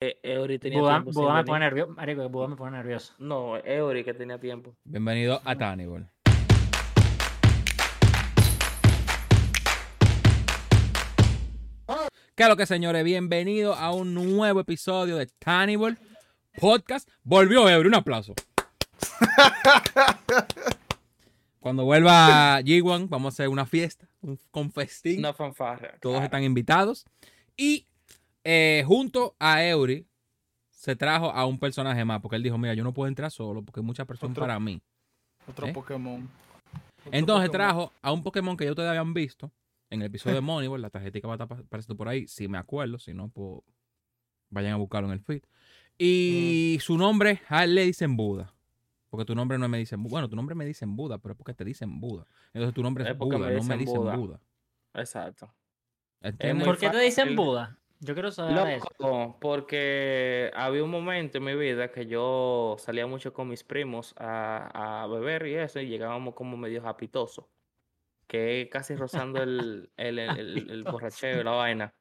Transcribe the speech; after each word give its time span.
Eh, 0.00 0.20
Eury 0.22 0.60
tenía 0.60 0.78
Buda, 0.78 1.02
tiempo 1.02 1.10
Buda 1.10 1.34
me 1.34 1.44
pone 1.44 1.58
nervioso. 1.58 1.90
Marico, 1.90 2.28
Buda 2.28 2.46
me 2.46 2.54
pone 2.54 2.76
nervioso. 2.76 3.14
No, 3.18 3.56
Eury 3.56 4.04
que 4.04 4.14
tenía 4.14 4.38
tiempo. 4.38 4.76
Bienvenido 4.84 5.42
a 5.44 5.56
Tannibal. 5.56 6.08
¿Qué 12.36 12.44
es 12.44 12.48
lo 12.48 12.56
que, 12.56 12.66
señores? 12.66 13.02
Bienvenido 13.02 13.74
a 13.74 13.92
un 13.92 14.14
nuevo 14.14 14.60
episodio 14.60 15.16
de 15.16 15.26
Tannibal 15.26 15.98
Podcast. 16.60 17.10
Volvió 17.24 17.68
Eury, 17.68 17.88
un 17.88 17.96
aplauso. 17.96 18.34
Cuando 21.58 21.82
vuelva 21.82 22.60
G1, 22.60 23.08
vamos 23.08 23.32
a 23.32 23.34
hacer 23.34 23.48
una 23.48 23.66
fiesta, 23.66 24.08
un 24.20 24.38
con 24.52 24.70
festín. 24.70 25.18
Una 25.18 25.32
fanfarra. 25.32 25.98
Todos 26.00 26.14
claro. 26.14 26.24
están 26.26 26.44
invitados. 26.44 27.04
Y 27.56 27.88
eh, 28.44 28.82
junto 28.86 29.36
a 29.38 29.64
Eury 29.64 30.06
se 30.70 30.94
trajo 30.96 31.30
a 31.30 31.44
un 31.46 31.58
personaje 31.58 32.04
más, 32.04 32.20
porque 32.20 32.36
él 32.36 32.42
dijo, 32.42 32.56
mira, 32.58 32.74
yo 32.74 32.84
no 32.84 32.92
puedo 32.92 33.08
entrar 33.08 33.30
solo 33.30 33.62
porque 33.62 33.80
hay 33.80 33.86
mucha 33.86 34.04
presión 34.04 34.30
Otro. 34.30 34.42
para 34.42 34.60
mí. 34.60 34.80
Otro 35.46 35.66
¿Eh? 35.66 35.72
Pokémon. 35.72 36.22
Otro 37.00 37.10
Entonces 37.12 37.48
Pokémon. 37.48 37.68
trajo 37.68 37.92
a 38.02 38.12
un 38.12 38.22
Pokémon 38.22 38.56
que 38.56 38.64
ya 38.64 38.70
ustedes 38.70 38.88
habían 38.88 39.12
visto 39.14 39.50
en 39.90 40.02
el 40.02 40.06
episodio 40.06 40.36
de 40.36 40.40
Moneyball. 40.42 40.80
La 40.80 40.90
tarjetita 40.90 41.26
va 41.26 41.34
a 41.34 41.36
estar 41.36 41.58
apareciendo 41.58 41.96
por 41.96 42.08
ahí, 42.08 42.28
si 42.28 42.48
me 42.48 42.58
acuerdo. 42.58 42.98
Si 42.98 43.12
no, 43.12 43.28
pues 43.28 43.60
vayan 44.50 44.74
a 44.74 44.76
buscarlo 44.76 45.08
en 45.08 45.14
el 45.14 45.20
feed. 45.20 45.42
Y 45.98 46.78
su 46.80 46.96
nombre, 46.96 47.40
a 47.48 47.64
él 47.64 47.74
le 47.74 47.84
dicen 47.84 48.16
Buda. 48.16 48.54
Porque 49.10 49.24
tu 49.24 49.34
nombre 49.34 49.58
no 49.58 49.68
me 49.68 49.78
dicen 49.78 50.02
Buda. 50.02 50.10
Bueno, 50.12 50.28
tu 50.28 50.36
nombre 50.36 50.54
me 50.54 50.64
dicen 50.64 50.94
Buda, 50.94 51.18
pero 51.18 51.32
es 51.32 51.38
porque 51.38 51.54
te 51.54 51.64
dicen 51.64 51.98
Buda. 51.98 52.26
Entonces 52.52 52.74
tu 52.74 52.82
nombre 52.82 53.04
es, 53.04 53.10
Es 53.10 53.18
Buda, 53.18 53.38
me 53.38 53.54
no 53.54 53.64
me 53.64 53.78
dicen 53.78 53.96
Buda. 53.96 54.16
Buda. 54.16 54.40
Exacto. 54.94 55.52
¿Por 56.20 56.78
qué 56.78 56.90
te 56.90 57.00
dicen. 57.00 57.34
Buda? 57.34 57.78
Yo 58.00 58.14
quiero 58.14 58.30
saber 58.30 58.74
eso. 58.74 58.86
Loco, 58.98 59.38
porque 59.40 60.50
había 60.54 60.84
un 60.84 60.90
momento 60.90 61.38
en 61.38 61.44
mi 61.44 61.54
vida 61.56 61.90
que 61.90 62.06
yo 62.06 62.76
salía 62.78 63.06
mucho 63.06 63.32
con 63.32 63.48
mis 63.48 63.64
primos 63.64 64.14
a, 64.18 65.02
a 65.02 65.06
beber 65.08 65.46
y 65.46 65.54
eso, 65.56 65.80
y 65.80 65.88
llegábamos 65.88 66.34
como 66.34 66.56
medio 66.56 66.82
japitosos, 66.82 67.46
que 68.28 68.68
casi 68.70 68.94
rozando 68.94 69.42
el, 69.42 69.90
el, 69.96 70.18
el, 70.18 70.84
borracheo 70.84 71.40
y 71.40 71.44
la 71.44 71.50
vaina. 71.50 71.94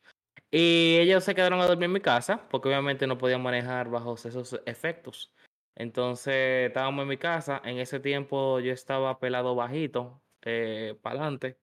Y 0.51 0.97
ellos 0.99 1.23
se 1.23 1.33
quedaron 1.33 1.59
a 1.61 1.65
dormir 1.65 1.85
en 1.85 1.93
mi 1.93 2.01
casa, 2.01 2.47
porque 2.49 2.69
obviamente 2.69 3.07
no 3.07 3.17
podían 3.17 3.41
manejar 3.41 3.89
bajo 3.89 4.13
esos 4.13 4.61
efectos. 4.65 5.33
Entonces 5.75 6.67
estábamos 6.67 7.03
en 7.03 7.09
mi 7.09 7.17
casa, 7.17 7.61
en 7.65 7.79
ese 7.79 7.99
tiempo 7.99 8.59
yo 8.59 8.71
estaba 8.71 9.19
pelado 9.19 9.55
bajito, 9.55 10.21
para 10.41 11.19
adelante. 11.19 11.57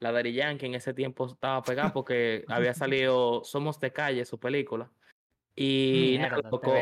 La 0.00 0.12
Daddy 0.12 0.32
Yankee 0.32 0.66
en 0.66 0.74
ese 0.74 0.94
tiempo 0.94 1.26
estaba 1.26 1.62
pegada 1.62 1.92
porque 1.92 2.44
había 2.48 2.74
salido 2.74 3.42
Somos 3.44 3.80
de 3.80 3.92
Calle, 3.92 4.24
su 4.24 4.38
película. 4.38 4.90
Y 5.56 6.18
Mierda, 6.18 6.40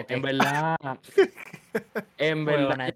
en 0.09 0.21
verdad, 0.21 0.77
en 2.19 2.45
verdad, 2.45 2.95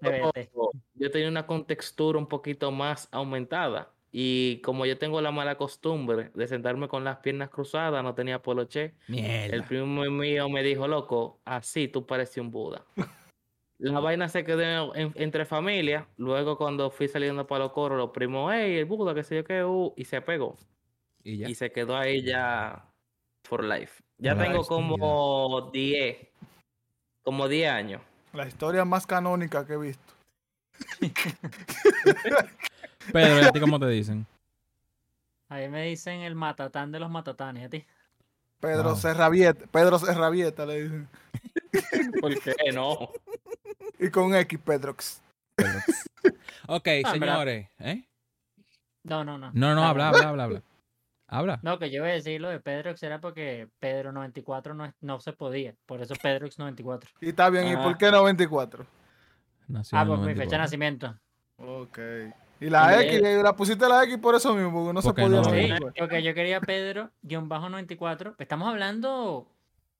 yo, 0.53 0.71
yo 0.93 1.09
tenía 1.09 1.27
una 1.27 1.47
contextura 1.47 2.19
un 2.19 2.27
poquito 2.27 2.71
más 2.71 3.09
aumentada. 3.11 3.91
Y 4.11 4.57
como 4.57 4.85
yo 4.85 4.97
tengo 4.97 5.21
la 5.21 5.31
mala 5.31 5.55
costumbre 5.55 6.31
de 6.35 6.47
sentarme 6.47 6.87
con 6.87 7.03
las 7.03 7.17
piernas 7.17 7.49
cruzadas, 7.49 8.03
no 8.03 8.13
tenía 8.13 8.41
poloché. 8.41 8.93
Mierda. 9.07 9.55
El 9.55 9.63
primo 9.63 10.03
mío 10.03 10.49
me 10.49 10.61
dijo, 10.61 10.87
loco, 10.87 11.39
así 11.45 11.87
tú 11.87 12.05
pareces 12.05 12.37
un 12.37 12.51
Buda. 12.51 12.85
La 13.81 13.99
vaina 13.99 14.29
se 14.29 14.43
quedó 14.43 14.93
en- 14.95 15.11
entre 15.15 15.43
familia. 15.43 16.07
Luego, 16.17 16.55
cuando 16.55 16.91
fui 16.91 17.07
saliendo 17.07 17.47
para 17.47 17.63
los 17.65 17.73
coros, 17.73 17.97
los 17.97 18.11
primos, 18.11 18.51
hey, 18.53 18.77
el 18.77 18.85
Buda, 18.85 19.15
que 19.15 19.23
sé 19.23 19.37
yo 19.37 19.43
qué, 19.43 19.63
uh", 19.63 19.91
y 19.97 20.05
se 20.05 20.21
pegó. 20.21 20.55
Y 21.23 21.37
ya. 21.37 21.49
Y 21.49 21.55
se 21.55 21.71
quedó 21.71 21.97
ahí 21.97 22.21
ya 22.21 22.85
for 23.43 23.63
life. 23.63 24.03
Ya 24.19 24.37
tengo 24.37 24.63
como 24.63 25.71
10, 25.73 26.15
como 27.23 27.47
10 27.47 27.71
años. 27.71 28.01
La 28.33 28.47
historia 28.47 28.85
más 28.85 29.07
canónica 29.07 29.65
que 29.65 29.73
he 29.73 29.77
visto. 29.77 30.13
Pedro, 33.11 33.41
¿y 33.41 33.45
a 33.45 33.51
ti 33.51 33.59
cómo 33.59 33.79
te 33.79 33.87
dicen? 33.87 34.27
A 35.49 35.57
mí 35.57 35.67
me 35.69 35.85
dicen 35.87 36.21
el 36.21 36.35
matatán 36.35 36.91
de 36.91 36.99
los 36.99 37.09
matatanes, 37.09 37.65
¿a 37.65 37.69
ti? 37.69 37.83
Pedro 38.59 38.89
Wow. 38.89 38.95
Serravieta. 38.95 39.65
Pedro 39.67 39.97
Serravieta 39.97 40.65
le 40.67 40.83
dicen. 40.83 41.09
¿Por 42.21 42.39
qué 42.39 42.71
no? 42.71 43.09
Y 44.01 44.09
con 44.09 44.33
X, 44.35 44.59
Pedrox. 44.63 45.21
Pedro. 45.55 45.79
Ok, 46.67 46.87
Ah, 47.05 47.11
señores. 47.11 47.67
¿eh? 47.79 48.03
No, 49.03 49.23
no, 49.25 49.37
no. 49.37 49.51
No, 49.53 49.75
no, 49.75 49.83
Ah, 49.83 49.89
habla, 49.89 50.09
habla, 50.09 50.29
habla, 50.29 50.43
habla. 50.43 50.61
Habla. 51.27 51.59
No, 51.63 51.79
que 51.79 51.89
yo 51.89 52.01
voy 52.01 52.11
a 52.11 52.13
decir 52.15 52.39
lo 52.41 52.49
de 52.49 52.59
Pedrox 52.59 53.01
era 53.03 53.19
porque 53.19 53.67
Pedro 53.79 54.11
94 54.11 54.73
no, 54.73 54.85
es- 54.85 54.93
no 55.01 55.19
se 55.21 55.33
podía. 55.33 55.73
Por 55.85 56.01
eso 56.01 56.13
Pedrox 56.21 56.59
94. 56.59 57.09
Y 57.21 57.29
está 57.29 57.49
bien. 57.49 57.67
¿Y 57.67 57.73
Ah. 57.73 57.81
por 57.83 57.97
qué 57.97 58.11
94? 58.11 58.85
Nació 59.67 59.97
Ah, 59.97 60.05
por 60.05 60.19
mi 60.19 60.33
fecha 60.35 60.57
de 60.57 60.57
94. 60.57 60.59
nacimiento. 60.59 61.19
Ok. 61.57 61.99
Y 62.59 62.69
la. 62.69 63.01
X, 63.01 63.21
le- 63.21 63.41
la 63.43 63.55
pusiste 63.55 63.87
la 63.89 64.03
X 64.03 64.17
por 64.17 64.35
eso 64.35 64.53
mismo, 64.53 64.71
porque 64.71 64.93
no 64.93 65.01
Porque 65.01 65.21
se 65.21 65.27
podía. 65.27 65.37
no. 65.37 65.43
Sí, 65.45 65.49
94. 65.69 65.93
porque 66.05 66.23
yo 66.23 66.33
quería 66.33 66.61
Pedro-94. 66.61 68.35
Estamos 68.37 68.67
hablando, 68.69 69.47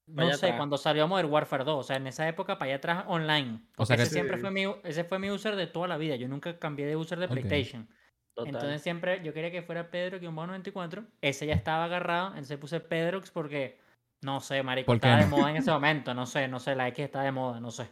no 0.07 0.27
sé, 0.29 0.33
atrás. 0.47 0.57
cuando 0.57 0.77
salió 0.77 1.07
Modern 1.07 1.29
Warfare 1.31 1.63
2. 1.63 1.79
O 1.79 1.83
sea, 1.83 1.97
en 1.97 2.07
esa 2.07 2.27
época 2.27 2.57
para 2.57 2.69
allá 2.69 2.75
atrás 2.77 3.03
online. 3.07 3.61
O 3.77 3.85
sea 3.85 3.95
que- 3.95 4.03
ese 4.03 4.13
siempre 4.13 4.37
fue 4.37 4.51
mi, 4.51 4.65
ese 4.83 5.03
fue 5.03 5.19
mi 5.19 5.29
user 5.31 5.55
de 5.55 5.67
toda 5.67 5.87
la 5.87 5.97
vida. 5.97 6.15
Yo 6.15 6.27
nunca 6.27 6.57
cambié 6.59 6.85
de 6.85 6.95
user 6.95 7.19
de. 7.19 7.27
PlayStation. 7.27 7.87
Total. 8.33 8.53
Entonces 8.55 8.81
siempre 8.81 9.21
yo 9.23 9.33
quería 9.33 9.51
que 9.51 9.61
fuera 9.61 9.91
Pedro-94. 9.91 11.05
Ese 11.21 11.45
ya 11.47 11.53
estaba 11.53 11.85
agarrado. 11.85 12.27
Entonces 12.29 12.57
puse 12.57 12.79
Pedrox 12.79 13.29
porque, 13.31 13.77
no 14.21 14.39
sé, 14.39 14.63
marico, 14.63 14.85
¿Por 14.85 14.99
qué 14.99 15.07
estaba 15.07 15.23
de 15.23 15.29
no? 15.29 15.37
moda 15.37 15.49
en 15.51 15.57
ese 15.57 15.71
momento. 15.71 16.13
No 16.13 16.25
sé, 16.25 16.47
no 16.47 16.59
sé, 16.59 16.75
la 16.75 16.87
X 16.89 17.03
está 17.05 17.21
de 17.23 17.31
moda, 17.31 17.59
no 17.59 17.71
sé. 17.71 17.89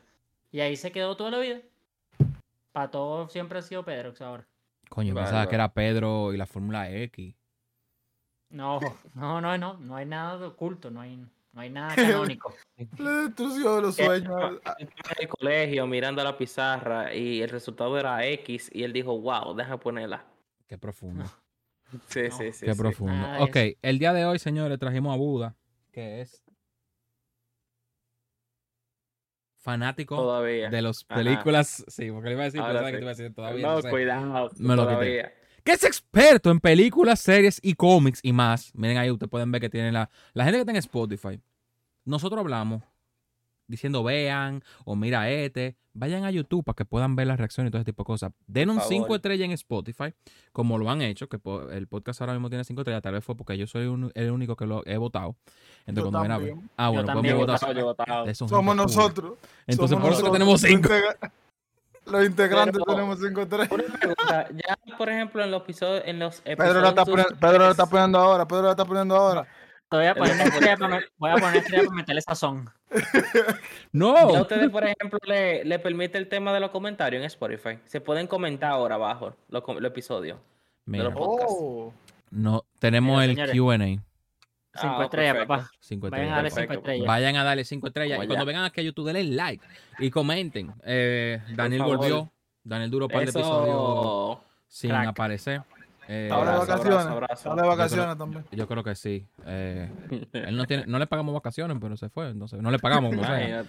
Y 0.52 0.62
ahí 0.62 0.75
se 0.78 0.92
quedó 0.92 1.16
toda 1.18 1.31
la 1.31 1.40
vida. 1.40 1.59
Para 2.72 2.90
todo 2.92 3.28
siempre 3.30 3.59
ha 3.59 3.62
sido 3.62 3.84
Pedrox 3.84 4.22
ahora. 4.22 4.48
Coño, 4.90 5.14
pensaba 5.14 5.31
Bárbaro. 5.40 5.50
que 5.50 5.56
era 5.56 5.74
Pedro 5.74 6.34
y 6.34 6.38
la 6.38 6.46
Fórmula 6.46 6.90
X. 6.90 7.36
No, 8.50 8.80
no, 9.14 9.42
no, 9.42 9.58
no, 9.58 9.74
no 9.78 9.96
hay 9.96 10.06
nada 10.06 10.38
de 10.38 10.46
oculto, 10.48 10.90
no 10.90 11.02
hay, 11.02 11.24
no 11.52 11.62
hay 11.62 11.70
nada 11.70 11.96
canónico. 11.96 12.54
Le 12.98 13.10
destruyó 13.10 13.82
los 13.82 13.96
sueños. 13.96 14.60
En 14.78 14.90
el 15.20 15.28
colegio 15.28 15.88
mirando 15.88 16.22
a 16.22 16.26
la 16.26 16.38
pizarra 16.38 17.14
y 17.14 17.42
el 17.42 17.50
resultado 17.50 17.98
era 17.98 18.26
X 18.26 18.70
y 18.74 18.84
él 18.84 18.94
dijo, 18.94 19.20
wow, 19.20 19.56
deja 19.56 19.80
ponerla. 19.80 20.26
Qué 20.68 20.78
profundo. 20.78 21.26
Sí, 22.08 22.22
No. 22.30 22.38
sí, 22.38 22.54
sí. 22.54 22.66
Qué 22.66 22.74
sí. 22.74 22.80
profundo. 22.80 23.28
Ok, 23.40 23.58
el 23.82 23.98
día 24.00 24.14
de 24.14 24.26
hoy, 24.26 24.38
señores, 24.38 24.78
trajimos 24.78 25.14
a 25.14 25.18
Buda, 25.18 25.56
que 25.92 26.22
es 26.22 26.44
fanático 29.58 30.16
Todavía. 30.16 30.70
de 30.70 30.81
las 30.81 31.06
Ajá. 31.10 31.22
películas. 31.22 31.84
Sí, 31.88 32.12
porque 32.12 32.28
le 32.30 32.34
iba 32.34 32.44
a 32.44 32.46
decir, 32.46 32.62
pero 32.62 32.80
sabes 32.80 32.92
que 32.92 32.92
sí. 32.92 32.98
te 32.98 33.02
iba 33.04 33.12
a 33.12 33.16
decir 33.16 33.34
todavía. 33.34 33.68
no, 33.68 33.76
no 33.76 33.81
sé. 33.81 33.90
cuidado. 33.90 34.50
Me 34.60 34.76
lo 34.76 34.88
quité. 34.88 35.34
Que 35.64 35.72
es 35.74 35.84
experto 35.84 36.52
en 36.52 36.59
películas, 36.59 37.20
series 37.20 37.59
y 37.64 37.74
cómics 37.74 38.20
y 38.24 38.34
más. 38.34 38.72
Miren 38.75 38.97
ahí, 38.97 39.12
ustedes 39.12 39.30
pueden 39.30 39.52
ver 39.52 39.62
que 39.62 39.70
tiene 39.70 39.92
la, 39.92 40.09
la 40.34 40.44
gente 40.44 40.58
que 40.58 40.62
está 40.62 40.72
en 40.72 40.78
Spotify. 40.78 41.40
Nosotros 42.06 42.40
hablamos 42.40 42.81
diciendo 43.68 44.03
vean 44.03 44.64
o 44.86 44.96
mira 44.96 45.30
este. 45.30 45.75
Vayan 45.94 46.24
a 46.24 46.31
YouTube 46.31 46.64
para 46.64 46.75
que 46.75 46.86
puedan 46.86 47.16
ver 47.16 47.28
las 47.28 47.38
reacciones 47.38 47.69
y 47.69 47.72
todo 47.72 47.81
ese 47.81 47.86
tipo 47.92 48.03
de 48.03 48.08
cosas. 48.08 48.31
Den 48.48 48.69
un 48.69 48.78
Por 48.78 48.86
5 48.88 49.03
favor. 49.03 49.16
estrellas 49.18 49.46
en 49.46 49.52
Spotify, 49.52 50.14
como 50.53 50.78
lo 50.78 50.90
han 50.90 51.02
hecho, 51.02 51.28
que 51.28 51.40
el 51.72 51.88
podcast 51.88 52.22
ahora 52.22 52.34
mismo 52.34 52.48
tiene 52.50 52.64
5 52.64 52.81
estrellas. 52.81 53.02
Tal 53.02 53.14
vez 53.14 53.24
fue 53.24 53.36
porque 53.36 53.58
yo 53.58 53.68
soy 53.68 53.88
un- 53.88 54.12
el 54.16 54.31
único 54.31 54.56
que 54.56 54.66
lo 54.66 54.81
he 54.86 54.98
votado. 54.98 55.36
Entonces, 55.86 55.96
Yo 55.96 56.02
cuando 56.12 56.22
ven 56.22 56.31
a 56.31 56.38
ver- 56.38 56.48
también. 56.50 56.69
Ah, 56.78 56.88
bueno, 56.90 57.03
pues 57.03 57.14
también. 57.16 57.36
Yo 57.36 57.40
votación. 57.42 57.81
votado, 57.84 58.34
Somos 58.36 58.75
nosotros. 58.75 59.34
Entonces, 59.68 59.90
Somos 59.90 60.03
por 60.06 60.14
eso 60.14 60.24
que 60.25 60.31
tenemos 60.31 60.62
Los 60.62 60.72
5. 60.72 60.90
Los 62.12 62.25
integrantes 62.25 62.81
Pero- 62.86 62.96
tenemos 62.96 63.20
5 63.20 63.47
3. 63.47 63.72
Una 63.72 63.84
pregunta, 63.84 64.47
ya 64.52 64.97
por 64.97 65.09
ejemplo 65.09 65.44
en 65.44 65.52
los 65.52 65.62
episodios, 65.64 66.03
en 66.06 66.20
los 66.20 66.42
Pedro 66.42 66.81
la 66.81 66.90
está, 66.90 67.02
episodios 67.02 67.06
poniendo, 67.25 67.40
Pedro 67.40 67.59
la 67.66 67.72
está 67.72 67.86
poniendo 67.86 68.20
ahora. 68.20 68.47
Pedro 68.47 68.64
la 68.64 68.72
está 68.72 68.86
poniendo 68.86 69.16
ahora. 69.16 69.47
Te 69.90 69.97
voy 69.97 70.06
a 70.06 70.16
poner 70.16 70.34
El- 70.36 70.42
estrella 70.48 70.78
para, 70.80 71.00
voy 71.18 71.30
a 71.31 71.34
poner 71.36 71.56
estrella 71.58 71.84
para 71.86 71.96
meterle 71.96 72.22
sazón. 72.22 72.69
No. 73.92 74.31
Ya 74.33 74.42
ustedes, 74.42 74.69
por 74.69 74.83
ejemplo, 74.83 75.19
le, 75.25 75.63
le 75.66 75.80
permite 75.80 76.18
el 76.18 76.28
tema 76.28 76.54
de 76.54 76.60
los 76.60 76.69
comentarios 76.72 77.19
en 77.22 77.25
Spotify. 77.25 77.80
Se 77.86 78.01
pueden 78.01 78.28
comentar 78.28 78.72
ahora 78.72 78.95
abajo 78.95 79.36
los, 79.50 79.63
los 79.68 79.83
episodios. 79.92 80.38
Mira, 80.86 81.06
lo 81.06 81.13
puedo- 81.13 81.28
Podcast. 81.38 81.51
Oh. 81.60 81.94
no, 82.31 82.63
tenemos 82.80 83.19
Mira, 83.25 83.45
el. 83.45 83.51
QA. 83.51 84.01
Cinco 84.75 84.95
Ah, 85.00 85.04
estrellas, 85.06 85.33
perfecto. 85.33 85.48
papá. 85.56 85.71
5 85.80 86.10
Vayan 86.10 86.27
a 86.30 86.36
darle 86.36 86.48
estrellas. 86.50 86.69
cinco 86.69 86.80
estrellas. 86.80 87.07
Vayan 87.07 87.36
a 87.36 87.44
darle 87.44 87.63
5 87.66 87.88
estrellas. 87.88 88.16
Como 88.18 88.24
Y 88.24 88.27
cuando 88.27 88.44
ya. 88.45 88.48
vengan 88.48 88.63
aquí 88.66 88.81
a 88.81 88.83
YouTube, 88.83 89.06
denle 89.07 89.24
like 89.36 89.66
y 90.00 90.10
comenten. 90.12 90.74
Eh, 90.83 91.42
Daniel 91.56 91.81
volvió. 91.83 92.31
Daniel 92.63 92.92
duró 92.92 93.06
un 93.06 93.12
par 93.12 93.24
de 93.24 93.31
episodios 93.31 94.39
sin 94.68 94.92
Crack. 94.92 95.07
aparecer. 95.07 95.62
Eh, 96.12 96.27
Abrazo, 96.31 96.60
vacaciones. 96.62 97.00
abrazo, 97.06 97.51
abrazo. 97.51 97.68
Vacaciones 97.68 98.18
también. 98.18 98.45
yo 98.51 98.68
creo 98.68 98.83
que 98.83 98.95
sí. 98.95 99.27
Eh, 99.45 99.92
él 100.33 100.56
no, 100.57 100.66
tiene, 100.66 100.83
no 100.88 100.98
le 101.00 101.06
pagamos 101.07 101.33
vacaciones, 101.36 101.77
pero 101.80 101.95
se 101.98 102.10
fue. 102.10 102.30
Entonces, 102.30 102.62
no 102.62 102.71
le 102.71 102.80
pagamos. 102.80 103.12
como 103.16 103.24
sea. 103.25 103.63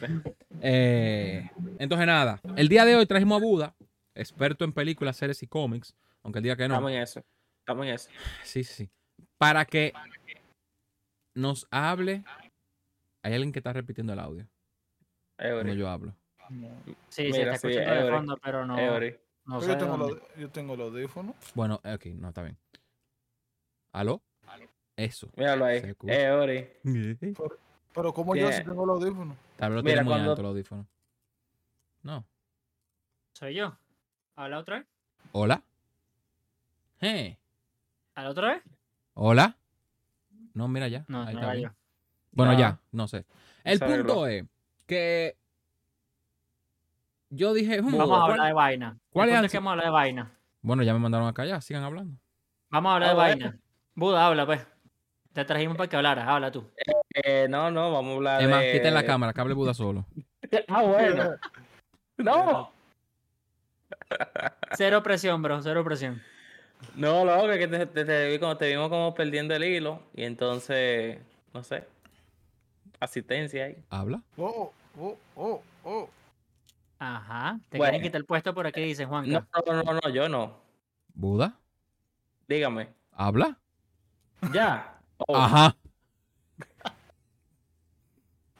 Eh, 0.61 1.51
entonces, 1.79 2.07
nada. 2.07 2.41
El 2.57 2.69
día 2.69 2.85
de 2.85 2.97
hoy 2.97 3.07
trajimos 3.07 3.41
a 3.41 3.45
Buda, 3.45 3.75
experto 4.15 4.65
en 4.65 4.73
películas, 4.73 5.17
series 5.17 5.43
y 5.43 5.47
cómics. 5.47 5.95
Aunque 6.23 6.39
el 6.39 6.45
día 6.45 6.57
que 6.57 6.69
no. 6.69 6.75
Estamos 6.75 6.91
en 6.93 6.99
eso. 6.99 7.23
Estamos 7.61 7.87
en 7.87 7.93
eso. 7.95 8.11
Sí, 8.45 8.65
sí, 8.65 8.75
sí. 8.75 8.91
Para 9.39 9.65
que 9.65 9.93
nos 11.35 11.67
hable 11.71 12.25
Hay 13.23 13.33
alguien 13.35 13.53
que 13.53 13.59
está 13.61 13.73
repitiendo 13.73 14.13
el 14.13 14.19
audio 14.21 14.47
cuando 15.37 15.73
yo 15.75 15.89
hablo. 15.89 16.15
Sí, 17.09 17.31
se 17.33 17.39
Mira, 17.39 17.55
está 17.55 17.69
sí, 17.69 17.75
escuchando 17.75 17.95
de 17.95 18.01
Eury. 18.01 18.17
fondo, 18.17 18.37
pero 18.43 18.67
no, 18.67 18.77
no 18.77 18.81
Pero 18.83 19.61
sé 19.61 19.67
yo, 19.67 19.73
de 19.73 19.77
tengo 19.77 19.97
los, 19.97 20.37
yo 20.37 20.51
tengo 20.51 20.77
los 20.77 20.91
audífonos. 20.93 21.37
Bueno, 21.55 21.77
ok, 21.77 22.07
no, 22.17 22.29
está 22.29 22.43
bien. 22.43 22.59
¿Aló? 23.93 24.23
Eso. 24.97 25.31
Míralo 25.37 25.65
ahí. 25.65 25.81
Se 25.81 25.91
escucha. 25.91 26.13
Eury. 26.21 26.69
Pero 27.95 28.13
como 28.13 28.35
yo 28.37 28.51
sí 28.53 28.63
tengo 28.65 28.85
los 28.85 29.03
audífonos. 29.03 29.37
Tal 29.57 29.71
vez 29.71 29.77
lo 29.77 29.83
Mira, 29.83 29.95
tiene 29.95 30.03
muy 30.05 30.13
cuando- 30.13 30.31
alto 30.33 30.43
el 30.43 30.49
audífono. 30.49 30.87
No. 32.03 32.27
¿Soy 33.33 33.55
yo? 33.55 33.77
¿Habla 34.37 34.59
otra 34.59 34.79
vez? 34.81 34.87
¿Hola? 35.33 35.63
¿Habla 38.15 38.31
otra 38.31 38.49
vez? 38.55 38.63
¿Hola? 39.15 39.57
No, 40.61 40.69
mira 40.69 40.89
ya. 40.89 41.05
No, 41.09 41.23
ahí 41.23 41.35
no 41.35 41.41
está 41.41 41.53
bien. 41.55 41.73
Bueno, 42.33 42.53
No. 42.53 42.59
ya, 42.59 42.79
no 42.93 43.09
sé. 43.09 43.25
El 43.65 43.79
Se 43.79 43.85
punto 43.87 43.95
arregló. 43.95 44.27
es 44.27 44.45
que 44.87 45.37
yo 47.31 47.55
dije, 47.55 47.81
Vamos 47.81 48.01
a 48.01 48.05
¿cuál- 48.05 48.31
hablar 48.33 48.47
de 48.49 48.53
vaina. 48.53 48.99
cuál 49.11 49.29
es 49.31 49.39
el- 49.41 49.51
que 49.51 49.57
vamos 49.57 49.71
a 49.71 49.73
hablar 49.73 49.87
de 49.87 49.91
vaina. 49.93 50.31
Bueno, 50.61 50.83
ya 50.83 50.93
me 50.93 50.99
mandaron 50.99 51.27
acá 51.29 51.47
ya, 51.47 51.61
sigan 51.63 51.83
hablando. 51.83 52.19
Vamos 52.69 52.91
a 52.91 52.95
hablar 52.97 53.09
Ah, 53.09 53.13
de 53.13 53.17
bueno. 53.17 53.45
vaina. 53.47 53.59
Buda, 53.95 54.27
habla 54.27 54.45
pues. 54.45 54.67
Te 55.33 55.45
trajimos 55.47 55.79
para 55.79 55.89
que 55.89 55.97
hablaras, 55.97 56.29
habla 56.29 56.51
tú. 56.51 56.69
Eh, 57.15 57.47
no, 57.49 57.71
no, 57.71 57.91
vamos 57.93 58.13
a 58.13 58.17
hablar 58.17 58.43
Es 58.43 58.49
más, 58.51 58.61
de... 58.61 58.73
quiten 58.73 58.93
la 58.95 59.05
cámara, 59.05 59.33
que 59.33 59.41
hable 59.41 59.55
Buda 59.55 59.73
solo. 59.73 60.05
Ah, 60.69 60.83
bueno. 60.83 61.31
No. 62.19 62.71
Cero 64.77 65.03
presión, 65.03 65.41
bro, 65.41 65.63
cero 65.63 65.83
presión. 65.85 66.21
No, 66.97 67.25
lo 67.25 67.53
que 67.59 67.69
te, 67.69 67.87
te, 67.87 68.05
te 68.05 68.29
vi 68.31 68.39
como 68.39 68.57
te 68.57 68.69
vimos 68.69 68.89
como 68.89 69.15
perdiendo 69.15 69.55
el 69.55 69.65
hilo 69.65 70.03
y 70.15 70.25
entonces, 70.25 71.19
no 71.53 71.63
sé, 71.63 71.87
asistencia 72.99 73.65
ahí. 73.67 73.77
¿Habla? 73.91 74.23
Oh, 74.37 74.73
oh, 74.99 75.17
oh, 75.37 75.63
oh. 75.85 76.09
Ajá. 76.99 77.59
Te 77.71 77.79
Bueno. 77.79 77.93
quieren 77.93 78.03
quitar 78.09 78.19
el 78.21 78.25
puesto 78.27 78.55
por 78.55 78.67
aquí, 78.67 78.83
dice 78.83 79.07
Juanca. 79.07 79.31
No, 79.31 79.47
no, 79.75 79.83
no, 79.83 79.95
no, 79.95 80.09
yo 80.11 80.29
no. 80.29 80.57
¿Buda? 81.15 81.59
Dígame. 82.49 82.89
¿Habla? 83.13 83.59
Ya. 84.53 84.99
Oh. 85.19 85.37
Ajá. 85.37 85.77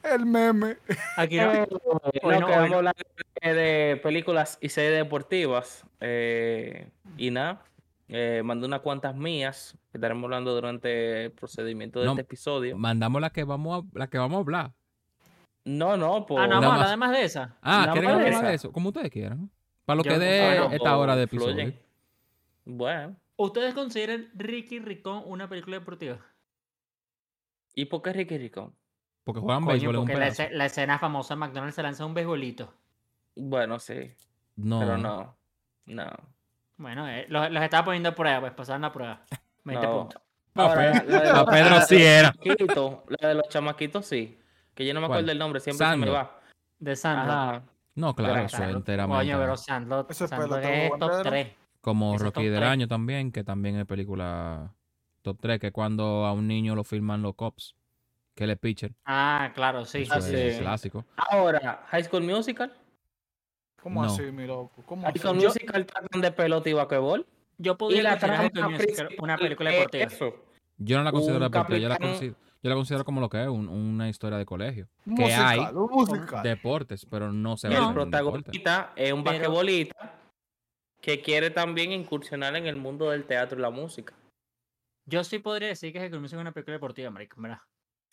El 0.03 0.25
meme. 0.25 0.77
Aquí 1.15 1.37
no. 1.37 1.53
Eh, 1.53 1.67
Hoy 2.23 2.33
no, 2.35 2.39
no, 2.39 2.47
que 2.47 2.53
hoy 2.53 2.53
vamos 2.53 2.69
no. 2.69 2.75
a 2.75 2.77
hablar 2.77 2.95
de, 3.41 3.53
de 3.53 3.97
películas 3.97 4.57
y 4.61 4.69
series 4.69 4.93
deportivas. 5.03 5.85
eh, 5.99 6.87
y 7.17 7.29
nada, 7.29 7.63
eh, 8.13 8.41
mandé 8.43 8.67
unas 8.67 8.81
cuantas 8.81 9.15
mías 9.15 9.77
que 9.91 9.97
estaremos 9.97 10.25
hablando 10.25 10.53
durante 10.53 11.25
el 11.25 11.31
procedimiento 11.31 11.99
de 11.99 12.05
No, 12.05 12.11
este 12.11 12.21
episodio. 12.23 12.77
Mandamos 12.77 13.21
la 13.21 13.29
que 13.29 13.43
vamos 13.45 13.83
a, 13.83 13.97
la 13.97 14.07
que 14.07 14.17
vamos 14.17 14.35
a 14.37 14.39
hablar. 14.41 14.73
No, 15.63 15.95
no, 15.95 16.25
por... 16.25 16.41
Ah, 16.41 16.47
no, 16.47 16.55
Nada 16.55 16.67
vamos 16.67 16.71
a 16.71 16.73
hablar 16.73 16.79
más. 16.79 16.87
además 17.09 17.11
de 17.11 17.23
esa. 17.23 17.57
Ah, 17.61 17.81
Nada 17.81 17.93
¿quieren 17.93 18.11
hablar 18.11 18.45
de 18.47 18.53
eso? 18.53 18.71
Como 18.71 18.89
ustedes 18.89 19.09
quieran. 19.11 19.49
Para 19.85 19.97
lo 19.97 20.03
Yo- 20.03 20.11
que 20.11 20.19
dé 20.19 20.45
bueno, 20.59 20.71
esta 20.75 20.97
hora 20.97 21.15
de 21.15 21.27
fluye. 21.27 21.51
episodio. 21.63 21.79
Bueno, 22.65 23.15
¿Ustedes 23.37 23.73
consideran 23.73 24.29
Ricky 24.35 24.79
Ricón 24.79 25.23
una 25.25 25.49
película 25.49 25.77
deportiva? 25.79 26.19
¿y 27.73 27.85
por 27.85 28.01
qué 28.01 28.13
Ricky 28.13 28.37
Ricón? 28.37 28.75
Porque 29.23 29.39
juegan 29.39 29.63
Coño, 29.63 29.71
béisbol 29.73 29.95
en 29.95 30.01
un 30.01 30.07
porque 30.07 30.49
la, 30.51 30.65
escena 30.65 30.99
famosa 30.99 31.35
McDonald's 31.35 31.75
se 31.75 31.81
lanza 31.83 32.05
un 32.05 32.13
beisbolito. 32.13 32.73
Bueno, 33.35 33.79
sí, 33.79 34.13
No. 34.55 34.79
pero 34.79 34.97
no, 34.97 35.37
no. 35.85 36.05
Bueno, 36.81 37.07
eh, 37.07 37.25
los, 37.29 37.51
los 37.51 37.63
estaba 37.63 37.85
poniendo 37.85 38.09
a 38.09 38.15
prueba, 38.15 38.39
pues 38.41 38.53
pasaron 38.53 38.81
la 38.81 38.91
prueba. 38.91 39.21
20 39.63 39.85
No. 39.85 39.93
puntos. 39.99 40.21
Ahora, 40.55 40.91
Pe- 40.91 41.05
la 41.11 41.21
de 41.21 41.31
los- 41.31 41.43
Pedro 41.45 41.69
la 41.69 41.79
de 41.79 41.85
sí 41.85 41.95
los 41.95 42.03
era. 42.03 42.31
chamaquitos, 42.33 42.97
La 43.21 43.27
de 43.29 43.35
los 43.35 43.49
chamaquitos 43.49 44.05
sí. 44.05 44.37
Que 44.73 44.85
yo 44.85 44.93
no 44.93 44.99
me 45.01 45.07
¿Cuál? 45.07 45.17
acuerdo 45.19 45.27
del 45.29 45.37
nombre, 45.39 45.59
siempre 45.59 45.85
se 45.87 45.95
me 45.97 46.09
va. 46.09 46.39
De 46.79 46.95
Sandler. 46.95 47.29
Ajá. 47.37 47.61
No, 47.93 48.15
claro, 48.15 48.33
Pero 48.33 48.45
eso 48.47 48.57
claro, 48.57 48.71
es 48.71 48.77
enteramente. 48.77 49.25
Coño, 49.25 49.37
pero 49.39 49.53
Ese 49.53 49.63
Sandler 49.63 50.05
pelotero 50.49 50.67
es 50.67 50.89
top 50.91 50.99
bandera. 51.11 51.29
3. 51.29 51.47
Como 51.81 52.15
ese 52.15 52.23
Rocky 52.23 52.45
del 52.45 52.55
tres. 52.59 52.69
año 52.69 52.87
también, 52.87 53.31
que 53.31 53.43
también 53.43 53.75
es 53.77 53.85
película 53.85 54.73
top 55.21 55.37
3, 55.39 55.59
que 55.59 55.67
es 55.67 55.73
cuando 55.73 56.25
a 56.25 56.33
un 56.33 56.47
niño 56.47 56.73
lo 56.75 56.83
filman 56.83 57.21
los 57.21 57.35
cops, 57.35 57.75
que 58.33 58.45
él 58.45 58.49
es 58.51 58.57
pitcher. 58.59 58.93
Ah, 59.05 59.51
claro, 59.53 59.85
sí. 59.85 60.03
Eso 60.03 60.13
Ah, 60.15 60.17
es 60.17 60.25
sí. 60.55 60.59
clásico. 60.61 61.05
Ahora, 61.17 61.83
High 61.89 62.03
School 62.05 62.23
Musical. 62.23 62.73
¿Cómo 63.81 64.03
No. 64.03 64.11
así, 64.13 64.21
mi 64.31 64.45
loco? 64.45 64.83
¿Cómo 64.85 65.03
High 65.07 65.33
Musical 65.33 65.85
tratan 65.85 66.21
de 66.21 66.31
pelota 66.31 66.69
y 66.69 66.73
basquetbol. 66.73 67.25
Yo 67.57 67.73
Y 67.73 67.75
podría 67.75 68.03
la 68.03 68.09
considerar 68.11 68.51
trama 68.51 68.77
una 69.19 69.37
película 69.37 69.69
es 69.71 69.75
deportiva. 69.77 70.03
eso. 70.05 70.35
Yo 70.77 70.97
no 70.97 71.03
la 71.03 71.11
considero 71.11 71.39
deportiva, 71.39 71.77
yo 71.79 71.89
la, 71.89 71.97
considero, 71.97 72.35
yo 72.63 72.69
la 72.69 72.75
considero 72.75 73.05
como 73.05 73.21
lo 73.21 73.29
que 73.29 73.41
es, 73.43 73.47
un- 73.49 73.67
una 73.69 74.09
historia 74.09 74.37
de 74.37 74.45
colegio. 74.45 74.87
Que 75.15 75.25
hay 75.33 75.59
musical. 75.73 76.41
Deportes, 76.43 77.05
pero 77.05 77.31
no 77.31 77.57
se 77.57 77.67
El 77.67 77.73
un 77.73 77.79
deporte. 77.79 77.93
protagonista 78.11 78.93
es 78.95 79.13
un 79.13 79.23
Pero- 79.23 79.33
basquetbolista 79.37 80.13
que 81.01 81.21
quiere 81.21 81.49
también 81.51 81.91
incursionar 81.91 82.55
en 82.55 82.65
el 82.67 82.75
mundo 82.77 83.09
del 83.09 83.25
teatro 83.25 83.57
y 83.59 83.61
la 83.61 83.69
música. 83.69 84.13
Yo 85.07 85.23
sí 85.23 85.39
podría 85.39 85.67
decir 85.69 85.91
que 85.93 85.99
High 85.99 86.09
Musical 86.11 86.39
es 86.39 86.41
una 86.41 86.51
película 86.51 86.75
deportiva, 86.75 87.09
marico, 87.11 87.39
¿verdad? 87.41 87.59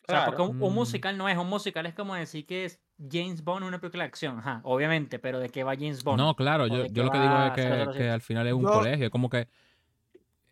O 0.08 0.10
sea, 0.10 0.20
Claro. 0.24 0.36
porque 0.36 0.42
un, 0.56 0.62
un 0.62 0.72
Mm. 0.72 0.74
musical 0.74 1.18
no 1.18 1.28
es, 1.28 1.36
un 1.36 1.48
musical 1.48 1.84
es 1.84 1.94
como 1.94 2.14
decir 2.14 2.46
que 2.46 2.64
es 2.64 2.80
James 3.10 3.44
Bond 3.44 3.62
una 3.66 3.78
película 3.78 4.04
de 4.04 4.08
acción, 4.08 4.38
ajá, 4.38 4.60
obviamente, 4.64 5.18
pero 5.18 5.38
¿de 5.38 5.50
qué 5.50 5.64
va 5.64 5.74
James 5.74 6.02
Bond? 6.02 6.18
No, 6.18 6.34
claro, 6.34 6.66
yo, 6.66 6.78
lo 6.78 6.84
que 7.10 7.18
digo 7.20 7.42
es 7.44 7.52
que, 7.52 7.62
007. 7.62 7.98
que 7.98 8.08
al 8.10 8.22
final 8.22 8.46
es 8.46 8.54
un 8.54 8.62
Yo- 8.62 8.72
colegio, 8.72 9.04
es 9.06 9.12
como 9.12 9.28
que 9.28 9.48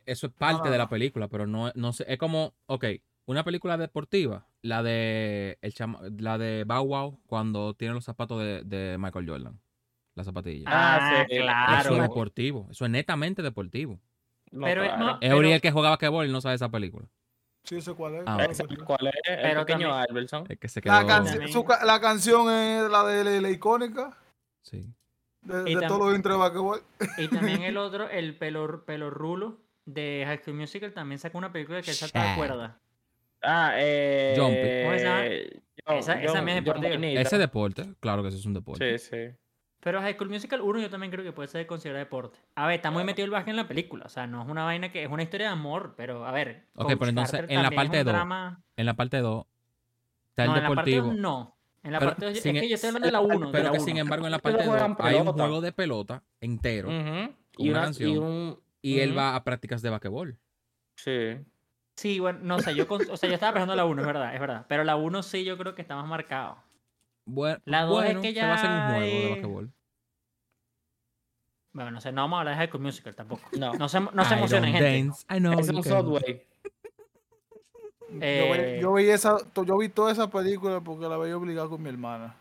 eso 0.05 0.26
es 0.26 0.32
parte 0.35 0.64
no, 0.67 0.70
de 0.70 0.76
la 0.79 0.85
no. 0.85 0.91
película, 0.91 1.29
pero 1.29 1.47
no, 1.47 1.73
no 1.75 1.93
sé, 1.94 2.05
es 2.06 2.19
como, 2.19 2.53
ok, 2.67 2.85
una 3.25 3.44
película 3.44 3.76
deportiva, 3.79 4.47
la 4.61 4.82
de 4.82 5.59
el 5.62 5.73
chama- 5.73 6.00
la 6.19 6.37
de 6.37 6.64
Bow 6.64 6.87
Wow 6.87 7.20
cuando 7.26 7.73
tiene 7.75 7.94
los 7.94 8.05
zapatos 8.05 8.38
de, 8.41 8.62
de 8.62 8.99
Michael 8.99 9.26
Jordan, 9.29 9.59
las 10.14 10.26
zapatillas. 10.26 10.64
Ah, 10.67 10.99
Ah, 11.00 11.25
sí, 11.29 11.35
eso 11.35 11.43
claro. 11.44 11.94
es 11.97 12.02
deportivo, 12.02 12.69
eso 12.70 12.85
es 12.85 12.91
netamente 12.91 13.41
deportivo. 13.43 13.99
No, 14.52 14.67
Pero, 14.67 14.82
claro. 14.82 14.99
no, 14.99 15.11
Es 15.12 15.17
pero- 15.20 15.38
Uriel 15.38 15.61
que 15.62 15.73
juega 15.73 15.88
basquetbol 15.91 16.26
y 16.26 16.31
no 16.31 16.41
sabe 16.43 16.55
esa 16.56 16.69
película. 16.69 17.06
Sí, 17.66 17.80
sé 17.80 17.92
cuál 17.94 18.14
es. 18.16 18.22
Ah, 18.26 18.36
claro 18.36 18.54
sí. 18.54 18.62
¿Cuál 18.84 19.06
es? 19.08 19.14
El 19.24 19.42
Pero 19.42 19.60
pequeño 19.66 19.88
también- 19.88 20.06
Alberson. 20.08 20.44
Es 20.48 20.58
que 20.58 20.68
se 20.68 20.80
quedó. 20.80 20.92
La, 20.94 21.02
canci- 21.02 21.30
También. 21.30 21.52
su 21.52 21.64
ca- 21.64 21.84
la 21.84 22.00
canción 22.00 22.50
es 22.52 22.88
la 22.90 23.04
de 23.04 23.24
la, 23.24 23.40
la 23.40 23.50
icónica 23.50 24.16
Sí. 24.62 24.86
de, 25.42 25.76
todos 25.88 25.98
los 26.06 26.14
intros 26.16 26.34
de 26.36 26.38
basquetbol. 26.38 26.82
Y 27.18 27.28
también 27.28 27.62
el 27.62 27.76
otro, 27.76 28.08
el 28.08 28.36
pelo, 28.36 28.84
pelo 28.84 29.10
rulo 29.10 29.58
de 29.84 30.22
High 30.26 30.38
School 30.38 30.56
Musical, 30.56 30.92
también 30.92 31.18
sacó 31.18 31.38
una 31.38 31.52
película 31.52 31.82
que 31.82 31.90
él 31.90 31.96
salta 31.96 32.30
de 32.30 32.36
cuerda. 32.36 32.78
Ah, 33.42 33.72
eh. 33.76 34.34
¿Cómo 34.36 34.50
se 34.98 35.04
llama? 35.04 35.22
Jump- 35.86 35.98
Esa- 35.98 36.22
esa 36.22 36.42
mía 36.42 36.58
es. 36.58 36.64
Bonita. 36.64 37.20
Ese 37.20 37.38
deporte, 37.38 37.84
claro 38.00 38.22
que 38.22 38.28
eso 38.28 38.38
es 38.38 38.46
un 38.46 38.54
deporte. 38.54 38.98
Sí, 38.98 39.08
sí. 39.10 39.37
Pero 39.80 40.00
High 40.00 40.14
School 40.14 40.30
Musical 40.30 40.61
1 40.62 40.80
yo 40.80 40.90
también 40.90 41.12
creo 41.12 41.25
que 41.25 41.33
puede 41.33 41.49
ser 41.49 41.66
considerado 41.66 42.04
deporte. 42.04 42.38
A 42.56 42.66
ver, 42.66 42.76
está 42.76 42.90
muy 42.90 43.04
metido 43.04 43.25
el 43.25 43.30
básquet 43.30 43.50
en 43.50 43.56
la 43.56 43.68
película. 43.68 44.06
O 44.06 44.09
sea, 44.09 44.26
no 44.26 44.42
es 44.42 44.49
una 44.49 44.64
vaina 44.64 44.90
que 44.90 45.04
es 45.04 45.11
una 45.11 45.23
historia 45.23 45.47
de 45.49 45.52
amor, 45.52 45.95
pero 45.97 46.26
a 46.26 46.33
ver. 46.33 46.66
Ok, 46.75 46.87
Coach 46.88 46.99
pero 46.99 47.09
entonces, 47.11 47.40
Carter 47.40 47.56
en 47.56 47.62
la 47.62 47.71
parte 47.71 47.99
un 48.00 48.04
dos, 48.04 48.12
drama- 48.14 48.62
En 48.76 48.87
la 48.87 48.95
parte 48.95 49.18
2 49.21 49.47
está 50.30 50.42
el 50.45 50.50
No, 50.50 50.56
en 50.56 50.62
la 50.62 50.68
parte 50.71 50.90
deportivo. 50.90 51.06
dos 51.14 51.16
no. 51.21 51.56
En 51.85 51.92
la 51.92 51.99
Pero 52.00 52.11
parte 52.11 52.25
2 52.26 52.37
es 52.37 52.42
que 52.42 52.68
yo 52.68 52.75
estoy 52.75 52.88
hablando 52.88 53.06
de 53.06 53.12
la 53.12 53.21
1. 53.21 53.52
Pero 53.52 53.64
la 53.64 53.71
que 53.71 53.76
uno. 53.76 53.85
sin 53.87 53.97
embargo 53.99 54.26
en 54.26 54.33
la 54.33 54.38
parte 54.40 54.59
2 54.64 54.66
juegan 54.66 54.97
hay 54.99 55.14
un 55.16 55.26
juego 55.33 55.61
de 55.61 55.73
pelota 55.73 56.23
entero 56.40 56.88
Ujú. 56.88 57.33
Con 57.54 57.64
Y 57.64 57.71
una 57.71 57.78
una, 57.78 57.87
canción. 57.87 58.11
y 58.11 58.16
un. 58.18 58.61
y 58.83 58.99
él 59.00 59.11
Ujú. 59.11 59.18
va 59.18 59.37
a 59.37 59.45
prácticas 59.45 59.83
de 59.83 59.90
basquetbol. 59.90 60.37
Sí. 60.97 61.37
Sí, 61.95 62.18
bueno, 62.18 62.40
no 62.42 62.59
sé, 62.59 62.75
yo, 62.75 62.87
con- 62.88 63.09
o 63.09 63.16
sea, 63.16 63.28
yo 63.28 63.35
estaba 63.35 63.52
pensando 63.54 63.73
en 63.73 63.76
la 63.78 63.85
1, 63.87 64.02
es 64.02 64.06
verdad, 64.06 64.35
es 64.35 64.40
verdad. 64.40 64.66
Pero 64.68 64.83
la 64.85 64.97
1 64.97 65.23
sí 65.23 65.45
yo 65.45 65.56
creo 65.56 65.75
que 65.75 65.80
está 65.83 65.95
más 65.97 66.06
marcado. 66.06 66.59
Bueno, 67.26 67.59
La 67.64 67.83
dos 67.83 68.02
es 68.04 68.04
bueno, 68.14 68.21
que 68.23 68.33
se 68.33 68.40
va 68.40 68.52
a 68.52 68.54
hacer 68.54 68.71
un 68.71 68.76
ya 68.76 68.87
juego 68.87 69.00
de 69.00 69.23
es- 69.25 69.30
basquetbol. 69.30 69.73
Bueno, 71.73 71.90
no 71.90 72.00
sé, 72.00 72.11
no 72.12 72.23
vamos 72.23 72.37
a 72.37 72.40
hablar 72.40 72.54
de 72.54 72.59
High 72.59 72.68
School 72.68 72.83
Musical 72.83 73.14
tampoco. 73.14 73.42
No. 73.59 73.75
No 73.75 73.88
se, 73.88 74.00
no 74.00 74.25
se 74.25 74.35
emocionen, 74.35 74.73
gente. 74.73 75.02
dance, 75.04 75.26
I 75.30 75.38
know 75.40 75.59
Es 75.61 75.68
un. 75.68 75.83
Subway. 75.85 76.47
Yo, 78.09 78.18
Eh, 78.23 78.75
vi, 78.76 78.80
yo 78.83 78.92
vi 78.95 79.09
esa, 79.11 79.37
yo 79.54 79.76
vi 79.76 79.88
toda 79.90 80.12
esa 80.12 80.30
película 80.30 80.80
porque 80.80 81.06
la 81.09 81.18
veía 81.18 81.37
obligada 81.37 81.68
con 81.68 81.83
mi 81.83 81.88
hermana. 81.90 82.35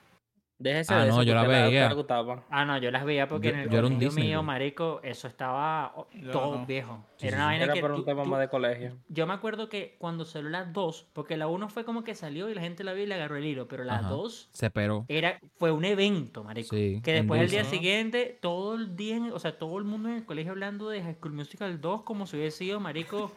Déjese 0.57 0.93
Ah, 0.93 0.99
de 1.03 1.07
no, 1.09 1.13
eso, 1.15 1.23
yo 1.23 1.35
la 1.35 1.43
veía. 1.43 1.91
gustaba. 1.93 2.45
Ah, 2.49 2.63
no, 2.63 2.77
yo 2.77 2.89
las 2.89 3.03
veía 3.03 3.27
porque 3.27 3.49
Yo- 3.49 3.53
en 3.55 3.59
el 3.59 3.69
yo 3.69 3.77
era 3.79 3.87
un 3.87 3.95
colegio 3.95 4.15
mío, 4.23 4.41
marico, 4.41 5.01
eso 5.03 5.27
estaba 5.27 5.91
oh, 5.97 6.07
Yo 6.13 6.31
todo 6.31 6.59
no. 6.59 6.65
viejo. 6.65 7.03
Sí, 7.17 7.27
Era 7.27 7.37
una 7.37 7.45
sí. 7.45 7.49
vaina 7.49 7.63
Era 7.65 7.73
que 7.73 7.81
por 7.81 7.91
un 7.91 7.97
tú- 7.97 8.05
tema 8.05 8.23
tú- 8.23 8.29
más 8.29 8.39
de 8.39 8.47
colegio. 8.47 8.97
Yo 9.09 9.27
me 9.27 9.33
acuerdo 9.33 9.67
que 9.67 9.97
cuando 9.99 10.23
salió 10.23 10.49
las 10.49 10.71
2, 10.71 11.07
porque 11.11 11.35
la 11.35 11.47
1 11.47 11.67
fue 11.67 11.83
como 11.83 12.05
que 12.05 12.15
salió 12.15 12.49
y 12.49 12.53
la 12.55 12.61
gente 12.61 12.85
la 12.85 12.93
vio 12.93 13.03
y 13.03 13.07
le 13.07 13.15
agarró 13.15 13.35
el 13.35 13.43
hilo, 13.45 13.67
pero 13.67 13.83
la 13.83 13.95
Ajá. 13.95 14.07
2 14.07 14.47
Se 14.53 14.67
esperó. 14.67 15.03
era, 15.09 15.39
fue 15.57 15.71
un 15.73 15.83
evento, 15.83 16.45
marico. 16.45 16.73
Sí, 16.73 17.01
que 17.03 17.11
después 17.11 17.41
el 17.41 17.49
día 17.49 17.65
siguiente, 17.65 18.37
todo 18.41 18.75
el 18.75 18.95
día, 18.95 19.19
o 19.33 19.39
sea, 19.39 19.57
todo 19.59 19.77
el 19.77 19.83
mundo 19.83 20.07
en 20.07 20.15
el 20.15 20.25
colegio 20.25 20.53
hablando 20.53 20.87
de 20.89 21.01
High 21.03 21.15
School 21.15 21.33
Musical 21.33 21.81
2 21.81 22.03
como 22.03 22.25
si 22.27 22.37
hubiese 22.37 22.59
sido, 22.59 22.79
marico, 22.79 23.29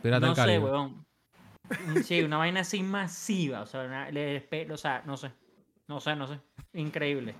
Pirata 0.00 0.26
no 0.28 0.34
sé, 0.36 0.58
weón. 0.60 1.04
Mm, 1.88 1.96
Sí, 2.02 2.22
una 2.22 2.36
vaina 2.38 2.60
así 2.60 2.82
masiva, 2.84 3.62
o 3.62 3.66
sea, 3.66 3.82
una- 3.84 4.10
le 4.12 4.40
despe- 4.48 4.70
o 4.72 4.76
sea, 4.76 5.02
no 5.06 5.16
sé, 5.16 5.30
no 5.90 6.00
sé, 6.00 6.14
no 6.14 6.28
sé, 6.28 6.38
increíble, 6.72 7.34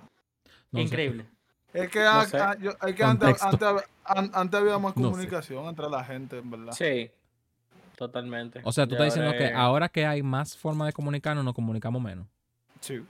No 0.71 0.79
sé. 0.79 0.83
increíble. 0.83 1.25
Es 1.73 1.89
que, 1.89 2.01
No 2.01 2.09
a- 2.09 2.25
sé. 2.25 2.37
a- 2.37 2.55
yo- 2.57 2.71
es 2.85 2.95
que 2.95 3.03
antes, 3.03 3.41
antes, 3.41 3.67
an- 4.03 4.29
antes 4.33 4.59
había 4.59 4.77
más 4.77 4.95
No 4.97 5.03
sé. 5.07 5.11
comunicación 5.11 5.65
entre 5.67 5.89
la 5.89 6.03
gente, 6.03 6.37
en 6.37 6.51
verdad. 6.51 6.73
Sí. 6.73 7.09
totalmente. 7.95 8.61
O 8.63 8.71
sea, 8.71 8.85
tú 8.87 8.95
Ya 8.95 9.05
estás 9.05 9.13
diciendo 9.13 9.37
que 9.37 9.53
ahora 9.53 9.87
que 9.87 10.07
hay 10.07 10.23
más 10.23 10.57
formas 10.57 10.87
de 10.87 10.93
comunicarnos, 10.93 11.45
nos 11.45 11.53
comunicamos 11.53 12.01
menos. 12.01 12.25
Sí. 12.79 13.05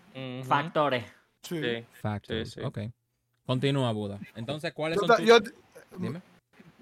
Factores. 0.46 1.06
sí. 1.42 1.62
Sí. 1.62 1.86
Factors. 2.02 2.52
sí. 2.52 2.60
Ok. 2.62 2.80
Continúa, 3.46 3.92
Buda. 3.94 4.20
Entonces, 4.36 4.74
¿cuáles 4.74 5.00
Yo 5.00 5.08
son 5.08 5.16
tus... 5.16 5.26
yo- 5.26 5.40
Dime. 5.98 6.22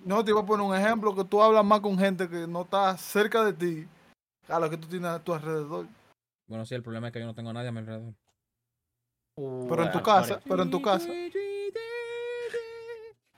no, 0.04 0.24
te 0.26 0.32
iba 0.32 0.42
a 0.42 0.46
poner 0.46 0.66
un 0.66 0.76
ejemplo 0.76 1.14
que 1.16 1.24
tú 1.24 1.40
hablas 1.42 1.64
más 1.64 1.82
con 1.82 1.98
gente 2.00 2.28
que 2.28 2.48
no 2.48 2.64
está 2.64 2.98
cerca 2.98 3.44
de 3.46 3.54
ti 3.54 3.88
a 4.48 4.60
lo 4.60 4.70
que 4.72 4.78
tú 4.78 4.88
tienes 4.88 5.08
a 5.12 5.20
tu 5.24 5.32
alrededor. 5.34 5.86
Bueno, 6.48 6.66
sí, 6.66 6.74
el 6.74 6.82
problema 6.82 7.08
es 7.08 7.14
que 7.14 7.20
yo 7.20 7.28
no 7.28 7.36
tengo 7.36 7.52
a 7.52 7.54
nadie 7.54 7.68
a 7.70 7.72
mi 7.72 7.78
alrededor. 7.78 8.14
Pero 9.70 9.84
en 9.84 9.92
tu 9.92 10.02
casa, 10.02 10.40
pero 10.48 10.64
en 10.64 10.70
tu 10.72 10.82
casa. 10.82 11.10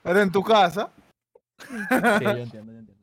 Pero 0.03 0.22
en 0.22 0.31
tu 0.31 0.43
casa. 0.43 0.91
Sí, 1.60 1.67
yo 2.24 2.29
entiendo, 2.29 2.72
yo 2.72 2.79
entiendo. 2.79 2.93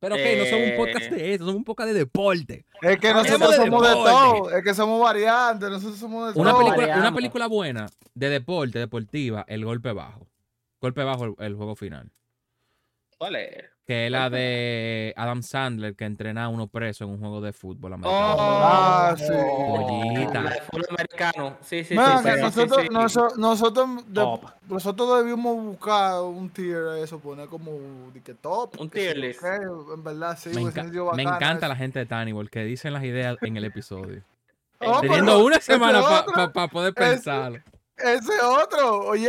Pero 0.00 0.14
ok, 0.14 0.20
no 0.38 0.44
somos 0.46 0.68
un 0.70 0.76
podcast 0.76 1.06
Eh. 1.06 1.14
de 1.16 1.34
eso, 1.34 1.44
somos 1.44 1.56
un 1.56 1.64
podcast 1.64 1.88
de 1.88 1.98
deporte. 1.98 2.66
Es 2.82 2.98
que 2.98 3.12
nosotros 3.12 3.50
de 3.50 3.56
somos 3.56 3.82
de 3.82 3.88
deporte. 3.88 4.10
todo. 4.10 4.50
Es 4.52 4.64
que 4.64 4.74
somos 4.74 5.00
variantes. 5.02 5.68
Nosotros 5.70 5.98
somos 5.98 6.34
de 6.34 6.40
Una 6.40 6.50
todo. 6.52 6.60
película, 6.60 6.96
una 6.98 7.14
película 7.14 7.46
buena 7.48 7.86
de 8.14 8.28
deporte, 8.28 8.78
deportiva, 8.78 9.44
El 9.48 9.64
Golpe 9.64 9.92
Bajo. 9.92 10.28
Golpe 10.80 11.02
Bajo, 11.02 11.24
el, 11.24 11.34
el 11.40 11.54
juego 11.56 11.74
final. 11.74 12.10
¿Cuál 13.18 13.36
es? 13.36 13.64
Que 13.88 14.04
es 14.04 14.12
la 14.12 14.28
de 14.28 15.14
Adam 15.16 15.42
Sandler 15.42 15.96
que 15.96 16.04
entrena 16.04 16.44
a 16.44 16.48
uno 16.50 16.66
preso 16.66 17.04
en 17.04 17.10
un 17.10 17.18
juego 17.20 17.40
de 17.40 17.54
fútbol 17.54 17.94
americano. 17.94 18.36
Ah, 18.38 19.14
sí. 19.16 19.24
Joyita. 19.32 20.42
La 20.42 20.50
de 20.50 20.60
fútbol 20.60 20.84
americano. 20.90 21.56
Sí, 21.62 21.84
sí, 21.84 21.94
Man, 21.94 22.22
sí, 22.22 22.28
sí, 22.28 22.34
sí, 22.36 22.40
nosotros, 22.42 22.82
sí. 22.82 22.88
noso- 22.90 23.36
nosotros, 23.38 23.88
de- 24.06 24.12
Top. 24.20 24.44
nosotros 24.68 25.24
debimos 25.24 25.56
buscar 25.64 26.20
un 26.20 26.50
tier 26.50 26.76
a 26.86 26.98
eso, 26.98 27.18
poner 27.18 27.48
como 27.48 27.72
de 28.12 28.20
que 28.20 28.34
top. 28.34 28.78
Un 28.78 28.90
tier 28.90 29.16
list. 29.16 29.40
ok, 29.42 29.94
En 29.94 30.04
verdad, 30.04 30.38
sí. 30.38 30.50
me, 30.50 30.60
enca- 30.60 31.14
me 31.14 31.22
encanta 31.22 31.56
eso. 31.64 31.68
la 31.68 31.76
gente 31.76 31.98
de 31.98 32.04
Tannibal 32.04 32.50
que 32.50 32.64
dicen 32.64 32.92
las 32.92 33.04
ideas 33.04 33.38
en 33.40 33.56
el 33.56 33.64
episodio. 33.64 34.22
Oh, 34.80 35.00
Teniendo 35.00 35.32
pero 35.32 35.44
una 35.46 35.56
ese 35.56 35.72
semana 35.72 36.00
otro, 36.02 36.52
para 36.52 36.68
poder 36.68 36.92
ese- 36.96 37.10
pensarlo. 37.14 37.58
Ese 37.96 38.40
otro. 38.44 39.08
Oye, 39.08 39.28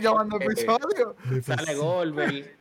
llamando 0.00 0.36
episodio. 0.38 1.16
Sale 1.42 1.74
Goldberg. 1.74 2.58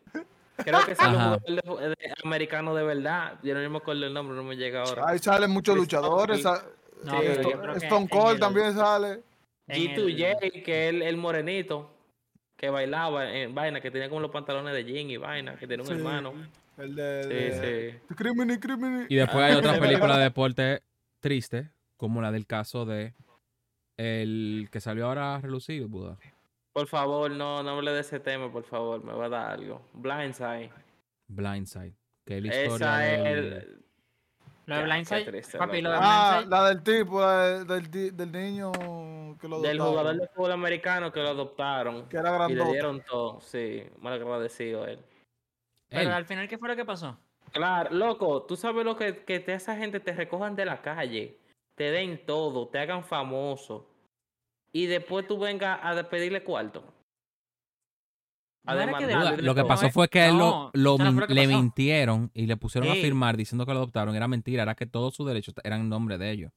Creo 0.57 0.85
que 0.85 0.91
es 0.91 0.97
jugador 0.99 1.41
de- 1.41 1.89
de- 1.89 2.13
americano 2.23 2.75
de 2.75 2.83
verdad. 2.83 3.39
Yo 3.43 3.53
no 3.55 3.69
me 3.69 3.77
acuerdo 3.77 4.05
el 4.05 4.13
nombre, 4.13 4.35
no 4.35 4.43
me 4.43 4.55
llega 4.55 4.83
ahora. 4.83 5.03
Ahí 5.07 5.19
salen 5.19 5.49
muchos 5.51 5.73
Chris 5.75 5.83
luchadores. 5.85 6.41
Tucker. 6.43 6.57
sa- 6.61 6.67
No, 7.03 7.19
Sí, 7.21 7.85
Stone, 7.85 8.07
Cold 8.07 8.33
el- 8.35 8.39
también 8.39 8.73
sale. 8.73 9.23
en 9.67 9.95
G2J, 9.95 10.37
el- 10.41 10.63
que 10.63 10.87
es 10.87 10.93
el, 10.93 11.01
el 11.01 11.17
morenito, 11.17 11.91
que 12.55 12.69
bailaba 12.69 13.29
en 13.29 13.53
vaina, 13.53 13.81
que 13.81 13.91
tenía 13.91 14.07
como 14.07 14.21
los 14.21 14.31
pantalones 14.31 14.73
de 14.73 14.85
jean 14.85 15.09
y 15.09 15.17
vaina, 15.17 15.55
que 15.57 15.67
tenía 15.67 15.81
un 15.83 15.87
Sí, 15.87 15.93
hermano. 15.95 16.33
El 16.77 16.95
de. 16.95 17.23
Sí, 17.23 17.29
de- 17.29 17.91
sí. 18.07 18.15
Crimini, 18.15 18.57
Crimini. 18.57 19.05
Y 19.09 19.15
después 19.15 19.43
hay 19.43 19.55
otras 19.55 19.75
sí, 19.75 19.81
películas 19.81 20.17
de 20.17 20.23
deporte 20.23 20.81
tristes, 21.19 21.67
como 21.97 22.21
la 22.21 22.31
del 22.31 22.45
caso 22.47 22.85
de 22.85 23.13
el 23.97 24.69
que 24.71 24.79
salió 24.81 25.07
ahora 25.07 25.35
a 25.35 25.41
relucir, 25.41 25.85
Buda. 25.87 26.17
Por 26.73 26.87
favor, 26.87 27.29
no, 27.31 27.61
no 27.61 27.69
hable 27.71 27.91
de 27.91 27.99
ese 28.01 28.19
tema, 28.19 28.51
por 28.51 28.63
favor, 28.63 29.03
me 29.03 29.13
va 29.13 29.25
a 29.25 29.29
dar 29.29 29.51
algo. 29.51 29.81
Blindside. 29.93 30.71
Blindside. 31.27 31.93
Que 32.25 32.37
es 32.37 32.43
la 32.43 32.47
historia 32.63 32.73
Esa 33.13 33.13
es 33.15 33.23
del- 33.23 33.53
el... 33.53 33.79
Lo 34.65 34.77
de 34.77 34.83
Blindside, 34.83 35.57
papi, 35.57 35.81
lo 35.81 35.89
loco. 35.91 36.01
de 36.01 36.07
Ah, 36.09 36.31
Blindside. 36.37 36.49
la 36.49 36.67
del 36.69 36.83
tipo, 36.83 37.19
la 37.21 37.63
del, 37.65 37.91
del 38.17 38.31
niño 38.31 38.71
que 39.39 39.47
lo 39.49 39.59
Del 39.61 39.79
adoptaron, 39.81 39.87
jugador 39.89 40.15
de 40.21 40.27
fútbol 40.29 40.51
americano 40.53 41.11
que 41.11 41.19
lo 41.21 41.29
adoptaron. 41.29 42.07
Que 42.07 42.17
era 42.17 42.29
Y 42.29 42.31
le 42.31 42.37
grandote. 42.55 42.71
dieron 42.71 43.01
todo, 43.03 43.41
sí, 43.41 43.83
mal 43.99 44.13
agradecido 44.13 44.87
él. 44.87 44.99
Pero 45.89 46.03
Él. 46.03 46.11
al 46.11 46.25
final, 46.25 46.47
¿qué 46.47 46.57
fue 46.57 46.69
lo 46.69 46.75
que 46.77 46.85
pasó? 46.85 47.17
Claro, 47.51 47.89
loco, 47.91 48.43
tú 48.43 48.55
sabes 48.55 48.83
lo 48.85 48.95
que, 48.95 49.23
que 49.25 49.39
te- 49.41 49.53
esa 49.53 49.75
gente 49.75 49.99
te 49.99 50.13
recojan 50.13 50.55
de 50.55 50.65
la 50.65 50.81
calle, 50.81 51.37
te 51.75 51.91
den 51.91 52.25
todo, 52.25 52.67
te 52.69 52.79
hagan 52.79 53.03
famoso 53.03 53.85
y 54.73 54.87
después 54.87 55.25
tú 55.27 55.39
vengas 55.39 55.79
a 55.81 55.95
despedirle 55.95 56.43
cuarto. 56.43 56.83
A 58.65 58.75
No 58.75 58.97
que 58.97 59.41
Lo 59.41 59.55
que 59.55 59.63
pasó 59.65 59.89
fue 59.89 60.07
que 60.07 60.21
a 60.21 60.29
él 60.29 60.37
lo, 60.37 60.45
No, 60.45 60.71
lo 60.73 60.97
no 60.97 61.11
lo 61.11 61.27
que 61.27 61.33
le 61.33 61.45
pasó. 61.45 61.57
mintieron 61.57 62.31
y 62.33 62.47
le 62.47 62.57
pusieron 62.57 62.89
a 62.89 62.93
firmar 62.95 63.37
diciendo 63.37 63.65
que 63.65 63.73
lo 63.73 63.79
adoptaron. 63.79 64.15
Era 64.15 64.27
mentira, 64.27 64.63
era 64.63 64.75
que 64.75 64.85
todos 64.85 65.15
sus 65.15 65.27
derechos 65.27 65.53
eran 65.63 65.81
en 65.81 65.89
nombre 65.89 66.17
de 66.17 66.31
ellos. 66.31 66.51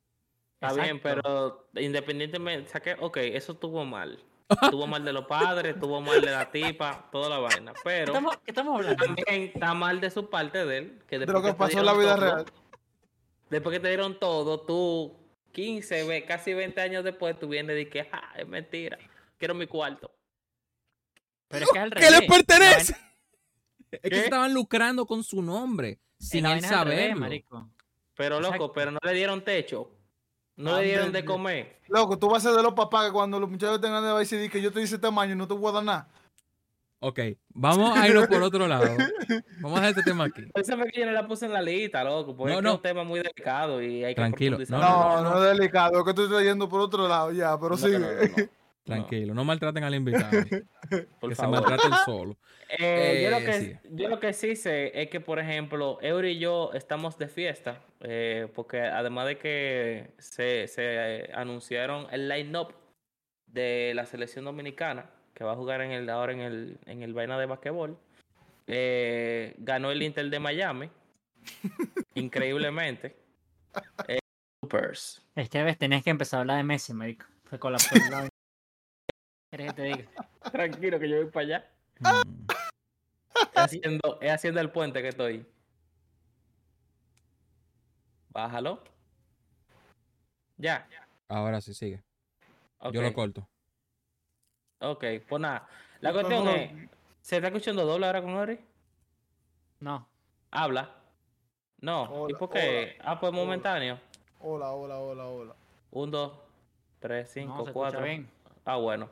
Está 0.60 0.72
bien, 0.80 1.00
pero 1.00 1.68
independientemente, 1.74 2.70
saqué, 2.70 2.96
ok, 2.98 3.18
eso 3.18 3.52
estuvo 3.52 3.84
mal. 3.84 4.18
Estuvo 4.62 4.86
mal 4.86 5.04
de 5.04 5.12
los 5.12 5.26
padres, 5.26 5.74
estuvo 5.74 6.00
mal 6.00 6.20
de 6.20 6.30
la 6.30 6.48
tipa, 6.48 7.08
toda 7.10 7.28
la 7.28 7.38
vaina. 7.38 7.72
¿Qué 7.72 7.80
Pero 7.82 8.12
estamos, 8.12 8.36
qué 8.36 8.52
estamos 8.52 8.76
hablando? 8.76 9.04
también 9.04 9.50
está 9.52 9.74
mal 9.74 10.00
de 10.00 10.08
su 10.08 10.30
parte 10.30 10.64
de 10.64 10.78
él. 10.78 11.02
Que 11.08 11.18
De 11.18 11.26
lo 11.26 11.42
que 11.42 11.52
pasó 11.54 11.80
en 11.80 11.84
la 11.84 11.94
vida 11.94 12.14
todo, 12.14 12.24
real. 12.24 12.46
Después 13.50 13.74
que 13.74 13.80
te 13.80 13.88
dieron 13.88 14.20
todo, 14.20 14.60
tú 14.60 15.16
15, 15.56 16.04
ve- 16.04 16.24
casi 16.26 16.52
20 16.52 16.78
años 16.82 17.02
después, 17.02 17.38
tú 17.38 17.48
vienes 17.48 17.80
y 17.80 17.86
que, 17.86 18.06
ah, 18.12 18.34
es 18.36 18.46
mentira. 18.46 18.98
Quiero 19.38 19.54
mi 19.54 19.66
cuarto. 19.66 20.14
Pero 21.48 21.64
es 21.64 21.70
que 21.72 21.78
es 21.78 21.84
al 21.84 21.90
¿Qué 21.94 22.00
revés. 22.10 22.20
le 22.20 22.26
pertenece? 22.28 22.92
La 22.92 22.98
vaina- 22.98 23.12
Es 23.90 24.00
que 24.00 24.10
¿Qué? 24.10 24.18
estaban 24.20 24.52
lucrando 24.52 25.06
con 25.06 25.24
su 25.24 25.40
nombre 25.40 25.98
sin 26.18 26.44
él 26.44 26.56
revés, 26.56 26.68
saberlo. 26.70 27.20
marico. 27.20 27.70
Pero 28.14 28.36
loco, 28.40 28.54
Exacto. 28.54 28.72
pero 28.72 28.90
no 28.90 28.98
le 29.02 29.12
dieron 29.14 29.42
techo. 29.42 29.90
No 30.56 30.74
Ah, 30.76 30.80
le 30.80 30.86
dieron 30.88 31.12
de 31.12 31.24
comer. 31.24 31.80
Loco, 31.88 32.18
tú 32.18 32.28
vas 32.28 32.44
a 32.44 32.48
ser 32.48 32.56
de 32.56 32.62
los 32.62 32.74
papás 32.74 33.06
que 33.06 33.12
cuando 33.12 33.38
los 33.40 33.48
muchachos 33.50 33.80
tengan 33.80 34.02
de 34.04 34.12
decir 34.18 34.50
que 34.50 34.60
yo 34.62 34.72
te 34.72 34.80
hice 34.82 34.98
tamaño 34.98 35.32
y 35.32 35.36
no 35.36 35.46
te 35.48 35.54
voy 35.54 35.70
a 35.70 35.72
dar 35.74 35.84
nada. 35.84 36.08
Ok, 36.98 37.20
vamos 37.50 37.96
a 37.96 38.08
irnos 38.08 38.26
por 38.26 38.42
otro 38.42 38.66
lado. 38.66 38.84
Vamos 39.60 39.78
a 39.78 39.82
dejar 39.82 39.98
este 39.98 40.02
tema 40.10 40.24
aquí. 40.24 40.42
Fue 40.54 40.62
que 40.90 41.00
yo 41.00 41.06
no 41.06 41.12
la 41.12 41.26
puse 41.26 41.44
en 41.46 41.52
la 41.52 41.60
lista, 41.60 42.02
loco. 42.02 42.34
Porque 42.36 42.52
No, 42.52 42.58
es, 42.58 42.62
que 42.62 42.62
no. 42.64 42.70
es 42.70 42.76
un 42.76 42.82
tema 42.82 43.04
muy 43.04 43.20
delicado 43.20 43.82
y 43.82 44.02
hay 44.04 44.14
que 44.14 44.20
Tranquilo, 44.20 44.58
No, 44.70 45.22
No, 45.22 45.44
es 45.44 45.58
delicado, 45.58 46.04
que 46.04 46.14
tú 46.14 46.24
estás 46.24 46.42
yendo 46.42 46.68
por 46.68 46.80
otro 46.80 47.06
lado 47.06 47.32
ya, 47.32 47.56
pero 47.58 47.70
No, 47.70 47.76
sigue. 47.76 47.98
no, 47.98 48.06
no, 48.06 48.12
no. 48.22 48.48
Tranquilo, 48.86 49.34
no 49.34 49.44
maltraten 49.44 49.82
al 49.84 49.94
invitado. 49.96 50.30
Por 51.20 51.30
que 51.30 51.34
se 51.34 51.42
favor. 51.42 51.60
maltrate 51.60 51.88
él 51.88 51.94
solo. 52.04 52.36
Eh, 52.78 53.22
yo, 53.24 53.30
lo 53.30 53.38
Eh, 53.38 53.44
que, 53.44 53.52
sí. 53.52 53.72
yo 53.90 54.08
lo 54.08 54.20
que 54.20 54.32
sí 54.32 54.54
sé 54.54 54.92
es 55.02 55.10
que, 55.10 55.18
por 55.20 55.40
ejemplo, 55.40 55.98
Eury 56.02 56.30
y 56.32 56.38
yo 56.38 56.70
estamos 56.72 57.18
de 57.18 57.26
fiesta, 57.26 57.80
eh, 58.00 58.46
porque 58.54 58.80
además 58.82 59.26
de 59.26 59.38
que 59.38 60.14
se, 60.18 60.68
se 60.68 60.82
eh, 60.84 61.30
anunciaron 61.34 62.06
el 62.12 62.28
line-up 62.28 62.74
de 63.48 63.90
la 63.96 64.06
selección 64.06 64.44
dominicana, 64.44 65.10
que 65.36 65.44
va 65.44 65.52
a 65.52 65.56
jugar 65.56 65.82
en 65.82 65.92
el, 65.92 66.08
ahora 66.08 66.32
en 66.32 66.40
el, 66.40 66.78
en 66.86 67.02
el 67.02 67.12
vaina 67.12 67.38
de 67.38 67.44
basquetbol, 67.44 67.98
eh, 68.66 69.54
ganó 69.58 69.90
el 69.90 70.02
Inter 70.02 70.30
de 70.30 70.40
Miami, 70.40 70.90
increíblemente. 72.14 73.14
Eh, 74.08 74.18
Supers. 74.64 75.22
Es 75.34 75.50
que 75.50 75.62
ves, 75.62 75.76
tenías 75.76 76.02
que 76.02 76.08
empezar 76.08 76.38
a 76.38 76.40
hablar 76.40 76.56
de 76.56 76.62
Messi, 76.62 76.94
marico. 76.94 77.26
Fue 77.44 77.58
con 77.58 77.74
la. 77.74 77.78
¿Quieres 79.50 79.66
que 79.68 79.72
te 79.74 79.82
diga? 79.82 80.10
Tranquilo 80.50 80.98
que 80.98 81.08
yo 81.08 81.16
voy 81.16 81.26
para 81.26 81.46
allá. 81.46 81.70
Mm. 82.00 82.46
Es 83.52 83.56
haciendo, 83.56 84.18
es 84.22 84.32
haciendo 84.32 84.60
el 84.62 84.70
puente 84.70 85.02
que 85.02 85.08
estoy. 85.08 85.46
Bájalo. 88.30 88.82
Ya. 90.56 90.88
Ahora 91.28 91.60
sí, 91.60 91.74
sigue. 91.74 92.02
Yo 92.90 93.02
lo 93.02 93.12
corto. 93.12 93.46
Ok, 94.80 95.04
pues 95.28 95.40
nada. 95.40 95.66
La 96.00 96.12
cuestión 96.12 96.44
no, 96.44 96.50
es, 96.50 96.70
¿se 97.20 97.36
está 97.36 97.48
escuchando 97.48 97.84
doble 97.84 98.06
ahora 98.06 98.22
con 98.22 98.34
Ori? 98.34 98.58
No. 99.80 100.06
Habla. 100.50 100.90
No, 101.80 102.26
¿y 102.28 102.34
por 102.34 102.50
qué? 102.50 102.96
Ah, 103.00 103.18
pues 103.18 103.32
hola. 103.32 103.42
momentáneo. 103.42 103.98
Hola, 104.40 104.72
hola, 104.72 104.98
hola, 104.98 105.26
hola. 105.26 105.54
Un, 105.90 106.10
dos, 106.10 106.32
tres, 106.98 107.26
no, 107.28 107.32
cinco, 107.32 107.72
cuatro. 107.72 108.02
bien. 108.02 108.28
Ah, 108.64 108.76
bueno. 108.76 109.08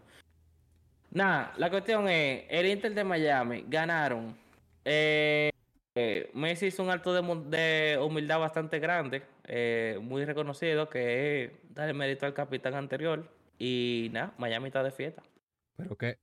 Nada, 1.11 1.53
la 1.57 1.71
cuestión 1.71 2.09
es, 2.09 2.45
el 2.49 2.67
Inter 2.67 2.95
de 2.95 3.05
Miami 3.05 3.65
ganaron. 3.69 4.37
Eh, 4.85 5.51
eh, 5.95 6.31
Messi 6.35 6.67
hizo 6.67 6.83
un 6.83 6.91
acto 6.91 7.13
de 7.13 7.99
humildad 8.03 8.41
bastante 8.41 8.81
grande, 8.81 9.23
eh, 9.45 9.99
muy 10.03 10.25
reconocido, 10.25 10.89
que 10.89 11.45
es 11.45 11.51
darle 11.71 11.95
mérito 11.95 12.27
al 12.27 12.35
capitán 12.35 12.75
anterior. 12.75 13.31
Y 13.59 14.11
nada, 14.13 14.35
Miami 14.39 14.67
está 14.67 14.83
de 14.83 14.91
fiesta. 14.91 15.23
Pero 15.77 15.97
que. 15.97 16.19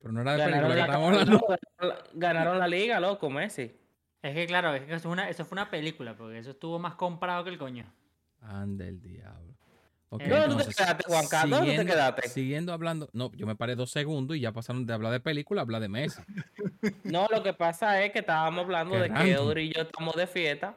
Pero 0.00 0.12
no 0.12 0.20
era 0.22 0.32
de 0.32 0.38
Ganaron 0.38 0.70
película 0.70 0.86
que 0.86 0.92
la, 0.92 1.06
hablando. 1.06 1.46
ganaron 2.14 2.58
la 2.58 2.68
liga, 2.68 3.00
loco, 3.00 3.28
Messi. 3.30 3.74
Es 4.22 4.34
que 4.34 4.46
claro, 4.46 4.74
es 4.74 4.82
que 4.82 4.94
eso, 4.94 5.08
es 5.08 5.12
una, 5.12 5.28
eso 5.28 5.44
fue 5.44 5.56
una 5.56 5.70
película, 5.70 6.16
porque 6.16 6.38
eso 6.38 6.50
estuvo 6.50 6.78
más 6.78 6.94
comprado 6.94 7.44
que 7.44 7.50
el 7.50 7.58
coño. 7.58 7.84
Ande 8.40 8.88
el 8.88 9.00
diablo. 9.00 9.54
Ok, 10.10 10.22
¿Dónde 10.22 10.48
tú 10.64 10.68
te 10.70 10.74
quedaste, 10.74 11.04
Juanca? 11.06 11.40
¿Dónde 11.42 11.56
tú 11.56 11.62
te 11.64 11.66
siguiendo- 11.70 11.92
quedaste? 11.92 12.28
Siguiendo 12.28 12.72
hablando. 12.72 13.10
No, 13.12 13.30
yo 13.34 13.46
me 13.46 13.56
paré 13.56 13.74
dos 13.76 13.90
segundos 13.90 14.36
y 14.36 14.40
ya 14.40 14.52
pasaron 14.52 14.86
de 14.86 14.92
hablar 14.94 15.12
de 15.12 15.20
película 15.20 15.60
a 15.60 15.64
hablar 15.64 15.82
de 15.82 15.88
Messi. 15.88 16.22
No, 17.04 17.26
lo 17.30 17.42
que 17.42 17.52
pasa 17.52 18.02
es 18.02 18.12
que 18.12 18.20
estábamos 18.20 18.64
hablando 18.64 18.94
Qué 18.94 19.00
de 19.02 19.10
que. 19.12 19.36
Odri 19.36 19.64
y 19.64 19.72
yo 19.74 19.82
estamos 19.82 20.14
de 20.16 20.26
fiesta, 20.26 20.76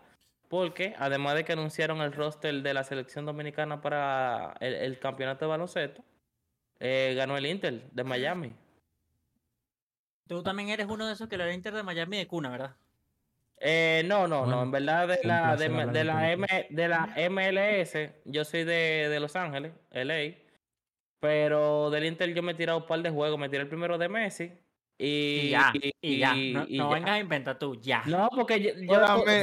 porque 0.50 0.96
además 1.00 1.36
de 1.36 1.46
que 1.46 1.54
anunciaron 1.54 2.02
el 2.02 2.12
roster 2.12 2.62
de 2.62 2.74
la 2.74 2.84
selección 2.84 3.26
dominicana 3.26 3.82
para 3.82 4.54
el, 4.60 4.74
el 4.74 5.00
campeonato 5.00 5.46
de 5.46 5.50
baloncesto, 5.50 6.04
eh, 6.82 7.14
ganó 7.16 7.38
el 7.38 7.46
Inter 7.46 7.90
de 7.92 8.04
Miami. 8.04 8.52
Tú 10.28 10.42
también 10.42 10.70
eres 10.70 10.88
uno 10.90 11.06
de 11.06 11.14
esos 11.14 11.30
que 11.30 11.38
lo 11.38 11.44
era 11.44 11.54
Inter 11.54 11.74
de 11.74 11.84
Miami 11.84 12.18
de 12.18 12.28
cuna, 12.28 12.50
¿verdad? 12.50 12.76
Eh, 13.58 14.02
no, 14.08 14.28
no, 14.28 14.40
Bueno, 14.40 14.56
no, 14.56 14.64
en 14.64 14.72
verdad 14.72 15.08
de 15.08 15.20
la, 15.24 15.56
de, 15.56 15.70
la, 16.04 16.32
M, 16.32 16.48
de 16.72 16.88
la 16.88 17.14
MLS, 17.30 18.12
yo 18.26 18.44
soy 18.44 18.64
de, 18.64 19.08
de 19.10 19.20
Los 19.20 19.36
Ángeles, 19.36 19.74
LA, 19.92 20.38
pero 21.20 21.92
del 21.92 22.06
Inter 22.06 22.34
yo 22.34 22.42
me 22.42 22.54
he 22.54 22.56
tirado 22.56 22.80
un 22.80 22.88
par 22.88 23.04
de 23.04 23.12
juegos, 23.12 23.38
me 23.38 23.50
tiré 23.50 23.62
el 23.62 23.70
primero 23.70 24.00
de 24.00 24.10
Messi 24.10 24.52
y, 25.04 25.48
Y 25.48 25.50
ya, 25.50 25.74
y 26.02 26.18
ya. 26.20 26.34
No, 26.34 26.66
y 26.68 26.78
no 26.78 26.90
ya. 26.90 26.94
vengas 26.94 27.10
a 27.12 27.20
inventar 27.20 27.58
tú, 27.58 27.76
ya. 27.82 28.04
No, 28.06 28.30
porque 28.36 28.62
yo, 28.62 28.70
yo 28.76 28.84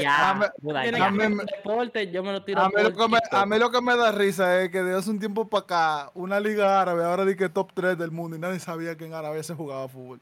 ya, 0.01 0.31
a 0.31 0.35
mí- 0.35 0.47
Buda, 0.59 0.83
tiene 0.83 0.99
ya. 0.99 1.07
a 1.07 1.11
mí 1.11 1.19
que 1.19 1.29
me- 1.31 1.37
ser 1.45 1.47
deporte, 1.57 2.11
yo 2.13 2.23
me 2.23 2.33
lo 2.33 2.45
tiro 2.45 2.61
A 2.61 2.69
mí, 2.69 2.75
lo 2.81 2.93
que 2.95 3.09
me, 3.09 3.17
a 3.17 3.21
TikTok. 3.21 3.47
mí 3.47 3.59
lo 3.59 3.71
que 3.73 3.81
me 3.81 3.97
da 3.97 4.13
risa 4.13 4.63
es 4.63 4.71
que 4.71 4.83
de 4.83 4.97
hace 4.97 5.11
un 5.11 5.19
tiempo 5.19 5.49
para 5.49 5.65
acá, 5.65 6.11
una 6.15 6.39
liga 6.39 6.81
árabe, 6.81 7.03
ahora 7.03 7.25
di 7.25 7.35
que 7.35 7.49
top 7.49 7.73
3 7.75 7.99
del 7.99 8.11
mundo 8.13 8.37
y 8.37 8.41
nadie 8.41 8.61
sabía 8.61 8.97
que 8.97 9.07
en 9.07 9.15
Arabia 9.15 9.43
se 9.43 9.55
jugaba 9.55 9.89
fútbol. 9.89 10.21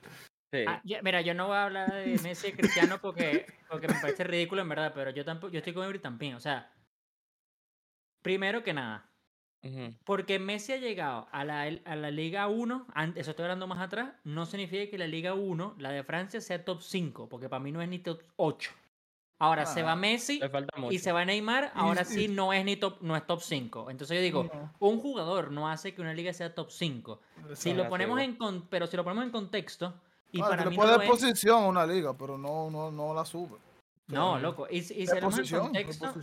Sí. 0.53 0.65
Ah, 0.67 0.81
ya, 0.85 1.03
mira, 1.03 1.21
yo 1.21 1.35
no 1.35 1.49
voy 1.49 1.57
a 1.57 1.65
hablar 1.65 1.93
de 1.93 2.19
Messi 2.23 2.47
y 2.49 2.53
Cristiano 2.53 2.99
porque, 3.03 3.45
porque 3.69 3.89
me 3.89 3.95
parece 4.01 4.25
ridículo 4.25 4.63
en 4.63 4.69
verdad, 4.71 4.93
pero 4.95 5.11
yo 5.11 5.25
tampoco, 5.25 5.53
yo 5.53 5.59
estoy 5.59 5.75
con 5.75 5.85
Every 5.85 5.99
Tampín. 5.99 6.35
O 6.35 6.41
sea, 6.41 6.73
primero 8.23 8.63
que 8.63 8.73
nada, 8.73 9.05
Porque 10.05 10.39
Messi 10.39 10.73
ha 10.73 10.77
llegado 10.77 11.27
a 11.33 11.45
la, 11.45 11.63
a 11.63 11.97
la 11.97 12.11
Liga 12.11 12.47
1, 12.47 12.87
antes, 12.95 13.23
eso 13.23 13.31
estoy 13.33 13.45
hablando 13.45 13.67
más 13.67 13.81
atrás, 13.81 14.11
no 14.23 14.47
significa 14.47 14.89
que 14.89 14.97
la 14.97 15.09
Liga 15.09 15.35
1, 15.35 15.75
la 15.79 15.91
de 15.91 16.05
Francia, 16.05 16.41
sea 16.41 16.65
top 16.65 16.83
5, 16.83 17.29
porque 17.29 17.49
para 17.49 17.61
mí 17.61 17.73
no 17.73 17.83
es 17.83 17.89
ni 17.89 17.99
top 17.99 18.23
8. 18.37 18.71
Ahora 19.39 19.67
se 19.67 19.83
va 19.83 19.93
Ah, 19.93 19.97
Messi 19.97 20.41
y 20.91 20.99
se 20.99 21.13
va 21.13 21.25
Neymar, 21.25 21.71
ahora 21.75 22.05
sí 22.05 22.29
no 22.29 22.53
es 22.53 22.65
ni 22.65 22.77
top, 22.77 22.99
no 23.03 23.17
es 23.17 23.27
top 23.27 23.41
5. 23.43 23.91
Entonces 23.91 24.17
yo 24.17 24.23
digo, 24.23 24.45
No. 24.45 24.73
un 24.79 24.99
jugador 25.01 25.51
no 25.51 25.69
hace 25.69 25.95
que 25.95 26.01
una 26.01 26.15
liga 26.15 26.33
sea 26.33 26.55
top 26.55 26.71
5. 26.71 27.21
Si 27.55 27.75
lo 27.75 27.89
ponemos 27.89 28.21
en 28.21 28.37
con- 28.37 28.63
pero 28.69 28.87
si 28.87 28.97
lo 28.97 29.05
ponemos 29.05 29.25
en 29.25 29.31
contexto 29.31 29.93
y 30.33 30.41
Ahora, 30.41 30.57
para 30.59 30.71
mí 30.71 30.71
le 30.71 30.77
puedes 30.77 30.93
no 30.93 30.99
dar 30.99 31.05
es- 31.07 31.11
posición 31.11 31.65
a 31.65 31.67
una 31.67 31.87
liga, 31.87 32.17
pero 32.17 32.39
no, 32.39 32.71
no, 32.71 32.91
no 32.91 33.13
la 33.13 33.25
sube. 33.27 33.59
No, 34.07 34.39
loco. 34.39 34.69
Y, 34.71 34.79
y 34.79 34.83
si 34.83 35.05
lo 35.07 35.15
ponemos 35.15 35.39
en 35.53 35.59
contexto, 35.59 36.15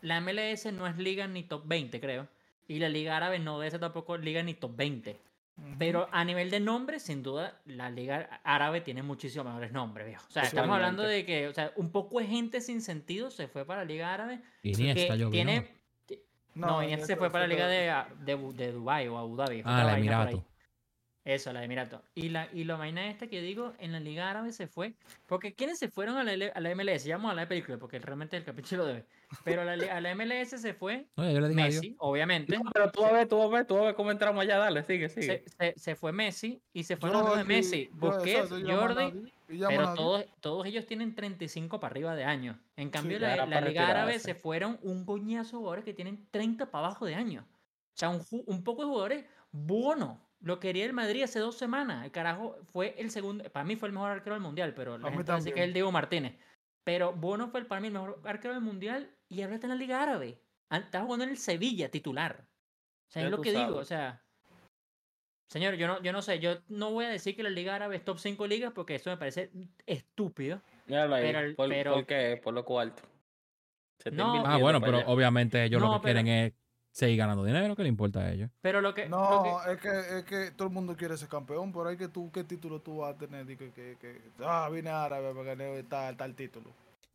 la 0.00 0.20
MLS 0.20 0.72
no 0.72 0.86
es 0.86 0.96
liga 0.96 1.26
ni 1.26 1.42
top 1.42 1.62
20, 1.66 2.00
creo. 2.00 2.28
Y 2.68 2.78
la 2.78 2.88
liga 2.88 3.16
árabe 3.16 3.38
no 3.38 3.58
debe 3.58 3.70
ser 3.70 3.80
tampoco 3.80 4.16
liga 4.16 4.42
ni 4.42 4.54
top 4.54 4.76
20. 4.76 5.20
Ujú. 5.56 5.66
Pero 5.78 6.08
a 6.12 6.24
nivel 6.24 6.50
de 6.50 6.60
nombres, 6.60 7.02
sin 7.02 7.22
duda, 7.22 7.60
la 7.66 7.90
liga 7.90 8.40
árabe 8.44 8.80
tiene 8.80 9.02
muchísimos 9.02 9.46
mejores 9.46 9.72
nombres, 9.72 10.06
viejo. 10.06 10.24
O 10.28 10.32
sea, 10.32 10.44
estamos 10.44 10.74
hablando 10.74 11.02
de 11.02 11.26
que, 11.26 11.48
o 11.48 11.52
sea, 11.52 11.72
un 11.76 11.90
poco 11.90 12.20
de 12.20 12.26
gente 12.26 12.60
sin 12.60 12.80
sentido 12.80 13.30
se 13.30 13.48
fue 13.48 13.64
para 13.64 13.80
la 13.80 13.84
liga 13.84 14.12
árabe. 14.12 14.40
Iniesta, 14.62 15.14
que 15.14 15.18
yo 15.18 15.30
vi, 15.30 15.44
¿no? 15.44 15.50
tiene... 15.50 15.82
No, 16.54 16.82
Iniesta 16.82 17.06
se 17.06 17.16
fue 17.16 17.30
para 17.30 17.46
la 17.46 17.54
liga 17.54 17.66
de, 17.66 17.92
de, 18.24 18.52
de 18.52 18.72
Dubái 18.72 19.08
o 19.08 19.16
Abu 19.16 19.36
Dhabi. 19.36 19.62
Ah, 19.64 19.88
ahí. 19.88 20.00
Emirato. 20.00 20.44
Eso, 21.24 21.52
la 21.52 21.60
de 21.60 21.66
Emirato. 21.66 22.02
Y 22.16 22.30
la, 22.30 22.48
y 22.52 22.64
la 22.64 22.74
vaina 22.76 23.08
esta 23.08 23.28
que 23.28 23.40
digo, 23.40 23.74
en 23.78 23.92
la 23.92 24.00
Liga 24.00 24.28
Árabe 24.28 24.52
se 24.52 24.66
fue. 24.66 24.94
Porque 25.26 25.54
¿quiénes 25.54 25.78
se 25.78 25.88
fueron 25.88 26.16
a 26.16 26.24
la, 26.24 26.32
L- 26.32 26.50
a 26.52 26.60
la 26.60 26.74
MLS? 26.74 27.04
Ya 27.04 27.16
vamos 27.16 27.28
a 27.28 27.30
hablar 27.30 27.46
de 27.46 27.48
película, 27.50 27.78
porque 27.78 28.00
realmente 28.00 28.36
el 28.36 28.44
capítulo 28.44 28.84
debe. 28.84 29.06
Pero 29.44 29.62
a 29.62 29.64
la, 29.64 29.96
a 29.96 30.00
la 30.00 30.14
MLS 30.16 30.60
se 30.60 30.74
fue 30.74 31.06
No, 31.16 31.24
ya 31.24 31.30
yo 31.30 31.40
le 31.40 31.48
dije 31.50 31.60
adiós. 31.62 31.74
Messi, 31.82 31.96
obviamente. 31.98 32.56
No, 32.56 32.64
pero 32.72 32.90
tú 32.90 33.04
a 33.04 33.12
ver, 33.12 33.28
tú 33.28 33.40
a 33.40 33.48
ver, 33.48 33.66
tú 33.66 33.76
a 33.78 33.82
ver 33.82 33.94
cómo 33.94 34.10
entramos 34.10 34.42
allá, 34.42 34.58
dale, 34.58 34.82
sigue, 34.82 35.08
sigue. 35.08 35.44
Se, 35.46 35.72
se, 35.74 35.78
se 35.78 35.94
fue 35.94 36.10
Messi 36.12 36.60
y 36.72 36.82
se 36.82 36.96
fueron 36.96 37.24
los 37.24 37.36
de 37.38 37.44
Messi. 37.44 37.88
Busquets, 37.92 38.50
Jordi, 38.50 39.32
pero 39.68 39.94
todos, 39.94 40.24
todos 40.40 40.66
ellos 40.66 40.86
tienen 40.86 41.14
35 41.14 41.78
para 41.78 41.92
arriba 41.92 42.16
de 42.16 42.24
años. 42.24 42.56
En 42.74 42.90
cambio, 42.90 43.18
ya 43.18 43.36
la, 43.36 43.46
la 43.46 43.60
Liga 43.60 43.86
Árabe 43.88 44.18
se 44.18 44.34
fueron 44.34 44.80
un 44.82 45.04
coñazo 45.04 45.52
de 45.52 45.58
jugadores 45.58 45.84
que 45.84 45.94
tienen 45.94 46.26
30 46.32 46.70
para 46.72 46.86
abajo 46.86 47.06
de 47.06 47.14
años. 47.14 47.44
O 47.44 47.94
sea, 47.94 48.08
un, 48.08 48.22
un 48.46 48.64
poco 48.64 48.82
de 48.82 48.88
jugadores. 48.88 49.24
Bono, 49.52 50.18
lo 50.42 50.58
quería 50.60 50.84
el 50.84 50.92
Madrid 50.92 51.22
hace 51.22 51.38
dos 51.38 51.56
semanas. 51.56 52.04
El 52.04 52.10
carajo 52.12 52.56
fue 52.72 52.94
el 52.98 53.10
segundo. 53.10 53.44
Para 53.50 53.64
mí 53.64 53.76
fue 53.76 53.88
el 53.88 53.94
mejor 53.94 54.10
arquero 54.10 54.34
del 54.34 54.42
mundial, 54.42 54.74
pero 54.74 54.98
la 54.98 55.10
gente 55.10 55.34
dice 55.36 55.52
que 55.52 55.60
es 55.60 55.66
el 55.66 55.72
Diego 55.72 55.90
Martínez. 55.92 56.34
Pero 56.84 57.12
Bono 57.12 57.48
fue 57.48 57.60
el- 57.60 57.66
para 57.66 57.80
mí 57.80 57.86
el 57.88 57.92
mejor 57.92 58.20
arquero 58.24 58.54
del 58.54 58.62
mundial 58.62 59.10
y 59.28 59.42
ahora 59.42 59.54
está 59.54 59.66
en 59.66 59.70
la 59.70 59.76
Liga 59.76 60.02
Árabe. 60.02 60.38
Ah, 60.68 60.78
Está 60.78 61.02
jugando 61.02 61.24
en 61.24 61.30
el 61.30 61.36
Sevilla 61.38 61.90
titular. 61.90 62.44
O 63.08 63.12
sea, 63.12 63.22
Ya 63.22 63.26
es 63.28 63.30
lo 63.30 63.40
que 63.40 63.52
digo. 63.52 63.76
O 63.76 63.84
sea, 63.84 64.22
señor, 65.48 65.74
yo 65.74 65.86
no, 65.86 66.02
yo 66.02 66.12
no 66.12 66.22
sé. 66.22 66.38
Yo 66.40 66.56
no 66.68 66.90
voy 66.90 67.04
a 67.04 67.08
decir 67.10 67.36
que 67.36 67.42
la 67.42 67.50
Liga 67.50 67.74
Árabe 67.74 67.96
es 67.96 68.04
top 68.04 68.18
5 68.18 68.46
ligas 68.46 68.72
porque 68.74 68.94
eso 68.96 69.10
me 69.10 69.16
parece 69.16 69.50
estúpido. 69.86 70.60
Míralo 70.86 71.14
ahí, 71.14 71.22
pero 71.30 71.54
por, 71.56 71.68
pero- 71.68 71.94
¿por 71.94 72.06
qué? 72.06 72.40
Por 72.42 72.54
lo 72.54 72.64
cuarto. 72.64 73.02
No. 74.10 74.44
Ah, 74.44 74.56
bueno, 74.56 74.80
para 74.80 74.86
pero 74.92 74.98
allá. 75.04 75.08
obviamente 75.14 75.62
ellos 75.62 75.80
No, 75.80 75.92
lo 75.92 76.00
que 76.00 76.08
pero- 76.08 76.20
quieren 76.22 76.28
es 76.46 76.52
seguir 76.92 77.16
ganando 77.18 77.44
dinero. 77.44 77.74
¿Qué 77.74 77.82
le 77.82 77.88
importa 77.88 78.20
a 78.20 78.30
ellos? 78.30 78.50
Pero 78.60 78.80
lo 78.80 78.94
que. 78.94 79.08
lo 79.08 79.18
No, 79.18 79.60
que- 79.64 79.72
es 79.72 79.80
que, 79.80 80.18
es 80.18 80.24
que 80.24 80.50
todo 80.52 80.68
el 80.68 80.74
mundo 80.74 80.96
quiere 80.96 81.16
ser 81.16 81.28
campeón, 81.28 81.72
pero 81.72 81.88
hay 81.88 81.96
que 81.96 82.08
tú, 82.08 82.30
¿qué 82.30 82.44
título 82.44 82.80
tú 82.80 82.98
vas 82.98 83.14
a 83.14 83.18
tener? 83.18 83.50
Y 83.50 83.56
que, 83.56 83.72
que, 83.72 83.96
que, 84.00 84.20
ah, 84.44 84.68
vine 84.70 84.90
a 84.90 85.04
árabe 85.04 85.32
para 85.34 85.54
ganar 85.54 85.82
tal, 85.88 86.16
tal 86.16 86.34
título. 86.34 86.70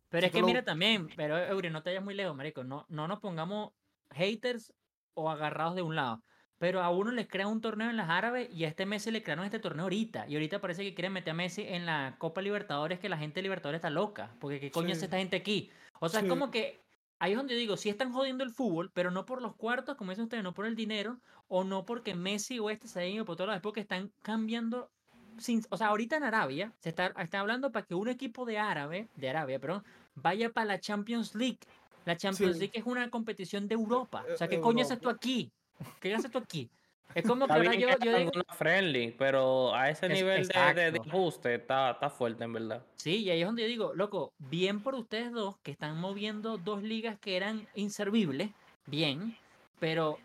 Pero 0.09 0.21
Si 0.21 0.25
es 0.27 0.31
que 0.33 0.41
lo- 0.41 0.47
mira 0.47 0.63
también, 0.63 1.07
pero 1.15 1.37
Eury, 1.37 1.69
no 1.69 1.83
te 1.83 1.91
vayas 1.91 2.03
muy 2.03 2.15
lejos, 2.15 2.35
marico. 2.35 2.63
No, 2.63 2.85
no 2.89 3.07
nos 3.07 3.19
pongamos 3.19 3.71
haters 4.11 4.73
o 5.13 5.29
agarrados 5.29 5.75
de 5.75 5.81
un 5.81 5.95
lado. 5.95 6.21
Pero 6.59 6.81
a 6.81 6.89
uno 6.89 7.11
les 7.11 7.27
crea 7.27 7.45
un 7.47 7.61
torneo 7.61 7.89
en 7.91 7.97
las 7.97 8.09
árabes 8.09 8.49
y 8.51 8.65
a 8.65 8.67
este 8.67 8.87
Messi 8.87 9.11
le 9.11 9.21
crearon 9.21 9.45
este 9.45 9.59
torneo 9.59 9.83
ahorita. 9.83 10.25
Y 10.27 10.33
ahorita 10.33 10.59
parece 10.59 10.81
que 10.81 10.95
quieren 10.95 11.13
meter 11.13 11.31
a 11.31 11.33
Messi 11.35 11.61
en 11.67 11.85
la 11.85 12.15
Copa 12.17 12.41
Libertadores, 12.41 12.97
que 12.99 13.09
la 13.09 13.17
gente 13.19 13.35
de 13.35 13.41
Libertadores 13.43 13.77
está 13.77 13.91
loca. 13.91 14.31
Porque 14.39 14.59
qué 14.59 14.71
coño 14.71 14.87
Sí. 14.87 14.93
hace 14.93 15.05
esta 15.05 15.17
gente 15.17 15.35
aquí. 15.35 15.69
O 15.99 16.09
sea, 16.09 16.21
Sí. 16.21 16.25
es 16.25 16.29
como 16.31 16.49
que 16.49 16.81
ahí 17.19 17.31
es 17.31 17.37
donde 17.37 17.53
yo 17.53 17.59
digo, 17.59 17.77
sí 17.77 17.89
están 17.89 18.11
jodiendo 18.11 18.43
el 18.43 18.51
fútbol, 18.51 18.91
pero 18.93 19.11
no 19.11 19.25
por 19.25 19.41
los 19.41 19.55
cuartos, 19.55 19.95
como 19.95 20.11
dicen 20.11 20.23
ustedes, 20.25 20.43
no 20.43 20.53
por 20.53 20.65
el 20.65 20.75
dinero, 20.75 21.19
o 21.47 21.63
no 21.63 21.85
porque 21.85 22.15
Messi 22.15 22.59
o 22.59 22.69
este 22.69 22.87
se 22.87 22.99
hayan 22.99 23.13
ido 23.15 23.25
por 23.25 23.35
todas 23.35 23.51
las 23.53 23.61
porque 23.61 23.79
están 23.81 24.11
cambiando. 24.21 24.89
Sin, 25.37 25.61
o 25.69 25.77
sea, 25.77 25.87
ahorita 25.87 26.17
en 26.17 26.23
Arabia 26.23 26.73
se 26.79 26.89
está, 26.89 27.07
está 27.19 27.39
hablando 27.39 27.71
para 27.71 27.85
que 27.85 27.93
un 27.93 28.07
equipo 28.07 28.45
de 28.45 28.57
árabe, 28.57 29.07
de 29.15 29.29
Arabia, 29.29 29.59
perdón, 29.59 29.83
vaya 30.15 30.51
para 30.51 30.65
la 30.65 30.79
Champions 30.79 31.35
League. 31.35 31.59
La 32.05 32.17
Champions 32.17 32.53
Sí. 32.55 32.59
League 32.61 32.79
es 32.79 32.85
una 32.85 33.09
competición 33.11 33.67
de 33.67 33.75
Europa. 33.75 34.25
O 34.33 34.37
sea, 34.37 34.47
Eh, 34.47 34.49
¿qué 34.51 34.61
coño 34.61 34.83
haces 34.83 34.99
tú 34.99 35.09
aquí? 35.09 35.51
¿Qué 35.99 36.13
haces 36.15 36.31
tú 36.31 36.39
aquí? 36.39 36.71
Es 37.15 37.25
como 37.25 37.47
que 37.47 37.53
ahora 37.53 37.73
yo, 37.73 37.89
yo 38.03 38.17
digo, 38.17 38.31
friendly, 38.55 39.11
pero 39.17 39.73
a 39.73 39.89
ese 39.89 40.05
Es- 40.07 40.13
nivel 40.13 40.47
de, 40.47 40.91
de- 40.91 40.99
ajuste 40.99 41.55
está, 41.55 41.91
está 41.91 42.09
fuerte, 42.09 42.43
en 42.43 42.53
verdad. 42.53 42.85
Sí, 42.95 43.23
y 43.23 43.29
ahí 43.29 43.41
es 43.41 43.45
donde 43.47 43.63
yo 43.63 43.67
digo, 43.67 43.93
loco, 43.95 44.33
bien 44.37 44.81
por 44.83 44.93
ustedes 44.95 45.31
dos 45.31 45.57
que 45.63 45.71
están 45.71 45.99
moviendo 45.99 46.57
dos 46.57 46.83
ligas 46.83 47.17
que 47.19 47.35
eran 47.37 47.67
inservibles, 47.75 48.51
bien, 48.85 49.35
pero 49.79 50.19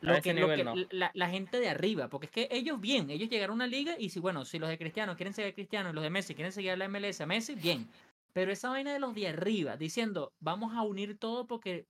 lo 0.00 0.20
que, 0.20 0.34
lo 0.34 0.48
que- 0.54 0.64
no. 0.64 0.74
la, 0.90 1.10
la 1.14 1.28
gente 1.30 1.58
de 1.58 1.68
arriba, 1.70 2.08
porque 2.08 2.26
es 2.26 2.32
que 2.32 2.48
ellos 2.50 2.78
bien, 2.80 3.10
ellos 3.10 3.30
llegaron 3.30 3.54
a 3.54 3.64
una 3.64 3.66
liga 3.66 3.96
y 3.98 4.10
si 4.10 4.20
bueno, 4.20 4.44
si 4.44 4.58
los 4.58 4.68
de 4.68 4.76
Cristiano 4.78 5.16
quieren 5.16 5.32
seguir 5.32 5.52
a 5.52 5.54
Cristiano 5.54 5.90
y 5.90 5.92
los 5.94 6.04
de 6.04 6.10
Messi 6.10 6.34
quieren 6.34 6.52
seguir 6.52 6.72
a 6.72 6.76
la 6.76 6.84
MLS 6.88 7.22
a 7.22 7.26
Messi, 7.26 7.54
bien. 7.54 7.88
Pero 8.34 8.52
esa 8.52 8.68
vaina 8.68 8.92
de 8.92 8.98
los 8.98 9.14
de 9.14 9.28
arriba, 9.28 9.76
diciendo, 9.76 10.32
vamos 10.40 10.74
a 10.76 10.82
unir 10.82 11.16
todo 11.18 11.46
porque 11.46 11.86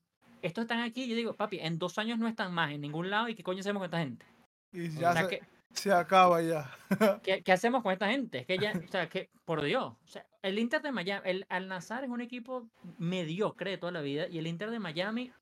estos 0.46 0.62
están 0.62 0.80
aquí, 0.80 1.06
yo 1.08 1.16
digo, 1.16 1.32
papi, 1.34 1.58
en 1.60 1.78
dos 1.78 1.98
años 1.98 2.18
no 2.18 2.28
están 2.28 2.52
más 2.52 2.70
en 2.72 2.80
ningún 2.80 3.10
lado 3.10 3.28
y 3.28 3.34
qué 3.34 3.42
coño 3.42 3.60
hacemos 3.60 3.80
con 3.80 3.86
esta 3.86 3.98
gente. 3.98 4.26
Y 4.72 4.88
O 4.96 5.00
ya 5.00 5.12
sea, 5.12 5.22
se, 5.22 5.28
que, 5.28 5.42
se 5.72 5.92
acaba 5.92 6.42
ya. 6.42 6.70
¿Qué, 7.22 7.42
qué 7.42 7.52
hacemos 7.52 7.82
con 7.82 7.92
esta 7.92 8.08
gente? 8.08 8.38
Es 8.40 8.46
que 8.46 8.58
ya, 8.58 8.72
o 8.72 8.88
sea, 8.90 9.08
que, 9.08 9.30
por 9.44 9.62
Dios, 9.62 9.84
o 9.92 10.06
sea, 10.06 10.26
el 10.42 10.58
Inter 10.58 10.82
de 10.82 10.92
Miami, 10.92 11.22
el 11.28 11.46
Al 11.48 11.68
Nazar 11.68 12.04
es 12.04 12.10
un 12.10 12.20
equipo 12.20 12.68
mediocre 12.98 13.70
de 13.70 13.78
toda 13.78 13.92
la 13.92 14.00
vida 14.00 14.26
y 14.28 14.38
el 14.38 14.46
Inter 14.46 14.70
de 14.70 14.78
Miami 14.78 15.32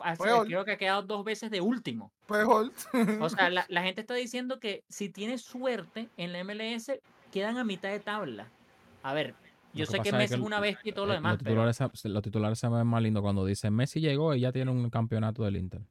hace- 0.00 0.22
Peor. 0.22 0.46
creo 0.46 0.64
que 0.64 0.72
ha 0.72 0.76
quedado 0.78 1.02
dos 1.02 1.24
veces 1.24 1.50
de 1.50 1.60
último. 1.60 2.12
Peor. 2.26 2.70
O 3.20 3.28
sea, 3.30 3.48
la, 3.50 3.64
la 3.68 3.82
gente 3.82 4.00
está 4.02 4.14
diciendo 4.14 4.60
que 4.60 4.84
si 4.88 5.08
tienes 5.08 5.42
suerte 5.42 6.08
en 6.16 6.32
la 6.32 6.42
MLS, 6.44 6.92
quedan 7.32 7.56
a 7.58 7.64
mitad 7.64 7.90
de 7.90 8.00
tabla. 8.00 8.48
A 9.02 9.12
ver, 9.14 9.34
yo 9.74 9.86
sé 9.86 10.00
que 10.00 10.12
Messi 10.12 10.34
es 10.34 10.40
una 10.40 10.60
bestia 10.60 10.90
y 10.90 10.92
todo 10.92 11.06
lo 11.06 11.12
demás, 11.12 11.32
Los 11.34 11.42
pero 11.42 11.66
titulares, 11.70 12.00
se- 12.00 12.08
los 12.08 12.22
titulares 12.22 12.58
se 12.58 12.68
ven 12.68 12.86
más 12.86 13.02
lindos 13.02 13.22
cuando 13.22 13.44
dicen 13.44 13.74
Messi 13.74 14.00
llegó 14.00 14.34
y 14.34 14.40
ya 14.40 14.52
tiene 14.52 14.70
un 14.70 14.88
campeonato 14.90 15.44
del 15.44 15.56
Inter. 15.56 15.82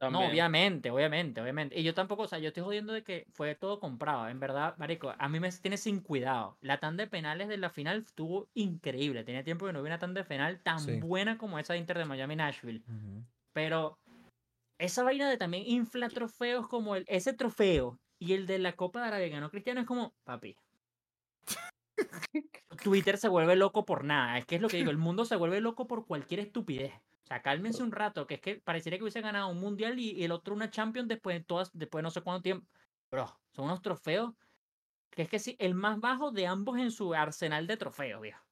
no, 0.00 0.28
obviamente, 0.28 0.90
obviamente, 0.92 1.40
obviamente. 1.40 1.78
Y 1.78 1.82
yo 1.82 1.92
tampoco, 1.92 2.22
o 2.22 2.28
sea, 2.28 2.38
yo 2.38 2.48
estoy 2.48 2.62
jodiendo 2.62 2.92
de 2.92 3.02
que 3.02 3.26
fue 3.32 3.56
todo 3.56 3.80
comprado. 3.80 4.28
En 4.28 4.38
verdad, 4.38 4.76
marico, 4.78 5.12
a 5.18 5.28
mí 5.28 5.40
me 5.40 5.50
tiene 5.50 5.76
sin 5.76 6.00
cuidado. 6.00 6.56
La 6.60 6.78
tanda 6.78 7.02
de 7.02 7.10
penales 7.10 7.48
de 7.48 7.56
la 7.56 7.68
final 7.68 8.04
estuvo 8.06 8.48
increíble. 8.54 9.24
Tenía 9.24 9.42
tiempo 9.42 9.66
que 9.66 9.72
no 9.72 9.82
vi 9.82 9.88
una 9.88 9.98
tanda 9.98 10.20
de 10.22 10.28
penal 10.28 10.60
tan 10.62 10.78
Sí. 10.78 11.00
buena 11.00 11.36
como 11.36 11.58
esa 11.58 11.72
de 11.72 11.80
Inter 11.80 11.98
de 11.98 12.04
Miami 12.04 12.36
Nashville. 12.36 12.84
Pero 13.52 13.98
esa 14.78 15.02
vaina 15.02 15.28
de 15.28 15.36
también 15.36 15.64
infla 15.66 16.08
trofeos 16.08 16.68
como 16.68 16.94
el, 16.94 17.04
ese 17.08 17.32
trofeo 17.32 17.98
y 18.20 18.34
el 18.34 18.46
de 18.46 18.60
la 18.60 18.74
Copa 18.74 19.00
de 19.00 19.08
Arabia 19.08 19.26
que 19.26 19.34
ganó 19.34 19.50
Cristiano 19.50 19.80
es 19.80 19.86
como, 19.88 20.12
papi. 20.22 20.54
Twitter 22.82 23.18
se 23.18 23.28
vuelve 23.28 23.56
loco 23.56 23.84
por 23.84 24.04
nada. 24.04 24.38
Es 24.38 24.46
que 24.46 24.56
es 24.56 24.62
lo 24.62 24.68
que 24.68 24.76
digo, 24.78 24.90
el 24.90 24.98
mundo 24.98 25.24
se 25.24 25.36
vuelve 25.36 25.60
loco 25.60 25.86
por 25.86 26.06
cualquier 26.06 26.40
estupidez. 26.40 26.92
O 26.94 27.26
sea, 27.28 27.42
cálmense 27.42 27.82
un 27.82 27.92
rato, 27.92 28.26
que 28.26 28.34
es 28.34 28.40
que 28.40 28.56
parecería 28.56 28.98
que 28.98 29.04
hubiese 29.04 29.20
ganado 29.20 29.48
un 29.48 29.60
mundial 29.60 29.98
y, 29.98 30.12
y 30.12 30.24
el 30.24 30.32
otro 30.32 30.54
una 30.54 30.70
Champions 30.70 31.08
después 31.08 31.38
de 31.38 31.44
todas, 31.44 31.70
después 31.74 32.00
de 32.00 32.04
no 32.04 32.10
sé 32.10 32.22
cuánto 32.22 32.42
tiempo. 32.42 32.66
Bro, 33.10 33.26
son 33.52 33.66
unos 33.66 33.82
trofeos 33.82 34.32
que 35.10 35.22
es 35.22 35.28
que 35.28 35.38
sí, 35.38 35.56
el 35.58 35.74
más 35.74 36.00
bajo 36.00 36.30
de 36.30 36.46
ambos 36.46 36.78
en 36.78 36.90
su 36.90 37.12
arsenal 37.14 37.66
de 37.66 37.76
trofeos, 37.76 38.20
viejo. 38.22 38.42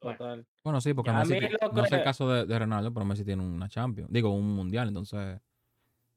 Bueno. 0.00 0.18
Total. 0.18 0.46
Bueno, 0.62 0.80
sí, 0.80 0.94
porque 0.94 1.10
A 1.10 1.14
Messi 1.14 1.32
no 1.72 1.84
es 1.84 1.92
el 1.92 1.98
que- 1.98 2.04
caso 2.04 2.28
de, 2.28 2.44
de 2.46 2.58
Ronaldo, 2.58 2.92
pero 2.92 3.04
Messi 3.04 3.24
tiene 3.24 3.42
una 3.44 3.68
Champions. 3.68 4.10
Digo, 4.12 4.30
un 4.30 4.54
mundial, 4.54 4.88
entonces. 4.88 5.40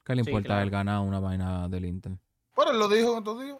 ¿Qué 0.03 0.15
le 0.15 0.23
Sí, 0.23 0.29
importa 0.29 0.57
a 0.59 0.63
él 0.63 0.69
claro. 0.69 0.85
ganar 0.85 1.07
una 1.07 1.19
vaina 1.19 1.67
del 1.67 1.85
Inter? 1.85 2.13
Pero 2.55 2.71
él 2.71 2.79
lo 2.79 2.87
dijo 2.89 3.11
en 3.13 3.17
estos 3.19 3.41
días. 3.41 3.57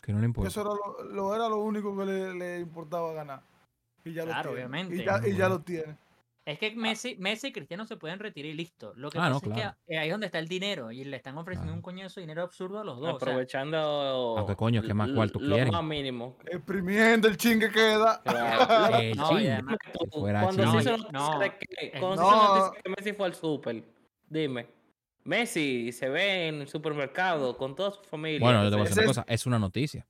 Que 0.00 0.12
no 0.12 0.18
le 0.20 0.26
importa. 0.26 0.48
eso 0.48 0.60
era 0.62 0.70
lo, 0.70 1.12
lo- 1.14 1.34
era 1.34 1.48
lo 1.48 1.58
único 1.58 1.96
que 1.96 2.04
le, 2.06 2.34
le 2.34 2.58
importaba 2.60 3.12
ganar. 3.12 3.42
Y 4.04 4.12
ya 4.14 4.24
Claro, 4.24 4.50
lo 4.50 4.56
tiene. 4.56 4.66
obviamente. 4.66 4.96
Y 4.96 5.04
ya, 5.04 5.20
y 5.28 5.36
ya 5.36 5.48
lo 5.48 5.60
tiene. 5.60 5.96
Es 6.46 6.58
que 6.58 6.74
Messi, 6.74 7.16
Messi 7.18 7.48
y 7.48 7.52
Cristiano 7.52 7.84
se 7.84 7.96
pueden 7.98 8.18
retirar 8.18 8.46
y 8.50 8.54
listo. 8.54 8.94
Lo 8.96 9.10
que 9.10 9.18
Ah, 9.18 9.28
no, 9.28 9.34
pasa 9.40 9.46
es 9.46 9.52
claro. 9.52 9.76
que 9.86 9.98
ahí 9.98 10.08
es 10.08 10.12
donde 10.14 10.26
está 10.26 10.38
el 10.38 10.48
dinero 10.48 10.90
y 10.90 11.04
le 11.04 11.16
están 11.18 11.36
ofreciendo 11.36 11.66
Claro. 11.66 11.76
un 11.76 11.82
coñazo 11.82 12.18
de 12.18 12.22
dinero 12.22 12.42
absurdo 12.42 12.80
a 12.80 12.84
los 12.84 12.98
dos. 12.98 13.08
o 13.14 13.18
sea, 13.20 13.28
Aprovechando. 13.28 13.78
Aunque, 14.38 14.56
coño, 14.56 14.82
¿qué 14.82 14.94
más 14.94 15.10
cuarto 15.12 15.38
lo 15.38 15.54
quieren? 15.54 15.72
más 15.72 15.84
mínimo. 15.84 16.36
Exprimiendo 16.46 17.28
el 17.28 17.36
chingue 17.36 17.68
que 17.68 17.74
queda. 17.74 18.22
Claro. 18.24 18.96
El 18.96 19.16
No, 19.18 19.24
y 19.26 19.28
chingo. 19.42 19.52
además- 19.52 19.76
Si 20.00 20.18
fuera 20.18 20.42
Cuando 20.42 20.72
se 20.72 20.78
hizo 20.78 20.96
No, 21.12 21.34
no, 21.34 21.40
que, 21.40 21.66
es- 21.92 22.00
No. 22.00 22.72
Messi 22.96 23.12
fue 23.12 23.26
al 23.26 23.34
súper, 23.34 23.84
dime. 24.28 24.66
Messi 25.24 25.92
se 25.92 26.08
ve 26.08 26.48
en 26.48 26.62
el 26.62 26.68
supermercado 26.68 27.56
con 27.56 27.76
toda 27.76 27.92
su 27.92 28.02
familia. 28.02 28.40
Bueno, 28.40 28.64
yo 28.64 28.70
te 28.70 28.76
voy 28.76 28.82
a 28.82 28.84
que 28.84 28.88
decir 28.90 29.02
una 29.04 29.08
cosa. 29.08 29.24
Es 29.28 29.46
una 29.46 29.58
noticia. 29.58 30.06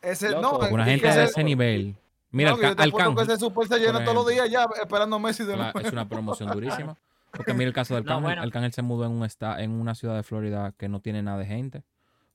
Ese, 0.00 0.30
Loco, 0.30 0.60
no, 0.66 0.74
una 0.74 0.84
gente 0.84 1.06
de 1.08 1.24
ese- 1.24 1.44
nivel. 1.44 1.96
Mira, 2.30 2.50
no, 2.50 2.56
el 2.56 2.60
que 2.62 2.66
yo 2.68 2.76
ca- 2.76 2.82
te 2.82 2.88
apuesto 2.88 2.96
que 2.96 3.20
Arcángel. 3.20 3.34
ese 3.34 3.40
super 3.44 3.68
se 3.68 3.78
llena 3.78 4.02
todos 4.04 4.14
los 4.16 4.26
días 4.28 4.50
ya 4.50 4.66
esperando 4.80 5.16
a 5.16 5.18
Messi 5.18 5.44
de 5.44 5.56
la- 5.56 5.70
es 5.70 5.92
una 5.92 6.08
promoción 6.08 6.50
durísima. 6.86 6.96
Porque 7.30 7.54
mira 7.54 7.68
el 7.68 7.72
caso 7.74 7.94
del 7.94 8.04
No, 8.04 8.20
bueno. 8.20 8.42
Arcángel 8.42 8.72
se 8.72 8.82
mudó 8.82 9.04
en, 9.06 9.12
un 9.12 9.24
esta- 9.24 9.62
en 9.62 9.70
una 9.72 9.94
ciudad 9.94 10.16
de 10.16 10.22
Florida 10.22 10.72
que 10.76 10.88
no 10.88 11.00
tiene 11.00 11.22
nada 11.22 11.38
de 11.38 11.46
gente. 11.46 11.82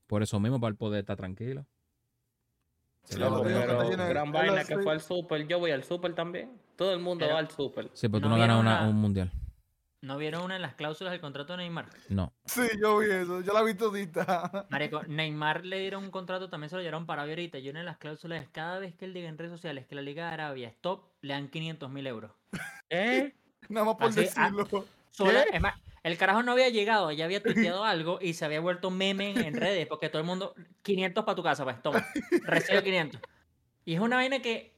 Por 0.08 0.24
eso 0.24 0.40
mismo, 0.40 0.60
para 0.60 0.70
el 0.70 0.76
poder 0.76 1.02
estar 1.02 1.18
tranquilo. 1.18 1.66
Sí, 3.04 3.18
lo 3.18 3.42
pero 3.42 4.10
gran 4.10 4.32
vaina 4.32 4.64
que 4.66 4.78
fue 4.80 4.92
al 4.92 5.02
súper. 5.02 5.48
Yo 5.48 5.60
voy 5.60 5.72
al 5.72 5.84
súper 5.84 6.14
también. 6.14 6.52
Todo 6.76 6.94
el 6.94 7.00
mundo 7.00 7.24
Pero- 7.26 7.34
va 7.36 7.40
al 7.40 7.50
súper. 7.50 7.90
Sí, 7.94 8.08
pero 8.10 8.22
tú 8.22 8.30
¿No 8.30 8.36
no 8.36 8.42
ganas 8.42 8.60
una- 8.60 8.88
un 8.88 8.96
mundial. 8.96 9.32
¿No 10.02 10.18
vieron 10.18 10.44
una 10.44 10.54
de 10.56 10.60
las 10.60 10.76
cláusulas 10.76 11.12
del 11.12 11.22
contrato 11.22 11.54
de 11.54 11.58
Neymar? 11.58 11.88
No. 12.10 12.32
Sí, 12.46 12.62
yo 12.80 13.00
vi 13.00 13.10
eso. 13.10 13.42
Yo 13.42 13.52
la 13.54 13.64
vi 13.64 13.74
todita. 13.74 14.68
Marico, 14.70 15.02
Neymar 15.04 15.66
le 15.66 15.80
dieron 15.80 16.04
un 16.04 16.12
contrato, 16.12 16.50
también 16.50 16.70
se 16.70 16.76
lo 16.76 16.82
llevaron 16.82 17.08
para 17.08 17.24
ahorita. 17.24 17.58
Y 17.58 17.70
una 17.70 17.80
de 17.80 17.86
las 17.86 17.98
cláusulas 17.98 18.44
es 18.44 18.50
cada 18.50 18.78
vez 18.78 18.96
que 18.96 19.06
él 19.06 19.14
diga 19.14 19.28
en 19.28 19.38
redes 19.38 19.52
sociales 19.52 19.88
que 19.88 19.96
la 19.96 20.04
Liga 20.04 20.28
de 20.28 20.34
Arabia 20.34 20.68
es 20.68 20.76
top, 20.80 21.06
le 21.22 21.34
dan 21.34 21.48
500 21.50 21.90
mil 21.90 22.06
euros. 22.06 22.32
¿Eh? 22.90 23.34
Nada 23.70 23.86
más 23.88 23.96
por 23.96 24.10
Así, 24.10 24.30
ah, 24.36 24.52
decirlo. 24.52 24.86
Sola- 25.12 25.44
es 25.52 25.60
más, 25.62 25.74
el 26.04 26.16
carajo 26.18 26.44
no 26.44 26.52
había 26.52 26.70
llegado, 26.70 27.12
ya 27.12 27.26
había 27.26 27.42
tuiteado 27.44 27.84
algo 27.84 28.20
y 28.22 28.34
se 28.34 28.46
había 28.46 28.60
vuelto 28.62 28.92
meme 28.92 29.32
en, 29.32 29.40
en 29.40 29.56
redes 29.56 29.88
porque 29.88 30.10
todo 30.10 30.22
el 30.22 30.28
mundo, 30.28 30.54
500 30.84 31.26
para 31.26 31.36
tu 31.36 31.42
casa, 31.44 31.64
pues 31.64 31.82
toma, 31.82 32.06
recibe 32.44 32.84
500. 32.84 33.20
Y 33.84 33.96
es 33.96 34.00
una 34.00 34.18
vaina 34.18 34.42
que, 34.44 34.77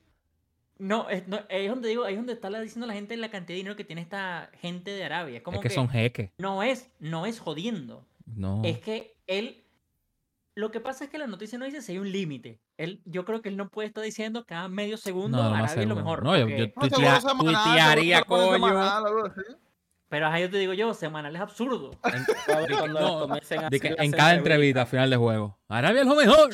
no, 0.80 1.10
es, 1.10 1.28
no, 1.28 1.40
es 1.50 1.70
donde 1.70 1.90
digo, 1.90 2.04
ahí 2.06 2.14
es 2.14 2.20
donde 2.20 2.34
está 2.34 2.50
la- 2.50 2.62
diciendo 2.62 2.88
la 2.88 2.94
gente 2.94 3.16
la 3.18 3.30
cantidad 3.30 3.50
de 3.50 3.58
dinero 3.58 3.76
que 3.76 3.84
tiene 3.84 4.02
esta 4.02 4.50
gente 4.62 4.92
de 4.92 5.04
Arabia. 5.04 5.38
Es 5.38 5.44
como 5.44 5.58
es 5.58 5.64
que, 5.64 5.70
son 5.70 5.90
jeques. 5.90 6.32
no 6.40 6.64
es, 6.64 6.90
no 7.00 7.26
es 7.26 7.40
jodiendo. 7.40 8.06
No. 8.26 8.62
Es 8.66 8.80
que 8.80 9.16
él. 9.28 9.64
Lo 10.56 10.72
que 10.72 10.80
pasa 10.82 11.06
es 11.06 11.10
que 11.10 11.18
la 11.18 11.28
noticia 11.28 11.58
no 11.58 11.66
dice 11.66 11.82
si 11.82 11.94
hay 11.94 12.00
un 12.00 12.12
límite. 12.12 12.60
Él, 12.78 13.02
yo 13.06 13.24
creo 13.24 13.42
que 13.42 13.48
él 13.50 13.56
no 13.58 13.70
puede 13.70 13.88
estar 13.88 14.04
diciendo 14.04 14.46
cada 14.46 14.68
medio 14.68 14.98
segundo 14.98 15.38
No, 15.38 15.54
Arabia 15.56 15.84
es 15.84 15.88
lo 15.88 15.96
mejor. 15.96 16.24
No, 16.24 16.36
yo- 16.38 16.44
porque- 16.46 16.58
yo- 16.58 16.66
No, 16.76 16.82
seguro 16.90 16.98
Tuitea- 16.98 17.22
semanal, 17.22 17.64
tuitearía, 17.64 18.18
que 18.20 18.26
coño. 18.26 18.52
semanal, 18.54 19.06
algo 19.06 19.26
así. 19.26 19.42
Pero 20.10 20.28
ahí 20.28 20.42
yo 20.42 20.50
te 20.50 20.58
digo 20.58 20.74
yo, 20.74 20.94
semanal 20.94 21.36
es 21.36 21.42
absurdo. 21.42 21.92
A 22.04 22.88
No, 22.88 23.24
a 23.32 23.36
de 23.70 23.80
que 23.80 23.88
hacer 23.90 24.02
en 24.02 24.12
cada 24.12 24.34
entrevista, 24.34 24.82
al 24.82 24.88
final 24.88 25.10
de 25.10 25.18
juego. 25.18 25.58
Arabia 25.68 26.02
es 26.02 26.08
lo 26.08 26.16
mejor. 26.16 26.50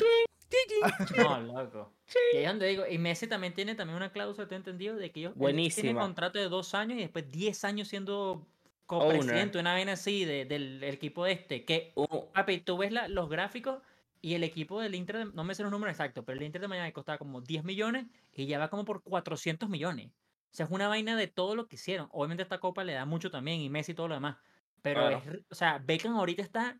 No, 1.16 1.40
loco. 1.40 1.92
Y 2.32 2.36
ahí 2.38 2.42
es 2.44 2.48
donde 2.48 2.68
digo, 2.68 2.84
y 2.88 2.98
Messi 2.98 3.26
también 3.26 3.52
tiene 3.54 3.74
también 3.74 3.96
una 3.96 4.12
cláusula, 4.12 4.46
¿te 4.46 4.54
entendido? 4.54 4.96
De 4.96 5.10
que 5.10 5.20
ellos 5.20 5.30
él 5.32 5.38
tiene 5.38 5.42
Buenísima. 5.52 6.00
contrato 6.00 6.38
de 6.38 6.48
dos 6.48 6.74
años 6.74 6.98
y 6.98 7.02
después 7.02 7.30
10 7.30 7.64
años 7.64 7.88
siendo 7.88 8.46
copresidente, 8.86 9.58
una 9.58 9.72
vaina 9.72 9.92
así 9.92 10.24
de- 10.24 10.44
del, 10.44 10.78
del 10.80 10.94
equipo 10.94 11.24
de 11.24 11.32
este. 11.32 11.64
Que, 11.64 11.92
Un- 11.96 12.30
papi, 12.32 12.60
tú 12.60 12.76
ves 12.78 12.92
la- 12.92 13.08
los 13.08 13.28
gráficos 13.28 13.82
y 14.22 14.34
el 14.34 14.44
equipo 14.44 14.80
del 14.80 14.94
Inter, 14.94 15.18
de- 15.18 15.24
no 15.32 15.42
me 15.42 15.54
sé 15.54 15.62
los 15.64 15.72
números 15.72 15.92
exactos, 15.94 16.24
pero 16.24 16.38
el 16.38 16.44
Inter 16.44 16.60
de 16.60 16.68
Miami 16.68 16.92
costaba 16.92 17.18
como 17.18 17.40
10 17.40 17.64
millones 17.64 18.06
y 18.32 18.46
ya 18.46 18.58
va 18.58 18.68
como 18.70 18.84
por 18.84 19.02
400 19.02 19.68
millones. 19.68 20.10
O 20.52 20.56
sea, 20.56 20.66
es 20.66 20.72
una 20.72 20.88
vaina 20.88 21.16
de 21.16 21.26
todo 21.26 21.56
lo 21.56 21.66
que 21.66 21.74
hicieron. 21.74 22.08
Obviamente 22.12 22.42
esta 22.44 22.60
copa 22.60 22.84
le 22.84 22.92
da 22.94 23.04
mucho 23.04 23.30
también 23.30 23.60
y 23.60 23.68
Messi 23.68 23.92
y 23.92 23.94
todo 23.96 24.08
lo 24.08 24.14
demás. 24.14 24.36
Pero 24.82 25.00
Claro. 25.00 25.22
es, 25.32 25.40
o 25.50 25.54
sea, 25.56 25.78
Beckham 25.84 26.14
ahorita 26.16 26.42
está 26.42 26.78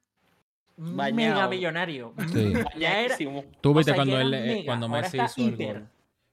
mega 0.77 1.49
millonario. 1.49 2.15
Sí. 2.33 2.53
Ya 2.79 3.01
era. 3.05 3.17
Tú 3.61 3.71
o 3.71 3.75
viste 3.75 3.91
sea, 3.93 3.95
cuando, 3.97 4.21
él, 4.21 4.35
eh, 4.35 4.41
mega, 4.47 4.65
cuando 4.67 4.89
Messi 4.89 5.19
hizo 5.21 5.49
el 5.49 5.57
gol. 5.57 5.89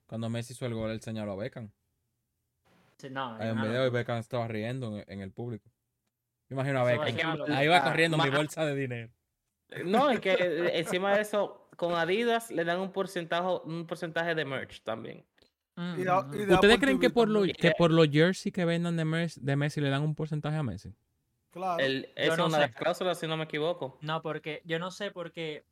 Cuando 0.06 0.30
Messi 0.30 0.54
hizo 0.54 0.66
el 0.66 0.74
gol, 0.74 0.92
él 0.92 1.02
señaló 1.02 1.32
a 1.34 1.36
Beckham. 1.36 1.70
Sí, 2.98 3.10
No, 3.10 3.36
Hay 3.36 3.50
un 3.50 3.58
no, 3.58 3.64
video 3.68 3.88
y 3.88 3.90
Beckham 3.90 4.18
estaba 4.20 4.48
riendo 4.48 4.98
en, 4.98 5.06
en 5.08 5.22
el 5.22 5.32
público. 5.32 5.70
Me 6.50 6.56
imagino 6.56 6.80
a 6.80 6.84
Beckham. 6.84 7.38
Ahí 7.52 7.68
va 7.68 7.84
corriendo 7.84 8.18
mi 8.18 8.30
bolsa 8.30 8.66
de 8.66 8.76
dinero. 8.76 9.10
No, 9.86 10.10
es 10.10 10.20
que 10.20 10.34
eh, 10.40 10.80
encima 10.80 11.16
de 11.16 11.22
eso, 11.22 11.68
con 11.78 11.96
Adidas 11.96 12.52
le 12.52 12.64
dan 12.64 12.80
un 12.80 12.92
porcentaje, 12.92 13.48
un 13.66 13.88
porcentaje 13.88 14.36
de 14.36 14.46
merch 14.46 14.84
también. 14.84 15.26
Mm, 15.76 16.00
Y 16.00 16.04
da- 16.04 16.28
y 16.32 16.46
da- 16.46 16.56
¿Ustedes 16.56 16.78
creen 16.78 17.00
que 17.00 17.10
por, 17.10 17.28
lo, 17.28 17.42
que 17.44 17.72
por 17.78 17.92
los 17.92 18.08
jerseys 18.10 18.54
que 18.54 18.64
vendan 18.66 18.96
de 18.96 19.06
Messi, 19.06 19.40
de 19.42 19.56
Messi 19.56 19.82
le 19.82 19.90
dan 19.90 20.04
un 20.04 20.14
porcentaje 20.14 20.56
a 20.58 20.62
Messi? 20.64 20.94
Claro. 21.54 21.84
El, 21.84 22.10
es 22.16 22.38
no 22.38 22.48
una 22.48 22.58
de 22.58 22.68
las 22.68 22.76
cláusulas, 22.76 23.20
si 23.20 23.28
no 23.28 23.38
me 23.38 23.44
equivoco. 23.46 23.98
No, 24.02 24.22
porque 24.22 24.62
yo 24.66 24.80
no 24.80 24.90
sé 24.92 25.12
porque 25.12 25.64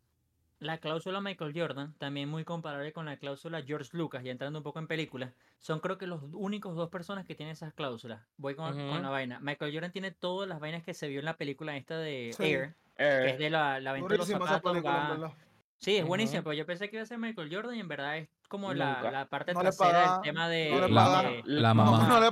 la 0.59 0.77
cláusula 0.77 1.21
Michael 1.21 1.53
Jordan, 1.59 1.95
también 1.97 2.29
muy 2.29 2.43
comparable 2.45 2.93
con 2.93 3.07
la 3.07 3.17
cláusula 3.17 3.63
George 3.63 3.89
Lucas, 3.93 4.23
ya 4.23 4.31
entrando 4.31 4.59
un 4.59 4.63
poco 4.63 4.77
en 4.77 4.85
películas, 4.87 5.31
son 5.57 5.79
creo 5.79 5.97
que 5.97 6.05
los 6.05 6.21
únicos 6.33 6.75
dos 6.75 6.89
personas 6.89 7.25
que 7.25 7.33
tienen 7.33 7.53
esas 7.53 7.73
cláusulas. 7.73 8.21
Voy 8.37 8.53
con, 8.53 8.71
con 8.73 8.89
Ujú. 8.89 9.01
la 9.01 9.09
vaina. 9.09 9.39
Michael 9.41 9.73
Jordan 9.73 9.91
tiene 9.91 10.11
todas 10.11 10.47
las 10.47 10.59
vainas 10.59 10.83
que 10.83 10.93
se 10.93 11.07
vio 11.07 11.19
en 11.19 11.25
la 11.25 11.35
película 11.37 11.75
esta 11.75 11.97
de 11.97 12.31
Sí. 12.37 12.43
Air, 12.43 12.75
que 12.95 13.03
Eh, 13.03 13.29
es 13.31 13.39
de 13.39 13.49
la, 13.49 13.79
la 13.79 13.93
venta 13.93 14.07
de 14.13 14.17
los 14.19 14.27
zapatos. 14.27 14.61
película. 14.71 15.33
Sí, 15.79 15.97
es 15.97 16.05
buenísima, 16.05 16.41
Ujú. 16.41 16.49
pero 16.49 16.53
yo 16.59 16.65
pensé 16.67 16.89
que 16.91 16.97
iba 16.97 17.03
a 17.03 17.07
ser 17.07 17.17
Michael 17.17 17.49
Jordan 17.51 17.75
y 17.75 17.79
en 17.79 17.87
verdad 17.87 18.17
es 18.19 18.29
como 18.47 18.71
la, 18.75 19.01
la 19.11 19.25
parte 19.25 19.53
No 19.55 19.61
trasera 19.61 19.89
paga- 19.91 20.13
del 20.13 20.21
tema 20.21 20.47
de... 20.47 20.69
no 20.69 20.75
le 20.81 20.87
de- 20.87 20.93
pagaron. 20.93 21.41
La 21.45 21.73
mamá. 21.73 22.07
No 22.07 22.19
le, 22.19 22.31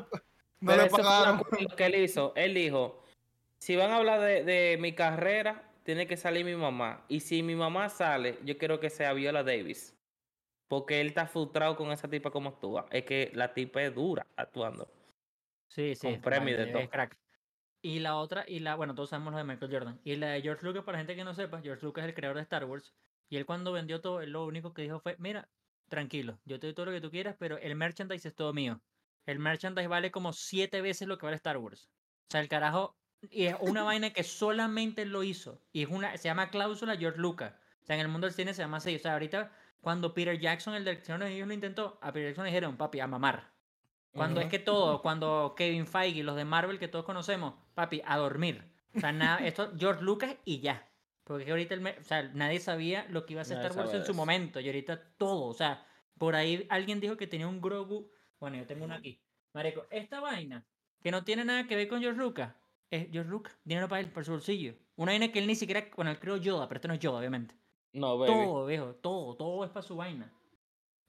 no 0.60 0.84
le 0.84 0.90
pagaron. 0.92 1.40
acuerdo 1.40 1.76
que 1.76 1.86
él 1.88 1.96
hizo. 1.96 2.32
Él 2.36 2.54
dijo, 2.54 3.04
si 3.60 3.76
van 3.76 3.92
a 3.92 3.98
hablar 3.98 4.22
de, 4.22 4.44
de 4.44 4.78
mi 4.80 4.94
carrera, 4.94 5.72
tiene 5.84 6.08
que 6.08 6.18
salir 6.18 6.46
mi 6.46 6.56
mamá. 6.56 7.06
Y 7.08 7.20
si 7.20 7.44
mi 7.44 7.56
mamá 7.56 7.90
sale, 7.90 8.40
yo 8.44 8.58
quiero 8.58 8.80
que 8.80 8.90
sea 8.90 9.14
Viola 9.14 9.44
Davis. 9.44 9.96
Porque 10.68 11.02
él 11.02 11.08
está 11.08 11.26
frustrado 11.28 11.76
con 11.76 11.92
esa 11.92 12.08
tipa 12.08 12.30
como 12.32 12.50
actúa. 12.50 12.86
Es 12.92 13.04
que 13.04 13.32
la 13.34 13.54
tipa 13.54 13.82
es 13.82 13.94
dura 13.94 14.26
actuando. 14.36 14.88
Sí, 15.68 15.96
sí. 15.96 16.08
Con 16.08 16.22
premio 16.22 16.58
de 16.58 16.68
todo. 16.68 16.90
crack. 16.90 17.18
Y 17.82 18.00
la 18.00 18.18
otra, 18.18 18.44
y 18.48 18.60
la, 18.60 18.76
bueno, 18.76 18.94
todos 18.94 19.10
sabemos 19.10 19.32
lo 19.32 19.38
de 19.38 19.46
Michael 19.46 19.72
Jordan. 19.72 20.02
Y 20.04 20.16
la 20.18 20.32
de 20.32 20.42
George 20.42 20.66
Lucas, 20.66 20.84
para 20.84 20.98
gente 20.98 21.16
que 21.16 21.24
no 21.24 21.34
sepa, 21.34 21.62
George 21.62 21.86
Lucas 21.86 22.04
es 22.04 22.10
el 22.10 22.16
creador 22.16 22.38
de 22.38 22.44
Star 22.44 22.66
Wars. 22.66 22.94
Y 23.30 23.38
él 23.38 23.46
cuando 23.46 23.72
vendió 23.72 24.02
todo, 24.02 24.22
él 24.22 24.32
lo 24.32 24.46
único 24.46 24.74
que 24.74 24.82
dijo 24.82 25.00
fue, 25.00 25.16
mira, 25.18 25.50
tranquilo, 25.88 26.40
yo 26.46 26.60
te 26.60 26.68
doy 26.68 26.74
todo 26.74 26.88
lo 26.88 26.92
que 26.92 27.02
tú 27.02 27.10
quieras, 27.10 27.36
pero 27.40 27.58
el 27.58 27.76
merchandise 27.76 28.28
es 28.28 28.36
todo 28.36 28.54
mío. 28.54 28.82
El 29.26 29.40
merchandise 29.40 29.88
vale 29.88 30.12
como 30.12 30.34
siete 30.34 30.82
veces 30.82 31.08
lo 31.08 31.18
que 31.18 31.26
vale 31.26 31.36
Star 31.38 31.58
Wars. 31.58 31.90
O 32.28 32.32
sea, 32.32 32.42
el 32.42 32.50
carajo, 32.50 32.98
y 33.30 33.46
es 33.46 33.56
una 33.60 33.84
vaina 33.84 34.12
que 34.12 34.24
solamente 34.24 35.02
él 35.02 35.10
lo 35.10 35.24
hizo. 35.24 35.62
Y 35.72 35.84
es 35.84 35.90
una, 35.90 36.18
se 36.18 36.30
llama 36.30 36.50
cláusula 36.50 36.98
George 36.98 37.20
Lucas. 37.20 37.54
O 37.82 37.86
sea, 37.86 37.96
en 37.96 38.02
el 38.02 38.08
mundo 38.08 38.28
del 38.28 38.34
cine 38.34 38.54
se 38.54 38.62
llama 38.62 38.78
así. 38.78 38.96
O 38.96 39.00
sea, 39.00 39.14
ahorita, 39.14 39.52
cuando 39.82 40.14
Peter 40.14 40.40
Jackson, 40.40 40.76
el 40.76 40.86
director 40.86 41.20
de 41.20 41.34
ellos 41.34 41.48
lo 41.48 41.54
intentó, 41.54 41.98
a 42.02 42.12
Peter 42.12 42.30
Jackson 42.30 42.46
le 42.46 42.52
dijeron, 42.52 42.78
papi, 42.78 43.00
a 43.00 43.08
mamar. 43.08 43.52
Cuando 44.12 44.42
es 44.42 44.48
que 44.48 44.60
todo, 44.60 45.02
cuando 45.02 45.54
Kevin 45.56 45.86
Feige 45.86 46.20
y 46.20 46.24
los 46.24 46.36
de 46.36 46.44
Marvel 46.46 46.80
que 46.80 46.88
todos 46.88 47.06
conocemos, 47.06 47.54
papi, 47.76 48.02
a 48.06 48.18
dormir. 48.18 48.64
O 48.96 49.00
sea, 49.00 49.12
nada, 49.12 49.38
esto, 49.46 49.72
George 49.78 50.04
Lucas 50.04 50.36
y 50.46 50.60
ya. 50.60 50.88
Porque 51.24 51.52
ahorita, 51.52 51.76
el 51.76 51.86
o 51.86 52.04
sea, 52.04 52.24
nadie 52.34 52.60
sabía 52.60 53.06
lo 53.10 53.26
que 53.26 53.34
iba 53.34 53.44
a 53.44 53.46
ser 53.46 53.58
Star 53.58 53.78
Wars 53.78 53.94
en 53.94 54.04
su 54.04 54.16
momento. 54.16 54.60
Y 54.60 54.66
ahorita 54.66 55.00
todo, 55.18 55.46
o 55.46 55.54
sea, 55.54 55.86
por 56.18 56.36
ahí 56.36 56.66
alguien 56.70 57.00
dijo 57.00 57.18
que 57.18 57.28
tenía 57.28 57.48
un 57.48 57.62
Grogu. 57.62 58.12
Bueno, 58.40 58.58
yo 58.58 58.66
tengo 58.66 58.86
uno 58.86 58.96
aquí. 58.96 59.22
Marico, 59.54 59.86
esta 59.92 60.22
vaina, 60.22 60.66
que 61.04 61.12
no 61.12 61.24
tiene 61.24 61.46
nada 61.46 61.68
que 61.68 61.76
ver 61.76 61.88
con 61.88 62.02
George 62.02 62.20
Lucas, 62.20 62.54
es 62.92 63.10
George 63.12 63.30
Lucas, 63.30 63.58
dinero 63.64 63.88
para 63.88 64.02
él, 64.02 64.12
por 64.12 64.26
su 64.26 64.32
bolsillo. 64.32 64.74
Una 64.96 65.12
vaina 65.12 65.32
que 65.32 65.40
él 65.40 65.48
ni 65.48 65.56
siquiera, 65.56 65.88
bueno, 65.96 66.12
él 66.12 66.20
creó 66.20 66.38
Yoda, 66.38 66.68
pero 66.68 66.78
esto 66.78 66.88
no 66.88 66.94
es 66.96 67.00
Yoda, 67.00 67.20
obviamente. 67.20 67.56
No, 67.94 68.18
baby. 68.18 68.34
Todo, 68.34 68.66
viejo, 68.66 68.96
todo, 68.96 69.36
todo 69.36 69.64
es 69.66 69.72
para 69.72 69.84
su 69.86 69.96
vaina. 69.96 70.32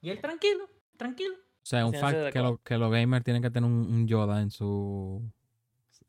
Y 0.00 0.10
él 0.10 0.20
tranquilo, 0.20 0.68
tranquilo. 0.96 1.34
O 1.34 1.66
sea, 1.66 1.84
un 1.86 1.92
Sí, 1.92 1.98
fact 1.98 2.32
que, 2.32 2.38
lo- 2.40 2.58
que 2.58 2.78
los 2.78 2.90
gamers 2.90 3.24
tienen 3.24 3.42
que 3.42 3.50
tener 3.50 3.68
un, 3.70 3.80
un 3.92 4.06
Yoda 4.06 4.40
en 4.40 4.50
su, 4.50 5.22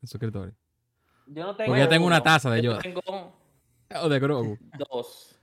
en 0.00 0.08
su 0.08 0.16
escritorio. 0.16 0.54
Yo 1.26 1.44
no 1.44 1.54
tengo 1.56 1.68
Porque 1.70 1.80
yo 1.82 1.88
tengo 1.88 2.06
una 2.06 2.22
taza 2.22 2.50
de 2.50 2.62
yo 2.62 2.72
Yoda. 2.72 2.80
tengo 2.82 3.00
O 4.02 4.08
de 4.08 4.18
Grogu. 4.18 4.58
dos. 4.90 5.38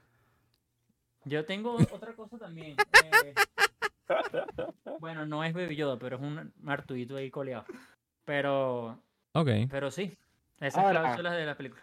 Yo 1.24 1.44
tengo 1.44 1.74
otra 1.92 2.14
cosa 2.16 2.38
también. 2.38 2.76
eh, 3.24 3.34
bueno, 5.00 5.26
no 5.26 5.44
es 5.44 5.52
Baby 5.54 5.76
Yoda, 5.76 5.98
pero 5.98 6.16
es 6.16 6.22
un 6.22 6.52
Artuito 6.66 7.16
ahí 7.16 7.30
coleado. 7.30 7.64
Pero, 8.24 9.00
Ok. 9.32 9.48
pero 9.70 9.90
sí. 9.90 10.16
Esas 10.60 10.84
Ahora- 10.84 11.00
cláusulas 11.00 11.36
de 11.36 11.46
la 11.46 11.56
película. 11.56 11.82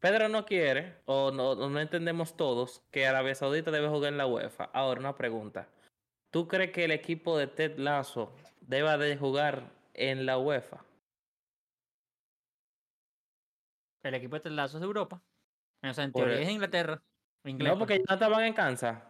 Pedro 0.00 0.28
no 0.28 0.44
quiere, 0.44 0.96
o 1.06 1.30
no, 1.30 1.54
no 1.54 1.80
entendemos 1.80 2.36
todos, 2.36 2.82
que 2.90 3.06
Arabia 3.06 3.34
Saudita 3.36 3.70
debe 3.70 3.88
jugar 3.88 4.12
en 4.12 4.18
la 4.18 4.26
UEFA. 4.26 4.64
Ahora, 4.72 4.98
una 5.00 5.14
pregunta. 5.14 5.68
¿Tú 6.30 6.48
crees 6.48 6.72
que 6.72 6.84
el 6.84 6.90
equipo 6.90 7.38
de 7.38 7.46
Ted 7.46 7.78
Lasso 7.78 8.34
deba 8.60 8.98
de 8.98 9.16
jugar 9.16 9.70
en 9.94 10.26
la 10.26 10.38
UEFA? 10.38 10.84
El 14.02 14.14
equipo 14.14 14.34
de 14.36 14.40
Ted 14.40 14.50
Lasso 14.50 14.78
es 14.78 14.80
de 14.80 14.86
Europa. 14.86 15.20
O 15.82 15.92
sea, 15.92 16.04
en 16.04 16.12
teoría 16.12 16.40
es 16.40 16.48
Inglaterra. 16.48 17.00
Inglés, 17.44 17.72
No, 17.72 17.78
porque 17.78 17.98
ya 17.98 18.04
no 18.08 18.14
estaban 18.14 18.44
en 18.44 18.54
Kansas. 18.54 19.02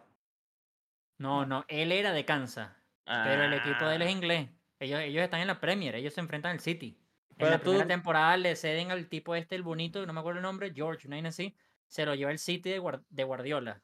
No, 1.19 1.45
no, 1.45 1.65
él 1.67 1.91
era 1.91 2.11
de 2.13 2.25
Kansas, 2.25 2.71
pero 3.05 3.43
el 3.43 3.53
equipo 3.53 3.85
de 3.85 3.95
él 3.95 4.01
es 4.01 4.07
Ah, 4.07 4.11
inglés. 4.11 4.49
Ellos, 4.79 4.99
ellos 5.01 5.23
están 5.23 5.39
en 5.41 5.47
la 5.47 5.59
Premier, 5.59 5.95
ellos 5.95 6.13
se 6.13 6.19
enfrentan 6.19 6.51
al 6.53 6.59
City. 6.59 6.97
En 7.37 7.49
la 7.49 7.59
primera 7.59 7.83
tú- 7.83 7.87
temporada 7.87 8.37
le 8.37 8.55
ceden 8.55 8.91
al 8.91 9.07
tipo 9.07 9.35
este, 9.35 9.55
el 9.55 9.63
bonito, 9.63 10.05
no 10.05 10.13
me 10.13 10.19
acuerdo 10.19 10.39
el 10.39 10.43
nombre, 10.43 10.71
George, 10.73 11.07
vaina 11.07 11.29
así, 11.29 11.55
se 11.87 12.05
lo 12.05 12.15
lleva 12.15 12.31
el 12.31 12.39
City 12.39 12.69
de, 12.69 12.79
Guar- 12.79 13.03
de 13.09 13.23
Guardiola. 13.23 13.81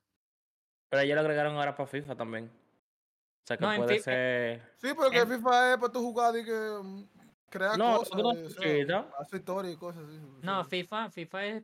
Pero 0.90 1.02
ellos 1.04 1.16
lo 1.16 1.22
agregaron 1.22 1.56
ahora 1.56 1.76
para 1.76 1.88
FIFA 1.88 2.16
también. 2.16 2.46
O 2.46 3.48
sea 3.48 3.58
que 3.58 3.64
No, 3.66 3.74
en 3.74 3.82
puede 3.84 4.00
ser. 4.00 4.62
Sí, 4.78 4.90
porque 4.96 5.20
En- 5.20 5.28
FIFA 5.28 5.74
es 5.74 5.78
para 5.80 5.92
tu 5.94 6.00
jugar 6.00 6.36
y 6.38 6.46
que 6.46 6.52
mm, 6.84 7.04
crear 7.50 7.78
No, 7.78 7.98
cosas, 8.00 8.18
no, 8.18 8.30
o 8.30 8.36
sea, 8.36 8.62
sí, 8.62 8.86
¿no? 8.88 9.08
hacer 9.20 9.40
historia 9.40 9.72
y 9.72 9.76
cosas 9.78 10.04
así. 10.08 10.18
No, 10.42 10.60
o 10.60 10.64
sea, 10.64 10.70
FIFA, 10.70 11.10
FIFA 11.12 11.46
es. 11.46 11.64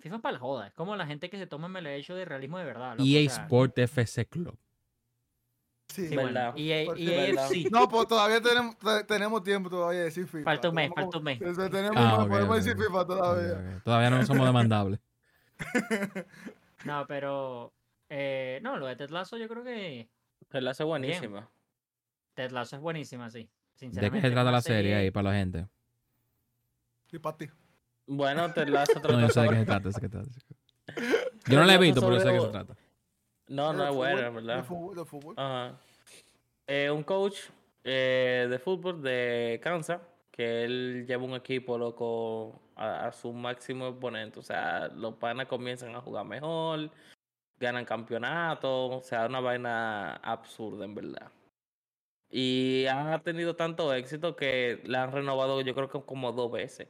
FIFA 0.00 0.16
es 0.16 0.22
para 0.22 0.32
la 0.32 0.38
joda. 0.40 0.66
Es 0.66 0.74
como 0.74 0.96
la 0.96 1.06
gente 1.06 1.30
que 1.30 1.38
se 1.38 1.46
toma 1.46 1.78
el 1.78 1.86
hecho 1.86 2.14
de 2.14 2.24
realismo 2.24 2.58
de 2.58 2.64
verdad. 2.64 2.92
loco, 2.92 3.02
o 3.02 3.06
EA 3.06 3.30
sea, 3.30 3.42
Sport 3.44 3.78
FC 3.78 4.26
Club. 4.26 4.58
Sí. 5.92 6.08
sí, 6.08 6.16
Verdad. 6.16 6.54
sí, 6.56 6.68
verdad. 6.68 7.52
EAFC. 7.52 7.70
No, 7.70 7.88
pues 7.88 8.08
todavía 8.08 8.40
tenemos, 8.40 8.76
te- 8.78 9.04
tenemos 9.04 9.42
tiempo 9.42 9.70
todavía 9.70 10.00
de 10.00 10.04
decir 10.06 10.26
FIFA. 10.26 10.44
Falta 10.44 10.68
un 10.70 10.74
mes, 10.74 10.90
falta 10.94 11.18
un 11.18 11.24
mes. 11.24 11.38
tenemos, 11.38 11.96
Ah, 11.96 12.16
no 12.18 12.22
ok, 12.24 12.28
podemos 12.30 12.50
ok, 12.58 12.62
decir. 12.64 12.76
FIFA 12.76 13.06
todavía. 13.06 13.52
ok. 13.76 13.82
Todavía 13.84 14.10
no 14.10 14.26
somos 14.26 14.46
demandables. 14.46 15.00
No, 16.84 17.06
pero. 17.06 17.72
eh, 18.08 18.58
no, 18.62 18.76
lo 18.76 18.86
de 18.86 18.96
Ted 18.96 19.10
Lasso 19.10 19.36
yo 19.36 19.48
creo 19.48 19.62
que. 19.62 20.08
La 20.50 20.72
hace 20.72 20.82
buenísima. 20.84 21.48
Ted 22.34 22.50
Lasso 22.50 22.76
es 22.76 22.82
buenísima, 22.82 23.30
sí. 23.30 23.38
¿De 23.38 23.46
qué 23.46 23.78
Sinceramente. 23.78 24.20
se 24.22 24.26
es 24.28 24.32
trata 24.34 24.50
la 24.50 24.60
serie 24.60 24.94
ahí 24.96 25.10
para 25.10 25.30
la 25.30 25.36
gente? 25.36 25.68
Y 27.12 27.18
para 27.18 27.36
ti. 27.36 27.48
Bueno, 28.06 28.52
te 28.52 28.66
la 28.66 28.82
hace 28.82 28.94
No, 29.00 29.20
yo 29.20 29.28
sé 29.28 29.40
de 29.42 29.48
qué 29.48 29.56
se 29.56 29.64
trata. 29.64 29.92
sé 29.92 30.00
de 30.00 30.00
qué 30.00 30.08
trata. 30.08 30.30
Yo 31.46 31.58
no 31.58 31.64
la 31.64 31.74
he 31.74 31.78
visto, 31.78 32.00
pero 32.00 32.14
yo 32.14 32.20
sé 32.20 32.26
de 32.28 32.34
qué 32.34 32.40
se 32.40 32.48
trata. 32.48 32.74
No, 33.52 33.72
no 33.74 33.86
es 33.86 33.94
buena, 33.94 34.30
¿verdad? 34.30 34.56
De 34.56 34.62
fútbol. 34.62 34.96
De 34.96 35.04
fútbol. 35.04 35.34
Ajá. 35.36 35.78
Eh, 36.66 36.90
un 36.90 37.02
coach 37.02 37.36
eh, 37.84 38.46
de 38.48 38.58
fútbol 38.58 39.02
de 39.02 39.60
Kansas, 39.62 40.00
que 40.30 40.64
él 40.64 41.04
lleva 41.06 41.24
un 41.24 41.34
equipo 41.34 41.76
loco 41.76 42.58
a, 42.76 43.08
a 43.08 43.12
su 43.12 43.30
máximo 43.32 43.88
exponente. 43.88 44.40
O 44.40 44.42
sea, 44.42 44.88
los 44.88 45.14
panas 45.16 45.46
comienzan 45.48 45.94
a 45.94 46.00
jugar 46.00 46.24
mejor, 46.24 46.90
ganan 47.58 47.84
campeonatos, 47.84 48.90
o 48.90 49.02
sea, 49.02 49.26
una 49.26 49.40
vaina 49.40 50.16
absurda 50.16 50.86
en 50.86 50.94
verdad. 50.94 51.30
Y 52.30 52.86
ha 52.86 53.20
tenido 53.22 53.54
tanto 53.54 53.92
éxito 53.92 54.34
que 54.34 54.80
la 54.84 55.02
han 55.02 55.12
renovado 55.12 55.60
yo 55.60 55.74
creo 55.74 55.90
que 55.90 56.00
como 56.00 56.32
dos 56.32 56.50
veces. 56.50 56.88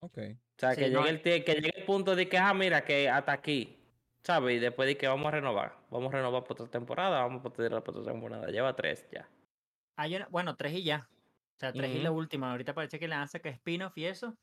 Ok. 0.00 0.18
O 0.18 0.58
sea, 0.58 0.74
Sí, 0.74 0.80
que, 0.80 0.90
no, 0.90 1.04
llegue 1.04 1.36
el, 1.36 1.44
que 1.44 1.54
llegue 1.54 1.78
el 1.80 1.84
punto 1.84 2.16
de 2.16 2.30
que, 2.30 2.38
ah, 2.38 2.54
mira, 2.54 2.82
que 2.82 3.10
hasta 3.10 3.32
aquí, 3.32 3.81
¿sabes? 4.24 4.56
Y 4.56 4.60
después 4.60 4.86
de 4.86 4.96
que 4.96 5.08
vamos 5.08 5.26
a 5.26 5.30
renovar. 5.32 5.76
Vamos 5.90 6.12
a 6.12 6.16
renovar 6.16 6.44
por 6.44 6.52
otra 6.52 6.66
temporada, 6.68 7.20
vamos 7.20 7.44
a 7.44 7.50
tirar 7.50 7.82
por 7.82 7.96
otra 7.96 8.12
temporada. 8.12 8.46
Lleva 8.48 8.74
tres 8.74 9.06
ya. 9.12 9.28
Hay 9.96 10.16
una- 10.16 10.28
bueno, 10.28 10.56
tres 10.56 10.74
y 10.74 10.84
ya. 10.84 11.08
O 11.56 11.58
sea, 11.58 11.72
tres 11.72 11.94
y 11.94 12.00
la 12.00 12.10
última. 12.10 12.50
Ahorita 12.50 12.74
parece 12.74 12.98
que 12.98 13.06
le 13.08 13.14
han 13.14 13.28
sacado 13.28 13.54
spin-off 13.54 13.96
y 13.96 14.06
eso. 14.06 14.36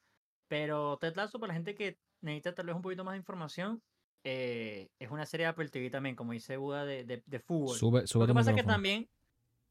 Pero 0.48 0.98
Ted 0.98 1.16
Lasso, 1.16 1.40
para 1.40 1.50
la 1.50 1.54
gente 1.56 1.76
que 1.76 1.98
necesita 2.22 2.56
tal 2.56 2.68
vez 2.68 2.76
un 2.76 2.82
poquito 2.82 3.04
más 3.04 3.14
de 3.14 3.18
información, 3.18 3.82
eh, 4.24 4.90
es 5.00 5.10
una 5.12 5.26
serie 5.26 5.46
de 5.46 5.50
Apple 5.50 5.70
TV 5.70 5.90
también, 5.90 6.16
como 6.16 6.32
dice 6.34 6.58
Buda, 6.58 6.86
de, 6.86 7.04
de, 7.04 7.24
de 7.26 7.40
fútbol. 7.40 7.78
Sube, 7.78 8.08
sube 8.08 8.24
Lo 8.24 8.28
que 8.28 8.34
pasa 8.34 8.52
es 8.52 8.58
que 8.58 8.64
también, 8.64 9.10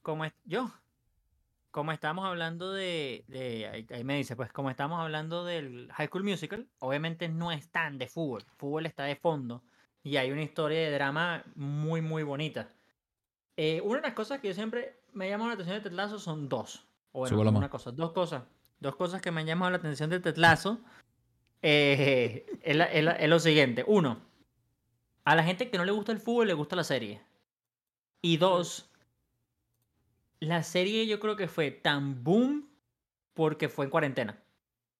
como 0.02 0.24
es, 0.24 0.32
yo, 0.44 0.70
como 1.70 1.92
estamos 1.92 2.24
hablando 2.24 2.72
de, 2.72 3.24
de 3.28 3.66
ahí, 3.66 3.86
ahí 3.90 4.04
me 4.04 4.16
dice, 4.16 4.36
pues 4.36 4.52
como 4.52 4.70
estamos 4.70 5.00
hablando 5.00 5.44
del 5.44 5.90
High 5.92 6.08
School 6.08 6.24
Musical, 6.24 6.68
obviamente 6.78 7.28
no 7.28 7.52
es 7.52 7.70
tan 7.70 7.98
de 7.98 8.06
fútbol, 8.08 8.42
fútbol 8.56 8.86
está 8.86 9.04
de 9.04 9.16
fondo 9.16 9.62
y 10.08 10.16
hay 10.16 10.30
una 10.30 10.42
historia 10.42 10.78
de 10.80 10.90
drama 10.90 11.44
muy, 11.54 12.00
muy 12.00 12.22
bonita. 12.22 12.68
Eh, 13.56 13.80
una 13.84 13.96
de 14.00 14.06
las 14.08 14.14
cosas 14.14 14.40
que 14.40 14.48
yo 14.48 14.54
siempre 14.54 15.00
me 15.12 15.28
llamado 15.28 15.48
la 15.48 15.54
atención 15.54 15.76
de 15.76 15.82
Ted 15.88 15.94
Lasso 15.96 16.18
son 16.18 16.48
dos. 16.48 16.86
O 17.12 17.20
bueno, 17.20 17.36
una 17.58 17.70
cosa, 17.70 17.90
dos 17.90 18.12
cosas. 18.12 18.42
Dos 18.80 18.94
cosas 18.96 19.20
que 19.20 19.30
me 19.30 19.40
han 19.40 19.46
llamado 19.46 19.70
la 19.70 19.78
atención 19.78 20.08
de 20.10 20.20
Ted 20.20 20.36
Lasso. 20.36 20.80
eh, 21.60 22.46
es, 22.62 22.76
la- 22.76 22.84
es 22.84 23.02
la- 23.04 23.12
es 23.16 23.28
lo 23.28 23.40
siguiente. 23.40 23.84
Uno, 23.86 24.20
a 25.24 25.34
la 25.34 25.42
gente 25.42 25.68
que 25.70 25.76
no 25.76 25.84
le 25.84 25.90
gusta 25.92 26.12
el 26.12 26.20
fútbol 26.20 26.46
le 26.46 26.54
gusta 26.54 26.76
la 26.76 26.84
serie. 26.84 27.20
Y 28.22 28.36
dos, 28.36 28.88
la 30.40 30.62
serie 30.62 31.06
yo 31.06 31.18
creo 31.20 31.34
que 31.36 31.48
fue 31.48 31.70
tan 31.72 32.22
boom 32.22 32.68
porque 33.34 33.68
fue 33.68 33.84
en 33.86 33.90
cuarentena. 33.90 34.38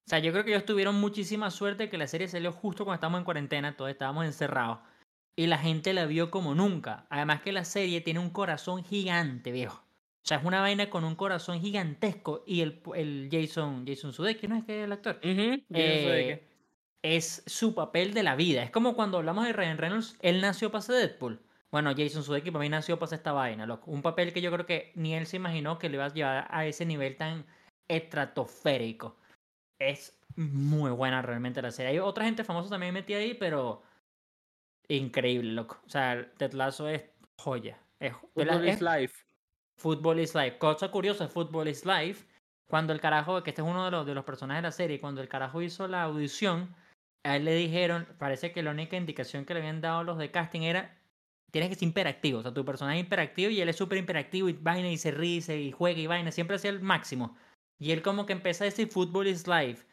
O 0.06 0.08
sea, 0.08 0.18
yo 0.18 0.32
creo 0.32 0.44
que 0.44 0.50
ellos 0.50 0.64
tuvieron 0.64 0.96
muchísima 0.96 1.50
suerte 1.50 1.88
que 1.90 1.98
la 1.98 2.06
serie 2.08 2.26
salió 2.28 2.50
justo 2.50 2.84
cuando 2.84 2.94
estábamos 2.96 3.18
en 3.20 3.24
cuarentena, 3.24 3.76
todos 3.76 3.90
estábamos 3.90 4.24
encerrados. 4.24 4.78
Y 5.38 5.46
la 5.46 5.58
gente 5.58 5.92
la 5.92 6.04
vio 6.06 6.32
como 6.32 6.56
nunca. 6.56 7.06
Además 7.10 7.42
que 7.42 7.52
la 7.52 7.64
serie 7.64 8.00
tiene 8.00 8.18
un 8.18 8.30
corazón 8.30 8.82
gigante, 8.82 9.52
viejo. 9.52 9.76
O 9.76 10.26
sea, 10.26 10.38
es 10.38 10.44
una 10.44 10.60
vaina 10.60 10.90
con 10.90 11.04
un 11.04 11.14
corazón 11.14 11.60
gigantesco. 11.60 12.42
Y 12.44 12.62
el, 12.62 12.82
el 12.96 13.28
Jason, 13.30 13.86
Jason 13.86 14.12
Sudeikis, 14.12 14.50
¿no 14.50 14.56
es 14.56 14.64
que 14.64 14.80
es 14.80 14.84
el 14.86 14.90
actor? 14.90 15.20
Qué. 15.20 15.64
Eh, 15.72 16.44
es 17.02 17.44
su 17.46 17.72
papel 17.72 18.14
de 18.14 18.24
la 18.24 18.34
vida. 18.34 18.64
Es 18.64 18.72
como 18.72 18.96
cuando 18.96 19.18
hablamos 19.18 19.46
de 19.46 19.52
Ryan 19.52 19.78
Reynolds, 19.78 20.16
él 20.22 20.40
nació 20.40 20.72
para 20.72 20.82
ser 20.82 20.96
Deadpool. 20.96 21.40
Bueno, 21.70 21.94
Jason 21.96 22.24
Sudeikis 22.24 22.50
para 22.50 22.64
mí 22.64 22.68
nació 22.68 22.98
para 22.98 23.14
esta 23.14 23.30
vaina, 23.30 23.64
loco. 23.64 23.92
Un 23.92 24.02
papel 24.02 24.32
que 24.32 24.40
yo 24.40 24.50
creo 24.50 24.66
que 24.66 24.90
ni 24.96 25.14
él 25.14 25.28
se 25.28 25.36
imaginó 25.36 25.78
que 25.78 25.88
le 25.88 25.98
iba 25.98 26.06
a 26.06 26.12
llevar 26.12 26.48
a 26.50 26.66
ese 26.66 26.84
nivel 26.84 27.16
tan 27.16 27.46
estratosférico. 27.86 29.16
Es 29.78 30.18
muy 30.34 30.90
buena 30.90 31.22
realmente 31.22 31.62
la 31.62 31.70
serie. 31.70 31.92
Hay 31.92 31.98
otra 32.00 32.24
gente 32.24 32.42
famosa 32.42 32.70
también 32.70 32.92
metida 32.92 33.18
ahí, 33.18 33.34
pero 33.34 33.84
increíble, 34.88 35.52
loco. 35.52 35.80
O 35.86 35.88
sea, 35.90 36.30
Ted 36.36 36.52
Lasso 36.52 36.88
es 36.88 37.02
joya. 37.38 37.78
Es, 38.00 38.12
is 38.64 38.80
life. 38.80 39.24
Football 39.76 40.18
is 40.20 40.34
Life. 40.34 40.58
Cosa 40.58 40.90
curiosa, 40.90 41.28
Football 41.28 41.68
is 41.68 41.84
Life. 41.86 42.26
Cuando 42.68 42.92
el 42.92 43.00
carajo, 43.00 43.42
que 43.42 43.50
este 43.50 43.62
es 43.62 43.68
uno 43.68 43.84
de 43.84 43.90
los, 43.92 44.04
de 44.06 44.14
los 44.14 44.24
personajes 44.24 44.62
de 44.62 44.68
la 44.68 44.72
serie, 44.72 45.00
cuando 45.00 45.20
el 45.22 45.28
carajo 45.28 45.62
hizo 45.62 45.86
la 45.88 46.02
audición, 46.02 46.74
a 47.24 47.36
él 47.36 47.44
le 47.44 47.54
dijeron, 47.54 48.06
parece 48.18 48.52
que 48.52 48.62
la 48.62 48.72
única 48.72 48.96
indicación 48.96 49.44
que 49.44 49.54
le 49.54 49.60
habían 49.60 49.80
dado 49.80 50.02
los 50.04 50.18
de 50.18 50.30
casting 50.30 50.62
era, 50.62 50.98
tienes 51.50 51.70
que 51.70 51.76
ser 51.76 51.84
imperactivo, 51.84 52.40
o 52.40 52.42
sea, 52.42 52.52
tu 52.52 52.64
personaje 52.64 52.98
es 52.98 53.04
imperactivo 53.04 53.50
y 53.50 53.60
él 53.60 53.68
es 53.68 53.76
súper 53.76 53.98
imperactivo 53.98 54.48
y 54.48 54.52
vaina 54.52 54.90
y 54.90 54.98
se 54.98 55.12
ríe 55.12 55.36
y, 55.36 55.40
se- 55.40 55.60
y 55.60 55.72
juega 55.72 55.98
y 55.98 56.06
vaina, 56.06 56.30
siempre 56.30 56.56
hacía 56.56 56.70
el 56.70 56.80
máximo. 56.80 57.36
Y 57.78 57.92
él 57.92 58.02
como 58.02 58.26
que 58.26 58.32
empieza 58.34 58.64
a 58.64 58.66
decir 58.66 58.88
Football 58.88 59.28
is 59.28 59.46
Life. 59.46 59.86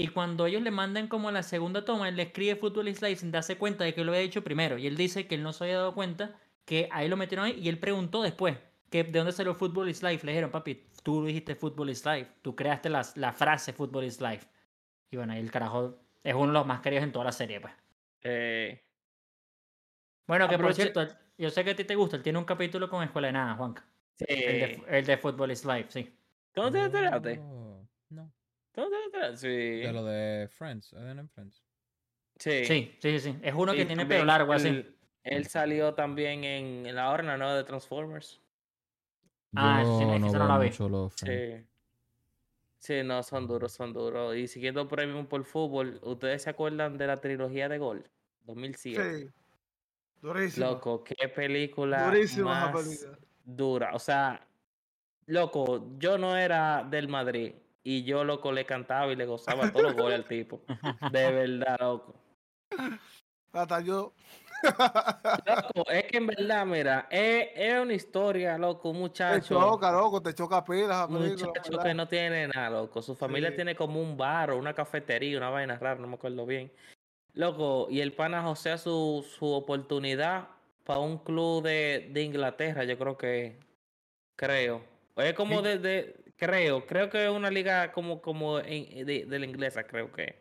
Y 0.00 0.08
cuando 0.08 0.46
ellos 0.46 0.62
le 0.62 0.70
mandan 0.70 1.08
como 1.08 1.30
la 1.32 1.42
segunda 1.42 1.84
toma, 1.84 2.08
él 2.08 2.16
le 2.16 2.22
escribe 2.24 2.54
Football 2.56 2.88
is 2.88 3.02
Life 3.02 3.16
sin 3.16 3.32
darse 3.32 3.58
cuenta 3.58 3.82
de 3.84 3.94
que 3.94 4.04
lo 4.04 4.12
había 4.12 4.22
dicho 4.22 4.44
primero. 4.44 4.78
Y 4.78 4.86
él 4.86 4.96
dice 4.96 5.26
que 5.26 5.34
él 5.34 5.42
no 5.42 5.52
se 5.52 5.64
había 5.64 5.78
dado 5.78 5.94
cuenta, 5.94 6.38
que 6.64 6.88
ahí 6.92 7.08
lo 7.08 7.16
metieron 7.16 7.46
ahí 7.46 7.58
y 7.60 7.68
él 7.68 7.78
preguntó 7.80 8.22
después 8.22 8.58
que 8.90 9.02
de 9.04 9.18
dónde 9.18 9.32
salió 9.32 9.54
Football 9.56 9.88
is 9.88 10.02
Life. 10.02 10.24
Le 10.24 10.32
dijeron, 10.32 10.50
papi, 10.52 10.86
tú 11.02 11.24
dijiste 11.24 11.56
Football 11.56 11.90
is 11.90 12.06
Life, 12.06 12.30
tú 12.42 12.54
creaste 12.54 12.88
las- 12.90 13.16
la 13.16 13.32
frase 13.32 13.72
Football 13.72 14.04
is 14.04 14.20
Life. 14.20 14.46
Y 15.10 15.16
bueno, 15.16 15.32
ahí 15.32 15.40
el 15.40 15.50
carajo 15.50 15.98
es 16.22 16.34
uno 16.34 16.46
de 16.48 16.52
los 16.52 16.66
más 16.66 16.80
queridos 16.80 17.04
en 17.04 17.12
toda 17.12 17.24
la 17.26 17.32
serie, 17.32 17.60
pues. 17.60 17.74
Eh, 18.22 18.84
Bueno, 20.26 20.46
que 20.48 20.56
por 20.58 20.74
cierto, 20.74 21.00
yo 21.38 21.50
sé 21.50 21.64
que 21.64 21.70
a 21.70 21.76
ti 21.76 21.84
te 21.84 21.94
gusta, 21.94 22.16
él 22.16 22.22
tiene 22.22 22.38
un 22.38 22.44
capítulo 22.44 22.88
con 22.90 23.02
Escuela 23.02 23.28
de 23.28 23.32
Nada, 23.32 23.54
Juanca. 23.54 23.84
El 24.18 24.60
de, 24.60 24.98
el 24.98 25.06
de 25.06 25.16
Football 25.16 25.50
is 25.52 25.64
Life, 25.64 25.90
sí. 25.90 26.14
¿Tú 26.52 26.60
no 26.62 26.70
te 26.70 26.78
enteraste? 26.82 27.36
No, 27.36 27.88
no. 28.10 28.16
¿Tú 28.16 28.18
no 28.18 28.18
te 28.18 28.18
enteraste? 28.24 28.67
Sí. 29.36 29.48
De 29.48 29.92
lo 29.92 30.04
de 30.04 30.48
Friends. 30.48 30.92
¿eh? 30.92 31.10
en 31.10 31.28
Friends. 31.28 31.62
Sí. 32.38 32.64
Sí, 32.64 32.96
sí, 33.00 33.20
sí. 33.20 33.36
Es 33.42 33.54
uno 33.54 33.72
que 33.72 33.84
tiene 33.84 34.06
pelo 34.06 34.24
largo 34.24 34.52
así. 34.52 34.68
Él, 34.68 34.96
él 35.24 35.46
salió 35.46 35.94
también 35.94 36.44
en, 36.44 36.86
en 36.86 36.94
la 36.94 37.10
hora 37.10 37.22
la 37.22 37.36
nueva 37.36 37.56
de 37.56 37.64
Transformers. 37.64 38.40
Ah, 39.54 39.82
sí, 39.82 40.04
no 40.04 40.18
no 40.18 40.46
la 40.48 40.58
vi. 40.58 40.70
los. 40.78 41.14
Sí. 41.14 41.64
Sí, 42.78 43.02
no, 43.02 43.22
son 43.22 43.46
duros, 43.46 43.72
son 43.72 43.92
duros. 43.92 44.36
Y 44.36 44.46
siguiendo 44.46 44.86
por 44.86 45.00
ahí 45.00 45.06
mismo 45.06 45.28
por 45.28 45.44
fútbol, 45.44 45.98
¿ustedes 46.02 46.42
se 46.42 46.50
acuerdan 46.50 46.96
de 46.96 47.06
la 47.08 47.16
trilogía 47.16 47.68
de 47.68 47.78
Gol? 47.78 48.08
2007. 48.44 49.18
Sí. 49.18 49.30
Durísimo. 50.20 50.66
Loco, 50.66 51.04
qué 51.04 51.28
película 51.28 52.06
Durísima 52.06 52.72
película. 52.72 53.18
dura. 53.44 53.94
O 53.94 53.98
sea, 53.98 54.46
loco, 55.26 55.88
yo 55.98 56.18
no 56.18 56.36
era 56.36 56.84
del 56.88 57.08
Madrid 57.08 57.52
y 57.96 58.04
yo, 58.04 58.22
loco, 58.24 58.52
le 58.52 58.64
cantaba 58.66 59.10
y 59.12 59.16
le 59.16 59.24
gozaba 59.24 59.62
todos 59.72 59.82
los 59.82 59.94
goles 59.94 60.18
al 60.18 60.28
tipo. 60.28 60.60
De 61.10 61.32
verdad, 61.32 61.76
loco. 61.80 62.14
Hasta 63.52 63.80
yo. 63.80 64.12
Loco, 64.62 65.88
es 65.90 66.04
que 66.04 66.18
en 66.18 66.26
verdad, 66.26 66.66
mira, 66.66 67.06
es, 67.10 67.48
es 67.54 67.80
una 67.80 67.94
historia, 67.94 68.58
loco, 68.58 68.90
un 68.90 68.96
Te 68.96 69.00
muchacho. 69.00 69.54
choca, 69.58 69.90
loco, 69.92 70.20
te 70.20 70.34
choca 70.34 70.64
pilas. 70.64 71.08
muchacho 71.08 71.78
que 71.82 71.94
no 71.94 72.06
tiene 72.08 72.48
nada, 72.48 72.68
loco. 72.70 73.00
Su 73.00 73.14
familia 73.14 73.50
Sí. 73.50 73.56
tiene 73.56 73.74
como 73.74 74.00
un 74.02 74.16
bar 74.16 74.50
o 74.50 74.58
una 74.58 74.74
cafetería, 74.74 75.38
una 75.38 75.50
vaina 75.50 75.78
rara, 75.78 76.00
no 76.00 76.06
me 76.08 76.14
acuerdo 76.16 76.44
bien. 76.44 76.70
Loco, 77.34 77.86
y 77.88 78.00
el 78.00 78.12
pana 78.12 78.42
josea 78.42 78.78
su, 78.78 79.24
su 79.38 79.46
oportunidad 79.46 80.48
para 80.84 81.00
un 81.00 81.18
club 81.18 81.62
de, 81.62 82.10
de 82.12 82.22
Inglaterra, 82.22 82.84
yo 82.84 82.98
creo 82.98 83.16
que, 83.16 83.58
creo. 84.36 84.82
Es 85.16 85.34
como 85.34 85.62
Sí. 85.62 85.68
Creo, 86.38 86.86
creo 86.86 87.10
que 87.10 87.24
es 87.24 87.30
una 87.30 87.50
liga 87.50 87.92
como, 87.92 88.22
como 88.22 88.58
en- 88.60 89.04
de, 89.04 89.26
de 89.26 89.38
la 89.38 89.44
inglesa, 89.44 89.82
creo 89.84 90.10
que. 90.10 90.36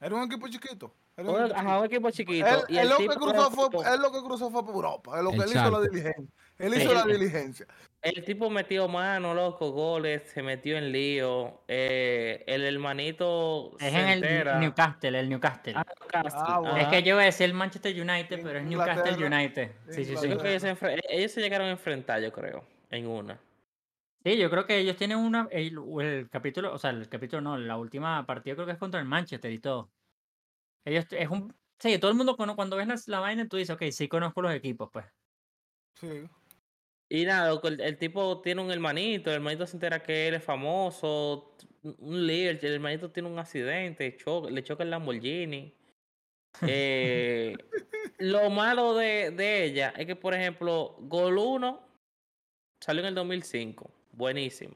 Era 0.00 0.16
un 0.16 0.24
equipo 0.24 0.48
chiquito. 0.48 0.92
Era 1.16 1.28
un 1.28 1.34
Un- 1.36 1.42
equipo 1.44 1.60
Ajá, 1.60 1.78
un 1.78 1.84
equipo 1.86 2.10
chiquito. 2.10 2.46
Él, 2.46 2.60
y 2.68 2.72
él 2.78 2.80
el 2.84 2.88
lo 2.88 2.96
que 2.96 3.08
tipo- 3.08 3.20
cruzó 3.20 3.50
fue, 3.70 3.94
él 3.94 4.00
lo 4.00 4.10
que 4.10 4.18
cruzó 4.20 4.50
fue 4.50 4.64
por 4.64 4.74
Europa. 4.74 5.18
Es 5.18 5.22
lo 5.22 5.30
que 5.30 5.36
El 5.36 5.42
él 5.42 5.48
hizo 5.50 5.70
la 5.70 5.80
diligencia. 5.80 6.24
Él 6.58 6.74
hizo 6.74 6.94
la 6.94 7.02
Sí. 7.02 7.12
diligencia. 7.12 7.66
El 8.02 8.24
tipo 8.24 8.50
metió 8.50 8.88
mano, 8.88 9.32
loco, 9.32 9.70
goles, 9.70 10.22
se 10.32 10.42
metió 10.42 10.76
en 10.76 10.90
lío. 10.90 11.60
eh, 11.68 12.42
el 12.48 12.64
hermanito 12.64 13.72
Es 13.78 13.92
se 13.92 14.00
en 14.00 14.08
el 14.08 14.24
entera. 14.24 14.58
Newcastle, 14.58 15.18
el 15.20 15.28
Newcastle. 15.28 15.74
Ah, 15.76 15.84
Newcastle, 16.00 16.40
Ah, 16.44 16.58
bueno. 16.58 16.76
es 16.78 16.88
que 16.88 17.02
yo 17.04 17.10
iba 17.14 17.22
a 17.22 17.26
decir 17.26 17.44
el 17.46 17.54
Manchester 17.54 17.92
United, 18.00 18.40
pero 18.42 18.58
es 18.58 18.64
Newcastle. 18.64 19.24
United. 19.24 19.70
Sí, 19.90 20.04
sí, 20.04 20.16
sí. 20.16 20.28
Yo 20.28 20.38
creo 20.38 20.42
que 20.42 20.48
ellos 20.50 20.62
se, 20.62 20.74
enfre- 20.76 21.00
ellos 21.08 21.30
se 21.30 21.40
llegaron 21.40 21.68
a 21.68 21.70
enfrentar, 21.72 22.20
yo 22.20 22.32
creo, 22.32 22.64
en 22.90 23.06
una. 23.06 23.38
Sí, 24.24 24.36
yo 24.38 24.50
creo 24.50 24.66
que 24.66 24.78
ellos 24.78 24.96
tienen 24.96 25.18
una. 25.18 25.48
El, 25.50 25.78
el 26.00 26.30
capítulo, 26.30 26.72
o 26.74 26.78
sea, 26.78 26.90
el 26.90 27.08
capítulo 27.08 27.40
no, 27.42 27.58
la 27.58 27.76
última 27.76 28.24
partida 28.26 28.54
creo 28.54 28.66
que 28.66 28.72
es 28.72 28.78
contra 28.78 29.00
el 29.00 29.06
Manchester 29.06 29.50
y 29.50 29.58
todo. 29.58 29.90
Ellos 30.84 31.06
es 31.10 31.28
un. 31.28 31.54
Sí, 31.78 31.98
todo 31.98 32.10
el 32.12 32.16
mundo 32.16 32.36
cono- 32.36 32.54
cuando 32.54 32.76
ves 32.76 32.86
la, 32.86 32.96
la 33.06 33.20
vaina 33.20 33.48
tú 33.48 33.56
dices, 33.56 33.74
ok, 33.74 33.82
sí 33.90 34.08
conozco 34.08 34.40
los 34.42 34.52
equipos, 34.54 34.90
pues. 34.92 35.06
Sí. 36.00 36.28
Y 37.08 37.24
nada, 37.26 37.60
el, 37.64 37.80
el 37.80 37.98
tipo 37.98 38.40
tiene 38.40 38.62
un 38.62 38.70
hermanito, 38.70 39.30
el 39.30 39.36
hermanito 39.36 39.66
se 39.66 39.76
entera 39.76 40.02
que 40.02 40.28
él 40.28 40.34
es 40.34 40.44
famoso, 40.44 41.56
un- 41.82 42.26
líder, 42.26 42.58
el 42.64 42.74
hermanito 42.74 43.10
tiene 43.10 43.28
un 43.28 43.38
accidente, 43.38 44.16
cho- 44.16 44.48
le 44.48 44.62
choca 44.62 44.84
el 44.84 44.90
Lamborghini. 44.90 45.74
Eh, 46.66 47.56
lo 48.18 48.48
malo 48.50 48.94
de, 48.94 49.30
de 49.32 49.64
ella 49.64 49.92
es 49.96 50.06
que, 50.06 50.16
por 50.16 50.34
ejemplo, 50.34 50.96
Gol 51.00 51.36
1 51.38 51.88
salió 52.80 53.02
en 53.02 53.08
el 53.08 53.14
2005, 53.14 53.90
buenísimo. 54.12 54.74